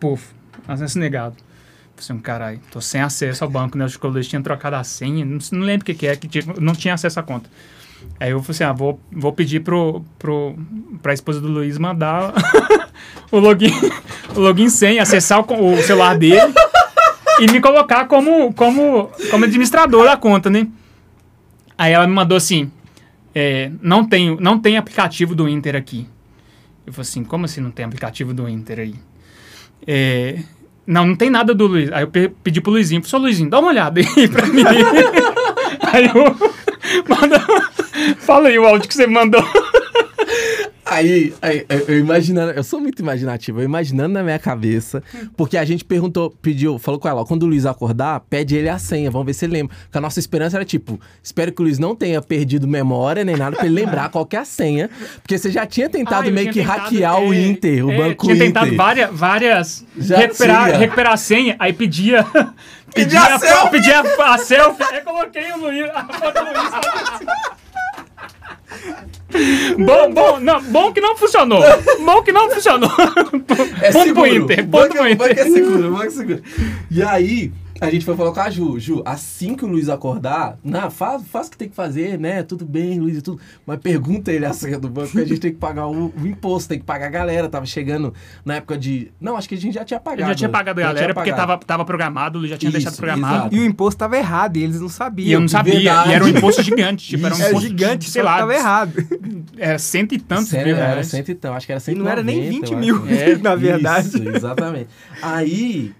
Puf, 0.00 0.32
acesso 0.66 0.98
negado. 0.98 1.36
Falei 1.94 1.98
assim, 1.98 2.18
caralho, 2.18 2.60
tô 2.72 2.80
sem 2.80 3.00
acesso 3.00 3.44
ao 3.44 3.50
banco, 3.50 3.78
né? 3.78 3.84
Acho 3.84 4.00
que 4.00 4.04
o 4.06 4.10
Luiz 4.10 4.26
tinha 4.26 4.42
trocado 4.42 4.74
a 4.74 4.82
senha, 4.82 5.24
não, 5.24 5.38
não 5.52 5.60
lembro 5.60 5.82
o 5.82 5.84
que, 5.86 5.94
que 5.94 6.06
é, 6.08 6.16
que 6.16 6.26
tinha- 6.26 6.44
não 6.60 6.72
tinha 6.74 6.94
acesso 6.94 7.20
à 7.20 7.22
conta. 7.22 7.48
Aí 8.20 8.30
eu 8.30 8.40
falei 8.40 8.50
assim, 8.50 8.64
ah, 8.64 8.72
vou, 8.72 9.00
vou 9.10 9.32
pedir 9.32 9.60
pro, 9.60 10.04
pro, 10.18 10.54
pra 11.02 11.12
esposa 11.12 11.40
do 11.40 11.48
Luiz 11.48 11.76
mandar 11.78 12.32
o 13.32 13.38
login, 13.38 13.72
o 14.36 14.40
login 14.40 14.68
senha, 14.68 15.02
acessar 15.02 15.40
o, 15.40 15.72
o 15.74 15.82
celular 15.82 16.16
dele 16.16 16.52
e 17.40 17.50
me 17.50 17.60
colocar 17.60 18.06
como, 18.06 18.52
como, 18.54 19.10
como 19.30 19.44
administrador 19.44 20.04
da 20.04 20.16
conta, 20.16 20.48
né? 20.48 20.68
Aí 21.76 21.92
ela 21.92 22.06
me 22.06 22.12
mandou 22.14 22.36
assim, 22.36 22.70
é, 23.34 23.70
não, 23.80 24.04
tem, 24.06 24.36
não 24.40 24.58
tem 24.58 24.76
aplicativo 24.76 25.34
do 25.34 25.48
Inter 25.48 25.74
aqui. 25.74 26.06
Eu 26.86 26.92
falou 26.92 27.02
assim, 27.02 27.24
como 27.24 27.44
assim 27.44 27.60
não 27.60 27.70
tem 27.72 27.84
aplicativo 27.84 28.32
do 28.32 28.48
Inter 28.48 28.78
aí? 28.80 28.94
É, 29.84 30.38
não, 30.86 31.06
não 31.06 31.16
tem 31.16 31.28
nada 31.30 31.52
do 31.54 31.66
Luiz. 31.66 31.90
Aí 31.92 32.04
eu 32.04 32.08
pe- 32.08 32.30
pedi 32.42 32.60
pro 32.60 32.70
Luizinho, 32.72 33.02
falei, 33.02 33.16
"Ô, 33.16 33.26
Luizinho, 33.26 33.50
dá 33.50 33.58
uma 33.58 33.68
olhada 33.68 34.00
aí 34.00 34.28
pra 34.28 34.46
mim. 34.46 34.62
aí 35.82 36.06
eu... 36.06 36.52
Manda, 37.08 37.38
fala 38.18 38.48
aí 38.48 38.58
o 38.58 38.66
áudio 38.66 38.88
que 38.88 38.94
você 38.94 39.06
mandou. 39.06 39.42
Aí, 40.84 41.32
aí, 41.40 41.64
eu, 41.88 41.98
imaginando, 41.98 42.52
eu 42.52 42.62
sou 42.62 42.78
muito 42.78 43.00
imaginativo, 43.00 43.60
eu 43.60 43.64
imaginando 43.64 44.12
na 44.12 44.22
minha 44.22 44.38
cabeça, 44.38 45.02
porque 45.38 45.56
a 45.56 45.64
gente 45.64 45.82
perguntou, 45.86 46.30
pediu, 46.42 46.78
falou 46.78 47.00
com 47.00 47.08
ela, 47.08 47.22
ó, 47.22 47.24
quando 47.24 47.44
o 47.44 47.46
Luiz 47.46 47.64
acordar, 47.64 48.20
pede 48.28 48.56
ele 48.56 48.68
a 48.68 48.78
senha, 48.78 49.10
vamos 49.10 49.24
ver 49.24 49.32
se 49.32 49.46
ele 49.46 49.54
lembra. 49.54 49.74
Porque 49.84 49.96
a 49.96 50.00
nossa 50.02 50.20
esperança 50.20 50.58
era 50.58 50.66
tipo, 50.66 51.00
espero 51.22 51.50
que 51.50 51.62
o 51.62 51.64
Luiz 51.64 51.78
não 51.78 51.96
tenha 51.96 52.20
perdido 52.20 52.68
memória 52.68 53.24
nem 53.24 53.36
nada 53.36 53.56
pra 53.56 53.64
ele 53.64 53.74
lembrar 53.74 54.10
qual 54.10 54.28
é 54.32 54.36
a 54.36 54.44
senha, 54.44 54.90
porque 55.22 55.38
você 55.38 55.50
já 55.50 55.64
tinha 55.64 55.88
tentado 55.88 56.28
Ah, 56.28 56.30
meio 56.30 56.52
tinha 56.52 56.64
que 56.64 56.70
tentado, 56.70 56.90
hackear 56.90 57.20
o 57.22 57.32
é, 57.32 57.40
Inter, 57.42 57.86
o 57.86 57.90
é, 57.90 57.96
banco 57.96 58.24
Tinha 58.26 58.34
Inter. 58.34 58.46
tentado 58.48 58.76
várias, 58.76 59.10
várias 59.12 59.86
Já 59.96 60.18
recuperar, 60.18 60.64
tinha. 60.66 60.78
recuperar 60.78 61.12
a 61.14 61.16
senha, 61.16 61.56
aí 61.58 61.72
pedia... 61.72 62.26
Pedia 62.94 63.20
a 63.22 63.38
selfie. 63.38 63.70
Pedia 63.70 64.00
a, 64.00 64.34
a 64.34 64.38
selfie, 64.38 64.84
aí 64.92 65.00
coloquei 65.00 65.50
o 65.52 65.56
Luiz, 65.56 65.88
a 65.94 66.04
foto 66.04 66.34
do 66.34 66.44
Luiz. 66.44 67.61
Bom, 69.78 70.12
bom, 70.12 70.40
não, 70.40 70.62
bom 70.64 70.92
que 70.92 71.00
não 71.00 71.16
funcionou. 71.16 71.62
Bom 72.04 72.22
que 72.22 72.32
não 72.32 72.50
funcionou. 72.50 72.90
É 73.80 73.90
ponto 73.92 74.04
seguro. 74.04 74.14
pro 74.14 74.26
Inter, 74.26 74.60
O 74.64 74.68
ponto 74.68 74.70
banco, 74.70 74.94
pro 74.94 75.12
o 75.12 75.16
banco 75.16 75.24
é 75.24 75.32
Inter. 75.32 75.52
seguro, 75.52 75.90
banco 75.92 76.04
é 76.04 76.10
seguro. 76.10 76.42
E 76.90 77.02
aí, 77.02 77.52
a 77.86 77.90
gente 77.90 78.04
foi 78.04 78.16
falar 78.16 78.32
com 78.32 78.40
a 78.40 78.48
Ju. 78.50 78.78
Ju, 78.78 79.02
assim 79.04 79.54
que 79.54 79.64
o 79.64 79.68
Luiz 79.68 79.88
acordar, 79.88 80.56
não, 80.62 80.90
faz, 80.90 81.22
faz 81.26 81.48
o 81.48 81.50
que 81.50 81.56
tem 81.56 81.68
que 81.68 81.74
fazer, 81.74 82.18
né? 82.18 82.42
Tudo 82.42 82.64
bem, 82.64 83.00
Luiz 83.00 83.18
e 83.18 83.22
tudo. 83.22 83.40
Mas 83.66 83.78
pergunta 83.80 84.30
ele 84.32 84.46
a 84.46 84.52
senha 84.52 84.78
do 84.78 84.88
banco, 84.88 85.08
porque 85.08 85.24
a 85.24 85.26
gente 85.28 85.40
tem 85.40 85.52
que 85.52 85.58
pagar 85.58 85.88
o, 85.88 86.12
o 86.16 86.26
imposto, 86.26 86.68
tem 86.68 86.78
que 86.78 86.84
pagar 86.84 87.06
a 87.06 87.10
galera. 87.10 87.48
Tava 87.48 87.66
chegando 87.66 88.14
na 88.44 88.54
época 88.56 88.78
de. 88.78 89.10
Não, 89.20 89.36
acho 89.36 89.48
que 89.48 89.54
a 89.54 89.58
gente 89.58 89.74
já 89.74 89.84
tinha 89.84 89.98
pagado. 90.00 90.22
Eu 90.22 90.26
já 90.28 90.34
tinha 90.34 90.48
pagado 90.48 90.80
a 90.80 90.84
galera 90.84 91.12
porque 91.14 91.32
tava, 91.32 91.58
tava 91.58 91.84
programado, 91.84 92.38
o 92.38 92.40
Luiz 92.40 92.50
já 92.50 92.56
tinha 92.56 92.68
Isso, 92.70 92.78
deixado 92.78 92.96
programado. 92.96 93.34
exato. 93.36 93.56
E 93.56 93.60
o 93.60 93.64
imposto 93.64 93.98
tava 93.98 94.16
errado, 94.16 94.56
e 94.56 94.62
eles 94.62 94.80
não 94.80 94.88
sabiam. 94.88 95.26
E 95.28 95.32
eu 95.32 95.40
não 95.40 95.48
sabia. 95.48 95.74
verdade. 95.74 96.10
E 96.10 96.12
era 96.12 96.24
um 96.24 96.28
imposto 96.28 96.62
gigante. 96.62 97.08
Tipo, 97.08 97.26
era 97.26 97.34
um. 97.34 97.38
É 97.42 97.48
imposto, 97.48 97.68
gigante, 97.68 98.10
sei 98.10 98.22
lá, 98.22 98.38
tava 98.38 98.54
errado. 98.54 98.92
Era 99.58 99.78
cento 99.78 100.14
e 100.14 100.18
tantos 100.18 100.48
Sério, 100.48 100.66
mil 100.68 100.76
era 100.76 100.92
reais. 100.92 101.06
cento 101.08 101.28
e 101.28 101.32
então, 101.32 101.54
acho 101.54 101.66
que 101.66 101.72
era 101.72 101.78
E 101.80 101.82
190. 101.82 102.04
não 102.04 102.10
era 102.10 102.22
nem 102.22 102.48
20 102.48 102.72
eu 102.72 102.78
mil. 102.78 103.02
É, 103.10 103.36
na 103.36 103.54
verdade. 103.54 104.06
Isso, 104.08 104.28
exatamente. 104.28 104.88
Aí, 105.20 105.92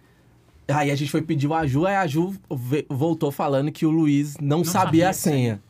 aí 0.73 0.91
a 0.91 0.95
gente 0.97 1.11
foi 1.11 1.23
pedir 1.23 1.47
o 1.47 1.55
Aju, 1.55 1.87
aí 1.87 1.97
a 1.97 2.07
Ju 2.07 2.35
ve- 2.51 2.87
voltou 2.89 3.31
falando 3.31 3.71
que 3.73 3.85
o 3.87 3.91
Luiz 3.91 4.37
não, 4.41 4.65
sabia, 4.65 4.73
sabia 4.81 5.07
a 5.07 5.11
a 5.11 5.13
senha. 5.13 5.63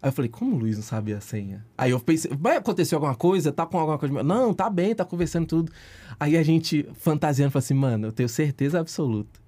Aí 0.00 0.08
eu 0.08 0.12
falei, 0.12 0.28
como 0.30 0.54
o 0.54 0.58
Luiz 0.58 0.76
não 0.76 0.82
sabia 0.84 1.18
a 1.18 1.20
senha? 1.20 1.64
Aí 1.76 1.90
eu 1.90 1.98
pensei, 1.98 2.30
vai 2.38 2.56
acontecer 2.56 2.94
alguma 2.94 3.14
coisa? 3.16 3.50
Tá 3.50 3.66
com 3.66 3.78
alguma 3.78 3.98
coisa? 3.98 4.22
Não, 4.22 4.54
tá 4.54 4.70
bem, 4.70 4.94
tá 4.94 5.04
conversando 5.04 5.46
tudo. 5.46 5.72
Aí 6.20 6.36
a 6.36 6.42
gente, 6.42 6.88
fantasiando, 7.00 7.50
falou 7.50 7.64
assim, 7.64 7.74
mano, 7.74 8.06
eu 8.08 8.12
tenho 8.12 8.28
certeza 8.28 8.78
absoluta. 8.78 9.40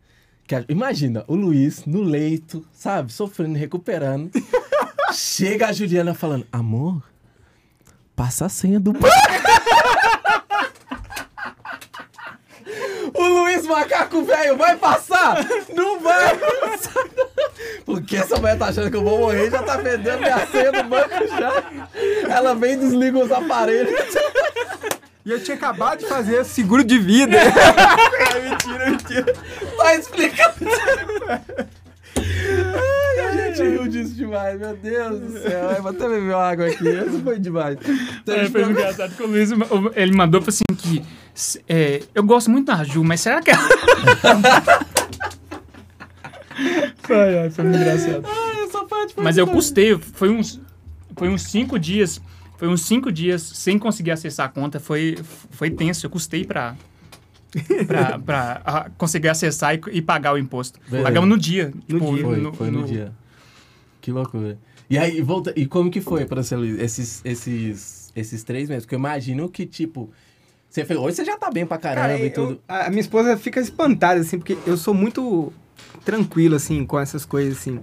Que 0.47 0.57
a- 0.57 0.65
imagina, 0.69 1.25
o 1.29 1.37
Luiz 1.37 1.85
no 1.87 2.03
leito, 2.03 2.67
sabe, 2.73 3.13
sofrendo, 3.13 3.57
recuperando. 3.57 4.31
Chega 5.15 5.69
a 5.69 5.73
Juliana 5.73 6.15
falando, 6.15 6.45
amor, 6.53 7.03
passa 8.17 8.47
a 8.47 8.49
senha 8.49 8.81
do 8.81 8.93
banco. 8.93 9.07
O 13.15 13.23
Luiz 13.29 13.67
Macaco 13.67 14.23
Velho 14.25 14.57
vai 14.57 14.77
passar? 14.77 15.45
Não 15.75 15.99
vai 16.01 16.37
passar. 16.37 17.05
Porque 17.85 18.17
essa 18.17 18.37
mulher 18.37 18.57
tá 18.59 18.67
achando 18.67 18.91
que 18.91 18.97
eu 18.97 19.03
vou 19.05 19.19
morrer, 19.19 19.51
já 19.51 19.63
tá 19.63 19.79
perdendo 19.79 20.21
minha 20.21 20.47
senha 20.47 20.73
do 20.73 20.85
banco 20.85 21.27
já. 21.29 21.65
Ela 22.29 22.55
vem 22.55 22.73
e 22.75 22.77
desliga 22.77 23.19
os 23.19 23.31
aparelhos. 23.33 23.93
E 25.25 25.31
eu 25.31 25.43
tinha 25.43 25.57
acabado 25.57 25.99
de 26.01 26.07
fazer 26.07 26.45
seguro 26.45 26.83
de 26.83 26.99
vida. 26.99 27.37
mentira, 28.43 28.91
mentira. 28.91 29.35
Tá 29.77 29.95
explicando. 29.95 30.55
Ai, 32.17 33.21
a 33.27 33.33
gente 33.33 33.63
riu 33.63 33.89
disso 33.89 34.15
demais, 34.15 34.59
meu 34.59 34.75
Deus 34.77 35.21
do 35.21 35.43
céu. 35.43 35.69
Ai, 35.71 35.81
vou 35.81 35.91
até 35.91 36.09
beber 36.09 36.35
uma 36.35 36.43
água 36.45 36.67
aqui. 36.67 36.89
Isso 36.89 37.21
foi 37.23 37.39
demais. 37.39 37.77
Então, 38.23 38.35
É, 38.35 38.49
foi 38.49 38.63
engraçado 38.63 39.15
que 39.15 39.23
o 39.23 39.27
Luiz, 39.27 39.51
ele 39.95 40.13
mandou 40.17 40.43
assim 40.47 40.63
que 40.77 41.03
é, 41.69 42.03
eu 42.15 42.23
gosto 42.23 42.51
muito 42.51 42.67
da 42.67 42.83
Ju, 42.85 43.03
mas 43.05 43.21
será 43.21 43.41
que 43.41 43.51
ela... 43.51 43.63
ai, 47.11 47.39
ai, 47.39 47.51
foi 47.51 47.65
muito 47.65 47.81
engraçado. 47.81 48.27
Ai, 48.29 48.65
essa 48.65 48.85
parte 48.85 49.15
foi 49.15 49.25
Mas 49.25 49.37
eu 49.37 49.47
custei, 49.47 49.97
foi 49.99 50.29
uns, 50.29 50.61
foi 51.17 51.29
uns 51.29 51.43
cinco 51.43 51.79
dias, 51.79 52.21
foi 52.57 52.69
uns 52.69 52.83
cinco 52.83 53.11
dias 53.11 53.43
sem 53.43 53.79
conseguir 53.79 54.11
acessar 54.11 54.47
a 54.47 54.49
conta, 54.49 54.79
foi, 54.79 55.19
foi 55.51 55.71
tenso, 55.71 56.07
eu 56.07 56.11
custei 56.11 56.45
pra, 56.45 56.77
pra, 57.87 58.19
pra 58.25 58.91
conseguir 58.97 59.29
acessar 59.29 59.75
e, 59.75 59.81
e 59.93 60.03
pagar 60.03 60.35
o 60.35 60.39
imposto. 60.39 60.79
Beleza. 60.89 61.05
Pagamos 61.05 61.29
no 61.29 61.39
dia. 61.39 61.73
No 61.89 61.99
tipo, 62.01 62.15
dia. 62.15 62.25
Foi, 62.25 62.53
foi 62.53 62.71
no, 62.71 62.85
dia. 62.85 63.13
Que 64.01 64.11
loucura. 64.13 64.59
E 64.89 64.99
aí, 64.99 65.21
volta, 65.21 65.53
e 65.57 65.67
como 65.67 65.91
que 65.91 66.01
foi 66.01 66.25
pra 66.27 66.43
você, 66.43 66.57
Luiz, 66.57 66.81
esses, 66.81 67.21
esses, 67.25 68.13
esses 68.15 68.43
três 68.43 68.69
meses? 68.69 68.85
Porque 68.85 68.95
eu 68.95 68.99
imagino 68.99 69.49
que, 69.49 69.65
tipo, 69.65 70.11
você 70.71 70.85
fez, 70.85 70.99
hoje 70.99 71.17
você 71.17 71.25
já 71.25 71.37
tá 71.37 71.51
bem 71.51 71.67
pra 71.67 71.77
caramba 71.79 72.09
Cara, 72.09 72.19
e 72.19 72.27
eu- 72.27 72.33
tudo. 72.33 72.61
a 72.69 72.87
a 72.87 72.89
minha 72.91 73.01
esposa 73.01 73.37
fica 73.37 73.61
espantada, 73.61 74.21
assim, 74.21 74.39
porque 74.39 74.57
eu 74.67 74.77
sou 74.77 74.95
muito 74.95 75.53
tranquilo, 76.05 76.55
assim, 76.57 76.85
com 76.87 76.99
essas 76.99 77.25
coisas, 77.25 77.59
assim. 77.59 77.81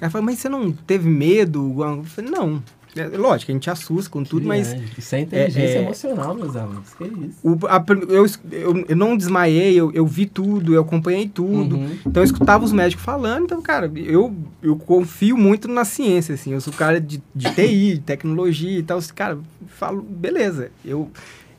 Ela 0.00 0.10
fala, 0.10 0.24
mas 0.24 0.38
você 0.38 0.48
não 0.48 0.72
teve 0.72 1.08
medo? 1.08 1.76
Eu 1.82 2.04
falei, 2.04 2.30
não. 2.30 2.62
É, 2.94 3.06
lógico, 3.16 3.50
a 3.50 3.54
gente 3.54 3.70
assusta 3.70 4.10
com 4.10 4.22
tudo, 4.22 4.46
mas 4.46 4.68
Viagem. 4.68 4.88
Isso 4.98 5.14
é 5.14 5.20
inteligência 5.20 5.78
é- 5.78 5.82
emocional, 5.82 6.34
meus 6.34 6.54
amigos. 6.54 6.92
Que 6.92 7.04
isso? 7.04 7.38
o- 7.42 7.58
a 7.66 7.82
eu, 8.10 8.26
eu, 8.50 8.84
eu 8.86 8.96
não 8.96 9.16
desmaiei, 9.16 9.74
eu, 9.80 9.90
eu 9.92 10.06
vi 10.06 10.26
tudo, 10.26 10.74
eu 10.74 10.82
acompanhei 10.82 11.26
tudo. 11.26 11.76
Uhum. 11.76 11.96
Então 12.04 12.22
eu 12.22 12.24
escutava 12.24 12.62
os 12.62 12.70
médicos 12.72 13.02
falando, 13.02 13.44
então, 13.44 13.62
cara, 13.62 13.90
eu, 13.96 14.34
eu 14.62 14.76
confio 14.76 15.38
muito 15.38 15.68
na 15.68 15.86
ciência, 15.86 16.34
assim. 16.34 16.52
Eu 16.52 16.60
sou 16.60 16.70
cara 16.72 17.00
de, 17.00 17.22
de 17.34 17.54
TI, 17.54 17.94
de 17.94 18.00
tecnologia 18.00 18.78
e 18.78 18.82
tal. 18.82 18.98
Cara, 19.14 19.38
falo, 19.68 20.02
beleza. 20.02 20.70
Eu, 20.84 21.10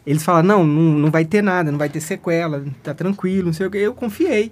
eles 0.05 0.23
falam, 0.23 0.43
não, 0.43 0.65
não, 0.65 0.99
não 0.99 1.11
vai 1.11 1.25
ter 1.25 1.41
nada, 1.41 1.71
não 1.71 1.79
vai 1.79 1.89
ter 1.89 2.01
sequela, 2.01 2.63
tá 2.81 2.93
tranquilo, 2.93 3.47
não 3.47 3.53
sei 3.53 3.67
o 3.67 3.71
que. 3.71 3.77
Eu 3.77 3.93
confiei. 3.93 4.51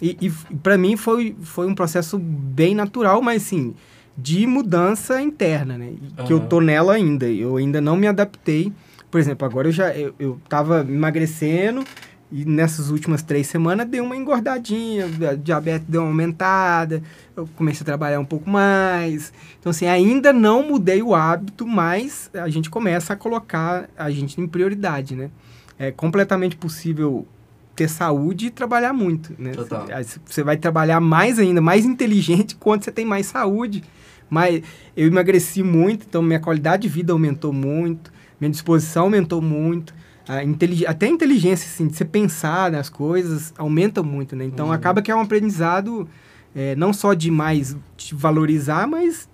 E, 0.00 0.16
e 0.20 0.30
para 0.56 0.76
mim 0.76 0.96
foi, 0.96 1.36
foi 1.42 1.66
um 1.66 1.74
processo 1.74 2.18
bem 2.18 2.74
natural, 2.74 3.22
mas 3.22 3.44
assim, 3.44 3.74
de 4.16 4.46
mudança 4.46 5.20
interna, 5.20 5.78
né? 5.78 5.92
E 6.18 6.22
Que 6.24 6.32
eu 6.32 6.40
tô 6.40 6.60
nela 6.60 6.94
ainda. 6.94 7.28
Eu 7.28 7.56
ainda 7.56 7.80
não 7.80 7.96
me 7.96 8.06
adaptei. 8.06 8.72
Por 9.10 9.20
exemplo, 9.20 9.46
agora 9.46 9.68
eu 9.68 9.72
já 9.72 9.94
eu, 9.94 10.14
eu 10.18 10.40
tava 10.48 10.80
emagrecendo 10.88 11.84
e 12.32 12.46
nessas 12.46 12.88
últimas 12.88 13.22
três 13.22 13.46
semanas 13.46 13.86
deu 13.86 14.02
uma 14.02 14.16
engordadinha, 14.16 15.04
a 15.30 15.34
diabetes 15.34 15.86
deu 15.86 16.00
uma 16.00 16.08
aumentada, 16.08 17.02
eu 17.36 17.46
comecei 17.54 17.82
a 17.82 17.84
trabalhar 17.84 18.18
um 18.18 18.24
pouco 18.24 18.48
mais. 18.48 19.30
Então, 19.60 19.68
assim, 19.68 19.84
ainda 19.84 20.32
não 20.32 20.66
mudei 20.66 21.02
o 21.02 21.14
hábito, 21.14 21.66
mas 21.66 22.30
a 22.32 22.48
gente 22.48 22.70
começa 22.70 23.12
a 23.12 23.16
colocar 23.16 23.86
a 23.98 24.10
gente 24.10 24.40
em 24.40 24.46
prioridade, 24.46 25.14
né? 25.14 25.30
É 25.78 25.90
completamente 25.90 26.56
possível 26.56 27.26
ter 27.76 27.88
saúde 27.88 28.46
e 28.46 28.50
trabalhar 28.50 28.94
muito, 28.94 29.34
né? 29.38 29.50
Total. 29.52 29.86
Você 30.24 30.42
vai 30.42 30.56
trabalhar 30.56 31.00
mais 31.00 31.38
ainda, 31.38 31.60
mais 31.60 31.84
inteligente 31.84 32.56
quando 32.60 32.82
você 32.82 32.90
tem 32.90 33.04
mais 33.04 33.26
saúde. 33.26 33.84
Mas 34.30 34.62
eu 34.96 35.06
emagreci 35.06 35.62
muito, 35.62 36.06
então 36.08 36.22
minha 36.22 36.40
qualidade 36.40 36.84
de 36.84 36.88
vida 36.88 37.12
aumentou 37.12 37.52
muito, 37.52 38.10
minha 38.40 38.50
disposição 38.50 39.04
aumentou 39.04 39.42
muito. 39.42 39.94
A 40.28 40.42
intelig- 40.44 40.86
até 40.86 41.06
a 41.06 41.10
inteligência, 41.10 41.66
assim, 41.66 41.88
de 41.88 41.96
você 41.96 42.04
pensar 42.04 42.70
nas 42.70 42.88
coisas, 42.88 43.52
aumenta 43.58 44.02
muito, 44.02 44.36
né? 44.36 44.44
Então, 44.44 44.66
Uhum. 44.66 44.72
acaba 44.72 45.02
que 45.02 45.10
é 45.10 45.14
um 45.16 45.20
aprendizado 45.20 46.08
é, 46.54 46.76
não 46.76 46.92
só 46.92 47.14
de 47.14 47.30
mais 47.30 47.74
te 47.96 48.14
valorizar, 48.14 48.86
mas 48.86 49.26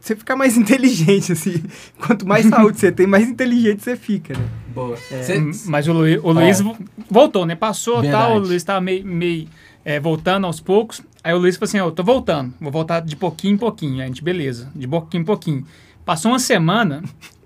você 0.00 0.16
ficar 0.16 0.34
mais 0.36 0.56
inteligente, 0.58 1.32
assim. 1.32 1.62
Quanto 2.04 2.26
mais 2.26 2.46
saúde 2.46 2.78
você 2.80 2.90
tem, 2.90 3.06
mais 3.06 3.28
inteligente 3.28 3.82
você 3.82 3.96
fica, 3.96 4.36
né? 4.36 4.44
Boa. 4.74 4.96
É. 5.12 5.22
Cê- 5.22 5.38
Hum, 5.38 5.50
Mas 5.66 5.86
o 5.88 5.92
Luiz, 5.92 6.20
o 6.22 6.32
Luiz 6.32 6.60
vo- 6.60 6.76
voltou, 7.10 7.46
né? 7.46 7.54
Passou 7.54 8.02
Verdade. 8.02 8.24
tal, 8.24 8.36
o 8.36 8.38
Luiz 8.40 8.62
tava 8.64 8.80
meio, 8.80 9.06
meio 9.06 9.46
é, 9.84 9.98
voltando 10.00 10.46
aos 10.46 10.60
poucos. 10.60 11.00
Aí 11.22 11.32
o 11.32 11.38
Luiz 11.38 11.56
falou 11.56 11.68
assim: 11.68 11.78
eu 11.78 11.90
tô 11.92 12.02
voltando, 12.02 12.52
vou 12.60 12.70
voltar 12.72 13.00
de 13.00 13.14
pouquinho 13.16 13.54
em 13.54 13.58
pouquinho. 13.58 13.94
Aí 13.96 14.02
a 14.02 14.06
gente, 14.06 14.22
beleza, 14.24 14.70
de 14.74 14.86
pouquinho 14.88 15.22
em 15.22 15.24
pouquinho. 15.24 15.64
Passou 16.04 16.32
uma 16.32 16.38
semana, 16.38 17.02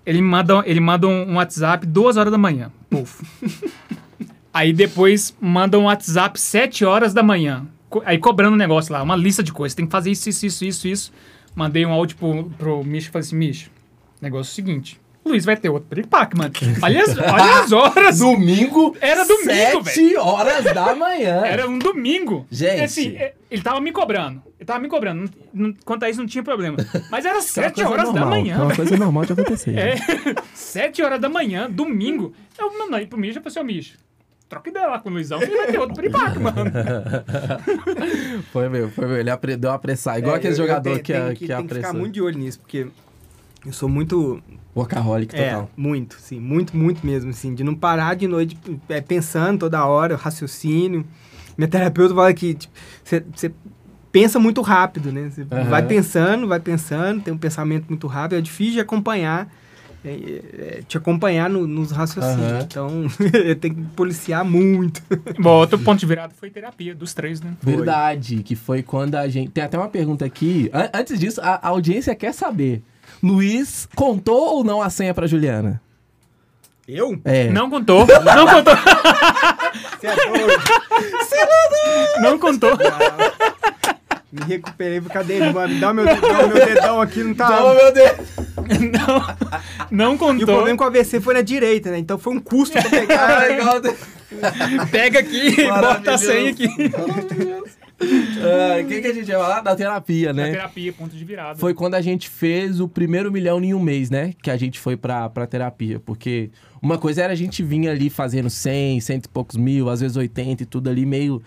ele 0.07 0.21
manda, 0.23 0.63
ele 0.67 0.81
manda 0.81 1.07
um, 1.07 1.31
um 1.31 1.35
WhatsApp 1.37 1.87
duas 1.87 2.17
horas 2.17 2.31
da 2.33 2.39
manhã. 2.39 2.71
Puf. 2.91 3.23
Aí 4.53 4.73
depois 4.73 5.37
manda 5.41 5.79
um 5.79 5.85
WhatsApp 5.85 6.39
sete 6.41 6.85
horas 6.85 7.13
da 7.13 7.23
manhã. 7.23 7.67
Co- 7.91 8.03
Aí 8.05 8.19
cobrando 8.19 8.55
um 8.55 8.59
negócio 8.59 8.93
lá, 8.93 9.03
uma 9.03 9.17
lista 9.17 9.43
de 9.43 9.53
coisas. 9.53 9.75
Tem 9.75 9.85
que 9.87 9.93
fazer 9.93 10.11
isso, 10.11 10.29
isso, 10.29 10.47
isso, 10.47 10.65
isso, 10.65 10.89
isso. 10.89 11.13
Mandei 11.55 11.85
um 11.85 11.91
áudio 11.93 12.17
pro, 12.17 12.45
pro 12.59 12.85
Micho 12.85 13.09
e 13.09 13.13
falei 13.13 13.27
assim, 13.27 13.37
Micho, 13.37 13.71
negócio 14.21 14.51
é 14.51 14.53
o 14.53 14.55
seguinte. 14.55 15.01
Luiz 15.25 15.45
vai 15.45 15.57
ter 15.57 15.69
outro 15.71 15.89
piripaque, 15.89 16.37
mano. 16.37 16.53
Olha 16.83 17.03
as, 17.03 17.17
olha 17.19 17.61
as 17.63 17.73
horas. 17.73 18.19
Domingo. 18.19 18.95
Era 19.01 19.25
domingo, 19.25 19.85
Sete 19.85 20.17
horas 20.17 20.65
da 20.65 20.95
manhã. 20.95 21.43
Era 21.45 21.67
um 21.69 21.79
domingo. 21.79 22.47
Gente. 22.51 22.83
Assim, 22.83 23.17
ele 23.51 23.63
tava 23.63 23.81
me 23.81 23.91
cobrando. 23.91 24.43
Ele 24.59 24.67
tava 24.67 24.81
me 24.81 24.89
cobrando. 24.89 25.31
Não- 25.53 25.75
Quanto 25.85 26.05
a 26.05 26.11
isso, 26.11 26.21
não 26.21 26.27
tinha 26.27 26.45
problema. 26.45 26.77
Mas 27.11 27.25
era 27.25 27.39
É 27.39 27.41
sete 27.41 27.83
horas 27.83 28.07
da 28.07 28.21
normal, 28.21 28.29
manhã. 28.31 28.55
É 28.55 28.59
uma 28.59 28.67
velho. 28.67 28.77
coisa 28.77 28.97
normal 28.97 29.25
de 29.25 29.33
acontecer. 29.33 29.79
É, 29.79 29.95
sete 30.55 31.03
horas 31.03 31.21
da 31.21 31.29
manhã, 31.29 31.71
domingo. 31.71 32.35
Eu 32.59 32.77
mandei 32.79 33.07
pro 33.07 33.19
Misha, 33.19 33.41
falei, 33.41 33.53
seu 33.53 33.65
Misha, 33.65 33.95
troca 34.49 34.69
ideia 34.71 34.87
lá 34.87 34.99
com 35.01 35.09
o 35.09 35.13
Luizão, 35.13 35.39
que 35.39 35.47
ele 35.47 35.57
vai 35.57 35.67
ter 35.69 35.79
outro 35.79 35.95
piripaque, 35.97 36.39
mano. 36.39 36.71
Foi 38.53 38.69
meu, 38.69 38.91
foi 38.91 39.07
meu. 39.07 39.17
Ele 39.17 39.31
a 39.31 39.35
apressar. 39.75 40.19
Igual 40.19 40.35
É, 40.35 40.39
aquele 40.39 40.55
eu- 40.55 40.59
eu 40.59 40.67
jogador 40.67 40.83
tenho- 40.91 41.03
que, 41.03 41.13
tenho 41.13 41.25
é, 41.27 41.35
que, 41.35 41.47
que 41.47 41.55
tem 41.55 41.67
que 41.67 41.75
ficar 41.75 41.93
muito 41.93 42.13
de 42.15 42.23
olho 42.23 42.39
nisso, 42.39 42.61
porque 42.61 42.87
eu 43.65 43.73
sou 43.73 43.89
muito 43.89 44.43
Workaholic 44.77 45.35
É, 45.35 45.51
total. 45.51 45.71
muito, 45.77 46.17
sim, 46.21 46.41
muito, 46.41 46.77
muito 46.77 47.05
mesmo, 47.07 47.31
assim, 47.31 47.55
de 47.55 47.63
não 47.65 47.75
parar 47.75 48.15
de 48.15 48.27
noite 48.27 48.59
é, 48.89 49.01
pensando 49.01 49.61
toda 49.61 49.85
hora, 49.87 50.17
raciocínio. 50.17 51.07
Minha 51.57 51.69
terapeuta 51.69 52.15
fala 52.15 52.35
que 52.35 52.59
você 53.03 53.53
pensa 54.11 54.39
muito 54.39 54.61
rápido, 54.61 55.13
né? 55.13 55.31
Você 55.31 55.47
Aham. 55.51 55.65
vai 55.71 55.87
pensando, 55.87 56.47
vai 56.49 56.61
pensando, 56.61 57.23
tem 57.23 57.33
um 57.33 57.39
pensamento 57.39 57.87
muito 57.89 58.07
rápido, 58.07 58.39
é 58.39 58.41
difícil 58.41 58.75
de 58.75 58.81
acompanhar, 58.81 59.49
é, 60.05 60.11
é, 60.79 60.83
te 60.87 60.97
acompanhar 60.99 61.49
no- 61.49 61.67
nos 61.67 61.91
raciocínios. 61.93 62.51
Aham. 62.53 62.63
Então, 62.67 63.07
eu 63.45 63.57
tenho 63.57 63.75
que 63.77 63.83
policiar 63.95 64.45
muito. 64.45 65.01
Bom, 65.39 65.51
outro 65.59 65.79
ponto 65.79 65.99
de 66.01 66.07
virada 66.07 66.35
foi 66.37 66.51
terapia, 66.51 66.95
dos 66.95 67.15
três, 67.15 67.41
né? 67.41 67.55
Verdade, 67.63 68.43
que 68.43 68.55
foi 68.57 68.83
quando 68.83 69.15
a 69.15 69.29
gente. 69.29 69.51
Tem 69.51 69.65
até 69.65 69.79
uma 69.79 69.89
pergunta 69.89 70.25
aqui. 70.25 70.69
An- 70.73 70.91
antes 70.93 71.19
disso, 71.19 71.41
a 71.41 71.55
a 71.63 71.69
audiência 71.69 72.15
quer 72.15 72.35
saber. 72.35 72.83
Luiz 73.25 73.89
contou 73.97 74.57
ou 74.57 74.65
não 74.65 74.83
a 74.83 74.91
senha 74.91 75.15
pra 75.15 75.27
Juliana? 75.27 75.81
Eu? 76.87 77.19
É. 77.25 77.49
Não 77.49 77.71
contou, 77.71 78.07
não 78.07 78.47
contou, 78.47 78.75
Você 79.99 80.07
é 80.07 81.47
doido? 81.47 82.21
não 82.21 82.39
contou. 82.39 82.71
Me 84.31 84.43
recuperei, 84.47 85.01
cadê 85.01 85.35
ele, 85.37 85.53
mano? 85.53 85.73
Me 85.73 85.81
dá 85.81 85.95
meu, 85.95 86.05
dá 86.05 86.47
meu 86.47 86.67
dedão 86.67 87.01
aqui, 87.01 87.23
não 87.25 87.35
tá... 87.35 87.47
Toma, 87.57 87.75
meu 87.75 87.93
Deus! 87.93 88.17
Não, 88.93 89.37
não 89.91 90.13
E 90.13 90.17
o 90.17 90.19
contou. 90.19 90.47
problema 90.47 90.77
com 90.79 90.85
o 90.85 90.87
AVC 90.89 91.21
foi 91.21 91.35
na 91.35 91.41
direita, 91.43 91.91
né? 91.91 91.99
Então 91.99 92.19
foi 92.19 92.35
um 92.35 92.41
custo 92.41 92.79
pra 92.81 92.91
pegar. 92.91 93.31
Ah, 93.31 93.45
legal. 93.47 93.81
Pega 94.91 95.21
aqui 95.21 95.61
e 95.61 95.67
bota 95.69 96.15
a 96.15 96.19
senha 96.19 96.51
aqui. 96.51 96.69
O 98.01 98.87
que, 98.89 99.01
que 99.01 99.07
a 99.07 99.15
gente 99.15 99.29
ia 99.29 99.39
falar? 99.39 99.61
Da 99.61 99.75
terapia, 99.75 100.33
né? 100.33 100.51
terapia, 100.51 100.93
ponto 100.93 101.17
de 101.17 101.25
virada. 101.25 101.59
Foi 101.59 101.73
quando 101.73 101.95
a 101.95 102.01
gente 102.01 102.29
fez 102.29 102.81
o 102.81 102.89
primeiro 102.89 103.31
milhão 103.31 103.63
em 103.63 103.73
um 103.73 103.81
mês, 103.81 104.11
né? 104.11 104.33
Que 104.43 104.51
a 104.51 104.57
gente 104.57 104.79
foi 104.79 104.97
pra, 104.97 105.29
pra 105.29 105.47
terapia. 105.47 106.01
Porque 106.01 106.51
uma 106.83 106.99
coisa 106.99 107.23
era 107.23 107.33
a 107.33 107.37
gente 107.37 107.63
vinha 107.63 107.91
ali 107.91 108.11
fazendo 108.11 108.51
100, 108.51 109.01
cento 109.01 109.27
e 109.27 109.29
poucos 109.29 109.57
mil, 109.57 109.89
às 109.89 110.01
vezes 110.01 110.17
80 110.17 110.63
e 110.63 110.67
tudo 110.67 110.91
ali, 110.91 111.07
meio, 111.07 111.41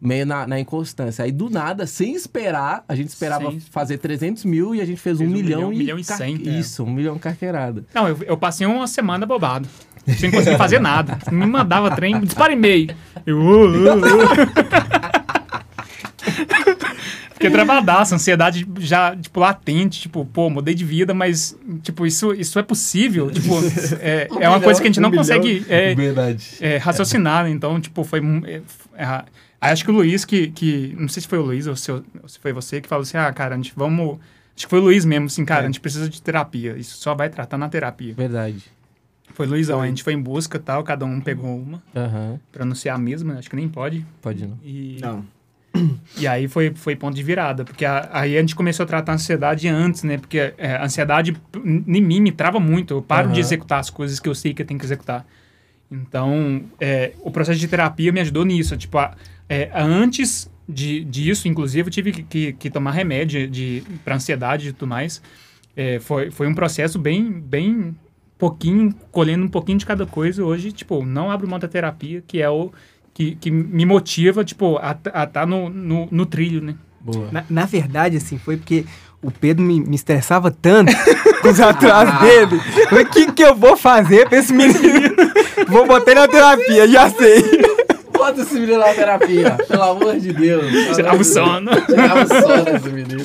meio 0.00 0.26
na, 0.26 0.46
na 0.46 0.60
inconstância. 0.60 1.24
Aí 1.24 1.32
do 1.32 1.48
nada, 1.50 1.86
sem 1.86 2.14
esperar, 2.14 2.84
a 2.88 2.94
gente 2.94 3.08
esperava 3.08 3.50
Sem- 3.50 3.60
fazer 3.60 3.98
300 3.98 4.44
mil 4.44 4.74
e 4.74 4.80
a 4.80 4.84
gente 4.84 5.00
fez, 5.00 5.18
Fez 5.18 5.28
um, 5.28 5.32
milhão, 5.32 5.70
milhão, 5.70 5.72
e... 5.72 5.78
milhão 5.78 5.98
e 5.98 6.04
cem, 6.04 6.40
é. 6.46 6.50
Isso, 6.58 6.84
um 6.84 6.92
milhão 6.92 7.18
carqueirada. 7.18 7.84
Não, 7.94 8.06
eu, 8.06 8.18
eu 8.24 8.36
passei 8.36 8.66
uma 8.66 8.86
semana 8.86 9.26
bobado. 9.26 9.68
Sem 10.18 10.30
conseguir 10.30 10.56
fazer 10.56 10.78
nada. 10.78 11.18
Me 11.32 11.46
mandava 11.46 11.90
trem, 11.96 12.20
dispara 12.20 12.52
e-mail. 12.52 12.94
Eu. 13.26 13.38
uh, 13.40 13.66
uh, 13.66 13.96
uh. 13.96 15.25
Fiquei 17.32 17.50
travadaço, 17.50 18.14
ansiedade 18.14 18.66
já, 18.78 19.14
tipo, 19.14 19.40
latente, 19.40 20.00
tipo, 20.00 20.24
pô, 20.24 20.48
mudei 20.48 20.74
de 20.74 20.84
vida, 20.84 21.12
mas, 21.12 21.56
tipo, 21.82 22.06
isso, 22.06 22.32
isso 22.32 22.58
é 22.58 22.62
possível. 22.62 23.30
Tipo, 23.36 23.54
é, 24.00 24.26
é 24.40 24.48
uma 24.48 24.60
coisa 24.60 24.80
que 24.80 24.86
a 24.86 24.90
gente 24.90 25.00
não 25.00 25.10
consegue 25.10 25.64
é, 25.68 25.94
Verdade. 25.94 26.56
é, 26.60 26.78
raciocinar, 26.78 27.44
né? 27.44 27.50
então, 27.50 27.78
tipo, 27.80 28.02
foi... 28.04 28.20
é, 28.46 28.62
é, 28.96 29.24
acho 29.60 29.84
que 29.84 29.90
o 29.90 29.94
Luiz 29.94 30.24
que, 30.24 30.48
que... 30.48 30.96
Não 30.98 31.08
sei 31.08 31.20
se 31.20 31.28
foi 31.28 31.38
o 31.38 31.42
Luiz 31.42 31.66
ou 31.66 31.76
se, 31.76 31.92
ou 31.92 32.02
se 32.26 32.38
foi 32.38 32.52
você 32.52 32.80
que 32.80 32.88
falou 32.88 33.02
assim, 33.02 33.18
ah, 33.18 33.30
cara, 33.32 33.54
a 33.54 33.56
gente 33.56 33.72
vamos... 33.76 34.18
Acho 34.56 34.66
que 34.66 34.70
foi 34.70 34.78
o 34.78 34.82
Luiz 34.82 35.04
mesmo, 35.04 35.26
assim, 35.26 35.44
cara, 35.44 35.64
a 35.64 35.66
gente 35.66 35.80
precisa 35.80 36.08
de 36.08 36.22
terapia. 36.22 36.76
Isso 36.78 36.96
só 36.96 37.14
vai 37.14 37.28
tratar 37.28 37.58
na 37.58 37.68
terapia. 37.68 38.14
Verdade. 38.14 38.64
Foi 39.34 39.46
Luizão, 39.46 39.82
a 39.82 39.86
gente 39.86 40.02
foi 40.02 40.14
em 40.14 40.20
busca 40.20 40.58
tal, 40.58 40.82
cada 40.82 41.04
um 41.04 41.20
pegou 41.20 41.58
uma, 41.58 41.82
Aham. 41.94 42.40
pra 42.50 42.64
não 42.64 42.74
ser 42.74 42.88
a 42.88 42.96
mesma, 42.96 43.34
acho 43.34 43.50
que 43.50 43.56
nem 43.56 43.68
pode. 43.68 44.06
Pode 44.22 44.46
não. 44.46 44.58
E, 44.64 44.96
Não. 44.98 45.26
E 46.18 46.26
aí 46.26 46.48
foi, 46.48 46.72
foi 46.74 46.96
ponto 46.96 47.14
de 47.14 47.22
virada, 47.22 47.64
porque 47.64 47.84
a- 47.84 48.08
aí 48.12 48.36
a 48.36 48.40
gente 48.40 48.54
começou 48.56 48.84
a 48.84 48.86
tratar 48.86 49.12
a 49.12 49.14
ansiedade 49.16 49.68
antes, 49.68 50.02
né? 50.02 50.18
Porque 50.18 50.54
é, 50.58 50.76
a 50.76 50.84
ansiedade 50.84 51.36
em 51.64 52.00
mim 52.02 52.20
me 52.20 52.32
trava 52.32 52.58
muito, 52.60 52.94
eu 52.94 53.02
paro 53.02 53.28
de 53.28 53.32
Aham. 53.34 53.40
executar 53.40 53.80
as 53.80 53.90
coisas 53.90 54.18
que 54.20 54.28
eu 54.28 54.34
sei 54.34 54.52
que 54.54 54.62
eu 54.62 54.66
tenho 54.66 54.78
que 54.80 54.86
executar. 54.86 55.26
Então, 55.90 56.62
é, 56.80 57.12
o 57.20 57.30
processo 57.30 57.58
de 57.60 57.68
terapia 57.68 58.10
me 58.12 58.20
ajudou 58.20 58.44
nisso. 58.44 58.76
Tipo, 58.76 58.98
a- 58.98 59.14
é, 59.48 59.70
antes 59.74 60.50
de, 60.68 61.04
disso, 61.04 61.46
inclusive, 61.48 61.86
eu 61.88 61.92
tive 61.92 62.12
que, 62.12 62.22
que, 62.22 62.52
que 62.54 62.70
tomar 62.70 62.90
remédio 62.90 63.46
de, 63.48 63.82
para 64.04 64.16
ansiedade 64.16 64.68
e 64.68 64.72
tudo 64.72 64.88
mais. 64.88 65.22
É, 65.76 66.00
foi, 66.00 66.30
foi 66.30 66.48
um 66.48 66.54
processo 66.54 66.98
bem, 66.98 67.30
bem 67.30 67.94
pouquinho, 68.38 68.92
colhendo 69.12 69.44
um 69.44 69.48
pouquinho 69.48 69.78
de 69.78 69.86
cada 69.86 70.04
coisa. 70.06 70.44
Hoje, 70.44 70.72
tipo, 70.72 71.04
não 71.04 71.30
abro 71.30 71.48
mão 71.48 71.58
da 71.58 71.68
terapia, 71.68 72.22
que 72.26 72.42
é 72.42 72.50
o 72.50 72.72
que, 73.16 73.34
que 73.36 73.50
me 73.50 73.86
motiva, 73.86 74.44
tipo, 74.44 74.76
a 74.76 74.92
estar 75.24 75.46
no, 75.46 75.70
no, 75.70 76.06
no 76.10 76.26
trilho, 76.26 76.60
né? 76.60 76.74
Boa. 77.00 77.30
Na, 77.32 77.44
na 77.48 77.64
verdade, 77.64 78.18
assim, 78.18 78.36
foi 78.36 78.58
porque 78.58 78.84
o 79.22 79.30
Pedro 79.30 79.64
me, 79.64 79.80
me 79.80 79.96
estressava 79.96 80.50
tanto 80.50 80.92
com 81.40 81.48
os 81.48 81.58
atrasos 81.58 82.20
dele. 82.20 82.60
Eu 82.76 82.88
falei, 82.90 83.04
O 83.04 83.08
que, 83.08 83.32
que 83.32 83.42
eu 83.42 83.54
vou 83.54 83.74
fazer 83.74 84.28
pra 84.28 84.38
esse 84.38 84.52
menino? 84.52 85.16
Vou 85.68 85.86
botar 85.86 86.12
ele 86.12 86.20
na 86.20 86.28
terapia, 86.28 86.86
já 86.86 87.10
sei. 87.10 87.42
Bota 88.26 88.40
esse 88.42 88.54
menino 88.54 88.78
na 88.78 88.92
terapia, 88.94 89.56
pelo 89.68 89.82
amor 89.82 90.18
de 90.18 90.32
Deus. 90.32 90.64
Tirava 90.96 91.20
o 91.20 91.24
sono. 91.24 91.70
Tirava 91.86 92.24
o 92.24 92.28
sono 92.28 92.76
esse 92.76 92.88
menino. 92.88 93.24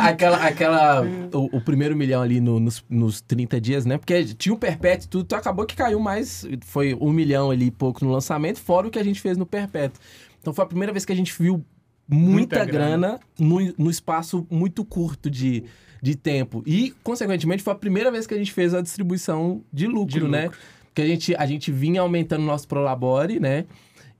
Aquela, 0.00 0.36
aquela, 0.46 1.02
o, 1.32 1.56
o 1.56 1.60
primeiro 1.60 1.96
milhão 1.96 2.20
ali 2.22 2.40
no- 2.40 2.60
nos, 2.60 2.84
nos 2.90 3.20
30 3.20 3.60
dias, 3.60 3.84
né? 3.86 3.96
Porque 3.98 4.24
tinha 4.24 4.54
o 4.54 4.58
Perpétuo 4.58 5.06
e 5.06 5.08
tudo, 5.08 5.24
então 5.24 5.38
acabou 5.38 5.64
que 5.64 5.74
caiu 5.76 5.98
mais, 6.00 6.46
foi 6.62 6.94
um 7.00 7.10
milhão 7.12 7.50
ali 7.50 7.66
e 7.66 7.70
pouco 7.70 8.04
no 8.04 8.12
lançamento, 8.12 8.58
fora 8.60 8.86
o 8.86 8.90
que 8.90 8.98
a 8.98 9.04
gente 9.04 9.20
fez 9.20 9.36
no 9.38 9.46
Perpétuo. 9.46 10.00
Então 10.40 10.52
foi 10.52 10.64
a 10.64 10.68
primeira 10.68 10.92
vez 10.92 11.04
que 11.04 11.12
a 11.12 11.16
gente 11.16 11.34
viu 11.38 11.64
muita, 12.08 12.56
Muita 12.58 12.64
grana, 12.64 13.18
no, 13.38 13.58
no 13.78 13.90
espaço 13.90 14.46
muito 14.50 14.84
curto 14.84 15.30
de, 15.30 15.64
de 16.02 16.14
tempo. 16.14 16.62
E, 16.66 16.94
consequentemente, 17.02 17.62
foi 17.62 17.72
a 17.72 17.76
primeira 17.76 18.10
vez 18.10 18.26
que 18.26 18.34
a 18.34 18.38
gente 18.38 18.52
fez 18.52 18.74
a 18.74 18.80
distribuição 18.80 19.62
de 19.72 19.86
lucro, 19.86 20.20
De 20.20 20.28
né? 20.28 20.44
lucro. 20.44 20.58
Porque 20.86 21.02
a 21.02 21.06
gente, 21.06 21.34
a 21.36 21.44
gente 21.44 21.70
vinha 21.70 22.00
aumentando 22.00 22.42
o 22.42 22.46
nosso 22.46 22.66
Prolabore, 22.66 23.38
né? 23.38 23.66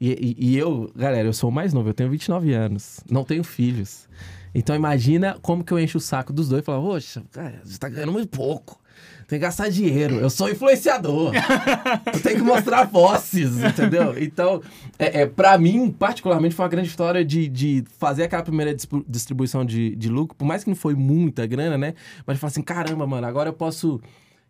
E, 0.00 0.10
e- 0.38 0.50
e 0.50 0.58
eu, 0.58 0.90
galera, 0.94 1.26
eu 1.28 1.32
sou 1.32 1.50
o 1.50 1.52
mais 1.52 1.72
novo, 1.72 1.88
eu 1.88 1.94
tenho 1.94 2.10
29 2.10 2.52
anos, 2.52 3.00
não 3.10 3.24
tenho 3.24 3.42
filhos. 3.44 4.08
Então 4.54 4.74
imagina 4.76 5.36
como 5.42 5.62
que 5.64 5.72
eu 5.72 5.78
encho 5.78 5.98
o 5.98 6.00
saco 6.00 6.32
dos 6.32 6.48
dois 6.48 6.62
e 6.62 6.64
falo, 6.64 6.82
poxa, 6.86 7.22
cara, 7.32 7.60
você 7.64 7.78
tá 7.78 7.88
ganhando 7.88 8.12
muito 8.12 8.28
pouco. 8.28 8.80
Tem 9.28 9.38
que 9.40 9.44
gastar 9.44 9.68
dinheiro. 9.68 10.14
Eu 10.16 10.30
sou 10.30 10.48
influenciador. 10.48 11.32
eu 12.14 12.20
tenho 12.22 12.36
que 12.36 12.42
mostrar 12.42 12.86
posses, 12.88 13.56
entendeu? 13.58 14.14
Então, 14.22 14.62
é, 14.98 15.22
é, 15.22 15.26
para 15.26 15.58
mim, 15.58 15.90
particularmente, 15.90 16.54
foi 16.54 16.64
uma 16.64 16.68
grande 16.70 16.88
história 16.88 17.24
de, 17.24 17.48
de 17.48 17.84
fazer 17.98 18.22
aquela 18.22 18.42
primeira 18.44 18.74
distribuição 19.08 19.64
de, 19.64 19.96
de 19.96 20.08
lucro, 20.08 20.36
por 20.36 20.44
mais 20.44 20.62
que 20.62 20.70
não 20.70 20.76
foi 20.76 20.94
muita 20.94 21.44
grana, 21.44 21.76
né? 21.76 21.94
Mas 22.24 22.36
eu 22.36 22.40
falei 22.40 22.52
assim, 22.52 22.62
caramba, 22.62 23.04
mano, 23.06 23.26
agora 23.26 23.48
eu 23.48 23.52
posso. 23.52 24.00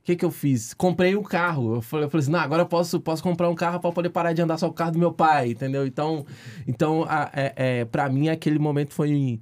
O 0.07 0.09
que, 0.09 0.15
que 0.15 0.25
eu 0.25 0.31
fiz? 0.31 0.73
Comprei 0.73 1.17
um 1.17 1.23
carro. 1.25 1.75
Eu 1.75 1.83
falei, 1.83 2.07
eu 2.07 2.11
falei 2.11 2.23
assim, 2.23 2.31
não, 2.31 2.39
agora 2.39 2.63
eu 2.63 2.67
posso, 2.67 3.01
posso 3.01 3.21
comprar 3.21 3.49
um 3.51 3.57
carro 3.57 3.81
para 3.81 3.91
poder 3.91 4.09
parar 4.11 4.33
de 4.33 4.41
andar 4.41 4.57
só 4.57 4.69
o 4.69 4.73
carro 4.73 4.93
do 4.93 5.01
meu 5.01 5.11
pai, 5.11 5.51
entendeu? 5.51 5.85
Então, 5.85 6.25
então 6.65 7.05
a, 7.09 7.29
é, 7.35 7.53
é, 7.57 7.85
para 7.85 8.09
mim, 8.09 8.29
aquele 8.29 8.57
momento 8.61 8.95
foi, 8.95 9.41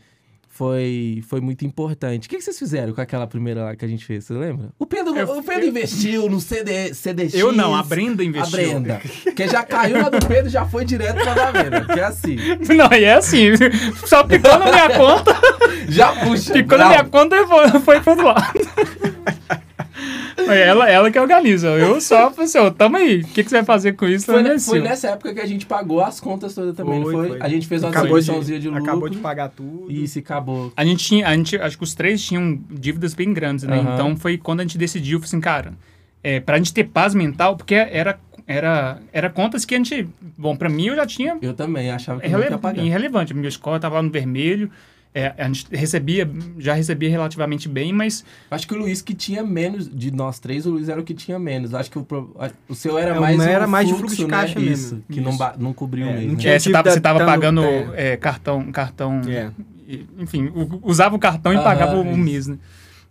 foi, 0.48 1.22
foi 1.28 1.42
muito 1.42 1.66
importante. 1.66 2.26
O 2.26 2.30
que, 2.30 2.38
que 2.38 2.42
vocês 2.42 2.58
fizeram 2.58 2.94
com 2.94 3.00
aquela 3.02 3.26
primeira 3.26 3.62
lá 3.62 3.76
que 3.76 3.84
a 3.84 3.88
gente 3.88 4.06
fez? 4.06 4.24
Você 4.24 4.32
lembra? 4.32 4.70
O 4.78 4.86
Pedro, 4.86 5.14
Eu- 5.14 5.38
o 5.38 5.42
Pedro 5.42 5.64
eu- 5.64 5.68
investiu 5.68 6.30
no 6.30 6.40
CD, 6.40 6.94
CDX. 6.94 7.34
Eu 7.34 7.52
não, 7.52 7.74
a 7.74 7.82
Brenda 7.82 8.24
investiu. 8.24 8.58
A 8.58 8.62
Brenda. 8.62 9.02
Que 9.36 9.46
já 9.46 9.62
caiu 9.64 10.00
na 10.00 10.08
do 10.08 10.26
Pedro 10.26 10.48
já 10.48 10.64
foi 10.64 10.86
direto 10.86 11.16
pra 11.22 11.34
da 11.34 11.52
Brenda. 11.52 11.84
Que 11.92 12.00
é 12.00 12.04
assim. 12.04 12.36
Não, 12.74 12.90
e 12.90 13.04
é 13.04 13.12
assim, 13.12 13.48
só 14.06 14.24
picou 14.24 14.58
na 14.58 14.64
minha 14.64 14.88
conta, 14.96 15.36
Já 15.90 16.24
puxa. 16.24 16.54
picou 16.54 16.78
na 16.78 16.88
minha 16.88 17.04
conta 17.04 17.36
e 17.36 17.46
foi, 17.46 17.80
foi 17.80 18.00
pro 18.00 18.10
outro 18.12 18.26
lado. 18.28 18.54
Foi 20.44 20.58
ela, 20.58 20.88
ela 20.90 21.10
que 21.10 21.18
organiza. 21.18 21.68
Eu 21.68 22.00
só 22.00 22.30
falei 22.30 22.44
assim, 22.44 22.58
ó, 22.58 22.70
tamo 22.70 22.96
aí. 22.96 23.20
O 23.20 23.24
que, 23.28 23.42
que 23.44 23.50
você 23.50 23.56
vai 23.56 23.64
fazer 23.64 23.92
com 23.94 24.06
isso? 24.06 24.26
Foi, 24.26 24.40
é 24.40 24.42
ne- 24.42 24.58
foi 24.58 24.80
nessa 24.80 25.08
época 25.10 25.34
que 25.34 25.40
a 25.40 25.46
gente 25.46 25.66
pagou 25.66 26.00
as 26.00 26.20
contas 26.20 26.54
todas 26.54 26.74
também, 26.76 26.96
não 27.00 27.02
Foi, 27.04 27.14
foi? 27.14 27.28
foi. 27.28 27.38
A 27.40 27.48
gente 27.48 27.66
fez 27.66 27.82
uma 27.82 27.90
Acabou 27.90 28.16
distribuiçãozinha 28.18 28.60
de, 28.60 28.68
lucro. 28.68 28.82
Acabou 28.82 29.08
de 29.08 29.18
pagar 29.18 29.48
tudo. 29.48 29.90
E 29.90 30.06
se 30.08 30.18
acabou. 30.20 30.72
A 30.76 30.84
gente 30.84 31.04
tinha, 31.04 31.26
a 31.28 31.34
gente, 31.34 31.56
acho 31.56 31.76
que 31.78 31.84
os 31.84 31.94
três 31.94 32.22
tinham 32.24 32.58
dívidas 32.70 33.14
bem 33.14 33.32
grandes, 33.32 33.64
né? 33.64 33.78
Aham. 33.78 33.94
Então 33.94 34.16
foi 34.16 34.36
quando 34.38 34.60
a 34.60 34.62
gente 34.62 34.76
decidiu, 34.78 35.20
assim, 35.22 35.40
cara, 35.40 35.72
é, 36.22 36.40
pra 36.40 36.56
gente 36.58 36.72
ter 36.72 36.84
paz 36.84 37.14
mental, 37.14 37.56
porque 37.56 37.74
era, 37.74 38.18
era, 38.46 38.98
era 39.12 39.30
contas 39.30 39.64
que 39.64 39.74
a 39.74 39.78
gente, 39.78 40.08
bom, 40.36 40.56
pra 40.56 40.68
mim 40.68 40.86
eu 40.86 40.96
já 40.96 41.06
tinha 41.06 41.36
Eu 41.40 41.54
também 41.54 41.90
achava 41.90 42.20
que 42.20 42.26
é 42.26 42.30
ia 42.30 42.58
pagar. 42.58 42.82
irrelevante. 42.82 43.34
Minha 43.34 43.48
escola 43.48 43.78
tava 43.80 43.96
lá 43.96 44.02
no 44.02 44.10
vermelho, 44.10 44.70
é, 45.14 45.32
a 45.38 45.46
gente 45.46 45.66
recebia, 45.70 46.28
já 46.58 46.74
recebia 46.74 47.08
relativamente 47.08 47.68
bem, 47.68 47.92
mas 47.92 48.24
Acho 48.50 48.66
que 48.66 48.74
o 48.74 48.78
Luiz 48.78 49.00
que 49.00 49.14
tinha 49.14 49.44
menos, 49.44 49.88
de 49.88 50.10
nós 50.10 50.40
três, 50.40 50.66
o 50.66 50.70
Luiz 50.72 50.88
era 50.88 51.00
o 51.00 51.04
que 51.04 51.14
tinha 51.14 51.38
menos. 51.38 51.72
Acho 51.72 51.88
que 51.90 51.98
o, 51.98 52.06
o 52.68 52.74
seu 52.74 52.98
era 52.98 53.14
É, 53.14 53.18
o 53.18 53.20
mais 53.20 53.36
meu 53.38 53.46
era 53.46 53.64
um 53.64 53.70
mais 53.70 53.86
de 53.86 53.94
fluxo, 53.94 54.16
fluxo 54.16 54.26
de 54.26 54.32
né? 54.32 54.38
caixa 54.40 54.58
mesmo. 54.60 54.74
Isso, 54.98 55.04
que 55.10 55.20
não, 55.20 55.30
Isso. 55.30 55.38
ba- 55.38 55.54
não 55.56 55.72
cobriu 55.72 56.06
É, 56.08 56.12
mesmo. 56.14 56.26
não 56.28 56.34
né? 56.34 56.40
tinha 56.40 56.52
é, 56.54 56.58
você 56.58 56.68
estava 56.68 56.88
dívida 56.90 56.94
você 56.94 57.00
tava 57.00 57.24
pagando 57.24 57.62
é. 57.64 58.12
é, 58.12 58.16
cartão, 58.16 58.72
cartão 58.72 59.20
É. 59.28 59.50
enfim, 60.18 60.50
usava 60.82 61.14
o 61.14 61.18
cartão 61.18 61.52
e 61.52 61.56
Aham, 61.56 61.64
pagava 61.64 61.96
o 61.96 62.16
mês, 62.16 62.48
né? 62.48 62.58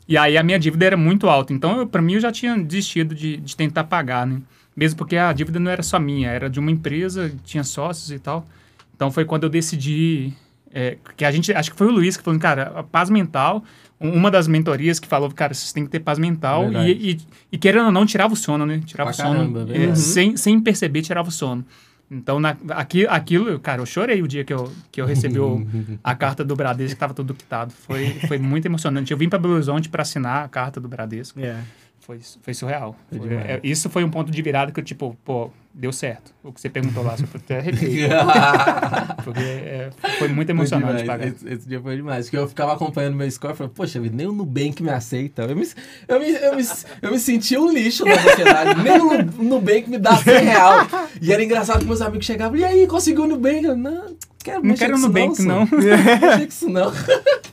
E 0.06 0.18
aí 0.18 0.38
a 0.38 0.44
minha 0.44 0.60
dívida 0.60 0.86
era 0.86 0.98
muito 0.98 1.30
alta. 1.30 1.54
Então, 1.54 1.78
eu- 1.78 1.88
pra 1.88 2.02
mim, 2.02 2.16
eu 2.16 2.20
já 2.20 2.32
tinha 2.34 2.58
desistido 2.58 3.16
de, 3.16 3.38
de 3.38 3.56
tentar 3.56 3.86
pagar, 3.86 4.28
né? 4.28 4.42
Mesmo 4.76 4.98
porque 4.98 5.16
a 5.16 5.32
dívida 5.32 5.58
não 5.60 5.72
era 5.72 5.82
só 5.82 5.98
minha, 6.00 6.30
era 6.30 6.50
de 6.50 6.60
uma 6.60 6.70
empresa, 6.70 7.32
tinha 7.46 7.64
sócios 7.64 8.12
e 8.12 8.20
tal. 8.20 8.46
Então, 8.94 9.10
foi 9.10 9.24
quando 9.24 9.44
eu 9.44 9.50
decidi... 9.50 10.34
é, 10.74 10.98
que 11.16 11.24
a 11.24 11.32
gente... 11.32 11.54
Acho 11.54 11.72
que 11.72 11.78
foi 11.78 11.88
o 11.88 11.92
Luiz 11.92 12.18
que 12.18 12.24
falou, 12.24 12.40
cara, 12.40 12.74
a 12.76 12.84
paz 12.84 13.10
mental... 13.10 13.64
um- 14.02 14.12
Uma 14.12 14.30
das 14.32 14.48
mentorias 14.48 15.00
que 15.00 15.08
falou, 15.08 15.30
cara, 15.32 15.54
vocês 15.54 15.72
têm 15.72 15.86
que 15.86 15.92
ter 15.92 16.00
paz 16.02 16.18
mental. 16.20 16.72
E, 16.74 17.12
e, 17.12 17.18
e 17.54 17.58
querendo 17.58 17.86
ou 17.86 17.92
não, 17.92 18.06
tirava 18.06 18.34
o 18.34 18.36
sono, 18.36 18.66
né? 18.66 18.82
Tirava 18.86 19.12
Pra 19.14 19.24
o 19.24 19.28
sono. 19.28 19.40
caramba, 19.40 19.62
é, 19.62 19.78
verdade. 19.78 20.00
sem, 20.00 20.36
sem 20.36 20.60
perceber, 20.60 21.02
tirava 21.02 21.30
o 21.30 21.32
sono. 21.32 21.64
Então, 22.12 22.40
na, 22.40 22.56
aqui, 22.72 23.08
aquilo, 23.08 23.58
cara, 23.60 23.82
eu 23.82 23.86
chorei 23.88 24.22
o 24.22 24.28
dia 24.28 24.44
que 24.44 24.54
eu, 24.54 24.72
que 24.92 25.02
eu 25.02 25.06
recebi 25.06 25.40
o, 25.40 25.66
a 26.04 26.14
carta 26.14 26.44
do 26.44 26.56
Bradesco, 26.56 26.90
que 26.90 26.94
estava 26.96 27.14
tudo 27.14 27.34
quitado. 27.34 27.72
Foi, 27.74 28.10
foi 28.28 28.38
muito 28.38 28.66
emocionante. 28.66 29.12
Eu 29.12 29.18
vim 29.18 29.30
para 29.30 29.40
Belo 29.40 29.54
Horizonte 29.56 29.90
para 29.90 30.02
assinar 30.04 30.44
a 30.46 30.48
carta 30.48 30.80
do 30.80 30.88
Bradesco. 30.88 31.40
É. 31.40 31.58
Foi, 32.02 32.20
foi 32.42 32.54
surreal. 32.54 32.96
Foi 33.10 33.20
Foi- 33.20 33.34
é, 33.36 33.60
isso 33.64 33.90
foi 33.90 34.04
um 34.04 34.10
ponto 34.10 34.32
de 34.32 34.42
virada 34.42 34.72
que 34.72 34.80
eu, 34.80 34.84
tipo, 34.84 35.18
pô, 35.24 35.50
deu 35.74 35.92
certo. 35.92 36.34
O 36.44 36.52
que 36.52 36.62
você 36.62 36.70
perguntou 36.70 37.04
lá, 37.04 37.16
eu 37.20 37.28
até 37.34 37.58
arrepiei. 37.60 38.08
Porque 39.24 39.40
é, 39.42 39.90
foi 40.20 40.28
muito 40.28 40.50
emocionante 40.50 40.92
Foi 40.94 41.02
demais. 41.02 41.34
Esse, 41.34 41.50
esse 41.54 41.68
dia 41.68 41.82
foi 41.82 41.96
demais. 41.96 42.26
Porque 42.26 42.38
eu 42.38 42.48
ficava 42.48 42.74
acompanhando 42.74 43.16
meu 43.16 43.30
score 43.32 43.54
e 43.54 43.58
falei, 43.58 43.72
poxa, 43.74 44.00
nem 44.00 44.28
o 44.28 44.32
Nubank 44.32 44.84
me 44.84 44.90
aceita. 44.90 45.44
Eu 45.44 45.56
me, 45.56 45.68
eu 46.08 46.20
me, 46.20 46.30
eu 46.32 46.56
me, 46.56 46.64
eu 47.02 47.12
me 47.12 47.20
sentia 47.20 47.60
um 47.62 47.72
lixo 47.72 48.06
na 48.06 48.20
sociedade. 48.20 48.82
nem 48.84 49.00
o 49.02 49.24
Nu- 49.24 49.44
Nubank 49.44 49.90
me 49.90 49.98
dá 49.98 50.16
100 50.18 50.34
real. 50.44 50.88
E 51.22 51.32
era 51.34 51.44
engraçado 51.44 51.80
que 51.80 51.86
meus 51.86 52.02
amigos 52.02 52.26
chegavam, 52.26 52.58
e 52.58 52.64
aí, 52.64 52.86
conseguiu 52.88 53.24
o 53.24 53.28
Nubank? 53.28 53.64
Eu, 53.64 53.78
não, 53.78 54.16
quero 54.44 54.64
Não 54.64 54.76
quero 54.76 54.96
isso 54.96 55.08
Nubank, 55.08 55.36
só." 55.38 55.44
não. 55.44 55.60
Não 55.66 55.78
mexer 55.78 56.38
com 56.38 56.48
isso 56.48 56.70
não. 56.70 56.92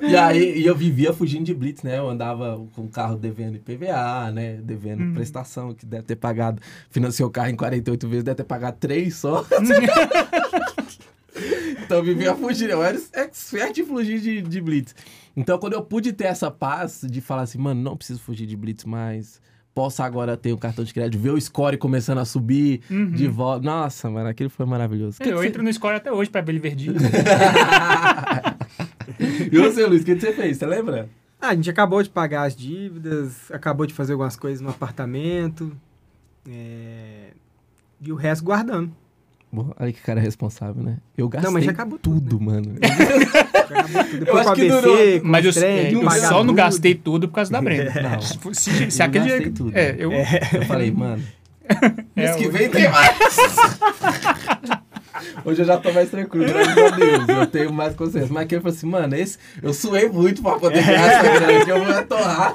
E 0.00 0.16
aí, 0.16 0.64
eu 0.64 0.74
vivia 0.76 1.12
fugindo 1.12 1.44
de 1.44 1.52
blitz, 1.54 1.82
né? 1.82 1.98
Eu 1.98 2.08
andava 2.08 2.60
com 2.74 2.82
o 2.82 2.88
carro 2.88 3.16
devendo 3.16 3.56
IPVA, 3.56 4.30
né? 4.32 4.58
Devendo 4.62 5.02
Uhum. 5.02 5.14
prestação, 5.14 5.74
que 5.74 5.84
deve 5.84 6.04
ter 6.04 6.16
pagado, 6.16 6.60
financiou 6.90 7.28
o 7.28 7.32
carro 7.32 7.48
em 7.50 7.56
48 7.56 8.08
vezes, 8.08 8.24
deve 8.24 8.36
ter 8.36 8.44
pagado 8.44 8.76
3 8.78 9.14
só. 9.14 9.44
Então 11.84 11.98
eu 11.98 12.04
vivia 12.04 12.34
fugindo, 12.36 12.70
eu 12.70 12.82
era 12.84 12.96
expert 13.14 13.76
em 13.78 13.84
fugir 13.84 14.20
de, 14.20 14.42
de 14.42 14.60
blitz. 14.60 14.94
Então 15.36 15.58
quando 15.58 15.72
eu 15.72 15.82
pude 15.82 16.12
ter 16.12 16.24
essa 16.24 16.48
paz 16.50 17.00
de 17.08 17.20
falar 17.20 17.42
assim, 17.42 17.58
mano, 17.58 17.80
não 17.82 17.96
preciso 17.96 18.20
fugir 18.20 18.46
de 18.46 18.56
blitz 18.56 18.84
mais, 18.84 19.40
posso 19.74 20.00
agora 20.02 20.36
ter 20.36 20.52
um 20.52 20.56
cartão 20.56 20.84
de 20.84 20.92
crédito, 20.94 21.20
ver 21.20 21.30
o 21.30 21.40
score 21.40 21.76
começando 21.78 22.18
a 22.18 22.24
subir 22.24 22.80
Uhum. 22.90 23.10
de 23.10 23.26
volta. 23.26 23.64
Nossa, 23.64 24.08
mano, 24.10 24.28
aquilo 24.28 24.50
foi 24.50 24.66
maravilhoso. 24.66 25.18
Que 25.20 25.30
Eu 25.30 25.40
que 25.40 25.46
entro 25.46 25.62
no 25.64 25.72
Score 25.72 25.96
até 25.96 26.12
hoje 26.12 26.30
para 26.30 26.40
ver 26.42 26.52
ele 26.52 26.60
verdinho. 26.60 26.94
E 29.52 29.58
você, 29.58 29.86
Luiz, 29.86 30.02
o 30.02 30.04
que 30.04 30.14
você 30.18 30.32
fez? 30.32 30.56
Você 30.58 30.66
lembra? 30.66 31.08
Ah, 31.40 31.48
a 31.48 31.54
gente 31.54 31.70
acabou 31.70 32.02
de 32.02 32.10
pagar 32.10 32.42
as 32.44 32.54
dívidas, 32.54 33.50
acabou 33.50 33.86
de 33.86 33.94
fazer 33.94 34.12
algumas 34.12 34.36
coisas 34.36 34.60
no 34.60 34.68
apartamento. 34.70 35.72
é, 36.48 37.28
E 38.00 38.12
o 38.12 38.14
resto 38.16 38.44
guardando. 38.44 38.92
Bom, 39.52 39.72
olha 39.80 39.92
que 39.92 40.00
cara 40.00 40.20
responsável, 40.20 40.80
né? 40.82 40.98
Eu 41.18 41.28
gastei 41.28 41.46
Não, 41.48 41.52
mas 41.52 41.64
já 41.64 41.72
acabou 41.72 41.98
tudo, 41.98 42.20
tudo, 42.20 42.40
mano. 42.40 42.74
Já 42.80 43.80
acabou 43.80 44.04
tudo. 44.04 44.18
Depois 44.24 44.40
acho 44.40 44.48
com 44.48 44.54
que 44.54 44.68
durou- 44.68 44.96
Mas 45.24 45.44
eu, 45.44 45.52
trem, 45.52 45.70
é, 45.78 45.94
eu 45.94 46.10
só 46.10 46.30
não 46.38 46.46
tudo. 46.46 46.54
gastei 46.54 46.94
tudo 46.94 47.28
por 47.28 47.34
causa 47.34 47.50
da 47.50 47.60
Brenda. 47.60 47.92
Não. 48.02 48.20
Se, 48.20 48.38
se, 48.54 48.90
se 48.90 49.02
Eu 49.02 49.06
aquele 49.06 49.24
gastei 49.24 49.40
dia- 49.46 49.52
tudo. 49.52 49.76
É, 49.76 49.96
eu, 49.98 50.12
Eu 50.12 50.66
falei, 50.66 50.90
mano, 50.92 51.22
é, 51.64 51.74
mês 52.14 52.36
que 52.36 52.44
eu- 52.44 52.52
vem 52.52 52.68
tem 52.70 52.88
mais. 52.90 53.18
Hoje 55.44 55.62
eu 55.62 55.66
já 55.66 55.76
tô 55.78 55.92
mais 55.92 56.10
tranquilo, 56.10 56.46
graças 56.46 56.76
a 56.78 56.90
Deus. 56.96 57.28
Eu 57.28 57.46
tenho 57.46 57.72
mais 57.72 57.94
consciência. 57.94 58.28
Mas 58.32 58.44
aqui 58.44 58.54
eu 58.56 58.60
falei 58.60 58.76
assim, 58.76 58.86
mano, 58.86 59.14
esse, 59.16 59.38
eu 59.62 59.72
suei 59.74 60.08
muito 60.08 60.42
pra 60.42 60.52
poder 60.58 60.84
ganhar 60.84 61.06
essa 61.12 61.40
grana 61.40 61.64
que 61.64 61.70
eu 61.70 61.84
vou 61.84 62.02
torrar. 62.04 62.54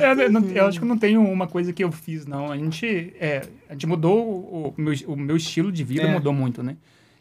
É, 0.00 0.28
não- 0.28 0.44
eu 0.50 0.66
acho 0.66 0.78
que 0.80 0.84
não 0.86 0.98
tenho 0.98 1.22
uma 1.22 1.46
coisa 1.46 1.72
que 1.72 1.82
eu 1.82 1.90
fiz, 1.92 2.26
não. 2.26 2.50
A 2.50 2.56
gente, 2.56 3.12
é, 3.20 3.42
a 3.68 3.72
gente 3.72 3.86
mudou 3.86 4.18
o, 4.18 4.74
o 4.76 4.80
meu, 4.80 4.94
o 5.08 5.16
meu 5.16 5.36
estilo 5.36 5.70
de 5.72 5.82
vida, 5.84 6.02
É. 6.04 6.12
mudou 6.12 6.32
muito, 6.32 6.62
né? 6.62 6.76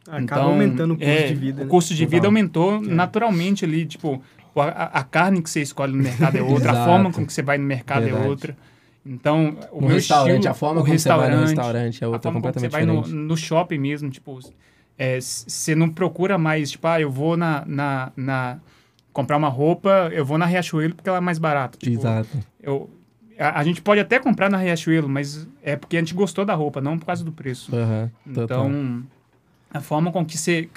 Acaba 0.07 0.43
aumentando 0.43 0.93
o 0.93 0.97
custo 0.97 1.09
é, 1.11 1.23
de 1.27 1.33
vida. 1.33 1.61
O 1.61 1.65
né? 1.65 1.69
custo 1.69 1.93
de 1.95 2.05
vida 2.05 2.17
Total. 2.17 2.29
aumentou 2.29 2.81
naturalmente 2.81 3.65
ali, 3.65 3.85
tipo, 3.85 4.21
a, 4.55 4.99
a- 4.99 5.03
carne 5.03 5.41
que 5.41 5.49
você 5.49 5.61
escolhe 5.61 5.93
no 5.93 6.03
mercado 6.03 6.37
é 6.37 6.41
outra, 6.43 6.71
a 6.71 6.85
forma 6.85 7.11
com 7.11 7.25
que 7.25 7.33
você 7.33 7.41
vai 7.41 7.57
no 7.57 7.63
mercado 7.65 8.03
Verdade. 8.03 8.23
é 8.25 8.27
outra. 8.29 8.57
Então, 9.05 9.55
o 9.71 9.81
No 9.81 9.87
meu 9.87 9.95
restaurante, 9.95 10.33
estilo, 10.37 10.51
a 10.51 10.53
forma 10.55 10.81
como 10.83 10.97
você 10.99 11.09
vai 11.09 11.29
no 11.35 11.41
restaurante, 11.41 12.03
é 12.03 12.05
a 12.05 12.09
outra 12.09 12.31
forma 12.31 12.41
como 12.41 12.53
você 12.53 12.59
completamente 12.59 12.71
vai 12.71 12.85
no, 12.85 13.01
diferente. 13.03 13.23
no 13.27 13.37
shopping 13.37 13.77
mesmo, 13.77 14.09
tipo, 14.09 14.39
é, 14.97 15.19
você 15.21 15.75
não 15.75 15.89
procura 15.89 16.37
mais, 16.37 16.71
tipo, 16.71 16.87
ah, 16.87 16.99
eu 16.99 17.11
vou 17.11 17.37
na, 17.37 17.63
na, 17.67 18.11
na- 18.17 18.57
comprar 19.13 19.37
uma 19.37 19.47
roupa, 19.49 20.09
eu 20.11 20.25
vou 20.25 20.37
na 20.37 20.45
Riachuelo 20.45 20.95
porque 20.95 21.07
ela 21.07 21.19
é 21.19 21.21
mais 21.21 21.37
barata. 21.37 21.77
Tipo, 21.77 21.99
Exato. 21.99 22.27
eu, 22.61 22.89
a, 23.37 23.59
a 23.59 23.63
gente 23.63 23.81
pode 23.81 24.01
até 24.01 24.19
comprar 24.19 24.49
na 24.49 24.57
Riachuelo, 24.57 25.07
mas 25.07 25.47
é 25.61 25.75
porque 25.75 25.97
a 25.97 25.99
gente 25.99 26.13
gostou 26.15 26.43
da 26.43 26.55
roupa, 26.55 26.81
não 26.81 26.97
por 26.97 27.05
causa 27.05 27.23
do 27.23 27.31
preço. 27.31 27.71
Total. 28.33 28.65
Então, 28.67 29.03
a 29.75 29.81
forma 29.81 30.09
com 30.09 30.25
que 30.25 30.37
você, 30.37 30.69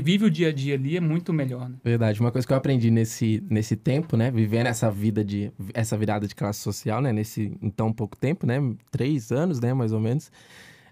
vive 0.00 0.24
o 0.24 0.30
dia 0.30 0.48
a 0.48 0.52
dia 0.52 0.74
ali 0.74 0.96
é 0.96 1.00
muito 1.00 1.32
melhor, 1.32 1.68
né? 1.68 1.76
Verdade. 1.84 2.20
Uma 2.20 2.32
coisa 2.32 2.44
que 2.44 2.52
eu 2.52 2.56
aprendi 2.56 2.90
nesse, 2.90 3.40
nesse 3.48 3.76
tempo, 3.76 4.16
né? 4.16 4.32
Vivendo 4.32 4.66
essa 4.66 4.90
vida 4.90 5.24
de... 5.24 5.52
Essa 5.72 5.96
virada 5.96 6.26
de 6.26 6.34
classe 6.34 6.58
social, 6.58 7.00
né? 7.00 7.12
Nesse, 7.12 7.56
em 7.62 7.70
tão 7.70 7.92
pouco 7.92 8.16
tempo, 8.16 8.44
né? 8.44 8.56
Três 8.90 9.30
anos, 9.30 9.60
né? 9.60 9.72
Mais 9.72 9.92
ou 9.92 10.00
menos. 10.00 10.32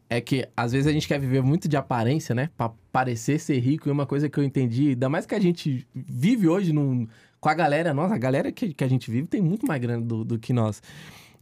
É 0.09 0.21
que, 0.21 0.47
às 0.57 0.71
vezes, 0.71 0.87
a 0.87 0.93
gente 0.93 1.09
quer 1.09 1.19
viver 1.19 1.43
muito 1.43 1.67
de 1.67 1.77
aparência, 1.77 2.37
né? 2.37 2.51
Pra 2.57 2.71
parecer 2.93 3.41
ser 3.41 3.59
rico. 3.59 3.89
E 3.89 3.91
uma 3.91 4.07
coisa 4.07 4.29
que 4.29 4.39
eu 4.39 4.45
entendi... 4.45 4.91
Ainda 4.91 5.09
mais 5.09 5.27
que 5.27 5.35
a 5.35 5.41
gente 5.41 5.85
vive 5.93 6.47
hoje 6.47 6.73
num, 6.73 7.09
com 7.41 7.49
a 7.49 7.55
galera... 7.55 7.93
Nossa, 7.93 8.15
a 8.15 8.19
galera 8.19 8.53
que, 8.53 8.73
que 8.73 8.85
a 8.85 8.89
gente 8.89 9.11
vive 9.11 9.27
tem 9.27 9.43
muito 9.43 9.67
mais 9.67 9.81
grana 9.81 10.05
do, 10.05 10.25
do 10.25 10.39
que 10.39 10.53
nós. 10.53 10.81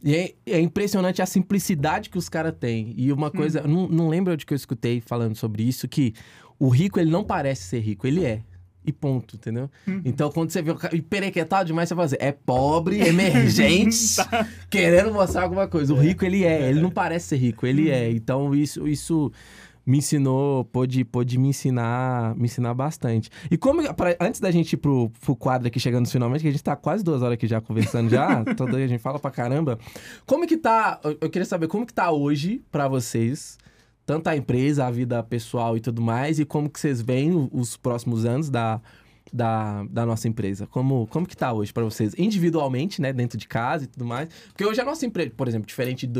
E 0.03 0.15
é, 0.15 0.33
é 0.45 0.59
impressionante 0.59 1.21
a 1.21 1.25
simplicidade 1.25 2.09
que 2.09 2.17
os 2.17 2.27
caras 2.27 2.53
têm. 2.59 2.93
E 2.97 3.11
uma 3.11 3.31
coisa... 3.31 3.61
Não, 3.61 3.87
não 3.87 4.09
lembro 4.09 4.35
de 4.35 4.45
que 4.45 4.53
eu 4.53 4.55
escutei 4.57 4.99
falando 4.99 5.35
sobre 5.35 5.63
isso, 5.63 5.87
que 5.87 6.13
o 6.59 6.67
rico, 6.69 6.99
ele 6.99 7.09
não 7.09 7.23
parece 7.23 7.63
ser 7.63 7.79
rico. 7.79 8.05
Ele 8.05 8.25
é. 8.25 8.41
E 8.85 8.91
ponto, 8.91 9.37
entendeu? 9.37 9.69
Então, 10.03 10.29
quando 10.29 10.49
você 10.49 10.61
vê 10.61 10.71
o 10.71 10.75
cara 10.75 10.93
hiperequetado 10.93 11.67
demais, 11.67 11.87
você 11.87 11.95
fala 11.95 12.05
assim, 12.05 12.17
é 12.19 12.33
pobre, 12.33 12.99
emergente, 12.99 14.17
querendo 14.69 15.13
mostrar 15.13 15.43
alguma 15.43 15.69
coisa. 15.69 15.93
O 15.93 15.97
rico, 15.97 16.25
ele 16.25 16.43
é. 16.43 16.69
Ele 16.69 16.81
não 16.81 16.91
parece 16.91 17.27
ser 17.27 17.37
rico, 17.37 17.65
ele 17.65 17.89
é. 17.89 18.11
Então, 18.11 18.53
isso, 18.53 18.85
isso 18.85 19.31
me 19.85 19.97
ensinou, 19.97 20.63
pôde, 20.65 21.03
pôde 21.03 21.37
me 21.37 21.49
ensinar 21.49 22.35
me 22.35 22.45
ensinar 22.45 22.73
bastante. 22.73 23.29
E 23.51 23.57
como, 23.57 23.93
pra- 23.93 24.15
antes 24.19 24.39
da 24.39 24.49
gente 24.49 24.73
ir 24.73 24.77
pro, 24.77 25.09
pro 25.21 25.35
quadro 25.35 25.67
aqui, 25.67 25.79
chegando 25.79 26.07
finalmente, 26.09 26.41
que 26.41 26.47
a 26.47 26.51
gente 26.51 26.63
tá 26.63 26.75
quase 26.75 27.03
duas 27.03 27.21
horas 27.21 27.33
aqui 27.33 27.47
já 27.47 27.59
conversando 27.59 28.09
já, 28.09 28.43
toda 28.55 28.77
a 28.77 28.87
gente 28.87 29.01
fala 29.01 29.19
pra 29.19 29.29
caramba. 29.31 29.77
Como 30.25 30.47
que 30.47 30.57
tá, 30.57 30.99
eu, 31.03 31.29
queria 31.29 31.45
saber 31.45 31.67
como 31.67 31.85
que 31.85 31.93
tá 31.93 32.11
hoje 32.11 32.63
pra 32.71 32.87
vocês, 32.87 33.57
tanto 34.05 34.27
a 34.27 34.35
empresa, 34.37 34.85
a 34.85 34.91
vida 34.91 35.21
pessoal 35.21 35.75
e 35.75 35.81
tudo 35.81 36.01
mais, 36.01 36.39
e 36.39 36.45
como 36.45 36.69
que 36.69 36.79
vocês 36.79 37.01
veem 37.01 37.49
os 37.51 37.75
próximos 37.75 38.23
anos 38.25 38.49
da, 38.49 38.81
da, 39.33 39.83
da 39.89 40.05
nossa 40.05 40.27
empresa? 40.27 40.65
Como, 40.67 41.07
como 41.07 41.27
que 41.27 41.35
tá 41.35 41.51
hoje 41.51 41.73
pra 41.73 41.83
vocês? 41.83 42.13
Individualmente, 42.17 43.01
né, 43.01 43.11
dentro 43.11 43.37
de 43.37 43.47
casa 43.47 43.83
e 43.83 43.87
tudo 43.87 44.05
mais. 44.05 44.29
Porque 44.47 44.65
hoje 44.65 44.79
a 44.79 44.85
nossa 44.85 45.05
empresa, 45.05 45.31
por 45.35 45.47
exemplo, 45.47 45.67
diferente 45.67 46.07
de 46.07 46.13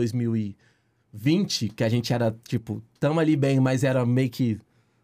2020, 1.14 1.70
que 1.70 1.84
a 1.84 1.90
gente 1.90 2.12
era, 2.12 2.36
tipo, 2.48 2.82
tamo 3.00 3.20
ali 3.20 3.36
bem, 3.36 3.60
mas 3.60 3.84
era 3.84 4.06
meio 4.06 4.30
que... 4.30 4.60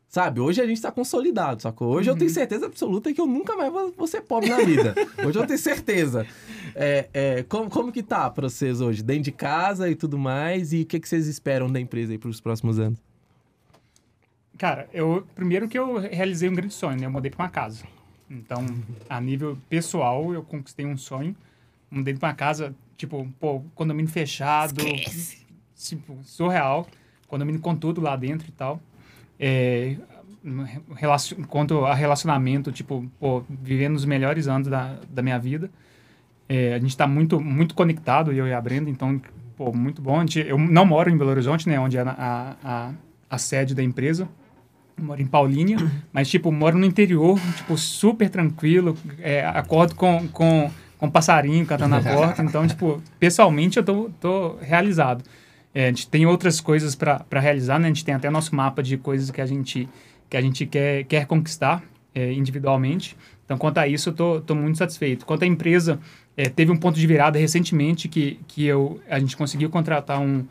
Sabe, 0.07 0.39
hoje 0.39 0.59
a 0.59 0.65
gente 0.65 0.81
tá 0.81 0.91
consolidado, 0.91 1.61
sacou? 1.61 1.89
Hoje 1.89 2.09
eu 2.09 2.17
tenho 2.17 2.31
certeza 2.31 2.65
absoluta 2.65 3.13
que 3.13 3.21
eu 3.21 3.27
nunca 3.27 3.55
mais 3.55 3.71
vou, 3.71 3.93
vou 3.95 4.07
ser 4.07 4.21
pobre 4.21 4.49
na 4.49 4.57
vida. 4.57 4.95
Hoje 5.23 5.37
eu 5.37 5.45
tenho 5.45 5.59
certeza. 5.59 6.25
É, 6.73 7.07
é, 7.13 7.43
como, 7.43 7.69
como 7.69 7.91
que 7.91 8.01
tá 8.01 8.27
pra 8.27 8.49
vocês 8.49 8.81
hoje? 8.81 9.03
Dentro 9.03 9.25
de 9.25 9.31
casa 9.31 9.87
e 9.87 9.93
tudo 9.93 10.17
mais? 10.17 10.73
E 10.73 10.81
o 10.81 10.85
que, 10.87 10.99
que 10.99 11.07
vocês 11.07 11.27
esperam 11.27 11.71
da 11.71 11.79
empresa 11.79 12.11
aí 12.11 12.17
pros 12.17 12.41
próximos 12.41 12.79
anos? 12.79 12.97
Cara, 14.57 14.89
eu 14.91 15.27
primeiro 15.35 15.67
que 15.67 15.77
eu 15.77 15.99
realizei 15.99 16.49
um 16.49 16.55
grande 16.55 16.73
sonho, 16.73 16.99
né? 16.99 17.05
Eu 17.05 17.11
mudei 17.11 17.29
para 17.29 17.43
uma 17.43 17.49
casa. 17.49 17.85
Então, 18.27 18.65
a 19.07 19.21
nível 19.21 19.59
pessoal, 19.69 20.33
eu 20.33 20.41
conquistei 20.41 20.87
um 20.87 20.97
sonho. 20.97 21.35
Mudei 21.91 22.15
para 22.15 22.29
uma 22.29 22.35
casa, 22.35 22.75
tipo, 22.97 23.31
pô, 23.39 23.61
condomínio 23.75 24.11
fechado. 24.11 24.81
Tipo, 25.79 26.17
surreal. 26.23 26.87
Condomínio 27.27 27.61
com 27.61 27.75
tudo 27.75 28.01
lá 28.01 28.15
dentro 28.15 28.47
e 28.47 28.51
tal. 28.51 28.79
É, 29.39 29.95
relacion- 30.95 31.43
quanto 31.47 31.85
a 31.85 31.93
relacionamento, 31.93 32.71
tipo, 32.71 33.05
pô, 33.19 33.43
vivendo 33.49 33.95
os 33.95 34.05
melhores 34.05 34.47
anos 34.47 34.67
da, 34.67 34.95
da 35.09 35.21
minha 35.21 35.37
vida. 35.39 35.69
É, 36.47 36.73
a 36.73 36.79
gente 36.79 36.89
está 36.89 37.05
muito, 37.07 37.39
muito 37.39 37.75
conectado, 37.75 38.31
eu 38.31 38.47
e 38.47 38.53
a 38.53 38.59
Brenda, 38.59 38.89
então, 38.89 39.21
pô, 39.55 39.71
muito 39.71 40.01
bom. 40.01 40.19
Gente, 40.21 40.39
eu 40.39 40.57
não 40.57 40.85
moro 40.85 41.09
em 41.09 41.17
Belo 41.17 41.29
Horizonte, 41.29 41.69
né? 41.69 41.79
Onde 41.79 41.97
é 41.97 42.01
a, 42.01 42.55
a, 42.63 42.91
a 43.29 43.37
sede 43.37 43.75
da 43.75 43.83
empresa. 43.83 44.27
Moro 44.97 45.21
em 45.21 45.27
Paulínia, 45.27 45.77
mas, 46.11 46.27
tipo, 46.29 46.51
moro 46.51 46.77
no 46.77 46.85
interior, 46.85 47.39
tipo, 47.55 47.77
super 47.77 48.29
tranquilo. 48.29 48.97
É, 49.19 49.45
acordo 49.45 49.93
com, 49.95 50.27
com, 50.29 50.69
com 50.97 51.09
passarinho 51.09 51.65
cantando 51.65 51.91
na 51.95 52.01
porta. 52.15 52.43
Então, 52.43 52.67
tipo, 52.67 53.01
pessoalmente 53.19 53.77
eu 53.77 53.83
tô, 53.83 54.09
tô 54.19 54.57
realizado. 54.61 55.23
É, 55.73 55.85
a 55.85 55.87
gente 55.87 56.07
tem 56.07 56.25
outras 56.25 56.59
coisas 56.59 56.95
para 56.95 57.39
realizar, 57.39 57.79
né? 57.79 57.85
A 57.85 57.89
gente 57.89 58.03
tem 58.03 58.15
até 58.15 58.29
nosso 58.29 58.55
mapa 58.55 58.81
de 58.81 58.97
coisas 58.97 59.29
que 59.29 59.41
a 59.41 59.45
gente, 59.45 59.87
que 60.29 60.35
a 60.35 60.41
gente 60.41 60.65
quer, 60.65 61.03
quer 61.05 61.25
conquistar 61.25 61.83
é, 62.13 62.31
individualmente. 62.33 63.15
Então, 63.45 63.57
quanto 63.57 63.77
a 63.79 63.87
isso, 63.87 64.09
eu 64.09 64.13
tô, 64.13 64.41
tô 64.41 64.55
muito 64.55 64.77
satisfeito. 64.77 65.25
Quanto 65.25 65.43
à 65.43 65.45
empresa, 65.47 65.99
é, 66.35 66.49
teve 66.49 66.71
um 66.71 66.77
ponto 66.77 66.99
de 66.99 67.05
virada 67.05 67.37
recentemente 67.39 68.07
que, 68.07 68.39
que 68.47 68.65
eu, 68.65 68.99
a 69.09 69.19
gente 69.19 69.35
conseguiu 69.35 69.69
contratar 69.69 70.19
um, 70.19 70.45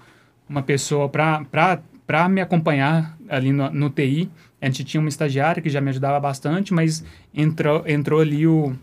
uma 0.48 0.62
pessoa 0.62 1.08
para 1.08 2.28
me 2.28 2.40
acompanhar 2.40 3.16
ali 3.28 3.52
no, 3.52 3.70
no 3.70 3.90
TI. 3.90 4.30
A 4.60 4.66
gente 4.66 4.84
tinha 4.84 5.00
uma 5.00 5.08
estagiária 5.08 5.62
que 5.62 5.70
já 5.70 5.80
me 5.80 5.90
ajudava 5.90 6.18
bastante, 6.18 6.74
mas 6.74 7.04
entrou, 7.32 7.84
entrou 7.86 8.20
ali 8.20 8.46
o, 8.46 8.74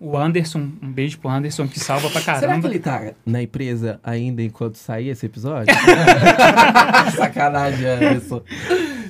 o 0.00 0.16
Anderson. 0.16 0.70
Um 0.82 0.92
beijo 0.92 1.18
pro 1.18 1.30
Anderson, 1.30 1.66
que 1.66 1.80
salva 1.80 2.10
pra 2.10 2.20
caramba. 2.20 2.46
Será 2.46 2.60
que 2.60 2.66
ele 2.66 2.78
tá 2.78 3.12
na 3.24 3.42
empresa 3.42 4.00
ainda 4.02 4.42
enquanto 4.42 4.76
sair 4.76 5.08
esse 5.08 5.26
episódio? 5.26 5.74
Sacanagem, 7.16 7.86
Anderson. 7.86 8.42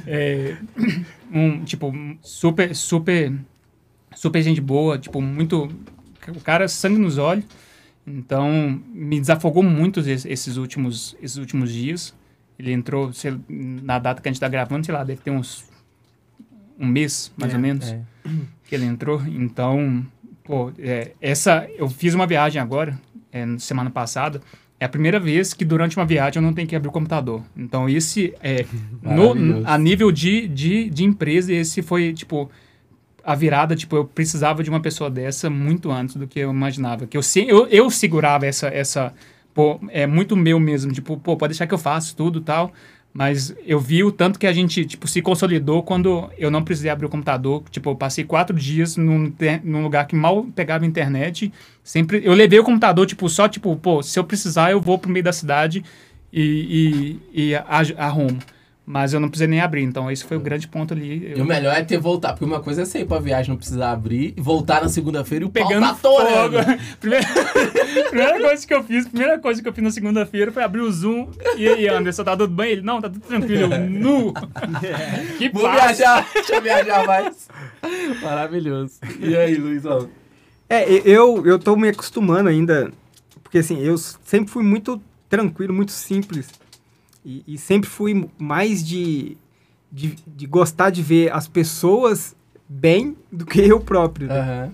É, 0.06 0.56
um, 1.32 1.64
tipo, 1.64 1.92
super, 2.22 2.74
super, 2.74 3.32
super 4.14 4.42
gente 4.42 4.60
boa, 4.60 4.98
tipo, 4.98 5.20
muito... 5.20 5.68
O 6.28 6.40
cara, 6.40 6.66
sangue 6.68 6.98
nos 6.98 7.18
olhos. 7.18 7.44
Então, 8.06 8.80
me 8.92 9.18
desafogou 9.18 9.62
muito 9.62 10.00
esses 10.00 10.56
últimos, 10.56 11.16
esses 11.20 11.36
últimos 11.36 11.72
dias. 11.72 12.14
Ele 12.58 12.72
entrou, 12.72 13.12
sei, 13.12 13.36
na 13.48 13.98
data 13.98 14.22
que 14.22 14.28
a 14.28 14.32
gente 14.32 14.40
tá 14.40 14.48
gravando, 14.48 14.86
sei 14.86 14.94
lá, 14.94 15.04
deve 15.04 15.20
ter 15.20 15.30
uns 15.30 15.64
um 16.78 16.86
mês, 16.86 17.32
mais 17.36 17.52
É, 17.52 17.56
ou 17.56 17.62
menos, 17.62 17.88
é. 17.88 18.00
que 18.64 18.74
ele 18.74 18.84
entrou. 18.84 19.22
Então, 19.26 20.04
pô, 20.46 20.72
é, 20.78 21.12
essa... 21.20 21.68
Eu 21.76 21.88
fiz 21.88 22.14
uma 22.14 22.26
viagem 22.26 22.60
agora, 22.60 22.98
é, 23.32 23.44
semana 23.58 23.90
passada. 23.90 24.40
É 24.78 24.84
a 24.84 24.88
primeira 24.88 25.18
vez 25.18 25.52
que 25.52 25.64
durante 25.64 25.96
uma 25.96 26.06
viagem 26.06 26.36
eu 26.36 26.42
não 26.42 26.52
tenho 26.52 26.68
que 26.68 26.76
abrir 26.76 26.88
o 26.88 26.92
computador. 26.92 27.42
Então, 27.56 27.88
esse 27.88 28.34
é... 28.42 28.64
no, 29.02 29.66
a 29.66 29.76
nível 29.76 30.12
de, 30.12 30.46
de, 30.48 30.90
de 30.90 31.04
empresa, 31.04 31.52
esse 31.52 31.82
foi, 31.82 32.12
tipo... 32.12 32.50
A 33.24 33.34
virada, 33.34 33.74
tipo, 33.74 33.96
eu 33.96 34.04
precisava 34.04 34.62
de 34.62 34.70
uma 34.70 34.78
pessoa 34.78 35.10
dessa 35.10 35.50
muito 35.50 35.90
antes 35.90 36.14
do 36.14 36.28
que 36.28 36.38
eu 36.38 36.50
imaginava. 36.50 37.08
Que 37.08 37.16
eu, 37.16 37.22
eu, 37.48 37.66
eu 37.66 37.90
segurava 37.90 38.46
essa, 38.46 38.68
essa... 38.68 39.12
Pô, 39.52 39.80
é 39.88 40.06
muito 40.06 40.36
meu 40.36 40.60
mesmo. 40.60 40.92
Tipo, 40.92 41.16
pô, 41.16 41.36
pode 41.36 41.52
deixar 41.52 41.66
que 41.66 41.74
eu 41.74 41.78
faço 41.78 42.14
tudo 42.14 42.40
tal. 42.40 42.72
Mas 43.16 43.56
eu 43.64 43.80
vi 43.80 44.04
o 44.04 44.12
tanto 44.12 44.38
que 44.38 44.46
a 44.46 44.52
gente, 44.52 44.84
tipo, 44.84 45.08
se 45.08 45.22
consolidou 45.22 45.82
quando 45.82 46.30
eu 46.36 46.50
não 46.50 46.62
precisei 46.62 46.90
abrir 46.90 47.06
o 47.06 47.08
computador. 47.08 47.62
Tipo, 47.70 47.88
eu 47.88 47.96
passei 47.96 48.24
quatro 48.24 48.54
dias 48.54 48.98
num, 48.98 49.32
num 49.64 49.82
lugar 49.82 50.06
que 50.06 50.14
mal 50.14 50.44
pegava 50.54 50.84
internet. 50.84 51.50
Sempre... 51.82 52.20
Eu 52.22 52.34
levei 52.34 52.58
o 52.58 52.64
computador, 52.64 53.06
tipo, 53.06 53.26
só, 53.30 53.48
tipo, 53.48 53.74
pô, 53.76 54.02
se 54.02 54.18
eu 54.18 54.24
precisar, 54.24 54.70
eu 54.70 54.82
vou 54.82 54.98
pro 54.98 55.10
meio 55.10 55.24
da 55.24 55.32
cidade 55.32 55.82
e, 56.30 57.18
e, 57.32 57.48
e 57.48 57.54
arrumo. 57.96 58.38
Mas 58.88 59.12
eu 59.12 59.18
não 59.18 59.28
precisei 59.28 59.48
nem 59.48 59.60
abrir. 59.60 59.82
Então, 59.82 60.08
esse 60.08 60.24
foi 60.24 60.36
o 60.36 60.40
grande 60.40 60.68
ponto 60.68 60.94
ali. 60.94 61.34
E 61.36 61.40
o 61.40 61.44
melhor 61.44 61.76
é 61.76 61.82
ter 61.82 61.98
voltar, 61.98 62.32
porque 62.32 62.44
uma 62.44 62.60
coisa 62.60 62.82
é 62.82 62.84
você 62.84 63.00
ir 63.00 63.04
pra 63.04 63.18
viagem, 63.18 63.50
não 63.50 63.56
precisar 63.56 63.90
abrir, 63.90 64.32
e 64.36 64.40
voltar 64.40 64.80
na 64.80 64.88
segunda-feira 64.88 65.44
e 65.44 65.48
o 65.48 65.50
pegando 65.50 65.80
pau 65.80 65.94
tá 65.94 65.96
fogo. 65.96 66.56
primeira, 67.00 67.26
primeira 68.08 68.40
coisa 68.40 68.64
que 68.64 68.72
eu 68.72 68.84
fiz, 68.84 69.08
primeira 69.08 69.38
coisa 69.40 69.60
que 69.60 69.68
eu 69.68 69.72
fiz 69.72 69.82
na 69.82 69.90
segunda-feira 69.90 70.52
foi 70.52 70.62
abrir 70.62 70.82
o 70.82 70.92
Zoom. 70.92 71.30
E 71.56 71.66
aí, 71.66 71.88
Anderson, 71.88 72.22
tá 72.22 72.36
tudo 72.36 72.54
bem? 72.54 72.70
Ele, 72.70 72.82
não, 72.82 73.00
tá 73.00 73.10
tudo 73.10 73.26
tranquilo. 73.26 73.74
Eu, 73.74 73.90
nu. 73.90 74.32
Que 75.36 75.48
Vou 75.48 75.64
paz. 75.64 75.98
viajar, 75.98 76.28
deixa 76.32 76.54
eu 76.54 76.62
viajar 76.62 77.04
mais. 77.04 77.48
Maravilhoso. 78.22 79.00
E 79.18 79.36
aí, 79.36 79.56
Luizão? 79.56 80.08
É, 80.68 80.84
eu, 81.04 81.44
eu 81.44 81.58
tô 81.58 81.74
me 81.74 81.88
acostumando 81.88 82.48
ainda, 82.48 82.92
porque 83.42 83.58
assim, 83.58 83.80
eu 83.80 83.98
sempre 83.98 84.50
fui 84.50 84.62
muito 84.62 85.00
tranquilo, 85.28 85.74
muito 85.74 85.92
simples. 85.92 86.48
E, 87.26 87.42
e 87.44 87.58
sempre 87.58 87.90
fui 87.90 88.30
mais 88.38 88.86
de, 88.86 89.36
de, 89.90 90.14
de 90.24 90.46
gostar 90.46 90.90
de 90.90 91.02
ver 91.02 91.32
as 91.32 91.48
pessoas 91.48 92.36
bem 92.68 93.16
do 93.32 93.44
que 93.44 93.60
eu 93.60 93.80
próprio. 93.80 94.28
né? 94.28 94.40
Aham. 94.40 94.72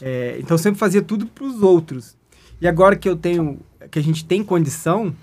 É, 0.00 0.36
então 0.40 0.58
sempre 0.58 0.80
fazia 0.80 1.00
tudo 1.00 1.26
para 1.26 1.44
os 1.44 1.62
outros. 1.62 2.16
E 2.60 2.66
agora 2.66 2.96
que 2.96 3.08
eu 3.08 3.14
tenho, 3.16 3.60
que 3.88 4.00
a 4.00 4.02
gente 4.02 4.24
tem 4.24 4.42
condição, 4.42 5.14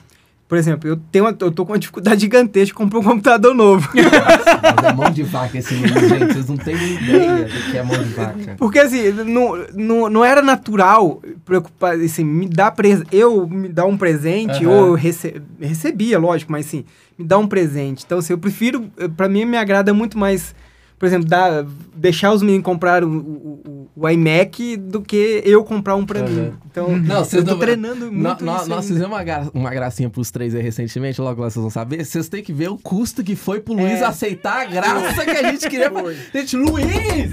por 0.50 0.58
exemplo, 0.58 0.90
eu 0.90 0.98
tenho, 1.12 1.26
uma, 1.26 1.38
eu 1.40 1.52
tô 1.52 1.64
com 1.64 1.74
uma 1.74 1.78
dificuldade 1.78 2.22
gigantesca 2.22 2.66
de 2.66 2.74
comprar 2.74 2.98
um 2.98 3.04
computador 3.04 3.54
novo. 3.54 3.88
Mas 3.94 4.84
é 4.84 4.94
mão 4.98 5.12
de 5.12 5.22
vaca 5.22 5.56
esse 5.60 5.76
Luiz, 5.76 6.10
gente. 6.10 6.34
Vocês 6.34 6.50
não 6.50 6.58
têm 6.58 6.76
ideia 6.76 7.46
do 7.46 7.72
que 7.72 7.78
é 7.78 7.84
mão 7.84 8.04
de 8.04 8.10
vaca. 8.10 8.56
Porque 8.58 8.80
assim, 8.80 9.12
não, 9.12 9.56
não, 9.76 10.10
não 10.10 10.26
era 10.26 10.42
natural 10.42 11.22
preocupar, 11.46 11.94
assim, 11.94 12.24
me 12.24 12.50
dar 12.50 12.72
pres... 12.72 13.04
eu 13.12 13.48
me 13.48 13.70
dar 13.70 13.86
um 13.86 13.96
presente, 13.96 14.66
Aham. 14.66 14.74
ou 14.74 14.88
eu 14.88 14.94
rece... 14.96 15.40
recebia, 15.62 16.18
lógico, 16.18 16.52
mas 16.52 16.66
assim, 16.66 16.84
me 17.16 17.24
dar 17.26 17.38
um 17.38 17.46
presente. 17.46 18.04
Então, 18.04 18.18
assim, 18.18 18.34
eu 18.34 18.40
prefiro, 18.40 18.90
pra 19.16 19.30
mim 19.30 19.46
me 19.46 19.56
agrada 19.56 19.94
muito 19.94 20.18
mais, 20.18 20.56
por 21.00 21.06
exemplo, 21.06 21.28
dar, 21.28 21.66
deixar 21.96 22.34
os 22.34 22.42
meninos 22.44 22.64
comprar 22.66 23.04
o, 23.04 23.08
o, 23.10 23.90
o- 23.96 24.10
iMac 24.10 24.76
do 24.78 25.02
que 25.02 25.42
eu 25.46 25.64
comprar 25.64 25.96
um 25.96 26.06
pra 26.06 26.20
Aham. 26.20 26.30
mim. 26.30 26.54
Então, 26.70 26.90
Não, 26.98 27.22
eu 27.22 27.46
tô 27.46 27.52
não- 27.52 27.60
treinando 27.60 28.12
muito 28.12 28.36
isso 28.36 28.46
nós 28.46 28.64
ainda. 28.70 28.82
fizemos 28.82 29.08
uma, 29.08 29.24
gra- 29.24 29.48
uma 29.54 29.70
gracinha 29.70 30.10
pros 30.10 30.30
três 30.30 30.54
aí 30.54 30.62
recentemente, 30.62 31.20
logo 31.22 31.42
lá 31.42 31.50
vocês 31.50 31.62
vão 31.62 31.70
saber. 31.72 32.04
Vocês 32.06 32.28
têm 32.30 32.44
que 32.44 32.52
ver 32.54 32.70
o 32.70 32.78
custo 32.78 33.24
que 33.24 33.36
foi 33.36 33.62
pro 33.62 33.74
Luiz 33.74 34.02
É. 34.02 34.06
aceitar 34.06 34.62
a 34.62 34.66
graça 34.66 35.24
que 35.24 35.32
a 35.32 35.52
gente 35.52 35.68
queria. 35.70 35.90
Gente, 36.34 36.56
Luiz! 36.58 37.32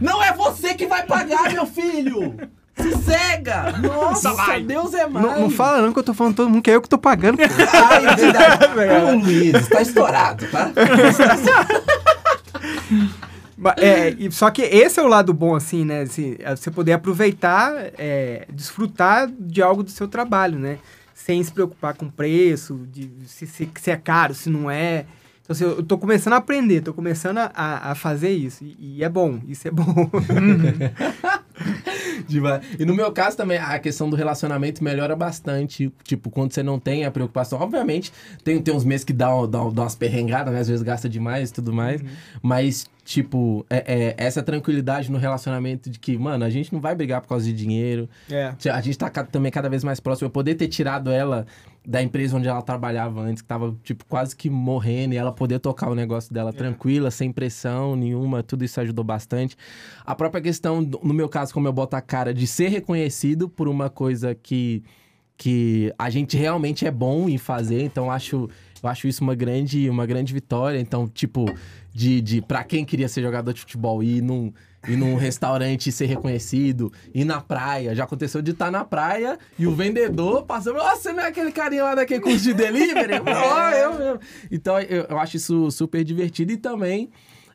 Não 0.00 0.22
é 0.22 0.32
você 0.34 0.74
que 0.74 0.86
vai 0.86 1.04
pagar, 1.06 1.50
meu 1.52 1.64
filho! 1.66 2.34
Se 2.76 2.96
cega! 3.02 3.72
Nossa, 3.78 4.32
vai. 4.34 4.62
Deus 4.62 4.94
é 4.94 5.06
mais! 5.06 5.26
Não, 5.26 5.40
não 5.42 5.50
fala 5.50 5.82
não 5.82 5.92
que 5.92 5.98
eu 5.98 6.02
tô 6.02 6.14
falando 6.14 6.36
todo 6.36 6.48
mundo 6.48 6.62
que 6.62 6.70
é 6.70 6.76
eu 6.76 6.80
que 6.82 6.88
tô 6.88 6.96
pagando. 6.98 7.38
Ai, 7.42 8.06
é 8.06 8.16
verdade. 8.16 9.04
Ô, 9.04 9.18
Luiz, 9.18 9.68
tá 9.68 9.82
estourado, 9.82 10.46
tá? 10.50 10.70
É, 13.76 14.30
só 14.30 14.50
que 14.50 14.62
esse 14.62 14.98
é 14.98 15.02
o 15.02 15.06
lado 15.06 15.34
bom, 15.34 15.54
assim, 15.54 15.84
né? 15.84 16.02
Assim, 16.02 16.36
você 16.48 16.70
poder 16.70 16.92
aproveitar, 16.92 17.72
é, 17.98 18.46
desfrutar 18.50 19.30
de 19.38 19.60
algo 19.60 19.82
do 19.82 19.90
seu 19.90 20.08
trabalho, 20.08 20.58
né? 20.58 20.78
Sem 21.14 21.42
se 21.42 21.52
preocupar 21.52 21.94
com 21.94 22.08
preço, 22.08 22.86
de 22.90 23.10
se, 23.26 23.46
se, 23.46 23.68
se 23.78 23.90
é 23.90 23.96
caro, 23.96 24.34
se 24.34 24.48
não 24.48 24.70
é. 24.70 25.04
Então, 25.42 25.52
assim, 25.52 25.64
eu 25.64 25.82
tô 25.82 25.98
começando 25.98 26.32
a 26.32 26.36
aprender, 26.36 26.80
tô 26.80 26.94
começando 26.94 27.38
a, 27.38 27.50
a 27.54 27.94
fazer 27.94 28.30
isso. 28.30 28.64
E, 28.64 28.96
e 28.96 29.04
é 29.04 29.08
bom, 29.08 29.40
isso 29.46 29.68
é 29.68 29.70
bom. 29.70 30.10
Demais. 32.28 32.62
E 32.78 32.84
no 32.84 32.94
meu 32.94 33.12
caso 33.12 33.36
também, 33.36 33.58
a 33.58 33.78
questão 33.78 34.08
do 34.08 34.16
relacionamento 34.16 34.82
melhora 34.82 35.14
bastante. 35.14 35.92
Tipo, 36.02 36.30
quando 36.30 36.52
você 36.52 36.62
não 36.62 36.78
tem 36.78 37.04
a 37.04 37.10
preocupação. 37.10 37.60
Obviamente, 37.60 38.12
tem, 38.44 38.60
tem 38.60 38.74
uns 38.74 38.84
meses 38.84 39.04
que 39.04 39.12
dá, 39.12 39.28
dá, 39.46 39.58
dá 39.68 39.82
umas 39.82 39.94
perrengadas, 39.94 40.52
né? 40.52 40.60
Às 40.60 40.68
vezes 40.68 40.82
gasta 40.82 41.08
demais 41.08 41.50
e 41.50 41.52
tudo 41.52 41.72
mais. 41.72 42.02
Mas, 42.42 42.86
tipo, 43.04 43.64
é, 43.68 43.84
é, 43.86 44.14
essa 44.16 44.42
tranquilidade 44.42 45.10
no 45.10 45.18
relacionamento 45.18 45.90
de 45.90 45.98
que, 45.98 46.16
mano, 46.16 46.44
a 46.44 46.50
gente 46.50 46.72
não 46.72 46.80
vai 46.80 46.94
brigar 46.94 47.20
por 47.20 47.28
causa 47.28 47.44
de 47.44 47.52
dinheiro. 47.52 48.08
É. 48.30 48.54
A 48.72 48.80
gente 48.80 48.98
tá 48.98 49.10
também 49.10 49.50
cada 49.50 49.68
vez 49.68 49.84
mais 49.84 50.00
próximo. 50.00 50.26
Eu 50.26 50.30
poder 50.30 50.54
ter 50.54 50.68
tirado 50.68 51.10
ela 51.10 51.46
da 51.86 52.02
empresa 52.02 52.36
onde 52.36 52.46
ela 52.46 52.60
trabalhava 52.60 53.20
antes, 53.20 53.42
que 53.42 53.48
tava, 53.48 53.74
tipo, 53.82 54.04
quase 54.04 54.36
que 54.36 54.50
morrendo, 54.50 55.14
e 55.14 55.16
ela 55.16 55.32
poder 55.32 55.58
tocar 55.58 55.88
o 55.88 55.94
negócio 55.94 56.32
dela 56.32 56.52
tranquila, 56.52 57.10
sem 57.10 57.32
pressão 57.32 57.96
nenhuma, 57.96 58.42
tudo 58.42 58.64
isso 58.64 58.80
ajudou 58.80 59.04
bastante. 59.04 59.56
A 60.04 60.14
própria 60.14 60.42
questão, 60.42 60.82
no 60.82 61.14
meu 61.14 61.28
caso, 61.28 61.54
como 61.54 61.66
eu 61.66 61.72
boto 61.72 61.96
a 61.96 62.00
cara, 62.00 62.34
de 62.34 62.46
ser 62.46 62.68
reconhecido 62.68 63.48
por 63.48 63.66
uma 63.66 63.88
coisa 63.88 64.34
que, 64.34 64.82
que 65.36 65.92
a 65.98 66.10
gente 66.10 66.36
realmente 66.36 66.86
é 66.86 66.90
bom 66.90 67.28
em 67.28 67.38
fazer, 67.38 67.82
então 67.82 68.10
acho, 68.10 68.48
eu 68.82 68.88
acho 68.88 69.08
isso 69.08 69.24
uma 69.24 69.34
grande, 69.34 69.88
uma 69.88 70.04
grande 70.04 70.34
vitória. 70.34 70.78
Então, 70.78 71.08
tipo, 71.08 71.46
de, 71.94 72.20
de 72.20 72.42
para 72.42 72.62
quem 72.62 72.84
queria 72.84 73.08
ser 73.08 73.22
jogador 73.22 73.54
de 73.54 73.60
futebol 73.60 74.02
e 74.02 74.20
num, 74.20 74.52
ir 74.88 74.96
num 74.96 75.14
restaurante 75.14 75.88
e 75.88 75.92
ser 75.92 76.06
reconhecido, 76.06 76.92
ir 77.14 77.24
na 77.24 77.40
praia. 77.40 77.94
Já 77.94 78.04
aconteceu 78.04 78.40
de 78.40 78.52
estar 78.52 78.70
na 78.70 78.84
praia 78.84 79.38
e 79.58 79.66
o 79.66 79.74
vendedor 79.74 80.44
passando, 80.44 80.76
nossa, 80.76 81.02
você 81.02 81.12
não 81.12 81.22
é 81.22 81.28
aquele 81.28 81.52
carinha 81.52 81.84
lá 81.84 81.94
daquele 81.94 82.20
curso 82.20 82.42
de 82.42 82.54
delivery? 82.54 83.14
Ó, 83.26 83.70
eu 83.70 83.98
mesmo. 83.98 84.20
Então, 84.50 84.80
eu, 84.80 85.04
eu 85.04 85.18
acho 85.18 85.36
isso 85.36 85.70
super 85.70 86.02
divertido 86.02 86.52
e 86.52 86.56
também. 86.56 87.10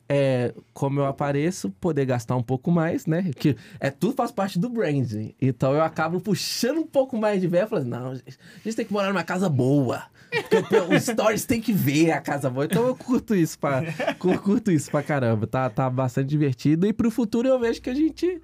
É, 0.07 0.53
como 0.71 0.99
eu 0.99 1.05
apareço, 1.07 1.71
poder 1.81 2.05
gastar 2.05 2.35
um 2.35 2.43
pouco 2.43 2.69
mais, 2.71 3.07
né? 3.07 3.31
Que 3.35 3.55
é 3.79 3.89
tudo 3.89 4.13
faz 4.15 4.31
parte 4.31 4.59
do 4.59 4.69
branding. 4.69 5.33
Então 5.41 5.73
eu 5.73 5.81
acabo 5.81 6.21
puxando 6.21 6.77
um 6.77 6.85
pouco 6.85 7.17
mais 7.17 7.41
de 7.41 7.47
verba, 7.47 7.69
falando, 7.69 7.87
não, 7.87 8.11
a 8.11 8.15
gente 8.63 8.75
tem 8.75 8.85
que 8.85 8.93
morar 8.93 9.07
numa 9.09 9.23
casa 9.23 9.49
boa. 9.49 10.03
Porque 10.49 10.75
os 10.95 11.03
stories 11.05 11.45
tem 11.45 11.59
que 11.61 11.73
ver 11.73 12.11
a 12.11 12.21
casa 12.21 12.49
boa. 12.49 12.65
Então 12.65 12.85
eu 12.85 12.95
curto 12.95 13.33
isso 13.33 13.57
pra, 13.57 13.81
cu- 14.19 14.37
curto 14.39 14.71
isso 14.71 14.91
pra 14.91 15.01
caramba. 15.01 15.47
Tá, 15.47 15.69
tá 15.69 15.89
bastante 15.89 16.27
divertido. 16.27 16.85
E 16.85 16.93
pro 16.93 17.09
futuro 17.09 17.47
eu 17.47 17.59
vejo 17.59 17.81
que 17.81 17.89
a 17.89 17.93
gente 17.95 18.41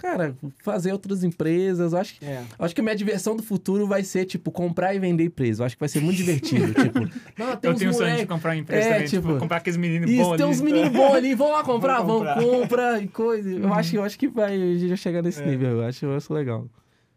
cara, 0.00 0.36
fazer 0.62 0.92
outras 0.92 1.24
empresas. 1.24 1.92
Eu 1.92 1.98
acho 1.98 2.14
que, 2.18 2.24
É. 2.24 2.42
eu 2.58 2.64
acho 2.64 2.74
que 2.74 2.80
a 2.80 2.84
minha 2.84 2.96
diversão 2.96 3.34
do 3.36 3.42
futuro 3.42 3.86
vai 3.86 4.02
ser, 4.04 4.24
tipo, 4.24 4.50
comprar 4.50 4.94
e 4.94 4.98
vender 4.98 5.24
empresa. 5.24 5.62
Eu 5.62 5.66
acho 5.66 5.76
que 5.76 5.80
vai 5.80 5.88
ser 5.88 6.00
muito 6.00 6.16
divertido. 6.16 6.72
tipo, 6.74 6.98
não, 7.38 7.56
tem 7.56 7.70
Eu 7.70 7.74
uns 7.74 7.78
tenho 7.78 7.90
um 7.90 7.94
sonho 7.94 8.06
de 8.06 8.12
moleque- 8.12 8.26
comprar 8.26 8.50
uma 8.50 8.56
empresa 8.56 8.86
É, 8.88 8.92
também, 8.94 9.06
tipo, 9.08 9.26
tipo, 9.28 9.38
comprar 9.40 9.56
aqueles 9.58 9.76
meninos 9.76 10.10
Isso, 10.10 10.22
bons 10.22 10.36
tem 10.36 10.44
ali. 10.46 10.54
uns 10.54 10.60
meninos 10.60 10.88
bons 10.90 11.14
ali, 11.14 11.34
vão 11.34 11.50
lá 11.52 11.62
comprar, 11.64 12.02
vão, 12.02 12.18
comprar. 12.18 12.34
compra 12.42 13.00
e 13.02 13.08
coisa. 13.08 13.50
Eu, 13.50 13.72
acho, 13.72 13.96
eu 13.96 14.02
acho 14.04 14.18
que 14.18 14.28
vai, 14.28 14.58
vai 14.88 14.96
chegar 14.96 15.22
nesse 15.22 15.42
É. 15.42 15.46
nível, 15.46 15.70
eu 15.70 15.84
acho, 15.84 16.04
eu 16.04 16.16
acho 16.16 16.32
legal. 16.34 16.66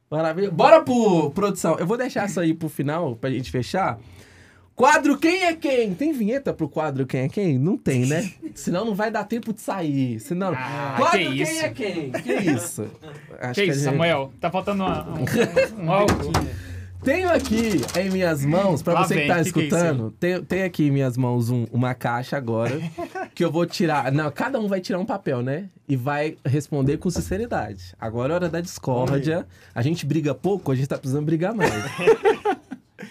Maravilha. 0.10 0.50
Bora 0.50 0.82
pro 0.82 1.32
produção. 1.32 1.78
Eu 1.78 1.86
vou 1.86 1.98
deixar 1.98 2.26
isso 2.28 2.40
aí 2.40 2.54
pro 2.54 2.70
final, 2.70 3.16
pra 3.18 3.30
gente 3.30 3.52
fechar. 3.52 4.00
Quadro 4.78 5.18
Quem 5.18 5.44
é 5.44 5.56
Quem? 5.56 5.96
Tem 5.96 6.14
vinheta 6.14 6.54
pro 6.54 6.70
quadro 6.70 7.06
Quem 7.08 7.22
é 7.22 7.28
Quem? 7.30 7.58
Não 7.58 7.76
tem, 7.76 8.06
né? 8.06 8.32
Senão 8.54 8.86
não 8.86 8.94
vai 8.94 9.10
dar 9.10 9.24
tempo 9.24 9.52
de 9.52 9.60
sair. 9.60 10.20
Senão... 10.20 10.54
Ah, 10.56 10.94
quadro 10.98 11.18
que 11.20 11.26
Quem 11.26 11.42
isso. 11.42 11.66
é 11.66 11.70
Quem? 11.72 12.12
Que 12.22 12.34
isso? 12.52 12.88
Acho 13.40 13.54
Que 13.56 13.62
a 13.62 13.66
isso, 13.66 13.74
gente- 13.80 13.84
Samuel? 13.84 14.32
Tá 14.40 14.52
faltando 14.52 14.84
uma- 14.84 15.04
um, 15.80 15.84
um 15.84 15.92
álcool. 15.92 16.32
Tenho 17.04 17.28
aqui 17.32 17.82
em 18.00 18.10
minhas 18.12 18.46
mãos, 18.46 18.84
pra 18.84 18.94
Lá 18.94 19.04
você 19.08 19.14
que 19.16 19.20
vem, 19.22 19.28
tá 19.30 19.36
que 19.44 19.52
que 19.54 19.60
é 19.60 19.64
isso 19.64 19.76
escutando, 19.76 20.12
tem, 20.20 20.44
tem 20.44 20.64
aqui 20.64 20.88
em 20.88 20.92
minhas 20.92 21.16
mãos 21.18 21.50
um- 21.50 21.66
uma 21.72 21.94
caixa 21.96 22.38
agora, 22.38 22.80
que 23.34 23.44
eu 23.44 23.52
vou 23.52 23.66
tirar. 23.66 24.12
Não, 24.12 24.30
cada 24.32 24.60
um 24.60 24.68
vai 24.68 24.80
tirar 24.82 25.00
um 25.00 25.06
papel, 25.06 25.42
né? 25.42 25.70
E 25.88 25.96
vai 25.96 26.38
responder 26.46 26.98
com 26.98 27.10
sinceridade. 27.10 27.96
Agora 28.00 28.34
é 28.34 28.36
hora 28.36 28.50
da 28.50 28.62
discórdia. 28.62 29.48
A 29.74 29.82
gente 29.82 30.06
briga 30.06 30.36
pouco, 30.36 30.72
a 30.72 30.76
gente 30.76 30.88
tá 30.88 30.98
precisando 30.98 31.26
brigar 31.26 31.54
mais. 31.54 31.72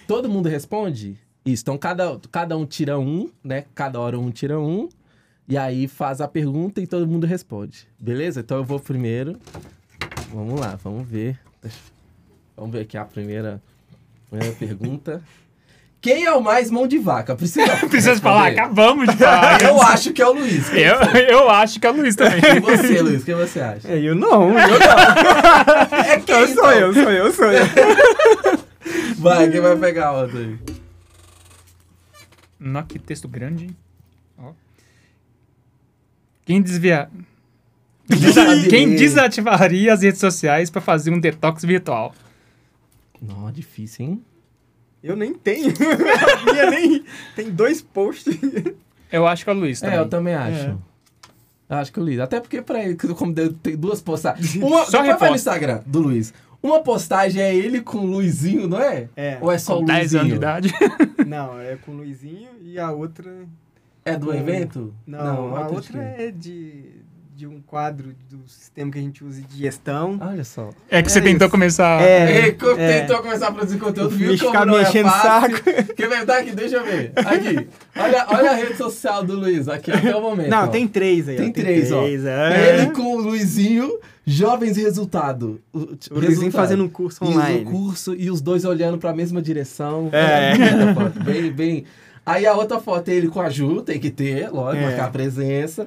Todo 0.07 0.29
mundo 0.29 0.49
responde? 0.49 1.17
Isso. 1.47 1.63
Então 1.63 1.79
cada, 1.79 2.19
cada 2.31 2.57
um 2.57 2.67
tira 2.67 2.99
um, 2.99 3.31
né? 3.43 3.65
Cada 3.75 4.01
hora 4.01 4.19
um 4.19 4.31
tira 4.31 4.59
um. 4.59 4.89
E 5.49 5.57
aí 5.57 5.87
faz 5.87 6.21
a 6.21 6.27
pergunta 6.27 6.81
e 6.81 6.87
todo 6.89 7.07
mundo 7.07 7.25
responde. 7.25 7.87
Beleza? 7.99 8.41
Então 8.41 8.57
eu 8.57 8.65
vou 8.65 8.81
primeiro. 8.81 9.39
Vamos 10.35 10.59
lá, 10.59 10.77
vamos 10.83 11.07
ver. 11.09 11.39
Vamos 12.57 12.73
ver 12.73 12.81
aqui 12.81 12.99
a 12.99 13.05
primeira, 13.05 13.63
primeira 14.29 14.55
pergunta. 14.57 15.23
Quem 16.01 16.25
é 16.25 16.33
o 16.33 16.41
mais 16.41 16.71
mão 16.71 16.87
de 16.87 16.99
vaca? 16.99 17.35
Precisa, 17.35 17.77
Precisa 17.89 18.17
falar, 18.17 18.49
acabamos 18.49 19.09
de 19.09 19.17
falar. 19.19 19.63
Eu 19.63 19.81
acho 19.83 20.13
que 20.13 20.21
é 20.23 20.27
o 20.27 20.33
Luiz. 20.33 20.69
Eu, 20.73 20.97
eu 21.29 21.51
acho 21.51 21.81
que 21.81 21.87
é 21.87 21.91
o 21.91 21.97
Luiz 21.97 22.15
também. 22.15 22.41
E 22.57 22.61
você, 22.61 23.01
Luiz? 23.03 23.25
Quem 23.25 23.35
você 23.35 23.61
acha? 23.61 23.89
É, 23.89 23.99
eu 23.99 24.15
não, 24.15 24.51
eu 24.51 24.79
não. 24.79 25.99
É 26.05 26.21
quem, 26.21 26.35
Eu 26.35 26.47
sou 26.49 26.55
então? 26.55 26.73
eu, 26.73 26.95
sou 26.95 27.11
eu, 27.11 27.33
sou 27.33 27.53
eu. 27.53 27.67
Vai, 29.19 29.51
quem 29.51 29.61
vai 29.61 29.77
pegar 29.77 30.09
a 30.09 30.13
outra 30.23 30.39
aí? 30.39 30.59
Nossa, 32.59 32.87
que 32.87 32.99
texto 32.99 33.29
grande, 33.29 33.65
hein? 33.67 33.77
Ó. 34.39 34.53
Quem 36.45 36.63
desviar... 36.63 37.11
Quem 38.71 38.95
desativaria 38.95 39.93
as 39.93 40.03
redes 40.03 40.21
sociais 40.21 40.71
pra 40.71 40.81
fazer 40.81 41.11
um 41.11 41.19
detox 41.19 41.65
virtual? 41.65 42.15
Não, 43.21 43.51
difícil, 43.51 44.07
hein? 44.07 44.25
Eu 45.03 45.17
nem 45.17 45.35
tenho. 45.35 45.73
A 45.75 46.53
minha 46.53 46.71
nem 46.71 47.05
tem 47.35 47.51
dois 47.51 47.83
posts. 47.83 48.39
Eu 49.11 49.27
acho 49.27 49.43
que 49.45 49.51
é 49.51 49.53
o 49.53 49.57
Luiz 49.57 49.81
também. 49.81 49.97
É, 49.97 50.01
eu 50.01 50.09
também 50.09 50.35
acho. 50.35 50.79
Eu 51.69 51.77
acho 51.79 51.93
que 51.93 51.99
o 51.99 52.03
Luiz. 52.03 52.21
Até 52.21 52.41
porque 52.41 52.63
pra 52.63 52.85
ele, 52.85 52.95
como 52.97 53.33
deu- 53.33 53.53
tem 53.55 53.77
duas 53.77 54.01
postagens. 54.01 54.55
Uma, 54.63 54.85
Só 54.85 54.99
vai 54.99 55.07
no 55.09 55.13
reposta. 55.15 55.35
Instagram 55.37 55.83
do 55.85 56.01
Luiz. 56.01 56.33
Uma 56.67 56.81
postagem 56.83 57.41
é 57.41 57.55
ele 57.55 57.81
com 57.81 57.99
o 57.99 58.07
Luizinho, 58.07 58.67
não 58.67 58.81
é? 58.81 59.09
É. 59.17 59.39
Ou 59.41 59.53
é 59.53 59.57
só 59.59 59.79
o 59.79 59.85
10 59.85 60.15
anos 60.17 60.27
de 60.33 60.35
Luizinho? 60.35 60.37
idade. 60.37 60.75
Não, 61.27 61.61
é 61.61 61.77
com 61.77 61.93
o 61.93 61.95
Luizinho 61.97 62.49
e 62.63 62.79
a 62.79 62.91
outra. 62.91 63.33
É 64.05 64.17
do 64.17 64.27
com- 64.27 64.35
evento? 64.35 64.95
Não, 65.07 65.57
a 65.57 65.61
outra 65.69 65.75
outra 65.77 66.03
é 66.03 66.31
de, 66.31 66.85
de 67.37 67.47
um 67.47 67.61
quadro 67.61 68.15
do 68.31 68.49
sistema 68.49 68.91
que 68.91 68.99
a 68.99 69.03
gente 69.03 69.23
usa 69.23 69.43
de 69.43 69.59
gestão. 69.59 70.19
Olha 70.23 70.43
só. 70.43 70.71
É 70.91 71.03
que 71.03 71.13
você 71.13 71.19
É 71.19 71.23
tentou 71.23 71.47
isso. 71.49 71.51
começar... 71.53 72.01
É. 72.01 72.51
Co- 72.53 72.71
é. 72.79 73.01
tentou 73.03 73.19
começar 73.23 73.49
a 73.49 73.53
produzir 73.53 73.77
conteúdo, 73.79 74.11
Eu 74.15 74.17
viu 74.19 74.39
como 74.39 74.51
ficar 74.53 74.65
não 74.65 74.73
me 74.75 74.81
é 74.81 74.89
enchendo 74.89 75.09
o 75.09 75.13
fácil. 75.13 75.57
saco. 75.59 75.95
Que 75.95 76.07
vai 76.07 76.25
dar 76.25 76.39
aqui, 76.39 76.53
deixa 76.53 76.77
eu 76.77 76.85
ver. 76.87 77.13
Aqui. 77.15 77.69
Olha, 77.95 78.27
olha 78.31 78.51
a 78.53 78.55
rede 78.55 78.77
social 78.79 79.23
do 79.23 79.35
Luiz, 79.39 79.69
aqui 79.69 79.91
até 79.93 80.17
o 80.17 80.21
momento. 80.23 80.49
Não, 80.49 80.65
ó. 80.65 80.67
tem 80.69 80.89
três 80.89 81.29
aí. 81.29 81.35
ó, 81.37 81.39
Tem 81.39 81.53
três, 81.53 81.93
ó. 81.93 82.03
é. 82.07 82.79
Ele 82.81 82.87
com 82.93 83.03
o 83.17 83.21
Luizinho, 83.21 83.99
jovens 84.25 84.79
resultado. 84.79 85.61
O, 85.75 85.81
O 85.81 86.19
Luizinho 86.19 86.51
fazendo 86.51 86.85
um 86.85 86.89
curso 86.89 87.23
online. 87.23 87.67
o 87.67 87.71
curso 87.71 88.15
e 88.15 88.31
os 88.31 88.41
dois 88.41 88.65
olhando 88.65 88.97
pra 88.97 89.13
mesma 89.13 89.43
direção. 89.43 90.09
É. 90.11 90.53
a 90.53 90.95
foto, 90.95 91.21
Bem, 91.23 91.53
bem. 91.53 91.85
Aí 92.25 92.47
a 92.47 92.55
outra 92.55 92.81
foto 92.81 93.09
é 93.11 93.15
ele 93.15 93.29
com 93.29 93.43
a 93.43 93.51
Ju, 93.51 93.83
tem 93.83 94.01
que 94.01 94.11
ter, 94.11 94.49
lógico, 94.51 94.83
É. 94.85 94.87
marcar 94.89 95.05
a 95.05 95.11
presença. 95.11 95.87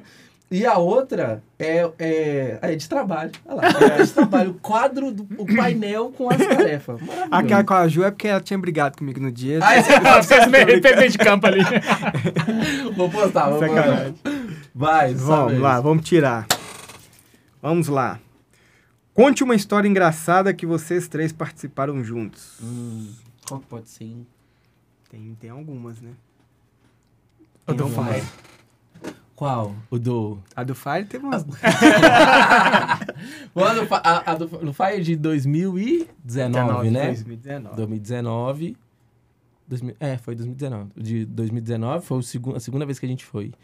E 0.50 0.66
a 0.66 0.76
outra 0.78 1.44
é, 1.56 1.88
é, 1.96 2.58
é 2.60 2.74
de 2.74 2.88
trabalho. 2.88 3.30
Olha 3.46 3.60
lá, 3.60 3.94
é 3.98 4.02
de 4.02 4.10
trabalho. 4.10 4.50
O 4.50 4.54
quadro, 4.54 5.12
do, 5.12 5.22
o 5.38 5.46
painel 5.46 6.10
com 6.10 6.28
as 6.28 6.38
tarefas. 6.38 7.00
Aquela 7.30 7.62
com 7.62 7.74
a 7.74 7.86
Ju 7.86 8.02
é 8.02 8.10
porque 8.10 8.26
ela 8.26 8.40
tinha 8.40 8.58
brigado 8.58 8.98
comigo 8.98 9.20
no 9.20 9.30
dia. 9.30 9.60
Ah, 9.62 9.76
meio, 10.48 10.82
fez 10.82 10.96
meio 10.96 11.10
de 11.10 11.18
campo 11.18 11.46
ali. 11.46 11.60
Vou 12.96 13.08
postar, 13.08 13.48
vou 13.48 13.60
postar. 13.60 14.12
Vai, 14.74 15.14
Vamos 15.14 15.58
lá, 15.60 15.80
vamos 15.80 16.04
tirar. 16.04 16.48
Vamos 17.62 17.86
lá. 17.86 18.18
Conte 19.14 19.44
uma 19.44 19.54
história 19.54 19.88
engraçada 19.88 20.52
que 20.52 20.66
vocês 20.66 21.06
três 21.06 21.32
participaram 21.32 22.02
juntos. 22.02 22.58
Hum, 22.60 23.12
qual 23.46 23.60
que 23.60 23.66
pode 23.66 23.88
ser? 23.88 24.04
hein? 24.04 24.26
Tem, 25.10 25.36
tem 25.38 25.50
algumas, 25.50 26.00
né? 26.00 26.10
O 27.68 27.72
do 27.72 27.84
Tem 27.84 27.92
uma. 27.92 28.12
Fire. 28.14 28.26
Qual? 29.40 29.74
O 29.88 29.98
do. 29.98 30.38
A 30.54 30.62
do 30.62 30.74
Fire 30.74 31.06
teve 31.06 31.24
umas. 31.24 31.46
O 33.54 33.64
ano, 33.64 33.88
a, 33.90 34.32
a 34.32 34.34
do, 34.34 34.46
no 34.62 34.74
Fire 34.74 35.02
de 35.02 35.16
2019, 35.16 36.90
né? 36.90 37.06
2019. 37.06 37.74
2019. 37.74 38.76
2000 39.66 39.96
é, 39.98 40.18
foi 40.18 40.34
2019. 40.34 40.90
De 40.94 41.24
2019 41.24 42.04
foi 42.04 42.18
o 42.18 42.22
segu, 42.22 42.54
a 42.54 42.60
segunda 42.60 42.84
vez 42.84 42.98
que 42.98 43.06
a 43.06 43.08
gente 43.08 43.24
foi. 43.24 43.54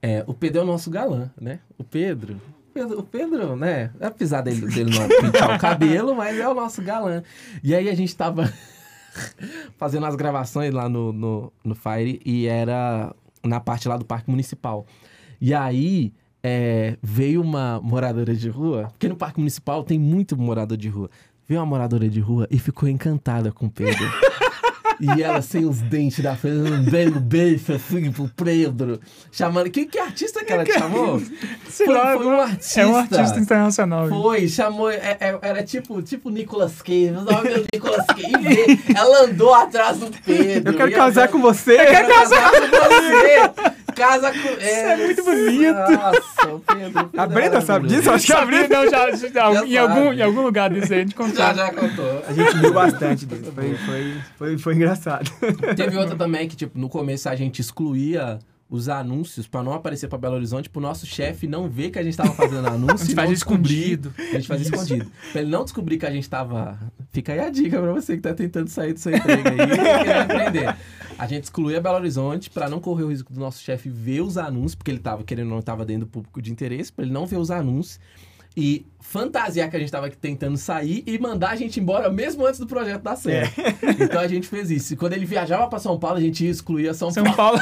É, 0.00 0.24
o 0.26 0.32
Pedro 0.32 0.60
é 0.60 0.64
o 0.64 0.66
nosso 0.66 0.90
galã, 0.90 1.30
né? 1.38 1.60
O 1.76 1.84
Pedro. 1.84 2.40
o 2.70 2.72
Pedro, 2.72 2.98
o 2.98 3.02
Pedro, 3.02 3.54
né? 3.54 3.90
Apesar 4.00 4.40
dele, 4.40 4.66
dele 4.66 4.98
não 4.98 5.06
pintar 5.08 5.54
o 5.54 5.58
cabelo, 5.60 6.16
mas 6.16 6.38
é 6.38 6.48
o 6.48 6.54
nosso 6.54 6.80
galã. 6.80 7.22
E 7.62 7.74
aí 7.74 7.90
a 7.90 7.94
gente 7.94 8.16
tava 8.16 8.50
fazendo 9.76 10.06
as 10.06 10.16
gravações 10.16 10.72
lá 10.72 10.88
no, 10.88 11.12
no, 11.12 11.52
no 11.62 11.74
Fire 11.74 12.18
e 12.24 12.46
era 12.46 13.14
na 13.44 13.60
parte 13.60 13.86
lá 13.88 13.98
do 13.98 14.06
Parque 14.06 14.30
Municipal. 14.30 14.86
E 15.40 15.54
aí 15.54 16.12
é, 16.42 16.96
veio 17.02 17.40
uma 17.42 17.80
moradora 17.82 18.34
de 18.34 18.48
rua, 18.48 18.88
porque 18.90 19.08
no 19.08 19.16
Parque 19.16 19.38
Municipal 19.38 19.82
tem 19.84 19.98
muito 19.98 20.36
morador 20.36 20.76
de 20.76 20.88
rua. 20.88 21.10
Veio 21.48 21.60
uma 21.60 21.66
moradora 21.66 22.08
de 22.08 22.20
rua 22.20 22.46
e 22.50 22.58
ficou 22.58 22.88
encantada 22.88 23.50
com 23.52 23.66
o 23.66 23.70
Pedro. 23.70 23.94
E 25.00 25.22
ela 25.22 25.40
sem 25.40 25.64
os 25.64 25.80
dentes 25.80 26.18
da 26.24 26.34
frente, 26.34 26.90
dando 26.90 27.20
beijo 27.20 27.72
assim 27.72 28.10
pro 28.10 28.28
Pedro. 28.34 28.98
Chamando. 29.30 29.70
Que, 29.70 29.86
que 29.86 29.96
artista 29.96 30.44
que 30.44 30.52
ela 30.52 30.64
te 30.64 30.72
chamou? 30.72 31.20
Sei 31.68 31.86
Foi- 31.86 31.94
lá, 31.94 32.16
foi 32.16 32.26
um 32.26 32.40
artista. 32.40 32.80
É 32.80 32.86
um 32.88 32.96
artista 32.96 33.38
internacional. 33.38 34.08
Foi, 34.08 34.48
chamou. 34.48 34.90
é- 34.90 35.16
é- 35.20 35.38
era 35.40 35.62
tipo, 35.62 36.02
tipo 36.02 36.30
Nicolas 36.30 36.82
Cage. 36.82 37.12
Olha 37.14 37.64
Nicolas 37.72 38.06
Cage. 38.06 38.80
Ela 38.92 39.22
andou 39.26 39.54
atrás 39.54 39.98
do 40.00 40.08
Pedro. 40.24 40.72
Eu 40.72 40.76
quero 40.76 40.90
casar 40.90 41.20
ela- 41.22 41.28
com 41.30 41.40
você. 41.40 41.74
Eu 41.80 41.86
quero 41.86 42.08
casar 42.08 42.50
com 42.50 42.66
você! 42.66 43.78
Casa 43.98 44.32
com. 44.32 44.48
É, 44.62 44.96
muito 44.96 45.24
bonito. 45.24 45.74
Nossa, 45.74 46.54
o 46.54 46.60
Pedro. 46.60 47.00
o 47.00 47.04
Pedro 47.08 47.20
A 47.20 47.26
Brenda 47.26 47.56
é 47.58 47.60
sabe 47.60 47.88
disso? 47.88 48.10
Acho 48.10 48.26
que 48.26 48.32
a 48.32 48.44
Brenda. 48.46 48.68
não, 48.68 48.90
já, 48.90 49.10
já- 49.16 49.28
Já 49.52 49.64
em, 49.66 49.76
algum, 49.76 50.12
em 50.12 50.22
algum 50.22 50.42
lugar 50.42 50.70
desse 50.70 50.92
aí 50.94 51.00
a 51.00 51.02
gente 51.02 51.14
contou. 51.14 51.36
Já, 51.36 51.52
já 51.52 51.72
contou. 51.72 52.22
A 52.26 52.32
gente 52.32 52.56
viu 52.56 52.72
bastante 52.72 53.26
disso. 53.26 53.52
Foi, 53.52 53.74
foi, 53.76 54.14
foi, 54.36 54.58
foi 54.58 54.74
engraçado. 54.74 55.30
Teve 55.76 55.96
outra 55.96 56.16
também 56.16 56.48
que, 56.48 56.56
tipo, 56.56 56.78
no 56.78 56.88
começo 56.88 57.28
a 57.28 57.36
gente 57.36 57.60
excluía 57.60 58.38
os 58.70 58.86
anúncios 58.90 59.46
pra 59.48 59.62
não 59.62 59.72
aparecer 59.72 60.08
pra 60.08 60.18
Belo 60.18 60.34
Horizonte, 60.34 60.68
pro 60.68 60.78
nosso 60.78 61.06
chefe 61.06 61.46
não 61.46 61.70
ver 61.70 61.88
que 61.88 61.98
a 61.98 62.02
gente 62.02 62.14
tava 62.18 62.32
fazendo 62.34 62.68
anúncio. 62.68 62.96
A 62.96 63.04
gente 63.06 63.14
faz 63.14 63.30
escondido. 63.30 64.12
A 64.18 64.22
gente 64.34 64.46
fazia 64.46 64.64
escondido. 64.66 65.10
Pra 65.32 65.40
ele 65.40 65.50
não 65.50 65.64
descobrir 65.64 65.96
que 65.96 66.04
a 66.04 66.10
gente 66.10 66.28
tava. 66.28 66.78
Fica 67.10 67.32
aí 67.32 67.40
a 67.40 67.48
dica 67.48 67.80
pra 67.80 67.92
você 67.92 68.16
que 68.16 68.22
tá 68.22 68.34
tentando 68.34 68.68
sair 68.68 68.92
do 68.92 69.00
seu 69.00 69.16
emprego 69.16 69.48
aí 69.48 70.06
e 70.06 70.12
aprender. 70.12 70.76
A 71.18 71.26
gente 71.26 71.44
excluía 71.44 71.80
Belo 71.80 71.96
Horizonte 71.96 72.48
pra 72.48 72.68
não 72.68 72.78
correr 72.78 73.02
o 73.04 73.08
risco 73.08 73.32
do 73.32 73.40
nosso 73.40 73.60
chefe 73.62 73.88
ver 73.88 74.20
os 74.20 74.38
anúncios, 74.38 74.74
porque 74.76 74.90
ele 74.90 75.00
tava 75.00 75.24
querendo 75.24 75.48
não 75.48 75.60
tava 75.60 75.84
dentro 75.84 76.06
do 76.06 76.10
público 76.10 76.40
de 76.40 76.52
interesse, 76.52 76.92
pra 76.92 77.04
ele 77.04 77.12
não 77.12 77.26
ver 77.26 77.36
os 77.38 77.50
anúncios. 77.50 77.98
E 78.56 78.86
fantasiar 79.00 79.70
que 79.70 79.76
a 79.76 79.78
gente 79.78 79.90
tava 79.92 80.08
tentando 80.10 80.56
sair 80.56 81.04
e 81.06 81.18
mandar 81.18 81.50
a 81.50 81.56
gente 81.56 81.78
embora 81.78 82.10
mesmo 82.10 82.44
antes 82.46 82.58
do 82.58 82.66
projeto 82.66 83.02
dar 83.02 83.14
certo. 83.16 83.52
Então 84.00 84.20
a 84.20 84.26
gente 84.26 84.48
fez 84.48 84.70
isso. 84.70 84.94
E 84.94 84.96
quando 84.96 85.12
ele 85.12 85.24
viajava 85.26 85.68
pra 85.68 85.78
São 85.78 85.98
Paulo, 85.98 86.16
a 86.16 86.20
gente 86.20 86.44
excluía 86.46 86.92
São, 86.94 87.10
São 87.10 87.22
Paulo. 87.24 87.36
Paulo. 87.36 87.60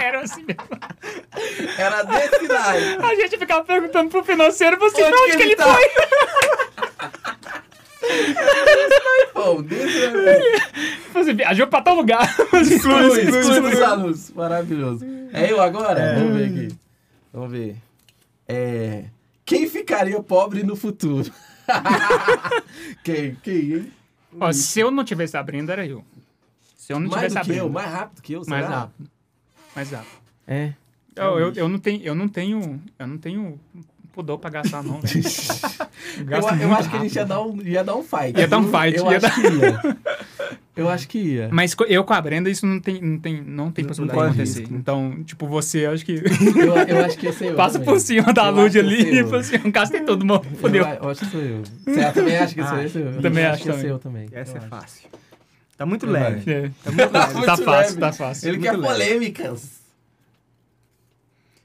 Era 0.00 0.20
assim 0.22 0.44
mesmo. 0.44 0.68
Era 1.78 2.02
desse 2.04 2.46
daí. 2.46 2.96
A 3.02 3.14
gente 3.16 3.38
ficava 3.38 3.64
perguntando 3.64 4.10
pro 4.10 4.22
financeiro, 4.24 4.78
você, 4.78 5.02
Onde 5.02 5.12
onde 5.14 5.30
que 5.32 5.36
que 5.38 5.42
ele 5.42 5.52
ele 5.52 5.56
tá? 5.56 5.74
foi? 5.74 6.83
Daí. 10.24 10.60
Você 11.12 11.32
viajou 11.34 11.66
pra 11.66 11.82
tal 11.82 11.94
lugar. 11.96 12.22
Exclui, 12.52 12.68
exclui, 12.68 13.20
exclui 13.40 13.70
exclui. 13.70 13.84
anúncios. 13.84 14.30
Maravilhoso. 14.30 15.04
É 15.32 15.50
eu 15.50 15.60
agora? 15.60 16.14
Vamos 16.18 16.36
ver 16.36 16.44
aqui. 16.48 16.76
Vamos 17.32 17.50
ver. 17.50 17.76
É, 18.46 19.04
Quem 19.44 19.68
ficaria 19.68 20.20
pobre 20.22 20.62
no 20.62 20.76
futuro? 20.76 21.30
quem? 23.02 23.34
Quem, 23.42 23.54
hein? 23.74 23.92
Ó, 24.38 24.52
se 24.52 24.80
eu 24.80 24.90
não 24.90 25.04
tivesse 25.04 25.36
abrindo, 25.36 25.70
era 25.70 25.86
eu. 25.86 26.04
Se 26.76 26.92
eu 26.92 27.00
não 27.00 27.08
Mais 27.08 27.22
tivesse 27.22 27.38
abrindo. 27.38 27.58
eu, 27.60 27.68
mais 27.70 27.90
rápido 27.90 28.22
que 28.22 28.32
eu, 28.34 28.42
mais 28.46 28.64
será? 28.64 28.78
rápido. 28.80 29.10
Mais 29.74 29.90
rápido. 29.90 30.10
É. 30.46 30.72
Eu, 31.16 31.38
eu, 31.38 31.52
eu 31.54 31.68
não 31.68 31.78
tenho, 31.78 32.02
eu 32.02 32.14
não 32.14 32.28
tenho, 32.28 32.82
eu 32.98 33.06
não 33.06 33.16
tenho 33.18 33.58
pudor 34.14 34.38
pra 34.38 34.50
gastar, 34.50 34.82
não. 34.82 35.00
Eu 36.16 36.38
Eu, 36.38 36.68
eu 36.68 36.74
acho 36.74 36.90
que 36.90 36.96
a 36.96 37.00
gente 37.00 37.14
ia 37.16 37.24
dar 37.24 37.42
um, 37.42 37.60
ia 37.62 37.82
dar 37.84 37.96
um 37.96 38.02
fight. 38.02 38.38
Ia 38.38 38.46
dar 38.48 38.58
um 38.58 38.64
fight, 38.70 38.96
Eu 38.98 39.10
ia 39.10 39.16
acho 39.16 39.20
dar- 39.20 39.34
que 39.34 39.40
ia. 39.48 39.96
Eu 40.76 40.88
acho 40.88 41.06
que 41.08 41.18
ia. 41.18 41.48
Mas 41.52 41.74
eu 41.88 42.02
com 42.02 42.12
a 42.12 42.20
Brenda, 42.20 42.50
isso 42.50 42.66
não 42.66 42.80
tem, 42.80 43.00
não 43.00 43.16
tem, 43.18 43.40
não 43.40 43.70
tem 43.70 43.84
Não 43.84 43.88
possibilidade 43.90 44.06
de 44.06 44.12
corre 44.12 44.26
acontecer. 44.42 44.60
risco? 44.62 44.74
Então, 44.74 45.22
tipo, 45.24 45.46
você, 45.46 45.86
eu 45.86 45.92
acho 45.92 46.04
que 46.04 46.14
Eu, 46.14 46.76
eu 46.98 47.04
acho 47.04 47.16
que 47.16 47.26
ia 47.26 47.32
ser 47.32 47.46
eu. 47.52 47.54
passa 47.54 47.78
também. 47.78 47.94
por 47.94 48.00
cima 48.00 48.32
da 48.32 48.46
Eu 48.46 48.50
Lud 48.56 48.76
ali 48.80 49.02
e 49.14 49.18
eu. 49.18 49.28
fala 49.28 49.40
assim, 49.40 49.54
eu 49.62 49.70
gastei 49.70 50.00
todo 50.00 50.24
mundo, 50.26 50.44
Eu, 50.52 50.58
fodeu. 50.58 50.84
eu 50.84 51.08
acho 51.10 51.20
que 51.20 51.26
sou 51.30 51.40
eu. 51.40 51.62
Você 51.62 52.12
também 52.12 52.36
acha 52.36 52.54
que 52.54 52.62
sou 52.64 52.76
Ah, 52.76 52.82
eu? 52.82 53.22
também 53.22 53.44
Eu 53.44 53.50
acho 53.50 53.62
que 53.62 53.68
também. 53.68 53.80
ser 53.82 53.90
eu 53.90 53.98
também. 54.00 54.26
Essa 54.32 54.50
Eu 54.52 54.56
é 54.56 54.58
acho. 54.58 54.68
fácil. 54.68 55.08
Tá 55.76 55.86
muito 55.86 56.06
leve. 56.06 56.50
É. 56.52 56.70
Tá 56.82 56.90
muito 56.90 57.12
leve. 57.12 57.32
Muito 57.34 57.46
Tá 57.46 57.56
fácil, 57.56 57.70
leve. 57.70 58.00
tá 58.00 58.12
fácil. 58.12 58.48
Ele 58.48 58.58
quer 58.58 58.72
leve. 58.72 58.82
polêmicas. 58.82 59.83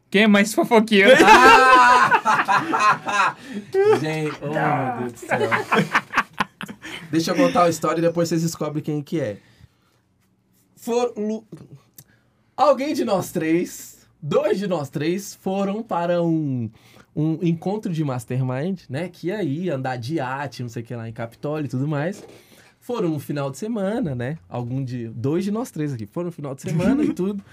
Quem 0.09 0.23
é 0.23 0.27
mais 0.27 0.53
fofoqueiro? 0.53 1.11
Ah! 1.25 3.35
Gente, 4.01 4.35
oh 4.41 4.47
meu 4.47 5.09
Deus 5.09 5.13
do 5.13 5.19
céu. 5.19 5.39
Deixa 7.11 7.31
eu 7.31 7.35
contar 7.35 7.63
a 7.63 7.69
história 7.69 7.99
e 7.99 8.01
depois 8.01 8.29
vocês 8.29 8.41
descobrem 8.41 8.83
quem 8.83 9.01
que 9.01 9.19
é. 9.19 9.37
For, 10.75 11.13
Lu- 11.17 11.45
Alguém 12.55 12.93
de 12.93 13.03
nós 13.05 13.31
três, 13.31 14.07
dois 14.21 14.57
de 14.59 14.67
nós 14.67 14.89
três, 14.89 15.33
foram 15.35 15.81
para 15.83 16.21
um, 16.21 16.69
um 17.15 17.39
encontro 17.41 17.91
de 17.91 18.03
mastermind, 18.03 18.81
né? 18.89 19.09
Que 19.09 19.27
ia 19.27 19.37
aí 19.37 19.69
andar 19.69 19.97
de 19.97 20.15
iate, 20.15 20.61
não 20.61 20.69
sei 20.69 20.83
o 20.83 20.85
que 20.85 20.95
lá, 20.95 21.07
em 21.07 21.13
Capitólio 21.13 21.65
e 21.65 21.69
tudo 21.69 21.87
mais. 21.87 22.23
Foram 22.89 23.09
no 23.09 23.19
final 23.19 23.51
de 23.51 23.57
semana, 23.59 24.15
né? 24.15 24.39
Algum 24.49 24.83
de. 24.83 25.09
Dois 25.09 25.43
de 25.43 25.51
nós 25.51 25.69
três 25.69 25.93
aqui. 25.93 26.07
Foram 26.07 26.25
no 26.25 26.31
final 26.31 26.55
de 26.55 26.63
semana 26.63 27.03
e 27.03 27.13
tudo. 27.13 27.45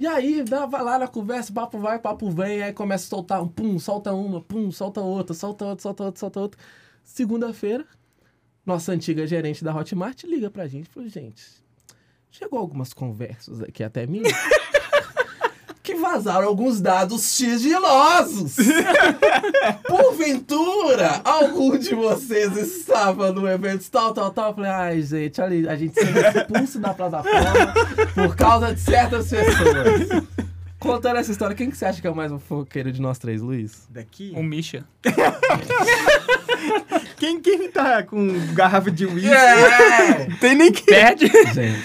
E 0.00 0.06
aí, 0.06 0.42
dava 0.42 0.80
lá 0.80 0.98
na 0.98 1.06
conversa, 1.06 1.52
papo 1.52 1.78
vai, 1.78 1.98
papo 1.98 2.30
vem, 2.30 2.62
aí 2.62 2.72
começa 2.72 3.04
a 3.04 3.08
soltar 3.10 3.42
um 3.42 3.48
pum, 3.48 3.78
solta 3.78 4.14
uma, 4.14 4.40
pum, 4.40 4.72
solta 4.72 5.02
outra, 5.02 5.34
solta 5.34 5.66
outra, 5.66 5.82
solta 5.82 6.04
outra, 6.04 6.18
solta 6.18 6.40
outra. 6.40 6.60
Segunda-feira, 7.04 7.84
nossa 8.64 8.90
antiga 8.92 9.26
gerente 9.26 9.62
da 9.62 9.76
Hotmart 9.76 10.24
liga 10.24 10.50
pra 10.50 10.66
gente 10.66 10.86
e 10.86 10.90
falou: 10.90 11.06
gente, 11.06 11.44
chegou 12.30 12.58
algumas 12.58 12.94
conversas 12.94 13.60
aqui 13.60 13.84
até 13.84 14.06
mim. 14.06 14.22
Que 15.88 15.94
vazaram 15.94 16.46
alguns 16.46 16.82
dados 16.82 17.22
sigilosos. 17.22 18.56
Porventura, 19.88 21.22
algum 21.24 21.78
de 21.78 21.94
vocês 21.94 22.54
estava 22.58 23.32
no 23.32 23.48
evento 23.48 23.90
tal, 23.90 24.12
tal, 24.12 24.30
tal. 24.30 24.50
Eu 24.50 24.54
falei, 24.54 24.70
ai, 24.70 25.00
gente, 25.00 25.40
olha, 25.40 25.72
a 25.72 25.76
gente 25.76 25.94
sendo 25.94 26.18
expulso 26.20 26.78
da 26.78 26.92
plataforma 26.92 27.72
por 28.14 28.36
causa 28.36 28.74
de 28.74 28.80
certas 28.82 29.30
pessoas. 29.30 30.24
Contando 30.78 31.16
essa 31.16 31.32
história, 31.32 31.56
quem 31.56 31.70
que 31.70 31.76
você 31.78 31.86
acha 31.86 32.02
que 32.02 32.06
é 32.06 32.10
o 32.10 32.14
mais 32.14 32.30
fofoqueiro 32.32 32.92
de 32.92 33.00
nós 33.00 33.18
três, 33.18 33.40
Luiz? 33.40 33.88
Daqui. 33.88 34.34
O 34.36 34.42
Misha. 34.42 34.84
Quem, 37.16 37.40
quem 37.40 37.70
tá 37.70 38.02
com 38.02 38.28
garrafa 38.54 38.90
de 38.90 39.04
uísque? 39.06 39.32
É! 39.34 40.26
Tem 40.38 40.54
nem 40.54 40.70
que. 40.70 40.82
Perde. 40.82 41.26
Gente, 41.26 41.80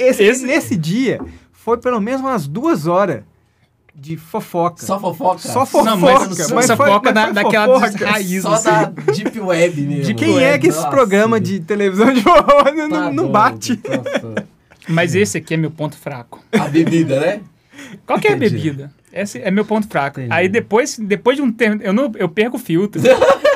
Esse, 0.00 0.22
Esse- 0.24 0.46
Nesse 0.46 0.76
dia, 0.76 1.20
foi 1.52 1.78
pelo 1.78 2.00
menos 2.00 2.20
umas 2.22 2.48
duas 2.48 2.86
horas 2.86 3.22
de 3.94 4.16
fofoca. 4.16 4.84
só 4.84 4.98
fofoca? 4.98 5.38
Só 5.38 5.64
fofoca. 5.64 5.90
Não, 5.90 5.96
mas, 5.98 6.28
mas 6.28 6.50
mas 6.50 6.66
fofoca 6.66 7.12
mas 7.12 7.34
daquela 7.34 7.80
fofoca. 7.80 8.06
raiz, 8.10 8.42
Só 8.42 8.54
assim. 8.54 8.64
da 8.70 8.84
Deep 8.86 9.40
Web 9.40 9.80
mesmo. 9.82 10.02
De 10.04 10.14
quem 10.14 10.42
é 10.42 10.58
que 10.58 10.66
esse 10.66 10.78
Nossa. 10.78 10.90
programa 10.90 11.40
de 11.40 11.60
televisão 11.60 12.12
de 12.12 12.20
forró 12.20 12.64
não, 12.74 12.88
Tá 12.90 13.10
não 13.12 13.28
bate? 13.28 13.80
nossa. 13.88 14.46
Mas 14.88 15.14
esse 15.14 15.38
aqui 15.38 15.54
é 15.54 15.56
meu 15.56 15.70
ponto 15.70 15.96
fraco. 15.96 16.42
A 16.52 16.68
bebida, 16.68 17.18
né? 17.20 17.40
Qual 18.06 18.18
que 18.18 18.28
é 18.28 18.32
a 18.32 18.36
bebida? 18.36 18.92
Esse 19.12 19.38
é 19.40 19.50
meu 19.50 19.64
ponto 19.64 19.86
fraco. 19.88 20.20
Entendi. 20.20 20.34
Aí 20.34 20.48
depois, 20.48 20.98
depois 20.98 21.36
de 21.36 21.42
um 21.42 21.50
tempo, 21.52 21.82
eu, 21.82 21.92
não, 21.92 22.10
eu 22.16 22.28
perco 22.28 22.56
o 22.56 22.60
filtro. 22.60 23.00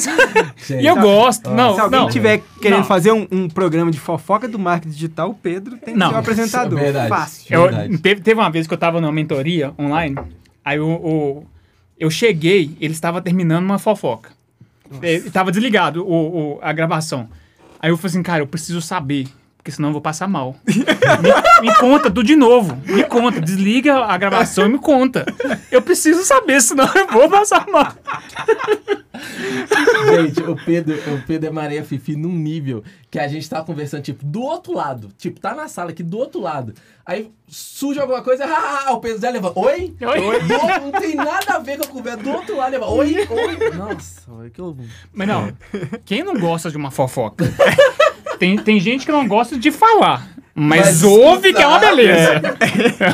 E 0.80 0.86
eu 0.86 0.96
gosto. 0.96 1.48
Ó, 1.50 1.54
não, 1.54 1.74
Se 1.74 1.80
alguém 1.80 2.00
não. 2.00 2.08
tiver 2.08 2.42
querendo 2.60 2.78
Não. 2.80 2.84
fazer 2.84 3.12
um, 3.12 3.26
um 3.30 3.48
programa 3.48 3.90
de 3.90 3.98
fofoca 3.98 4.46
do 4.48 4.58
marketing 4.58 4.92
digital, 4.94 5.30
o 5.30 5.34
Pedro 5.34 5.76
tem 5.78 5.94
que 5.94 5.98
Não. 6.00 6.08
ser 6.10 6.14
o 6.14 6.18
apresentador. 6.18 6.78
Isso 6.78 6.88
é 6.88 6.92
verdade. 6.92 7.08
Fácil. 7.08 7.46
Eu, 7.54 7.62
Verdade. 7.62 7.98
teve, 7.98 8.20
teve 8.20 8.40
uma 8.40 8.50
vez 8.50 8.66
que 8.66 8.74
eu 8.74 8.78
tava 8.78 9.00
numa 9.00 9.12
mentoria 9.12 9.72
online, 9.78 10.16
aí 10.64 10.78
o, 10.80 10.88
o- 10.88 11.46
eu 11.98 12.10
cheguei, 12.10 12.76
ele 12.80 12.92
estava 12.94 13.20
terminando 13.20 13.64
uma 13.64 13.78
fofoca. 13.78 14.30
Ele 15.00 15.30
tava 15.30 15.50
desligado 15.50 16.04
o, 16.06 16.54
o- 16.56 16.58
a 16.60 16.72
gravação. 16.72 17.28
Aí 17.80 17.90
eu 17.90 17.96
falei 17.96 18.10
assim, 18.10 18.22
cara, 18.22 18.42
eu 18.42 18.46
preciso 18.46 18.80
saber, 18.82 19.26
porque 19.62 19.70
senão 19.70 19.90
eu 19.90 19.92
vou 19.92 20.02
passar 20.02 20.26
mal. 20.26 20.56
me, 20.66 21.68
me 21.68 21.74
conta 21.76 22.10
tudo 22.10 22.24
de 22.24 22.34
novo. 22.34 22.76
Me 22.84 23.04
conta, 23.04 23.40
desliga 23.40 23.94
a 24.04 24.18
gravação 24.18 24.66
e 24.66 24.68
me 24.70 24.78
conta. 24.78 25.24
Eu 25.70 25.80
preciso 25.80 26.24
saber, 26.24 26.60
senão 26.60 26.84
eu 26.92 27.06
vou 27.06 27.30
passar 27.30 27.64
mal. 27.68 27.92
Gente, 30.16 30.42
o 30.42 30.56
Pedro, 30.56 30.96
o 31.14 31.22
Pedro 31.24 31.48
é 31.48 31.52
Maria 31.52 31.84
Fifi 31.84 32.16
num 32.16 32.32
nível 32.34 32.82
que 33.08 33.20
a 33.20 33.28
gente 33.28 33.48
tá 33.48 33.62
conversando, 33.62 34.02
tipo, 34.02 34.24
do 34.24 34.42
outro 34.42 34.72
lado. 34.74 35.10
Tipo, 35.16 35.38
tá 35.38 35.54
na 35.54 35.68
sala 35.68 35.90
aqui 35.90 36.02
do 36.02 36.18
outro 36.18 36.40
lado. 36.40 36.74
Aí 37.06 37.30
surge 37.46 38.00
alguma 38.00 38.20
coisa, 38.22 38.44
ah, 38.50 38.92
o 38.92 38.98
Pedro 39.00 39.20
já 39.20 39.30
levanta. 39.30 39.60
Oi? 39.60 39.94
Oi? 40.00 40.40
Do 40.40 40.54
outro- 40.54 40.80
não 40.80 40.92
tem 40.92 41.14
nada 41.14 41.54
a 41.54 41.58
ver 41.60 41.76
com 41.78 41.84
a 41.84 41.86
conversa. 41.86 42.18
Do 42.20 42.30
outro 42.30 42.56
lado 42.56 42.72
levanta. 42.72 42.92
Oi? 42.92 43.28
Oi? 43.30 43.70
Nossa, 43.76 44.22
olha 44.28 44.50
que 44.50 44.60
eu... 44.60 44.76
Mas 45.12 45.28
não, 45.28 45.52
quem 46.04 46.24
não 46.24 46.34
gosta 46.34 46.68
de 46.68 46.76
uma 46.76 46.90
fofoca? 46.90 47.44
Tem, 48.42 48.56
tem 48.58 48.80
gente 48.80 49.06
que 49.06 49.12
não 49.12 49.28
gosta 49.28 49.56
de 49.56 49.70
falar. 49.70 50.26
Mas, 50.52 50.80
Mas 50.80 51.02
ouve 51.04 51.52
que 51.52 51.62
é 51.62 51.64
uma 51.66 51.76
escutar, 51.76 51.94
beleza. 51.96 52.42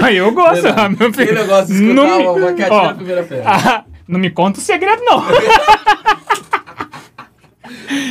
Aí 0.02 0.16
eu 0.16 0.32
gosto, 0.32 0.62
Verdade. 0.62 0.96
meu 0.98 1.12
filho. 1.12 1.26
Quem 1.26 1.34
não 1.36 1.46
gosta 1.46 1.66
de 1.66 1.72
escutar 1.74 1.94
Não 1.94 2.06
me- 2.18 2.26
uma 2.26 2.74
Ó, 2.74 2.82
na 2.86 2.94
primeira 2.94 3.22
pedra? 3.24 3.44
ah, 3.46 3.84
não 4.08 4.18
me 4.18 4.30
conta 4.30 4.58
o 4.58 4.62
segredo, 4.62 5.02
não. 5.04 5.20
que 5.28 5.34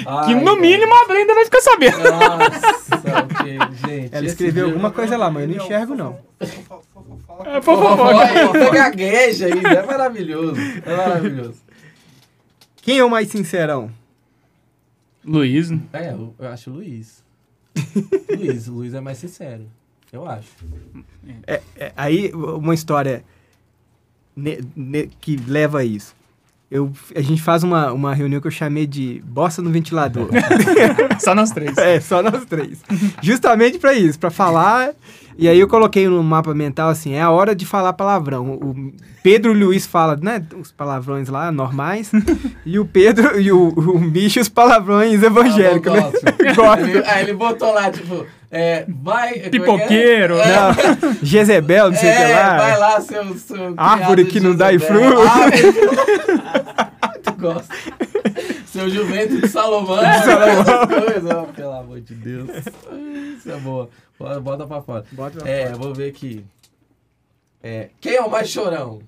Ai, 0.05 0.35
no 0.35 0.45
cara. 0.45 0.61
mínimo 0.61 0.93
a 0.93 1.05
Brenda 1.07 1.33
vai 1.33 1.45
ficar 1.45 1.61
sabendo. 1.61 1.97
Nossa, 2.03 3.17
ok, 3.25 3.57
gente. 3.87 4.15
Ela 4.15 4.25
escreveu 4.27 4.65
alguma 4.67 4.91
coisa 4.91 5.17
lá, 5.17 5.31
mas 5.31 5.41
eu 5.49 5.49
não 5.49 5.65
enxergo, 5.65 5.95
não. 5.95 6.19
É 6.39 7.61
fofoca. 7.61 8.03
Você 8.53 8.69
gagueja 8.71 9.47
ainda, 9.47 9.69
é 9.69 9.83
maravilhoso. 9.87 10.61
É 10.85 10.95
maravilhoso. 10.95 11.55
Quem 12.83 12.99
é 12.99 13.03
o 13.03 13.09
mais 13.09 13.27
sincerão? 13.29 13.89
Luiz, 15.27 15.69
É, 15.93 16.11
eu, 16.13 16.33
eu 16.39 16.47
acho 16.47 16.71
o 16.71 16.73
Luiz. 16.75 17.23
Luiz, 18.37 18.67
o 18.67 18.73
Luiz 18.73 18.93
é 18.93 19.01
mais 19.01 19.17
sincero. 19.17 19.67
Eu 20.11 20.25
acho. 20.27 20.49
É, 21.45 21.61
é, 21.75 21.93
aí, 21.97 22.31
uma 22.33 22.73
história 22.73 23.23
ne- 24.35 24.59
ne- 24.75 25.07
que 25.19 25.35
leva 25.35 25.79
a 25.79 25.83
isso. 25.83 26.15
Eu, 26.69 26.91
a 27.15 27.21
gente 27.21 27.41
faz 27.41 27.63
uma, 27.63 27.93
uma 27.93 28.13
reunião 28.13 28.41
que 28.41 28.47
eu 28.47 28.51
chamei 28.51 28.85
de 28.85 29.21
bosta 29.25 29.61
no 29.61 29.69
ventilador. 29.69 30.27
só 31.19 31.33
nós 31.33 31.49
três. 31.51 31.77
É, 31.77 31.99
só 32.01 32.21
nós 32.21 32.43
três. 32.45 32.79
Justamente 33.21 33.79
pra 33.79 33.93
isso, 33.93 34.19
pra 34.19 34.29
falar. 34.29 34.93
E 35.37 35.47
aí 35.47 35.59
eu 35.59 35.67
coloquei 35.67 36.07
no 36.07 36.21
mapa 36.23 36.53
mental 36.53 36.89
assim, 36.89 37.13
é 37.13 37.21
a 37.21 37.29
hora 37.29 37.55
de 37.55 37.65
falar 37.65 37.93
palavrão. 37.93 38.53
O 38.53 38.91
Pedro 39.21 39.53
Luiz 39.53 39.85
fala, 39.85 40.17
né, 40.19 40.43
os 40.59 40.71
palavrões 40.71 41.29
lá 41.29 41.51
normais, 41.51 42.11
e 42.65 42.79
o 42.79 42.85
Pedro 42.85 43.39
e 43.39 43.51
o, 43.51 43.67
o 43.67 43.99
bicho 43.99 44.39
os 44.39 44.49
palavrões 44.49 45.21
evangélicos, 45.21 45.93
Ah, 45.93 46.01
né? 46.01 46.53
Gosto. 46.55 46.83
Ele, 46.85 47.05
aí 47.05 47.23
ele 47.23 47.33
botou 47.33 47.71
lá, 47.71 47.91
tipo, 47.91 48.25
é, 48.49 48.85
vai... 48.87 49.33
é 49.33 49.45
é? 49.47 49.49
Pipoqueiro, 49.49 50.37
É, 50.37 50.45
Não, 50.55 51.13
Jezebel, 51.21 51.91
não 51.91 51.97
sei 51.97 52.09
o 52.11 52.15
que 52.15 52.21
é, 52.21 52.35
lá. 52.35 52.57
vai 52.57 52.77
lá, 52.79 53.01
seu... 53.01 53.37
seu 53.37 53.73
Árvore 53.77 54.25
que 54.25 54.39
de 54.39 54.47
não 54.47 54.55
dá 54.55 54.71
Jezebel. 54.71 55.01
fruto. 55.01 55.21
Árvore- 55.27 57.21
Tu 57.23 57.33
gosta. 57.33 57.75
Seu 58.67 58.89
jumento 58.89 59.41
de 59.41 59.47
Salomão. 59.47 59.99
essas 60.03 60.85
coisas. 60.87 61.31
Oh, 61.35 61.53
pelo 61.53 61.73
amor 61.73 61.99
de 62.01 62.13
Deus. 62.13 62.49
Isso 63.37 63.51
é 63.51 63.57
boa. 63.57 63.89
Bota- 64.19 64.39
Bota 64.39 64.67
pra 64.67 64.81
fora. 64.81 65.05
Bota 65.11 65.39
pra 65.39 65.49
É, 65.49 65.71
vou 65.73 65.93
ver 65.93 66.09
aqui. 66.09 66.45
É, 67.61 67.89
quem 67.99 68.15
é 68.15 68.21
o 68.21 68.29
mais 68.29 68.49
chorão? 68.49 68.99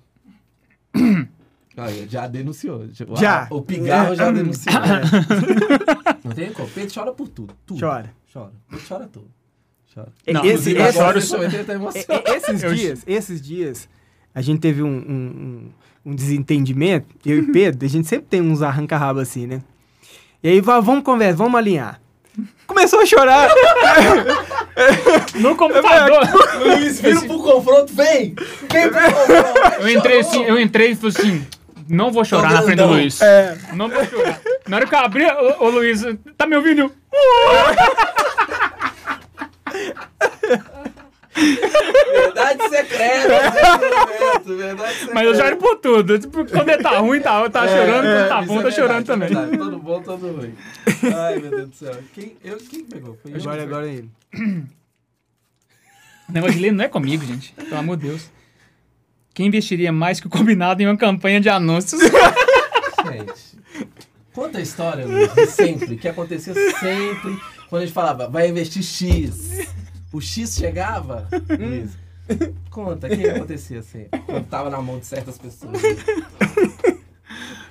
Olha, 1.78 2.08
já 2.10 2.28
denunciou. 2.28 2.88
Já. 3.16 3.44
a- 3.44 3.48
o 3.54 3.62
pigarro 3.62 4.16
já 4.16 4.30
denunciou. 4.32 4.76
Não 6.24 6.32
tem 6.34 6.52
como. 6.52 6.68
Pedro 6.70 6.94
chora 6.94 7.12
por 7.14 7.30
tudo. 7.30 7.54
tudo. 7.66 7.80
Chora. 7.80 8.12
Chora. 8.32 8.52
Pedro 8.72 8.78
chora 8.88 9.10
tudo. 9.12 9.28
Chora. 9.94 10.10
Não, 10.28 10.46
esse, 10.46 10.72
eu 10.76 10.86
esse- 10.86 11.00
esse 11.18 11.36
ele 11.56 11.64
tá 11.64 11.74
E- 11.74 11.76
emocionado. 11.76 12.24
e- 12.28 12.32
esses 12.36 12.64
Eu- 12.64 12.74
dias, 12.76 13.04
esses 13.08 13.42
dias, 13.42 13.90
a 14.34 14.42
gente 14.42 14.60
teve 14.60 14.84
um, 14.84 14.88
um, 14.88 15.72
um- 16.06 16.12
um 16.12 16.16
desentendimento, 16.16 17.08
eu 17.26 17.40
e 17.40 17.52
Pedro, 17.52 17.86
a 17.86 17.90
gente 17.90 18.08
sempre 18.08 18.28
tem 18.30 18.42
uns 18.42 18.62
arranca-rabo 18.62 19.20
assim, 19.20 19.48
né? 19.48 19.62
E 20.44 20.50
aí, 20.50 20.62
va- 20.62 20.80
vamos 20.80 21.04
conversar, 21.04 21.38
vamos 21.38 21.56
alinhar. 21.58 22.00
Começou 22.66 23.02
a 23.02 23.06
chorar. 23.06 23.50
No 25.36 25.56
computador. 25.58 26.22
Luiz, 26.60 27.02
vira 27.02 27.22
pro 27.22 27.40
confronto, 27.42 27.94
vem! 27.94 28.36
Vem 28.72 28.90
pro 28.90 29.02
confronto! 29.02 29.82
Eu 29.82 29.90
entrei 29.90 30.20
assim, 30.20 30.44
eu 30.44 30.60
entrei 30.60 30.92
e 30.92 30.96
falei 30.96 31.16
assim, 31.18 31.48
não 31.90 32.12
vou 32.12 32.24
chorar 32.24 32.54
na 32.54 32.62
frente 32.62 32.78
do. 32.78 32.86
Luiz. 32.88 33.22
É. 33.22 33.58
Não 33.74 33.90
vou 33.90 34.06
chorar. 34.06 34.40
Na 34.68 34.78
hora 34.78 34.86
que 34.88 34.94
eu 34.96 35.00
abri, 35.00 35.26
ô, 35.26 35.66
ô 35.66 35.70
Luiz, 35.70 36.02
tá 36.38 36.46
me 36.46 36.56
ouvindo? 36.56 36.92
Verdade 41.36 42.70
secreta, 42.70 43.28
verdade 44.46 44.94
secreta. 44.96 45.14
Mas 45.14 45.26
eu 45.26 45.36
choro 45.36 45.58
por 45.58 45.76
tudo. 45.78 46.20
Tipo, 46.20 46.46
Quando 46.46 46.70
ele 46.70 46.84
tá 46.84 46.98
ruim, 47.00 47.22
tá, 47.22 47.50
tá 47.50 47.68
chorando. 47.68 48.04
Quando 48.04 48.28
tá 48.30 48.40
isso 48.42 48.48
bom, 48.54 48.60
é 48.60 48.64
tá 48.64 48.72
chorando 48.72 49.06
também. 49.06 49.28
é 49.28 49.32
verdade. 49.32 49.58
Todo 49.58 49.80
bom, 49.80 50.02
todo 50.02 50.32
ruim. 50.32 50.56
Ai, 51.16 51.40
meu 51.40 51.52
Deus 51.52 51.70
do 51.70 51.76
céu. 51.76 51.96
Quem, 52.14 52.36
eu, 52.44 52.58
quem 52.58 52.84
pegou? 52.86 53.18
Foi? 53.22 53.34
Agora, 53.34 53.64
agora 53.64 53.88
é 53.88 53.94
ele. 53.94 54.10
O 56.28 56.32
negócio 56.32 56.56
de 56.56 56.62
ler 56.62 56.72
não 56.72 56.84
é 56.84 56.88
comigo, 56.88 57.24
gente. 57.26 57.54
Pelo 57.54 57.78
amor 57.78 57.98
de 57.98 58.08
Deus. 58.08 58.30
Quem 59.34 59.48
investiria 59.48 59.92
mais 59.92 60.20
que 60.20 60.28
o 60.28 60.30
combinado 60.30 60.82
em 60.82 60.86
uma 60.86 60.98
campanha 60.98 61.40
de 61.40 61.50
anúncios? 61.50 62.02
Gente, 63.10 63.60
conta 64.34 64.58
a 64.58 64.62
história, 64.62 65.06
Luiz, 65.06 65.34
de 65.34 65.46
sempre, 65.48 65.96
que 65.96 66.08
acontecia 66.08 66.54
sempre 66.80 67.38
quando 67.70 67.84
a 67.84 67.86
gente 67.86 67.94
falava, 67.94 68.28
vai 68.28 68.50
investir 68.50 68.82
X. 68.82 69.70
O 70.12 70.20
X 70.20 70.56
chegava, 70.56 71.30
Luiz. 71.50 71.92
Conta, 72.72 73.08
o 73.08 73.10
que 73.10 73.28
acontecia 73.28 73.84
sempre? 73.84 74.20
Quando 74.22 74.48
tava 74.48 74.72
na 74.72 74.82
mão 74.82 74.98
de 74.98 75.06
certas 75.06 75.38
pessoas. 75.38 75.80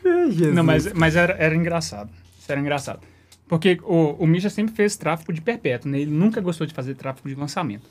Jesus. 0.05 0.55
Não, 0.55 0.63
mas, 0.63 0.93
mas 0.93 1.17
era, 1.17 1.35
era 1.35 1.55
engraçado. 1.55 2.11
Isso 2.39 2.51
era 2.51 2.61
engraçado. 2.61 3.01
Porque 3.49 3.81
o, 3.83 4.13
o 4.23 4.27
Misha 4.27 4.49
sempre 4.51 4.75
fez 4.75 4.97
tráfego 4.97 5.33
de 5.33 5.41
perpétuo, 5.41 5.91
né? 5.91 5.99
Ele 5.99 6.13
nunca 6.13 6.41
gostou 6.41 6.67
de 6.67 6.75
fazer 6.75 6.95
tráfego 6.95 7.29
de 7.29 7.35
lançamento. 7.35 7.89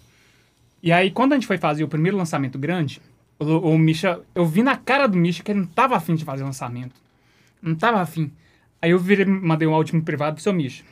E 0.82 0.92
aí, 0.92 1.12
quando 1.12 1.34
a 1.34 1.36
gente 1.36 1.48
foi 1.48 1.58
fazer 1.58 1.84
o 1.84 1.88
primeiro 1.88 2.16
lançamento 2.16 2.58
grande, 2.58 3.02
o, 3.40 3.46
o 3.72 3.78
Misha... 3.78 4.20
Eu 4.34 4.46
vi 4.46 4.64
na 4.64 4.76
cara 4.76 5.08
do 5.08 5.18
Misha 5.18 5.44
que 5.44 5.52
ele 5.52 5.60
não 5.62 5.68
tava 5.68 5.96
afim 5.96 6.16
de 6.16 6.26
fazer 6.26 6.44
lançamento. 6.44 6.96
Não 7.62 7.76
tava 7.76 8.02
afim. 8.02 8.32
Aí 8.82 8.92
eu 8.92 9.00
virei, 9.00 9.26
mandei 9.26 9.68
um 9.68 9.74
áudio 9.74 10.02
privado 10.02 10.36
pro 10.36 10.44
seu 10.44 10.54
Misha. 10.54 10.84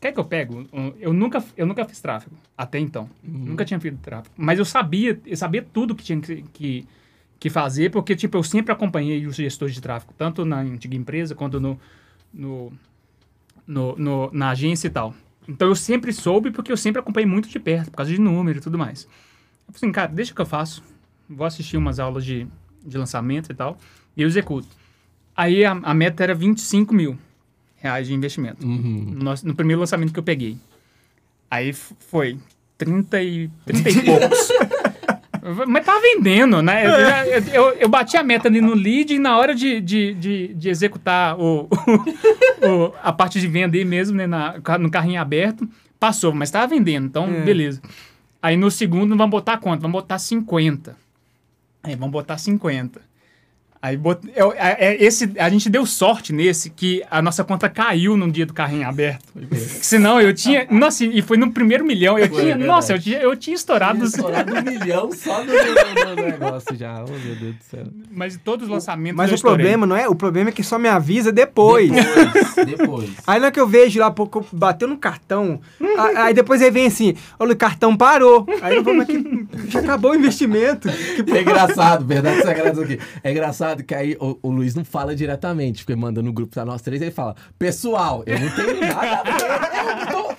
Quer 0.00 0.12
que 0.12 0.20
eu 0.20 0.24
pego? 0.24 0.66
Eu 1.00 1.12
nunca, 1.14 1.42
eu 1.56 1.64
nunca 1.66 1.84
fiz 1.86 1.98
tráfego, 2.00 2.36
até 2.58 2.78
então. 2.78 3.08
Nunca 3.22 3.64
tinha 3.64 3.80
feito 3.80 3.96
tráfego. 3.98 4.34
Mas 4.36 4.58
eu 4.58 4.64
sabia, 4.64 5.18
eu 5.24 5.36
sabia 5.36 5.62
tudo 5.62 5.94
que 5.94 6.04
tinha 6.04 6.20
que, 6.20 6.42
que, 6.52 6.86
que 7.40 7.48
fazer, 7.48 7.90
porque, 7.90 8.14
tipo, 8.14 8.36
eu 8.36 8.42
sempre 8.42 8.70
acompanhei 8.70 9.26
os 9.26 9.36
gestores 9.36 9.74
de 9.74 9.80
tráfego, 9.80 10.12
tanto 10.18 10.44
na 10.44 10.58
antiga 10.58 10.94
empresa 10.94 11.34
quanto 11.34 11.58
no, 11.58 11.80
no, 12.34 12.70
no, 13.66 13.96
no- 13.96 14.30
na 14.32 14.50
agência 14.50 14.88
e 14.88 14.90
tal. 14.90 15.14
Então 15.48 15.68
eu 15.68 15.74
sempre 15.76 16.12
soube, 16.12 16.50
porque 16.50 16.70
eu 16.72 16.76
sempre 16.76 17.00
acompanhei 17.00 17.26
muito 17.26 17.48
de 17.48 17.58
perto, 17.58 17.90
por 17.90 17.96
causa 17.98 18.12
de 18.12 18.20
número 18.20 18.58
e 18.58 18.60
tudo 18.60 18.76
mais. 18.78 19.04
Eu 19.04 19.72
falei 19.72 19.76
assim, 19.76 19.92
cara, 19.92 20.12
deixa 20.12 20.34
que 20.34 20.40
eu 20.40 20.46
faço. 20.46 20.82
Vou 21.28 21.46
assistir 21.46 21.76
umas 21.76 21.98
aulas 21.98 22.24
de, 22.24 22.46
de 22.84 22.98
lançamento 22.98 23.50
e 23.50 23.54
tal, 23.54 23.78
e 24.16 24.22
eu 24.22 24.28
executo. 24.28 24.68
Aí 25.36 25.64
a, 25.64 25.72
a 25.72 25.94
meta 25.94 26.22
era 26.22 26.34
25 26.34 26.94
mil 26.94 27.18
reais 27.76 28.06
de 28.06 28.14
investimento. 28.14 28.64
Uhum. 28.66 29.12
No, 29.16 29.24
nosso- 29.24 29.46
no 29.46 29.54
primeiro 29.54 29.80
lançamento 29.80 30.12
que 30.12 30.18
eu 30.18 30.22
peguei. 30.22 30.56
Aí 31.50 31.72
foi 31.72 32.38
30 32.78 33.22
e, 33.22 33.50
30 33.66 33.90
e 33.90 34.02
poucos. 34.04 34.48
Mas 35.68 35.84
tava 35.84 36.00
vendendo, 36.00 36.62
né? 36.62 36.86
Eu, 36.86 36.90
já- 36.90 37.26
eu, 37.26 37.42
eu- 37.52 37.76
eu 37.80 37.88
bati 37.88 38.16
a 38.16 38.22
meta 38.22 38.48
ali 38.48 38.60
no 38.62 38.72
lead 38.74 39.12
e 39.14 39.18
na 39.18 39.36
hora 39.36 39.54
de, 39.54 39.78
de, 39.80 40.14
de, 40.14 40.54
de 40.54 40.68
executar 40.70 41.38
o, 41.38 41.68
o- 41.68 42.92
a 43.02 43.12
parte 43.12 43.38
de 43.40 43.46
venda 43.46 43.76
aí 43.76 43.84
mesmo, 43.84 44.16
né? 44.16 44.26
na- 44.26 44.54
no 44.80 44.90
carrinho 44.90 45.20
aberto, 45.20 45.68
passou, 46.00 46.32
mas 46.32 46.50
tava 46.50 46.66
vendendo, 46.68 47.06
então 47.06 47.26
É. 47.26 47.42
beleza. 47.42 47.82
Aí 48.42 48.56
no 48.56 48.70
segundo, 48.70 49.14
vamos 49.16 49.30
botar 49.30 49.58
quanto? 49.58 49.82
Vamos 49.82 50.00
botar 50.00 50.18
50. 50.18 50.96
Aí, 51.84 51.94
vamos 51.94 52.12
botar 52.12 52.38
50. 52.38 53.02
Aí, 53.84 53.98
bot... 53.98 54.18
eu- 54.34 54.50
é- 54.56 54.76
é 54.78 55.04
esse, 55.04 55.30
a 55.38 55.50
gente 55.50 55.68
deu 55.68 55.84
sorte 55.84 56.32
nesse 56.32 56.70
que 56.70 57.02
a 57.10 57.20
nossa 57.20 57.44
conta 57.44 57.68
caiu 57.68 58.16
num 58.16 58.30
dia 58.30 58.46
do 58.46 58.54
carrinho 58.54 58.88
aberto. 58.88 59.24
Senão 59.82 60.18
eu 60.18 60.32
tinha. 60.32 60.66
Nossa, 60.70 61.04
e 61.04 61.20
foi 61.20 61.36
no 61.36 61.50
primeiro 61.52 61.84
milhão. 61.84 62.18
Eu 62.18 62.26
Foi, 62.30 62.40
tinha. 62.40 62.54
é 62.54 62.56
nossa, 62.56 62.94
eu 62.94 62.98
tinha, 62.98 63.18
eu 63.18 63.36
tinha 63.36 63.54
estourado. 63.54 63.98
Tinha 63.98 64.06
estourado 64.06 64.54
um 64.54 64.62
milhão 64.62 65.12
só 65.12 65.44
no, 65.44 65.52
no- 65.52 66.16
no 66.16 66.22
negócio 66.22 66.74
já. 66.74 67.04
Oh, 67.04 67.10
meu 67.10 67.36
Deus 67.36 67.56
do 67.56 67.62
céu. 67.70 67.84
Mas 68.10 68.38
todos 68.42 68.64
os 68.66 68.72
lançamentos. 68.72 69.18
Mas 69.18 69.28
eu 69.28 69.34
o 69.34 69.36
estourei. 69.36 69.58
problema 69.66 69.86
não 69.86 69.96
é? 69.96 70.08
O 70.08 70.14
problema 70.14 70.48
é 70.48 70.52
que 70.52 70.62
só 70.62 70.78
me 70.78 70.88
avisa 70.88 71.30
depois. 71.30 71.90
Depois. 71.90 72.66
depois. 72.66 73.10
Aí 73.26 73.38
na 73.38 73.46
hora 73.46 73.52
que 73.52 73.60
eu 73.60 73.66
vejo 73.68 74.00
lá, 74.00 74.10
pô, 74.10 74.30
bateu 74.50 74.88
no 74.88 74.96
cartão, 74.96 75.60
a- 75.98 76.24
aí 76.24 76.32
depois 76.32 76.62
ele 76.62 76.70
vem 76.70 76.86
assim, 76.86 77.14
olha, 77.38 77.52
o 77.52 77.56
cartão 77.56 77.94
parou. 77.94 78.46
Aí 78.62 78.76
eu 78.76 78.82
vou, 78.82 78.94
mas 78.94 79.06
que 79.06 79.46
já 79.68 79.80
acabou 79.80 80.12
o 80.12 80.14
investimento. 80.14 80.88
Que 80.88 81.30
É 81.36 81.42
engraçado, 81.42 82.02
verdade 82.06 82.40
secreta 82.42 82.80
aqui. 82.80 82.98
É 83.22 83.30
engraçado 83.30 83.73
que 83.82 83.94
aí 83.94 84.16
o, 84.20 84.38
o 84.42 84.50
Luiz 84.50 84.74
não 84.74 84.84
fala 84.84 85.14
diretamente, 85.16 85.84
porque 85.84 85.98
manda 85.98 86.22
no 86.22 86.32
grupo 86.32 86.52
pra 86.54 86.64
nós 86.64 86.80
três, 86.82 87.00
ele 87.02 87.10
fala, 87.10 87.34
pessoal, 87.58 88.22
eu 88.26 88.38
não 88.38 88.50
tenho 88.50 88.80
nada 88.80 89.20
a 89.20 89.22
ver. 89.22 90.02
eu 90.02 90.06
tô- 90.28 90.34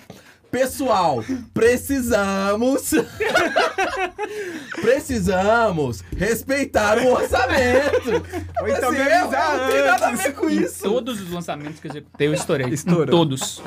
Pessoal, 0.52 1.22
precisamos. 1.54 2.92
precisamos 4.82 6.04
respeitar 6.16 6.98
o 7.00 7.12
orçamento. 7.12 8.10
Ou 8.62 8.68
então 8.68 8.90
Assim, 8.90 8.98
eu, 9.00 9.20
não 9.32 9.70
tenho 9.70 9.86
nada 9.86 10.08
a 10.08 10.12
ver 10.12 10.34
com 10.34 10.50
isso. 10.50 10.84
Todos 10.84 11.22
os 11.22 11.30
lançamentos 11.32 11.80
que 11.80 11.88
eu 11.88 11.92
executei, 11.92 12.28
eu 12.28 12.34
estourei. 12.34 12.68
Estourou. 12.70 13.06
Todos. 13.08 13.62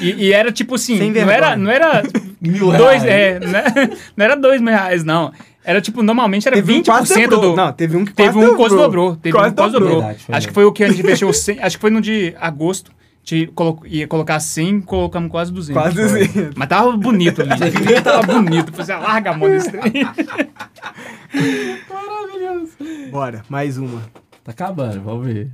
E, 0.00 0.26
e 0.26 0.32
era 0.32 0.52
tipo 0.52 0.74
assim, 0.74 0.98
Sem 0.98 1.06
não 1.08 1.14
vergonha. 1.14 1.36
era, 1.36 1.56
não 1.56 1.70
era 1.70 2.02
Mil 2.40 2.72
dois, 2.72 3.02
reais. 3.02 3.42
é, 3.42 3.46
né? 3.46 3.64
não 4.16 4.24
era 4.24 4.34
dois 4.36 4.60
mil 4.60 4.72
reais, 4.72 5.04
não. 5.04 5.32
Era 5.62 5.80
tipo, 5.80 6.02
normalmente 6.02 6.46
era 6.48 6.56
Teve 6.56 6.72
um 6.72 6.76
20% 6.76 6.82
que 6.82 6.90
quase 6.90 7.26
dobrou. 7.28 7.50
do. 7.50 7.56
Não, 7.56 7.72
teve 7.72 7.96
um 7.96 8.04
que 8.04 8.12
Teve 8.14 8.38
um 8.38 8.50
que 8.50 8.56
quase 8.56 8.76
dobrou. 8.76 9.16
Teve 9.16 9.36
Quase 9.36 9.48
um 9.48 9.50
que 9.50 9.56
quase 9.56 9.72
dobrou. 9.72 9.88
dobrou. 9.90 10.08
Verdade, 10.08 10.24
acho 10.28 10.48
que 10.48 10.54
foi 10.54 10.64
o 10.64 10.72
que 10.72 10.84
a 10.84 10.88
gente 10.88 11.00
investiu 11.02 11.32
100, 11.32 11.58
acho 11.62 11.76
que 11.76 11.80
foi 11.80 11.90
no 11.90 12.00
de 12.00 12.34
agosto. 12.40 12.90
Te 13.22 13.46
colo- 13.48 13.82
ia 13.84 14.08
colocar 14.08 14.40
100, 14.40 14.80
colocamos 14.80 15.30
quase 15.30 15.52
200. 15.52 15.82
Quase 15.82 15.94
200. 15.96 16.54
Mas 16.56 16.68
tava 16.68 16.96
bonito 16.96 17.42
ali. 17.42 17.50
tava 18.02 18.22
bonito. 18.26 18.72
Falei 18.72 18.94
assim, 18.96 19.04
larga 19.06 19.30
a 19.32 19.36
mão 19.36 19.48
desse 19.50 19.70
trem. 19.70 19.92
Maravilhoso. 21.88 22.72
Bora, 23.10 23.42
mais 23.48 23.76
uma. 23.78 24.00
Tá 24.42 24.52
acabando, 24.52 25.00
vamos 25.02 25.26
ver. 25.26 25.50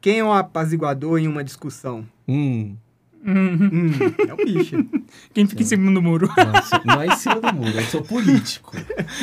Quem 0.00 0.18
é 0.18 0.24
um 0.24 0.32
apaziguador 0.32 1.18
em 1.20 1.28
uma 1.28 1.44
discussão? 1.44 2.04
Hum. 2.26 2.74
Hum, 3.24 3.92
é 4.28 4.32
o 4.32 4.36
bicho. 4.36 4.84
Quem 5.32 5.46
fica 5.46 5.62
em 5.62 5.66
cima 5.66 5.92
do 5.92 6.02
muro. 6.02 6.28
Nossa, 6.28 6.80
não 6.84 7.00
é 7.00 7.06
em 7.06 7.16
cima 7.16 7.36
do 7.36 7.54
muro, 7.54 7.78
eu 7.78 7.84
sou 7.84 8.02
político. 8.02 8.76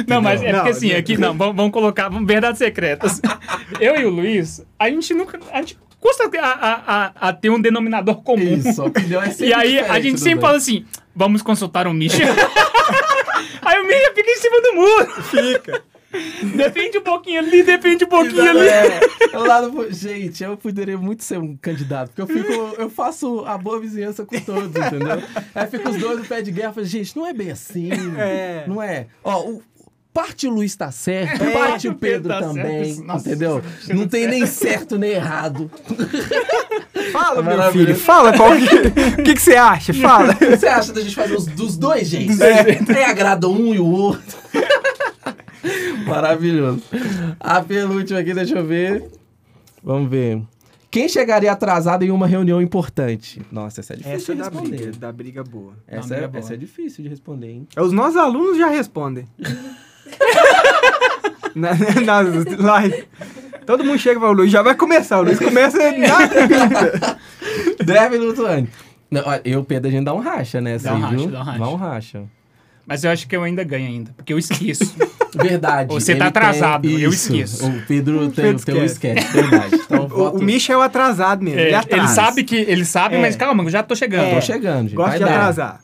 Não, 0.08 0.22
mas 0.22 0.42
é 0.42 0.52
Não, 0.52 0.60
porque 0.60 0.72
assim, 0.72 0.90
não. 0.92 0.98
aqui 0.98 1.18
não, 1.18 1.38
vamos, 1.38 1.56
vamos 1.56 1.72
colocar 1.72 2.08
vamos, 2.08 2.26
verdades 2.26 2.60
secretas. 2.60 3.22
Eu 3.80 3.98
e 3.98 4.06
o 4.06 4.10
Luiz, 4.10 4.66
a 4.78 4.90
gente 4.90 5.14
nunca. 5.14 5.40
A 5.52 5.58
gente 5.58 5.78
custa 6.00 6.30
a, 6.40 6.48
a, 6.48 6.74
a, 6.74 7.30
a 7.30 7.34
ter 7.34 7.50
um 7.50 7.60
denominador 7.60 8.24
comum. 8.24 8.56
Isso, 8.56 8.82
a 8.82 8.86
opinião 8.86 9.22
é 9.22 9.30
sempre 9.32 9.48
E 9.48 9.54
aí 9.54 9.80
a 9.80 10.00
gente 10.00 10.20
sempre 10.20 10.42
fala 10.42 10.58
assim: 10.58 10.86
vamos 11.14 11.42
consultar 11.42 11.86
o 11.86 11.94
Misha. 11.94 12.24
aí 13.62 13.80
o 13.82 13.88
Misha 13.88 14.14
fica 14.16 14.32
em 14.32 14.38
cima 14.38 14.62
do 14.62 14.76
muro. 14.76 15.24
Fica. 15.24 15.84
Defende 16.56 16.98
um 16.98 17.02
pouquinho 17.04 17.40
ali, 17.40 17.64
defende 17.64 18.04
um 18.04 18.08
pouquinho 18.08 18.50
ali. 18.50 18.68
É, 18.68 19.00
lá 19.38 19.62
no- 19.62 19.92
gente, 19.92 20.44
eu 20.44 20.58
poderia 20.58 20.98
muito 20.98 21.24
ser 21.24 21.38
um 21.38 21.56
candidato, 21.56 22.12
porque 22.12 22.22
eu 22.22 22.28
fico, 22.28 22.52
eu 22.82 22.90
faço 22.90 23.44
a 23.46 23.58
boa 23.58 23.80
vizinhança 23.80 24.26
com 24.26 24.40
todos, 24.40 24.76
entendeu? 24.76 25.22
Aí 25.54 25.68
fica 25.68 25.90
os 25.90 25.98
dois 25.98 26.20
no 26.20 26.26
pé 26.26 26.42
de 26.42 26.52
guerra, 26.52 26.74
falo, 26.74 26.86
gente, 26.86 27.16
não 27.16 27.26
é 27.28 27.34
bem 27.34 27.52
assim, 27.52 27.90
É. 28.18 28.64
não 28.68 28.82
é? 28.82 29.06
Ó, 29.24 29.40
o, 29.42 29.62
parte 30.12 30.48
o 30.48 30.52
Luiz 30.52 30.76
tá 30.76 30.92
certo, 30.92 31.44
É, 31.44 31.52
parte 31.52 31.88
o 31.88 31.94
Pedro 31.96 32.30
Pedro 32.30 32.34
tá 32.34 32.40
também. 32.42 32.96
Nossa, 33.04 33.30
entendeu? 33.30 33.62
Não 33.90 33.96
não 33.98 34.08
tem 34.08 34.28
nem 34.28 34.46
certo 34.48 34.98
nem 34.98 35.12
errado. 35.12 35.70
Fala, 37.12 37.42
meu 37.42 37.72
filho. 37.72 37.96
Fala 37.96 38.36
qual 38.36 38.52
que, 38.56 38.66
o 39.22 39.24
que, 39.24 39.34
que 39.36 39.42
você 39.42 39.56
acha. 39.56 39.94
Fala. 39.94 40.34
O 40.34 40.36
que 40.38 40.58
você 40.58 40.68
acha 40.68 40.92
da 40.94 41.02
gente 41.02 41.16
fazer 41.16 41.36
os, 41.36 41.46
dos 41.46 41.78
dois 41.78 42.08
jeitos? 42.08 42.38
dois 42.38 42.56
jeitos. 42.64 42.90
Aí 42.90 43.04
agrada 43.04 43.48
um 43.48 43.74
e 43.74 43.80
o 43.80 43.86
outro. 43.86 44.38
Maravilhoso. 46.08 46.82
A 47.40 47.62
penúltima 47.62 48.20
aqui, 48.20 48.34
deixa 48.34 48.58
eu 48.58 48.66
ver. 48.66 49.10
Vamos 49.84 50.10
ver. 50.10 50.42
Quem 50.92 51.08
chegaria 51.08 51.52
atrasado 51.52 52.04
em 52.04 52.10
uma 52.10 52.26
reunião 52.26 52.60
importante? 52.62 53.40
Nossa, 53.52 53.82
essa 53.82 53.94
é 53.94 53.98
difícil 53.98 54.16
Essa 54.16 54.34
de 54.34 54.40
da 54.42 54.50
responder. 54.50 54.78
briga, 54.78 54.92
da 54.98 55.12
briga 55.12 55.44
boa. 55.44 55.74
Essa, 55.88 56.08
Uma 56.08 56.16
é, 56.16 56.18
briga 56.18 56.28
boa. 56.30 56.40
essa 56.40 56.54
é 56.54 56.58
difícil 56.58 57.04
de 57.04 57.10
responder, 57.10 57.52
hein? 57.52 57.68
É, 57.76 57.82
Os 57.82 57.92
nossos 57.92 58.18
alunos 58.18 58.58
já 58.58 58.70
respondem. 58.70 59.28
na, 61.54 61.72
nas 62.04 62.28
lives. 62.28 63.06
Todo 63.66 63.84
mundo 63.84 64.00
chega 64.00 64.18
e 64.18 64.20
fala, 64.20 64.32
o 64.32 64.36
Luiz 64.36 64.52
já 64.52 64.64
vai 64.64 64.74
começar. 64.76 65.20
O 65.20 65.24
Luiz 65.24 65.38
começa 65.38 65.78
na 65.78 66.28
pinta. 66.28 67.18
10 67.86 68.12
minutos 68.12 68.44
antes. 68.44 68.74
Não, 69.12 69.22
eu 69.44 69.64
Pedro, 69.64 69.90
a 69.90 69.92
gente 69.92 70.06
dá 70.06 70.14
um 70.14 70.20
racha, 70.20 70.60
né? 70.60 70.80
Dá 70.80 70.96
um 70.96 71.00
racha, 71.00 71.16
viu? 71.18 71.28
dá 71.28 71.40
um 71.40 71.44
racha. 71.44 71.60
Dá 71.60 71.70
um 71.70 71.76
racha. 71.76 72.24
Mas 72.88 73.04
eu 73.04 73.12
acho 73.12 73.28
que 73.28 73.36
eu 73.36 73.44
ainda 73.44 73.64
ganho 73.64 73.88
ainda, 73.88 74.12
porque 74.18 74.34
eu 74.34 74.40
esqueço. 74.40 74.96
Verdade. 75.36 75.94
Você 75.94 76.16
tá 76.16 76.26
ele 76.26 76.32
tem- 76.32 76.42
atrasado, 76.44 76.86
eu 76.90 77.10
Isso. 77.12 77.32
esqueço. 77.34 77.68
O 77.68 77.82
Pedro 77.88 78.20
tem, 78.30 78.46
Pedro 78.46 78.66
tem 78.66 78.76
um 78.76 78.84
esquece. 78.86 79.20
esquete, 79.20 79.32
verdade. 79.34 79.76
Então, 79.86 80.06
O, 80.06 80.08
voto- 80.08 80.38
o 80.38 80.44
Misha 80.44 80.74
é 80.74 80.78
o 80.78 80.82
atrasado 80.82 81.44
mesmo. 81.44 81.60
É, 81.60 81.64
ele 81.64 81.68
ele 81.70 81.76
atrasa. 81.76 82.14
sabe 82.16 82.44
que. 82.44 82.56
Ele 82.56 82.86
sabe, 82.86 83.16
É. 83.16 83.22
mas 83.22 83.36
calma, 83.36 83.64
eu 83.64 83.70
já 83.70 83.84
tô 83.84 83.96
chegando. 83.96 84.34
Tô 84.36 84.42
chegando, 84.42 84.84
gente. 84.84 84.96
Gosta 84.96 85.12
Vai 85.12 85.20
de 85.20 85.26
dar. 85.26 85.32
atrasar. 85.36 85.80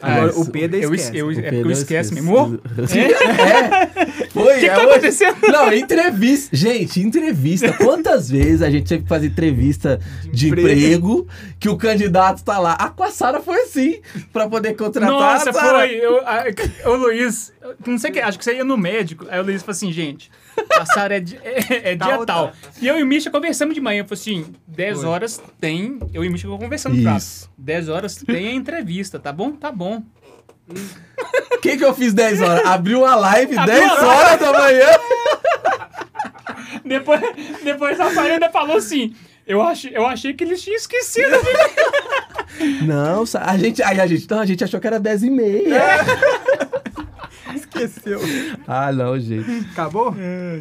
Agora, 0.00 0.30
Isso. 0.30 0.40
o 0.42 0.46
Pedro 0.50 0.78
Eu, 0.80 0.94
esquece. 0.94 1.18
eu, 1.18 1.26
O 1.26 1.30
é 1.30 1.34
porque 1.34 1.50
Pedro 1.50 1.68
eu 1.68 1.72
esqueço 1.72 2.14
esquece. 2.14 2.14
mesmo. 2.14 2.60
É, 2.98 4.26
foi. 4.30 4.42
O 4.42 4.54
que, 4.54 4.60
que 4.60 4.66
é 4.66 4.70
tá 4.74 4.78
hoje. 4.82 4.90
acontecendo? 4.90 5.36
Não, 5.50 5.72
entrevista. 5.72 6.56
Gente, 6.56 7.00
entrevista. 7.00 7.72
Quantas 7.72 8.30
vezes 8.30 8.62
a 8.62 8.70
gente 8.70 8.86
teve 8.88 9.02
que 9.02 9.08
fazer 9.08 9.26
entrevista 9.26 9.98
de, 10.32 10.48
emprego. 10.48 10.68
emprego. 10.70 11.28
que 11.58 11.68
o 11.68 11.76
candidato 11.76 12.42
tá 12.44 12.58
lá? 12.58 12.72
A 12.74 12.88
com 12.90 13.02
a 13.02 13.10
Sara 13.10 13.40
foi 13.40 13.62
assim, 13.62 14.00
pra 14.32 14.48
poder 14.48 14.74
contratar. 14.74 15.10
Nossa, 15.10 15.52
foi. 15.52 15.94
Eu, 15.96 16.18
a, 16.26 16.44
o 16.86 16.94
Luiz, 16.96 17.52
eu 17.60 17.74
não 17.86 17.98
sei 17.98 18.10
o 18.10 18.12
que, 18.12 18.20
acho 18.20 18.38
que 18.38 18.44
você 18.44 18.54
ia 18.54 18.64
no 18.64 18.76
médico. 18.76 19.26
Aí 19.28 19.40
o 19.40 19.42
Luiz 19.44 19.62
falou 19.62 19.72
assim, 19.72 19.92
gente, 19.92 20.30
a 20.78 20.86
Sara 20.86 21.16
é, 21.16 21.20
di- 21.20 21.38
é, 21.44 21.92
é 21.92 21.94
dia 21.94 22.26
Tal. 22.26 22.52
E 22.80 22.86
eu 22.86 22.98
e 22.98 23.02
o 23.02 23.06
Misha 23.06 23.30
conversamos 23.30 23.74
de 23.74 23.80
manhã. 23.80 24.00
Eu 24.00 24.04
falei 24.04 24.20
assim, 24.20 24.54
10 24.66 24.98
Foi. 25.00 25.08
horas 25.08 25.42
tem. 25.60 25.98
Eu 26.12 26.24
e 26.24 26.28
o 26.28 26.30
Misha 26.32 26.48
conversando 26.48 26.96
no 26.96 27.02
prato. 27.02 27.18
Isso. 27.18 27.50
10 27.58 27.88
horas 27.88 28.16
tem 28.16 28.48
a 28.48 28.52
entrevista, 28.52 29.18
tá 29.18 29.32
bom? 29.32 29.52
Tá 29.52 29.70
bom. 29.72 30.02
O 31.52 31.58
que, 31.60 31.76
que 31.78 31.84
eu 31.84 31.94
fiz 31.94 32.12
10 32.12 32.42
horas? 32.42 32.66
Abri 32.66 32.94
uma 32.94 33.14
live 33.14 33.56
Abriu 33.58 33.74
10 33.78 33.92
uma 33.92 34.06
horas 34.06 34.38
da 34.40 34.52
manhã. 34.52 34.88
Depois, 36.84 37.20
depois 37.64 38.00
a 38.00 38.10
Faria 38.10 38.34
ainda 38.34 38.50
falou 38.50 38.76
assim. 38.76 39.14
Eu 39.46 39.62
achei, 39.62 39.96
eu 39.96 40.04
achei 40.06 40.34
que 40.34 40.44
eles 40.44 40.62
tinham 40.62 40.76
esquecido. 40.76 41.30
Não, 42.82 43.24
Sa- 43.24 43.42
a 43.46 43.56
gente, 43.56 43.82
aí 43.82 43.98
a 43.98 44.06
gente, 44.06 44.28
não, 44.30 44.40
a 44.40 44.46
gente 44.46 44.62
achou 44.62 44.78
que 44.78 44.86
era 44.86 45.00
10 45.00 45.22
e 45.22 45.30
meia. 45.30 45.80
Esqueceu. 47.84 48.20
Ah, 48.66 48.92
não, 48.92 49.18
gente. 49.18 49.66
Acabou? 49.72 50.14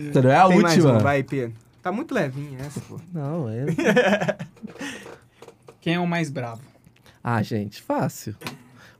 Essa 0.09 0.21
não 0.21 0.29
é 0.29 0.35
a 0.37 0.47
Tem 0.47 0.59
mais 0.59 0.75
última. 0.77 0.93
uma, 0.93 0.99
vai, 0.99 1.23
Pedro. 1.23 1.53
Tá 1.81 1.91
muito 1.91 2.13
levinha 2.13 2.59
essa, 2.59 2.79
pô. 2.81 2.99
Não, 3.13 3.47
é. 3.49 3.65
Quem 5.81 5.95
é 5.95 5.99
o 5.99 6.07
mais 6.07 6.29
bravo? 6.29 6.61
Ah, 7.23 7.41
gente, 7.41 7.81
fácil. 7.81 8.35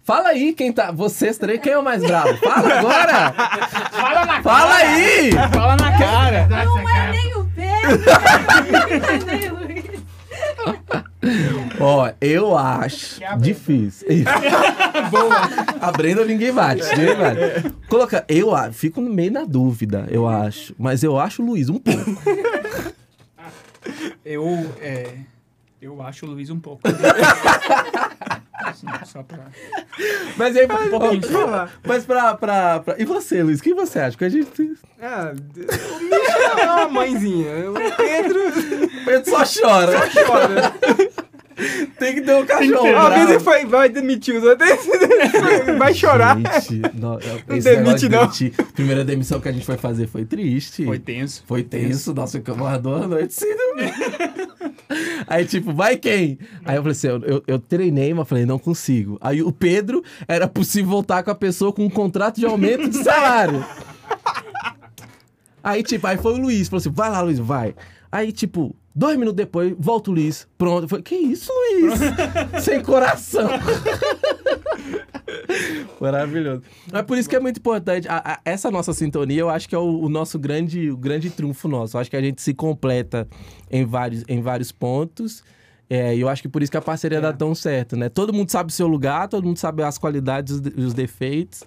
Fala 0.04 0.30
aí 0.30 0.54
quem 0.54 0.72
tá. 0.72 0.90
Vocês 0.90 1.38
três, 1.38 1.60
quem 1.60 1.74
é 1.74 1.78
o 1.78 1.84
mais 1.84 2.02
bravo? 2.02 2.38
Fala 2.38 2.80
agora! 2.80 3.34
Fala 3.92 4.26
na 4.26 4.42
Fala 4.42 4.76
aí! 4.76 5.32
Fala 5.54 5.76
na 5.76 5.98
cara. 5.98 6.48
Não 6.48 6.90
é 6.90 7.12
nem 7.12 7.36
o 7.36 7.46
Pedro, 7.46 9.26
nem 9.26 9.52
o 9.52 9.56
Luiz. 9.56 10.02
Ó, 11.80 12.10
eu 12.22 12.58
acho 12.58 13.20
difícil. 13.40 14.08
Boa. 15.12 15.36
A 15.82 15.92
Brenda 15.92 16.24
ninguém 16.26 16.52
bate. 16.54 16.84
Ninguém 16.98 17.16
bate. 17.16 17.70
Coloca, 17.88 18.26
eu 18.28 18.56
a- 18.56 18.72
fico 18.72 19.00
no 19.02 19.10
meio 19.10 19.32
na 19.32 19.44
dúvida, 19.46 20.08
eu 20.10 20.28
acho. 20.28 20.74
Mas 20.78 21.04
eu 21.04 21.20
acho 21.20 21.42
o 21.42 21.46
Luiz 21.46 21.70
um 21.70 21.78
pouco. 21.80 22.22
Eu, 24.26 24.44
é, 24.82 25.14
eu 25.82 26.02
acho 26.02 26.26
o 26.26 26.30
Luiz 26.30 26.50
um 26.50 26.60
pouco. 26.60 26.82
Assim, 28.58 28.88
só 29.06 29.22
pra... 29.24 29.46
Mas 30.36 30.56
aí, 30.58 30.66
Um 30.66 31.14
eu 31.16 31.22
falar. 31.22 31.72
mas 31.86 32.06
pra, 32.06 32.34
pra, 32.36 32.80
pra- 32.80 32.96
E 32.98 33.06
você, 33.06 33.44
Luiz? 33.44 33.60
O 33.60 33.64
que 33.64 33.74
você 33.74 34.00
acha? 34.00 34.18
Que 34.18 34.26
a 34.26 34.30
gente. 34.30 34.74
Ah, 35.02 35.32
o 35.34 36.00
Misha 36.04 36.62
é 36.62 36.66
uma 36.66 36.88
mãezinha. 36.90 37.70
O 37.70 37.74
Pedro 37.96 38.40
O 38.50 39.06
Pedro 39.06 39.30
só 39.30 39.44
chora. 39.46 39.94
chora. 40.26 40.74
Tem 41.98 42.14
que 42.14 42.22
ter 42.22 42.36
um 42.36 42.46
cachorro. 42.46 42.88
Uma 42.88 43.10
vez 43.10 43.30
ele 43.30 43.40
foi, 43.40 43.66
vai 43.66 43.90
demitir 43.90 44.36
os 44.36 44.44
outros. 44.44 44.70
Vai 45.78 45.94
chorar. 45.94 46.38
Gente, 46.38 46.82
não, 46.94 47.18
esse 47.18 47.70
demite, 47.70 47.70
negócio 47.70 47.98
de 47.98 48.10
não. 48.10 48.20
demitir. 48.22 48.54
Primeira 48.74 49.04
demissão 49.04 49.40
que 49.40 49.50
a 49.50 49.52
gente 49.52 49.66
foi 49.66 49.78
fazer 49.78 50.08
foi 50.08 50.26
triste. 50.26 50.86
Foi 50.86 51.00
tenso. 51.00 51.44
Foi 51.48 51.64
tenso, 51.64 52.14
nossa, 52.14 52.38
eu 52.38 52.56
guardou 52.56 52.96
a 52.96 53.08
noite 53.08 53.34
sem 53.34 53.56
dormir. 53.56 53.94
Aí, 55.28 55.46
tipo, 55.46 55.74
vai 55.74 55.98
quem? 55.98 56.38
Aí 56.64 56.76
eu 56.76 56.82
falei 56.82 56.92
assim, 56.92 57.08
eu, 57.08 57.22
eu, 57.24 57.44
eu 57.48 57.60
treinei, 57.60 58.14
mas 58.14 58.28
falei, 58.28 58.46
não 58.46 58.60
consigo. 58.60 59.18
Aí 59.20 59.42
o 59.42 59.52
Pedro, 59.52 60.04
era 60.28 60.48
possível 60.48 60.90
voltar 60.90 61.24
com 61.24 61.32
a 61.32 61.36
pessoa 61.36 61.74
com 61.74 61.84
um 61.84 61.90
contrato 61.90 62.40
de 62.40 62.46
aumento 62.46 62.88
de 62.90 63.04
salário. 63.04 63.66
Aí, 65.64 65.84
tipo, 65.84 66.08
aí 66.08 66.16
foi 66.16 66.32
o 66.34 66.38
Luiz, 66.38 66.70
falou 66.70 66.80
assim, 66.80 66.92
vai 66.92 67.10
lá, 67.10 67.20
Luiz, 67.20 67.40
vai. 67.40 67.76
Aí, 68.10 68.32
tipo, 68.32 68.74
dois 68.98 69.18
minutos 69.18 69.36
depois, 69.38 69.76
volta 69.78 70.10
o 70.10 70.14
Luiz, 70.14 70.48
pronto. 70.58 70.84
Eu 70.86 70.90
falei, 70.90 71.04
que 71.04 71.16
isso, 71.16 71.52
Luiz? 71.54 72.00
Sem 72.64 72.82
coração. 72.82 73.48
Maravilhoso. 76.00 76.64
Mas 76.92 77.02
por 77.04 77.18
isso 77.18 77.30
que 77.30 77.36
é 77.36 77.40
muito 77.40 77.58
importante. 77.60 78.08
a- 78.08 78.22
a- 78.26 78.40
essa 78.46 78.70
nossa 78.72 78.94
sintonia, 78.94 79.40
eu 79.42 79.50
acho 79.50 79.68
que 79.68 79.76
é 79.76 79.78
o, 79.78 80.00
o 80.02 80.10
nosso 80.10 80.38
grande, 80.40 80.90
o 80.90 80.98
grande 80.98 81.30
trunfo 81.30 81.68
nosso. 81.68 81.98
Eu 81.98 82.02
acho 82.02 82.10
que 82.10 82.16
a 82.16 82.22
gente 82.22 82.42
se 82.42 82.54
completa 82.54 83.28
em 83.70 83.86
vários, 83.86 84.24
em 84.28 84.42
vários 84.42 84.72
pontos. 84.72 85.44
É, 85.90 86.14
e 86.14 86.20
eu 86.20 86.28
acho 86.28 86.42
que 86.42 86.50
por 86.50 86.62
isso 86.62 86.70
que 86.70 86.78
a 86.78 86.82
parceria 86.82 87.22
dá 87.22 87.32
tão 87.32 87.56
certo, 87.56 87.96
né? 87.96 88.10
Todo 88.10 88.34
mundo 88.34 88.52
sabe 88.52 88.70
o 88.72 88.74
seu 88.74 88.88
lugar, 88.88 89.30
todo 89.30 89.46
mundo 89.46 89.58
sabe 89.58 89.84
as 89.84 89.98
qualidades 89.98 90.52
e 90.52 90.56
os 90.56 90.62
de- 90.62 90.82
os 90.82 90.94
defeitos. 90.94 91.64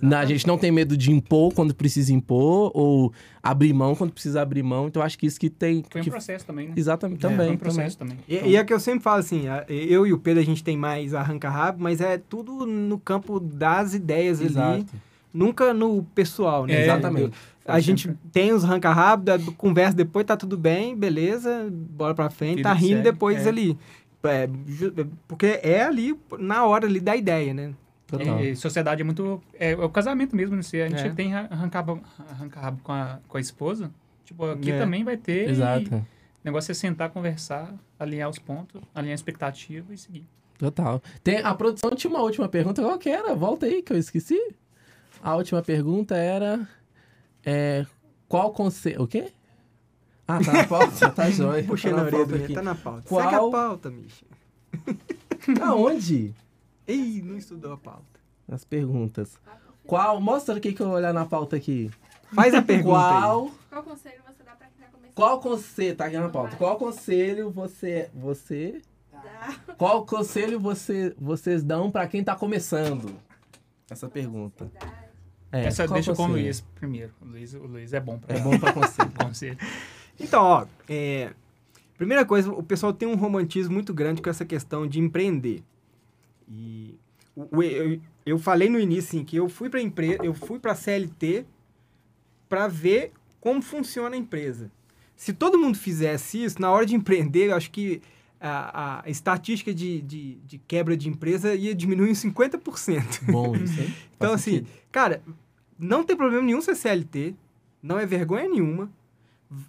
Na- 0.00 0.20
a 0.20 0.24
gente 0.24 0.46
não 0.46 0.56
tem 0.56 0.70
medo 0.70 0.96
de 0.96 1.10
impor 1.10 1.52
quando 1.52 1.74
precisa 1.74 2.12
impor, 2.12 2.70
ou 2.72 3.12
abrir 3.42 3.72
mão 3.72 3.96
quando 3.96 4.12
precisa 4.12 4.40
abrir 4.42 4.62
mão. 4.62 4.86
Então, 4.86 5.02
eu 5.02 5.06
acho 5.06 5.18
que 5.18 5.26
isso 5.26 5.40
que 5.40 5.50
tem. 5.50 5.84
Foi 5.90 6.00
um 6.00 6.04
que- 6.04 6.10
processo 6.10 6.46
também, 6.46 6.68
né? 6.68 6.74
Exatamente, 6.76 7.20
Foi 7.20 7.30
também. 7.30 7.50
um 7.50 7.56
processo 7.56 7.98
também. 7.98 8.16
E, 8.28 8.36
e 8.50 8.56
é 8.56 8.62
que 8.62 8.72
eu 8.72 8.78
sempre 8.78 9.02
falo 9.02 9.18
assim, 9.18 9.42
eu 9.68 10.06
e 10.06 10.12
o 10.12 10.18
Pedro 10.18 10.40
a 10.40 10.46
gente 10.46 10.62
tem 10.62 10.76
mais 10.76 11.12
arranca-rabo, 11.12 11.82
mas 11.82 12.00
é 12.00 12.16
tudo 12.16 12.64
no 12.64 12.98
campo 12.98 13.40
das 13.40 13.92
ideias 13.92 14.38
ali, 14.40 14.50
Exato. 14.50 14.86
nunca 15.32 15.74
no 15.74 16.04
pessoal, 16.14 16.64
né? 16.64 16.74
É, 16.74 16.84
Exatamente. 16.84 17.32
A 17.66 17.80
gente 17.80 18.14
tem 18.32 18.52
os 18.52 18.62
arranca-rabo, 18.64 19.24
da- 19.24 19.38
conversa 19.56 19.96
depois, 19.96 20.26
tá 20.26 20.36
tudo 20.36 20.56
bem, 20.56 20.94
beleza, 20.96 21.68
bora 21.72 22.14
pra 22.14 22.28
frente, 22.28 22.62
tá 22.62 22.72
rindo 22.72 22.96
segue, 22.98 23.02
depois 23.02 23.46
é. 23.46 23.48
ali. 23.48 23.78
É, 24.22 24.48
ju- 24.66 24.92
porque 25.28 25.60
é 25.62 25.82
ali, 25.82 26.18
na 26.38 26.64
hora 26.64 26.86
ali 26.86 27.00
da 27.00 27.14
ideia, 27.16 27.52
né? 27.54 27.74
Total. 28.06 28.40
E, 28.40 28.50
e 28.50 28.56
sociedade 28.56 29.00
é 29.00 29.04
muito. 29.04 29.42
É, 29.58 29.72
é 29.72 29.76
o 29.76 29.88
casamento 29.88 30.36
mesmo, 30.36 30.54
né? 30.56 30.62
Se 30.62 30.80
a 30.80 30.88
gente 30.88 31.06
É. 31.06 31.10
tem 31.10 31.34
arrancar 31.34 31.84
arranca 32.30 32.60
rabo 32.60 32.80
com 32.82 32.92
a, 32.92 33.18
com 33.26 33.36
a 33.36 33.40
esposa, 33.40 33.90
tipo, 34.24 34.44
aqui 34.44 34.70
É. 34.70 34.78
também 34.78 35.02
vai 35.04 35.16
ter. 35.16 35.48
e 35.48 35.50
Exato. 35.52 35.94
O 35.96 36.04
negócio 36.44 36.70
é 36.70 36.74
sentar, 36.74 37.08
conversar, 37.10 37.72
alinhar 37.98 38.28
os 38.28 38.38
pontos, 38.38 38.80
alinhar 38.94 39.12
a 39.12 39.14
expectativa 39.14 39.92
e 39.92 39.96
seguir. 39.98 40.26
Total. 40.58 41.02
Tem, 41.22 41.38
a 41.38 41.54
produção 41.54 41.90
tinha 41.92 42.10
uma 42.10 42.20
última 42.22 42.48
pergunta. 42.48 42.82
Qual 42.82 42.98
que 42.98 43.08
era? 43.08 43.34
Volta 43.34 43.64
aí 43.66 43.82
que 43.82 43.92
eu 43.92 43.96
esqueci. 43.98 44.38
A 45.22 45.34
última 45.36 45.62
pergunta 45.62 46.14
era. 46.14 46.68
É, 47.46 47.86
qual 48.28 48.52
conselho. 48.52 49.02
O 49.02 49.06
quê? 49.06 49.32
Ah, 50.26 50.38
tá 50.42 50.52
na 50.52 50.64
pauta? 50.66 51.10
tá 51.10 51.30
jóia. 51.30 51.64
Puxei 51.64 51.90
tá 51.90 51.96
na 51.98 52.02
na 52.02 52.08
orelha 52.08 52.24
pauta 52.26 52.44
aqui. 52.44 52.54
tá 52.54 52.62
na 52.62 52.74
pauta. 52.74 53.02
Qual- 53.08 53.22
Segue 53.22 53.34
a 53.34 53.50
pauta. 53.50 53.92
Aonde? 55.62 56.34
Ih, 56.88 57.22
não 57.22 57.36
estudou 57.36 57.72
a 57.72 57.76
pauta. 57.76 58.20
As 58.50 58.64
perguntas. 58.64 59.38
Qual. 59.86 60.20
Mostra 60.20 60.56
o 60.56 60.60
que 60.60 60.72
que 60.72 60.80
eu 60.82 60.86
vou 60.86 60.96
olhar 60.96 61.12
na 61.12 61.24
pauta 61.26 61.56
aqui. 61.56 61.90
Faz 62.34 62.54
a 62.54 62.62
pergunta 62.62 62.96
aí. 62.98 63.20
Qual. 63.20 63.50
Qual 63.70 63.82
conselho 63.82 64.22
você 64.26 64.42
dá 64.42 64.52
pra 64.52 64.66
quem 64.66 64.78
tá 64.84 64.90
começando? 64.90 65.14
Qual 65.14 65.40
conselho. 65.40 65.96
Tá 65.96 66.04
aqui 66.06 66.18
na 66.18 66.28
pauta. 66.28 66.56
Qual 66.56 66.76
conselho 66.78 67.50
você. 67.50 68.10
Você. 68.14 68.82
Dá. 69.12 69.74
Qual 69.76 70.04
conselho 70.06 70.58
você, 70.60 71.14
vocês 71.18 71.62
dão 71.62 71.90
pra 71.90 72.06
quem 72.06 72.22
tá 72.24 72.34
começando? 72.34 73.14
Essa 73.90 74.08
pergunta. 74.08 74.70
É, 75.56 75.66
Essa 75.66 75.86
deixa 75.86 76.14
com 76.14 76.22
o 76.22 76.26
conselho? 76.26 76.42
Luiz 76.44 76.60
primeiro. 76.74 77.12
O 77.22 77.26
Luiz, 77.26 77.54
o 77.54 77.58
Luiz 77.66 77.92
é 77.92 78.00
bom 78.00 78.18
pra 78.18 78.36
É 78.36 78.40
bom 78.40 78.58
pra 78.58 78.72
conselho. 78.74 79.10
conselho. 79.12 79.58
Então, 80.18 80.42
ó, 80.42 80.66
é, 80.88 81.32
primeira 81.96 82.24
coisa, 82.24 82.50
o 82.50 82.62
pessoal 82.62 82.92
tem 82.92 83.06
um 83.08 83.14
romantismo 83.14 83.72
muito 83.72 83.94
grande 83.94 84.20
com 84.22 84.28
essa 84.30 84.44
questão 84.44 84.86
de 84.86 84.98
empreender. 85.00 85.62
E 86.48 86.94
o- 87.36 87.58
o- 87.58 87.62
eu, 87.62 88.00
eu 88.26 88.38
falei 88.38 88.68
no 88.68 88.78
início 88.80 89.10
assim, 89.16 89.24
que 89.24 89.36
eu 89.36 89.48
fui 89.48 89.68
para 89.70 89.80
empresa, 89.80 90.18
eu 90.24 90.34
fui 90.34 90.58
para 90.58 90.74
CLT 90.74 91.44
para 92.48 92.66
ver 92.68 93.12
como 93.40 93.60
funciona 93.62 94.14
a 94.14 94.18
empresa. 94.18 94.70
Se 95.16 95.32
todo 95.32 95.58
mundo 95.58 95.78
fizesse 95.78 96.42
isso, 96.42 96.60
na 96.60 96.70
hora 96.70 96.84
de 96.84 96.94
empreender, 96.94 97.50
eu 97.50 97.54
acho 97.56 97.70
que 97.70 98.02
a, 98.40 99.02
a 99.06 99.10
estatística 99.10 99.72
de, 99.72 100.02
de, 100.02 100.34
de 100.44 100.58
quebra 100.58 100.96
de 100.96 101.08
empresa 101.08 101.54
ia 101.54 101.74
diminuir 101.74 102.10
em 102.10 102.14
50%. 102.14 103.30
Bom 103.30 103.54
isso, 103.56 103.80
hein? 103.80 103.94
Então, 104.16 104.32
assim, 104.32 104.50
sentido. 104.58 104.68
cara, 104.92 105.22
não 105.78 106.04
tem 106.04 106.16
problema 106.16 106.42
nenhum 106.42 106.60
ser 106.60 106.74
CLT, 106.74 107.34
não 107.82 107.98
é 107.98 108.06
vergonha 108.06 108.48
nenhuma. 108.48 108.90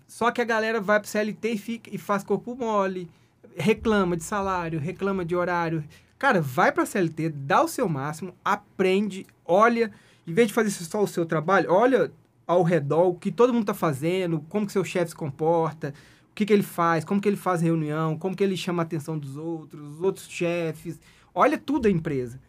Só 0.07 0.32
que 0.32 0.41
a 0.41 0.45
galera 0.45 0.80
vai 0.80 0.99
pro 0.99 1.10
CLT 1.10 1.49
e, 1.49 1.57
fica, 1.57 1.90
e 1.94 1.98
faz 1.98 2.23
corpo 2.23 2.56
mole, 2.56 3.10
reclama 3.56 4.18
de 4.18 4.23
salário, 4.23 4.80
reclama 4.80 5.23
de 5.23 5.36
horário. 5.36 5.84
Cara, 6.18 6.41
vai 6.41 6.72
pra 6.72 6.86
CLT, 6.86 7.30
dá 7.30 7.61
o 7.61 7.68
seu 7.68 7.88
máximo, 7.90 8.34
aprende, 8.44 9.26
olha, 9.45 9.91
em 10.26 10.34
vez 10.34 10.48
de 10.48 10.53
fazer 10.53 10.72
só 10.72 11.03
o 11.03 11.07
seu 11.07 11.26
trabalho, 11.26 11.72
olha 11.72 12.11
ao 12.48 12.64
redor 12.64 13.10
o 13.10 13.15
que 13.15 13.32
todo 13.32 13.53
mundo 13.53 13.65
tá 13.65 13.73
fazendo, 13.73 14.40
como 14.49 14.65
que 14.65 14.72
seu 14.72 14.84
chefe 14.84 15.11
se 15.11 15.15
comporta, 15.15 15.94
o 16.32 16.36
que, 16.36 16.45
que 16.45 16.53
ele 16.53 16.64
faz, 16.64 17.03
como 17.03 17.19
que 17.19 17.27
ele 17.27 17.38
faz 17.38 17.61
reunião, 17.61 18.18
como 18.18 18.36
que 18.36 18.44
ele 18.44 18.57
chama 18.57 18.84
a 18.84 18.86
atenção 18.86 19.18
dos 19.18 19.38
outros, 19.38 19.95
os 19.95 20.02
outros 20.02 20.27
chefes. 20.30 20.99
Olha 21.34 21.57
tudo 21.57 21.88
a 21.88 21.91
empresa. 21.91 22.40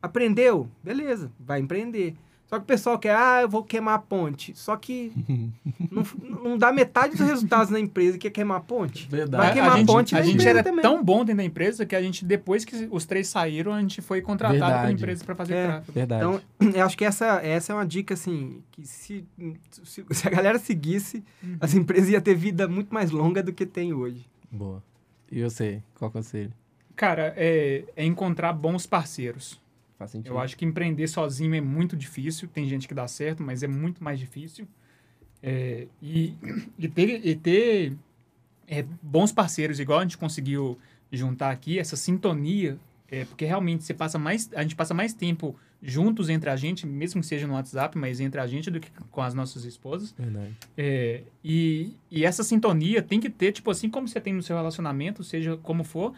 Aprendeu? 0.00 0.68
Beleza, 0.82 1.30
vai 1.38 1.60
empreender. 1.60 2.14
Só 2.52 2.58
que 2.58 2.64
o 2.64 2.66
pessoal 2.66 2.98
quer, 2.98 3.16
ah, 3.16 3.40
eu 3.40 3.48
vou 3.48 3.64
queimar 3.64 3.94
a 3.94 3.98
ponte. 3.98 4.52
Só 4.54 4.76
que 4.76 5.10
não, 5.90 6.02
não 6.44 6.58
dá 6.58 6.70
metade 6.70 7.16
dos 7.16 7.26
resultados 7.26 7.70
na 7.70 7.80
empresa 7.80 8.18
que 8.18 8.26
é 8.26 8.30
queimar 8.30 8.58
a 8.58 8.60
ponte. 8.60 9.08
Verdade. 9.08 9.40
Vai 9.42 9.50
A- 9.50 9.52
queimar 9.54 9.70
a 9.70 9.74
a 9.74 9.78
gente, 9.78 9.86
ponte 9.86 10.14
a 10.14 10.20
gente 10.20 10.46
era 10.46 10.62
também. 10.62 10.82
tão 10.82 11.02
bom 11.02 11.20
dentro 11.24 11.36
da 11.38 11.44
empresa 11.44 11.86
que 11.86 11.96
a 11.96 12.02
gente, 12.02 12.26
depois 12.26 12.62
que 12.62 12.86
os 12.90 13.06
três 13.06 13.26
saíram, 13.28 13.72
a 13.72 13.80
gente 13.80 14.02
foi 14.02 14.20
contratado 14.20 14.58
Verdade. 14.60 14.80
pela 14.82 14.92
empresa 14.92 15.24
para 15.24 15.34
fazer 15.34 15.54
É. 15.54 15.66
tráfego. 15.66 15.92
Verdade. 15.92 16.24
Então, 16.24 16.40
eu 16.78 16.84
acho 16.84 16.98
que 16.98 17.06
essa, 17.06 17.40
essa 17.42 17.72
é 17.72 17.74
uma 17.74 17.86
dica, 17.86 18.12
assim, 18.12 18.62
que 18.70 18.86
se, 18.86 19.24
se, 19.82 20.04
se 20.12 20.28
a 20.28 20.30
galera 20.30 20.58
seguisse, 20.58 21.24
Uhum. 21.42 21.56
as 21.58 21.72
empresas 21.74 22.10
iam 22.10 22.20
ter 22.20 22.34
vida 22.34 22.68
muito 22.68 22.92
mais 22.92 23.10
longa 23.10 23.42
do 23.42 23.50
que 23.52 23.64
tem 23.64 23.94
hoje. 23.94 24.26
Boa. 24.50 24.82
E 25.30 25.42
você? 25.42 25.82
Qual 25.94 26.10
conselho? 26.10 26.52
Cara, 26.94 27.32
é, 27.34 27.84
é 27.96 28.04
encontrar 28.04 28.52
bons 28.52 28.84
parceiros. 28.86 29.58
Faz 30.02 30.10
sentido. 30.10 30.32
Eu 30.32 30.38
acho 30.40 30.56
que 30.56 30.64
empreender 30.64 31.06
sozinho 31.06 31.54
é 31.54 31.60
muito 31.60 31.96
difícil. 31.96 32.48
Tem 32.48 32.68
gente 32.68 32.88
que 32.88 32.94
dá 32.94 33.06
certo, 33.06 33.40
mas 33.40 33.62
é 33.62 33.68
muito 33.68 34.02
mais 34.02 34.18
difícil. 34.18 34.66
É, 35.40 35.86
e, 36.02 36.34
e 36.76 36.88
ter, 36.88 37.24
e 37.24 37.36
ter 37.36 37.92
é, 38.66 38.84
bons 39.00 39.30
parceiros, 39.30 39.78
igual 39.78 40.00
a 40.00 40.02
gente 40.02 40.18
conseguiu 40.18 40.76
juntar 41.12 41.50
aqui, 41.50 41.78
essa 41.78 41.94
sintonia, 41.94 42.76
é, 43.08 43.24
porque 43.24 43.44
realmente 43.44 43.84
você 43.84 43.94
passa 43.94 44.18
mais, 44.18 44.50
a 44.54 44.62
gente 44.62 44.74
passa 44.74 44.92
mais 44.92 45.14
tempo 45.14 45.54
juntos 45.80 46.28
entre 46.28 46.50
a 46.50 46.56
gente, 46.56 46.84
mesmo 46.84 47.20
que 47.20 47.26
seja 47.26 47.46
no 47.46 47.54
WhatsApp, 47.54 47.96
mas 47.96 48.18
entre 48.18 48.40
a 48.40 48.46
gente 48.46 48.72
do 48.72 48.80
que 48.80 48.90
com 48.90 49.20
as 49.20 49.34
nossas 49.34 49.64
esposas. 49.64 50.12
Verdade. 50.18 50.52
É, 50.76 51.22
e, 51.44 51.94
e 52.10 52.24
essa 52.24 52.42
sintonia 52.42 53.02
tem 53.02 53.20
que 53.20 53.30
ter, 53.30 53.52
tipo 53.52 53.70
assim, 53.70 53.88
como 53.88 54.08
você 54.08 54.20
tem 54.20 54.32
no 54.32 54.42
seu 54.42 54.56
relacionamento, 54.56 55.22
seja 55.22 55.56
como 55.58 55.84
for, 55.84 56.12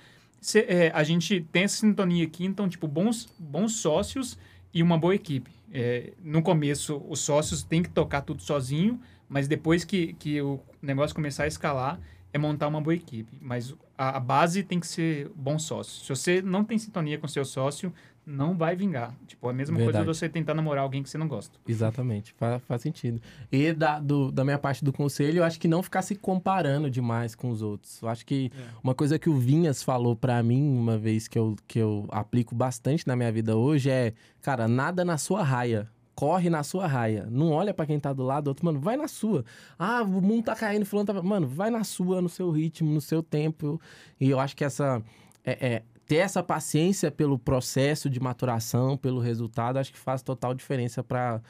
cê- 0.44 0.66
é, 0.68 0.90
a 0.94 1.02
gente 1.02 1.40
tem 1.50 1.64
essa 1.64 1.76
sintonia 1.78 2.24
aqui, 2.24 2.44
então, 2.44 2.68
tipo, 2.68 2.86
bons, 2.86 3.28
bons 3.38 3.76
sócios 3.76 4.38
e 4.72 4.82
uma 4.82 4.98
boa 4.98 5.14
equipe. 5.14 5.50
É, 5.72 6.12
no 6.22 6.42
começo, 6.42 7.02
os 7.08 7.20
sócios 7.20 7.62
têm 7.62 7.82
que 7.82 7.88
tocar 7.88 8.20
tudo 8.20 8.42
sozinho, 8.42 9.00
mas 9.28 9.48
depois 9.48 9.84
que, 9.84 10.12
que 10.14 10.40
o 10.40 10.60
negócio 10.82 11.14
começar 11.14 11.44
a 11.44 11.46
escalar, 11.46 11.98
é 12.32 12.38
montar 12.38 12.68
uma 12.68 12.80
boa 12.80 12.94
equipe. 12.94 13.38
Mas 13.40 13.74
a, 13.96 14.16
a 14.16 14.20
base 14.20 14.62
tem 14.62 14.78
que 14.78 14.86
ser 14.86 15.30
bons 15.34 15.62
sócios. 15.62 16.04
Se 16.04 16.08
você 16.10 16.42
não 16.42 16.64
tem 16.64 16.76
sintonia 16.78 17.18
com 17.18 17.26
seu 17.26 17.44
sócio, 17.44 17.92
não 18.26 18.56
vai 18.56 18.74
vingar. 18.74 19.14
Tipo, 19.26 19.48
é 19.48 19.50
a 19.50 19.52
mesma 19.52 19.76
Verdade. 19.76 19.98
coisa 20.04 20.12
de 20.12 20.18
você 20.18 20.28
tentar 20.28 20.54
namorar 20.54 20.82
alguém 20.84 21.02
que 21.02 21.10
você 21.10 21.18
não 21.18 21.28
gosta. 21.28 21.58
Exatamente, 21.68 22.32
faz, 22.38 22.62
faz 22.64 22.82
sentido. 22.82 23.20
E 23.52 23.72
da, 23.72 23.98
do- 24.00 24.32
da 24.32 24.44
minha 24.44 24.58
parte 24.58 24.84
do 24.84 24.92
conselho, 24.92 25.38
eu 25.38 25.44
acho 25.44 25.60
que 25.60 25.68
não 25.68 25.82
ficar 25.82 26.02
se 26.02 26.14
comparando 26.14 26.90
demais 26.90 27.34
com 27.34 27.50
os 27.50 27.60
outros. 27.62 28.00
Eu 28.02 28.08
acho 28.08 28.24
que 28.24 28.50
uma 28.82 28.94
coisa 28.94 29.18
que 29.18 29.28
o 29.28 29.36
Vinhas 29.36 29.82
falou 29.82 30.16
pra 30.16 30.42
mim 30.42 30.62
uma 30.76 30.96
vez 30.96 31.28
que 31.28 31.38
eu, 31.38 31.54
que 31.66 31.78
eu 31.78 32.06
aplico 32.10 32.54
bastante 32.54 33.06
na 33.06 33.14
minha 33.14 33.30
vida 33.30 33.56
hoje 33.56 33.90
é, 33.90 34.14
cara, 34.40 34.66
nada 34.68 35.04
na 35.04 35.18
sua 35.18 35.42
raia. 35.42 35.88
Corre 36.14 36.48
na 36.48 36.62
sua 36.62 36.86
raia. 36.86 37.26
Não 37.28 37.50
olha 37.50 37.74
pra 37.74 37.84
quem 37.84 37.98
tá 37.98 38.12
do 38.12 38.22
lado 38.22 38.44
do 38.44 38.48
outro, 38.48 38.64
mano, 38.64 38.78
vai 38.78 38.96
na 38.96 39.08
sua. 39.08 39.44
Ah, 39.76 40.00
o 40.02 40.22
mundo 40.22 40.44
tá 40.44 40.54
caindo, 40.54 40.86
fulano 40.86 41.06
tá. 41.12 41.20
Mano, 41.20 41.44
vai 41.46 41.70
na 41.70 41.82
sua, 41.82 42.22
no 42.22 42.28
seu 42.28 42.52
ritmo, 42.52 42.88
no 42.88 43.00
seu 43.00 43.20
tempo. 43.20 43.80
E 44.20 44.30
eu 44.30 44.38
acho 44.38 44.54
que 44.56 44.64
essa. 44.64 45.02
é- 45.44 45.66
é, 45.74 45.82
ter 46.06 46.16
essa 46.16 46.42
paciência 46.42 47.10
pelo 47.10 47.38
processo 47.38 48.10
de 48.10 48.20
maturação, 48.20 48.96
pelo 48.96 49.20
resultado, 49.20 49.78
acho 49.78 49.92
que 49.92 49.98
faz 49.98 50.22
total 50.22 50.54
diferença 50.54 51.02
para 51.02 51.40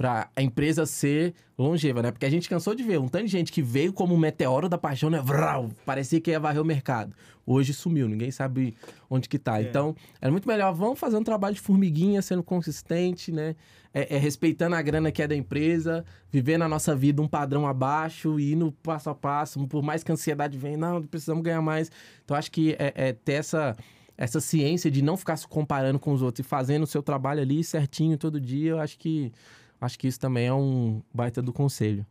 para 0.00 0.30
a 0.34 0.40
empresa 0.40 0.86
ser 0.86 1.34
longeva, 1.58 2.00
né? 2.00 2.10
Porque 2.10 2.24
a 2.24 2.30
gente 2.30 2.48
cansou 2.48 2.74
de 2.74 2.82
ver 2.82 2.98
um 2.98 3.06
tanto 3.06 3.26
de 3.26 3.32
gente 3.32 3.52
que 3.52 3.60
veio 3.60 3.92
como 3.92 4.14
um 4.14 4.16
meteoro 4.16 4.66
da 4.66 4.78
paixão, 4.78 5.10
né? 5.10 5.20
Vrau, 5.22 5.68
parecia 5.84 6.18
que 6.18 6.30
ia 6.30 6.40
varrer 6.40 6.62
o 6.62 6.64
mercado. 6.64 7.14
Hoje 7.44 7.74
sumiu, 7.74 8.08
ninguém 8.08 8.30
sabe 8.30 8.74
onde 9.10 9.28
que 9.28 9.38
tá. 9.38 9.60
Então, 9.60 9.94
é 10.18 10.30
muito 10.30 10.48
melhor, 10.48 10.72
vamos 10.72 10.98
fazer 10.98 11.18
um 11.18 11.22
trabalho 11.22 11.54
de 11.54 11.60
formiguinha, 11.60 12.22
sendo 12.22 12.42
consistente, 12.42 13.30
né? 13.30 13.54
É, 13.92 14.16
é 14.16 14.18
respeitando 14.18 14.74
a 14.74 14.80
grana 14.80 15.12
que 15.12 15.20
é 15.20 15.28
da 15.28 15.36
empresa, 15.36 16.02
vivendo 16.32 16.62
a 16.62 16.68
nossa 16.68 16.96
vida 16.96 17.20
um 17.20 17.28
padrão 17.28 17.66
abaixo, 17.66 18.40
e 18.40 18.54
indo 18.54 18.72
passo 18.82 19.10
a 19.10 19.14
passo, 19.14 19.66
por 19.66 19.82
mais 19.82 20.02
que 20.02 20.10
a 20.10 20.14
ansiedade 20.14 20.56
venha, 20.56 20.78
não, 20.78 21.02
precisamos 21.02 21.42
ganhar 21.42 21.60
mais. 21.60 21.92
Então, 22.24 22.34
acho 22.34 22.50
que 22.50 22.74
é, 22.78 22.92
é 22.94 23.12
ter 23.12 23.34
essa 23.34 23.76
essa 24.20 24.38
ciência 24.38 24.90
de 24.90 25.00
não 25.00 25.16
ficar 25.16 25.38
se 25.38 25.48
comparando 25.48 25.98
com 25.98 26.12
os 26.12 26.20
outros 26.20 26.46
e 26.46 26.48
fazendo 26.48 26.82
o 26.82 26.86
seu 26.86 27.02
trabalho 27.02 27.40
ali 27.40 27.64
certinho 27.64 28.18
todo 28.18 28.38
dia, 28.38 28.72
eu 28.72 28.78
acho 28.78 28.98
que 28.98 29.32
acho 29.80 29.98
que 29.98 30.06
isso 30.06 30.20
também 30.20 30.46
é 30.46 30.52
um 30.52 31.00
baita 31.12 31.40
do 31.40 31.54
conselho. 31.54 32.04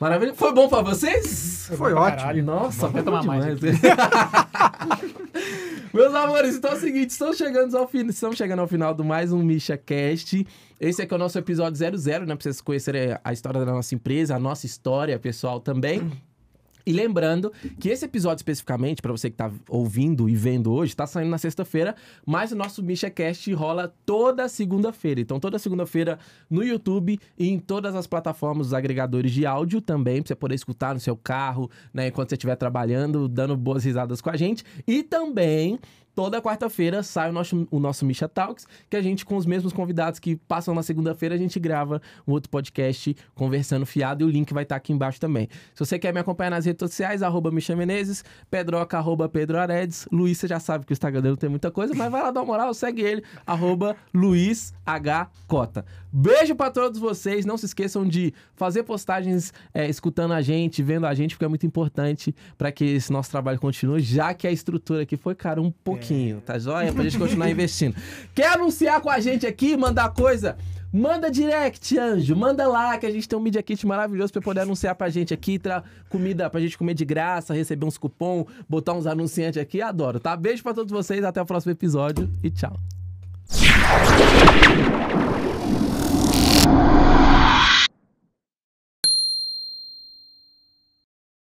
Maravilha. 0.00 0.34
Foi 0.34 0.52
bom 0.52 0.68
pra 0.68 0.82
vocês? 0.82 1.66
Foi 1.68 1.92
pra 1.92 2.00
ótimo. 2.00 2.18
caralho. 2.18 2.42
Nossa, 2.42 2.90
foi 2.90 3.02
bom 3.02 3.04
tomar 3.04 3.22
mais. 3.22 3.44
Meus 5.94 6.12
amores, 6.12 6.56
então 6.56 6.72
é 6.72 6.74
o 6.74 6.80
seguinte, 6.80 7.10
estamos 7.10 7.36
chegando 7.36 7.78
ao, 7.78 7.86
fin... 7.86 8.04
estamos 8.08 8.36
chegando 8.36 8.58
ao 8.58 8.66
final 8.66 8.92
do 8.92 9.04
mais 9.04 9.32
um 9.32 9.40
Misha 9.40 9.76
Cast. 9.76 10.44
Esse 10.80 11.02
aqui 11.02 11.14
é 11.14 11.16
o 11.16 11.18
nosso 11.20 11.38
episódio 11.38 11.76
00, 11.76 12.26
né? 12.26 12.34
Pra 12.34 12.42
vocês 12.42 12.60
conhecerem 12.60 13.16
a 13.22 13.32
história 13.32 13.64
da 13.64 13.70
nossa 13.70 13.94
empresa, 13.94 14.34
a 14.34 14.40
nossa 14.40 14.66
história 14.66 15.16
pessoal 15.20 15.60
também. 15.60 16.10
E 16.86 16.92
lembrando 16.92 17.52
que 17.80 17.88
esse 17.88 18.04
episódio 18.04 18.40
especificamente, 18.40 19.00
para 19.00 19.12
você 19.12 19.30
que 19.30 19.36
tá 19.36 19.50
ouvindo 19.68 20.28
e 20.28 20.34
vendo 20.34 20.72
hoje, 20.72 20.94
tá 20.94 21.06
saindo 21.06 21.30
na 21.30 21.38
sexta-feira, 21.38 21.94
mas 22.26 22.52
o 22.52 22.56
nosso 22.56 22.82
MishaCast 22.82 23.52
rola 23.54 23.94
toda 24.04 24.48
segunda-feira. 24.48 25.20
Então, 25.20 25.40
toda 25.40 25.58
segunda-feira 25.58 26.18
no 26.50 26.62
YouTube 26.62 27.18
e 27.38 27.48
em 27.48 27.58
todas 27.58 27.94
as 27.94 28.06
plataformas, 28.06 28.68
os 28.68 28.74
agregadores 28.74 29.32
de 29.32 29.46
áudio 29.46 29.80
também, 29.80 30.20
pra 30.20 30.28
você 30.28 30.34
poder 30.34 30.54
escutar 30.54 30.92
no 30.92 31.00
seu 31.00 31.16
carro, 31.16 31.70
né, 31.92 32.08
enquanto 32.08 32.28
você 32.28 32.34
estiver 32.34 32.56
trabalhando, 32.56 33.28
dando 33.28 33.56
boas 33.56 33.84
risadas 33.84 34.20
com 34.20 34.30
a 34.30 34.36
gente. 34.36 34.64
E 34.86 35.02
também. 35.02 35.78
Toda 36.14 36.40
quarta-feira 36.40 37.02
sai 37.02 37.30
o 37.30 37.32
nosso, 37.32 37.66
o 37.70 37.80
nosso 37.80 38.06
Misha 38.06 38.28
Talks, 38.28 38.66
que 38.88 38.96
a 38.96 39.02
gente, 39.02 39.24
com 39.24 39.36
os 39.36 39.44
mesmos 39.44 39.72
convidados 39.72 40.20
que 40.20 40.36
passam 40.36 40.74
na 40.74 40.82
segunda-feira, 40.82 41.34
a 41.34 41.38
gente 41.38 41.58
grava 41.58 42.00
um 42.26 42.32
outro 42.32 42.48
podcast 42.48 43.16
conversando 43.34 43.84
fiado 43.84 44.22
e 44.22 44.24
o 44.24 44.30
link 44.30 44.52
vai 44.54 44.62
estar 44.62 44.76
aqui 44.76 44.92
embaixo 44.92 45.18
também. 45.20 45.48
Se 45.74 45.84
você 45.84 45.98
quer 45.98 46.14
me 46.14 46.20
acompanhar 46.20 46.50
nas 46.50 46.66
redes 46.66 46.78
sociais, 46.78 47.22
arroba 47.22 47.50
Misha 47.50 47.74
Menezes, 47.74 48.24
Pedroca, 48.50 48.96
arroba 48.96 49.28
Pedro 49.28 49.58
Aredes, 49.58 50.06
Luiz, 50.12 50.38
você 50.38 50.46
já 50.46 50.60
sabe 50.60 50.86
que 50.86 50.92
o 50.92 50.94
Instagram 50.94 51.20
dele 51.20 51.32
não 51.32 51.38
tem 51.38 51.50
muita 51.50 51.70
coisa, 51.70 51.94
mas 51.94 52.10
vai 52.10 52.22
lá 52.22 52.30
dar 52.30 52.40
uma 52.40 52.46
moral, 52.46 52.72
segue 52.74 53.02
ele, 53.02 53.24
arroba 53.44 53.96
Luiz 54.12 54.72
H. 54.86 55.28
Cota. 55.48 55.84
Beijo 56.16 56.54
pra 56.54 56.70
todos 56.70 57.00
vocês, 57.00 57.44
não 57.44 57.56
se 57.56 57.66
esqueçam 57.66 58.06
de 58.06 58.32
fazer 58.54 58.84
postagens 58.84 59.52
é, 59.74 59.88
escutando 59.88 60.32
a 60.32 60.40
gente, 60.40 60.80
vendo 60.80 61.06
a 61.06 61.12
gente, 61.12 61.34
porque 61.34 61.44
é 61.44 61.48
muito 61.48 61.66
importante 61.66 62.32
para 62.56 62.70
que 62.70 62.84
esse 62.84 63.12
nosso 63.12 63.32
trabalho 63.32 63.58
continue, 63.58 64.00
já 64.00 64.32
que 64.32 64.46
a 64.46 64.52
estrutura 64.52 65.02
aqui 65.02 65.16
foi, 65.16 65.34
cara, 65.34 65.60
um 65.60 65.72
pouquinho, 65.72 66.40
tá 66.40 66.56
joia? 66.56 66.92
Pra 66.92 67.02
gente 67.02 67.18
continuar 67.18 67.50
investindo. 67.50 67.96
Quer 68.32 68.54
anunciar 68.54 69.00
com 69.00 69.10
a 69.10 69.18
gente 69.18 69.44
aqui, 69.44 69.76
mandar 69.76 70.10
coisa? 70.10 70.56
Manda 70.92 71.28
direct, 71.28 71.98
anjo. 71.98 72.36
Manda 72.36 72.68
lá 72.68 72.96
que 72.96 73.06
a 73.06 73.10
gente 73.10 73.28
tem 73.28 73.36
um 73.36 73.42
Media 73.42 73.60
Kit 73.60 73.84
maravilhoso 73.84 74.32
pra 74.32 74.40
poder 74.40 74.60
anunciar 74.60 74.94
pra 74.94 75.10
gente 75.10 75.34
aqui, 75.34 75.58
tra 75.58 75.82
comida 76.08 76.48
pra 76.48 76.60
gente 76.60 76.78
comer 76.78 76.94
de 76.94 77.04
graça, 77.04 77.52
receber 77.52 77.84
uns 77.84 77.98
cupom, 77.98 78.46
botar 78.68 78.92
uns 78.92 79.04
anunciantes 79.04 79.60
aqui. 79.60 79.82
Adoro, 79.82 80.20
tá? 80.20 80.36
Beijo 80.36 80.62
pra 80.62 80.72
todos 80.72 80.92
vocês, 80.92 81.24
até 81.24 81.42
o 81.42 81.44
próximo 81.44 81.72
episódio 81.72 82.30
e 82.40 82.50
tchau. 82.50 82.78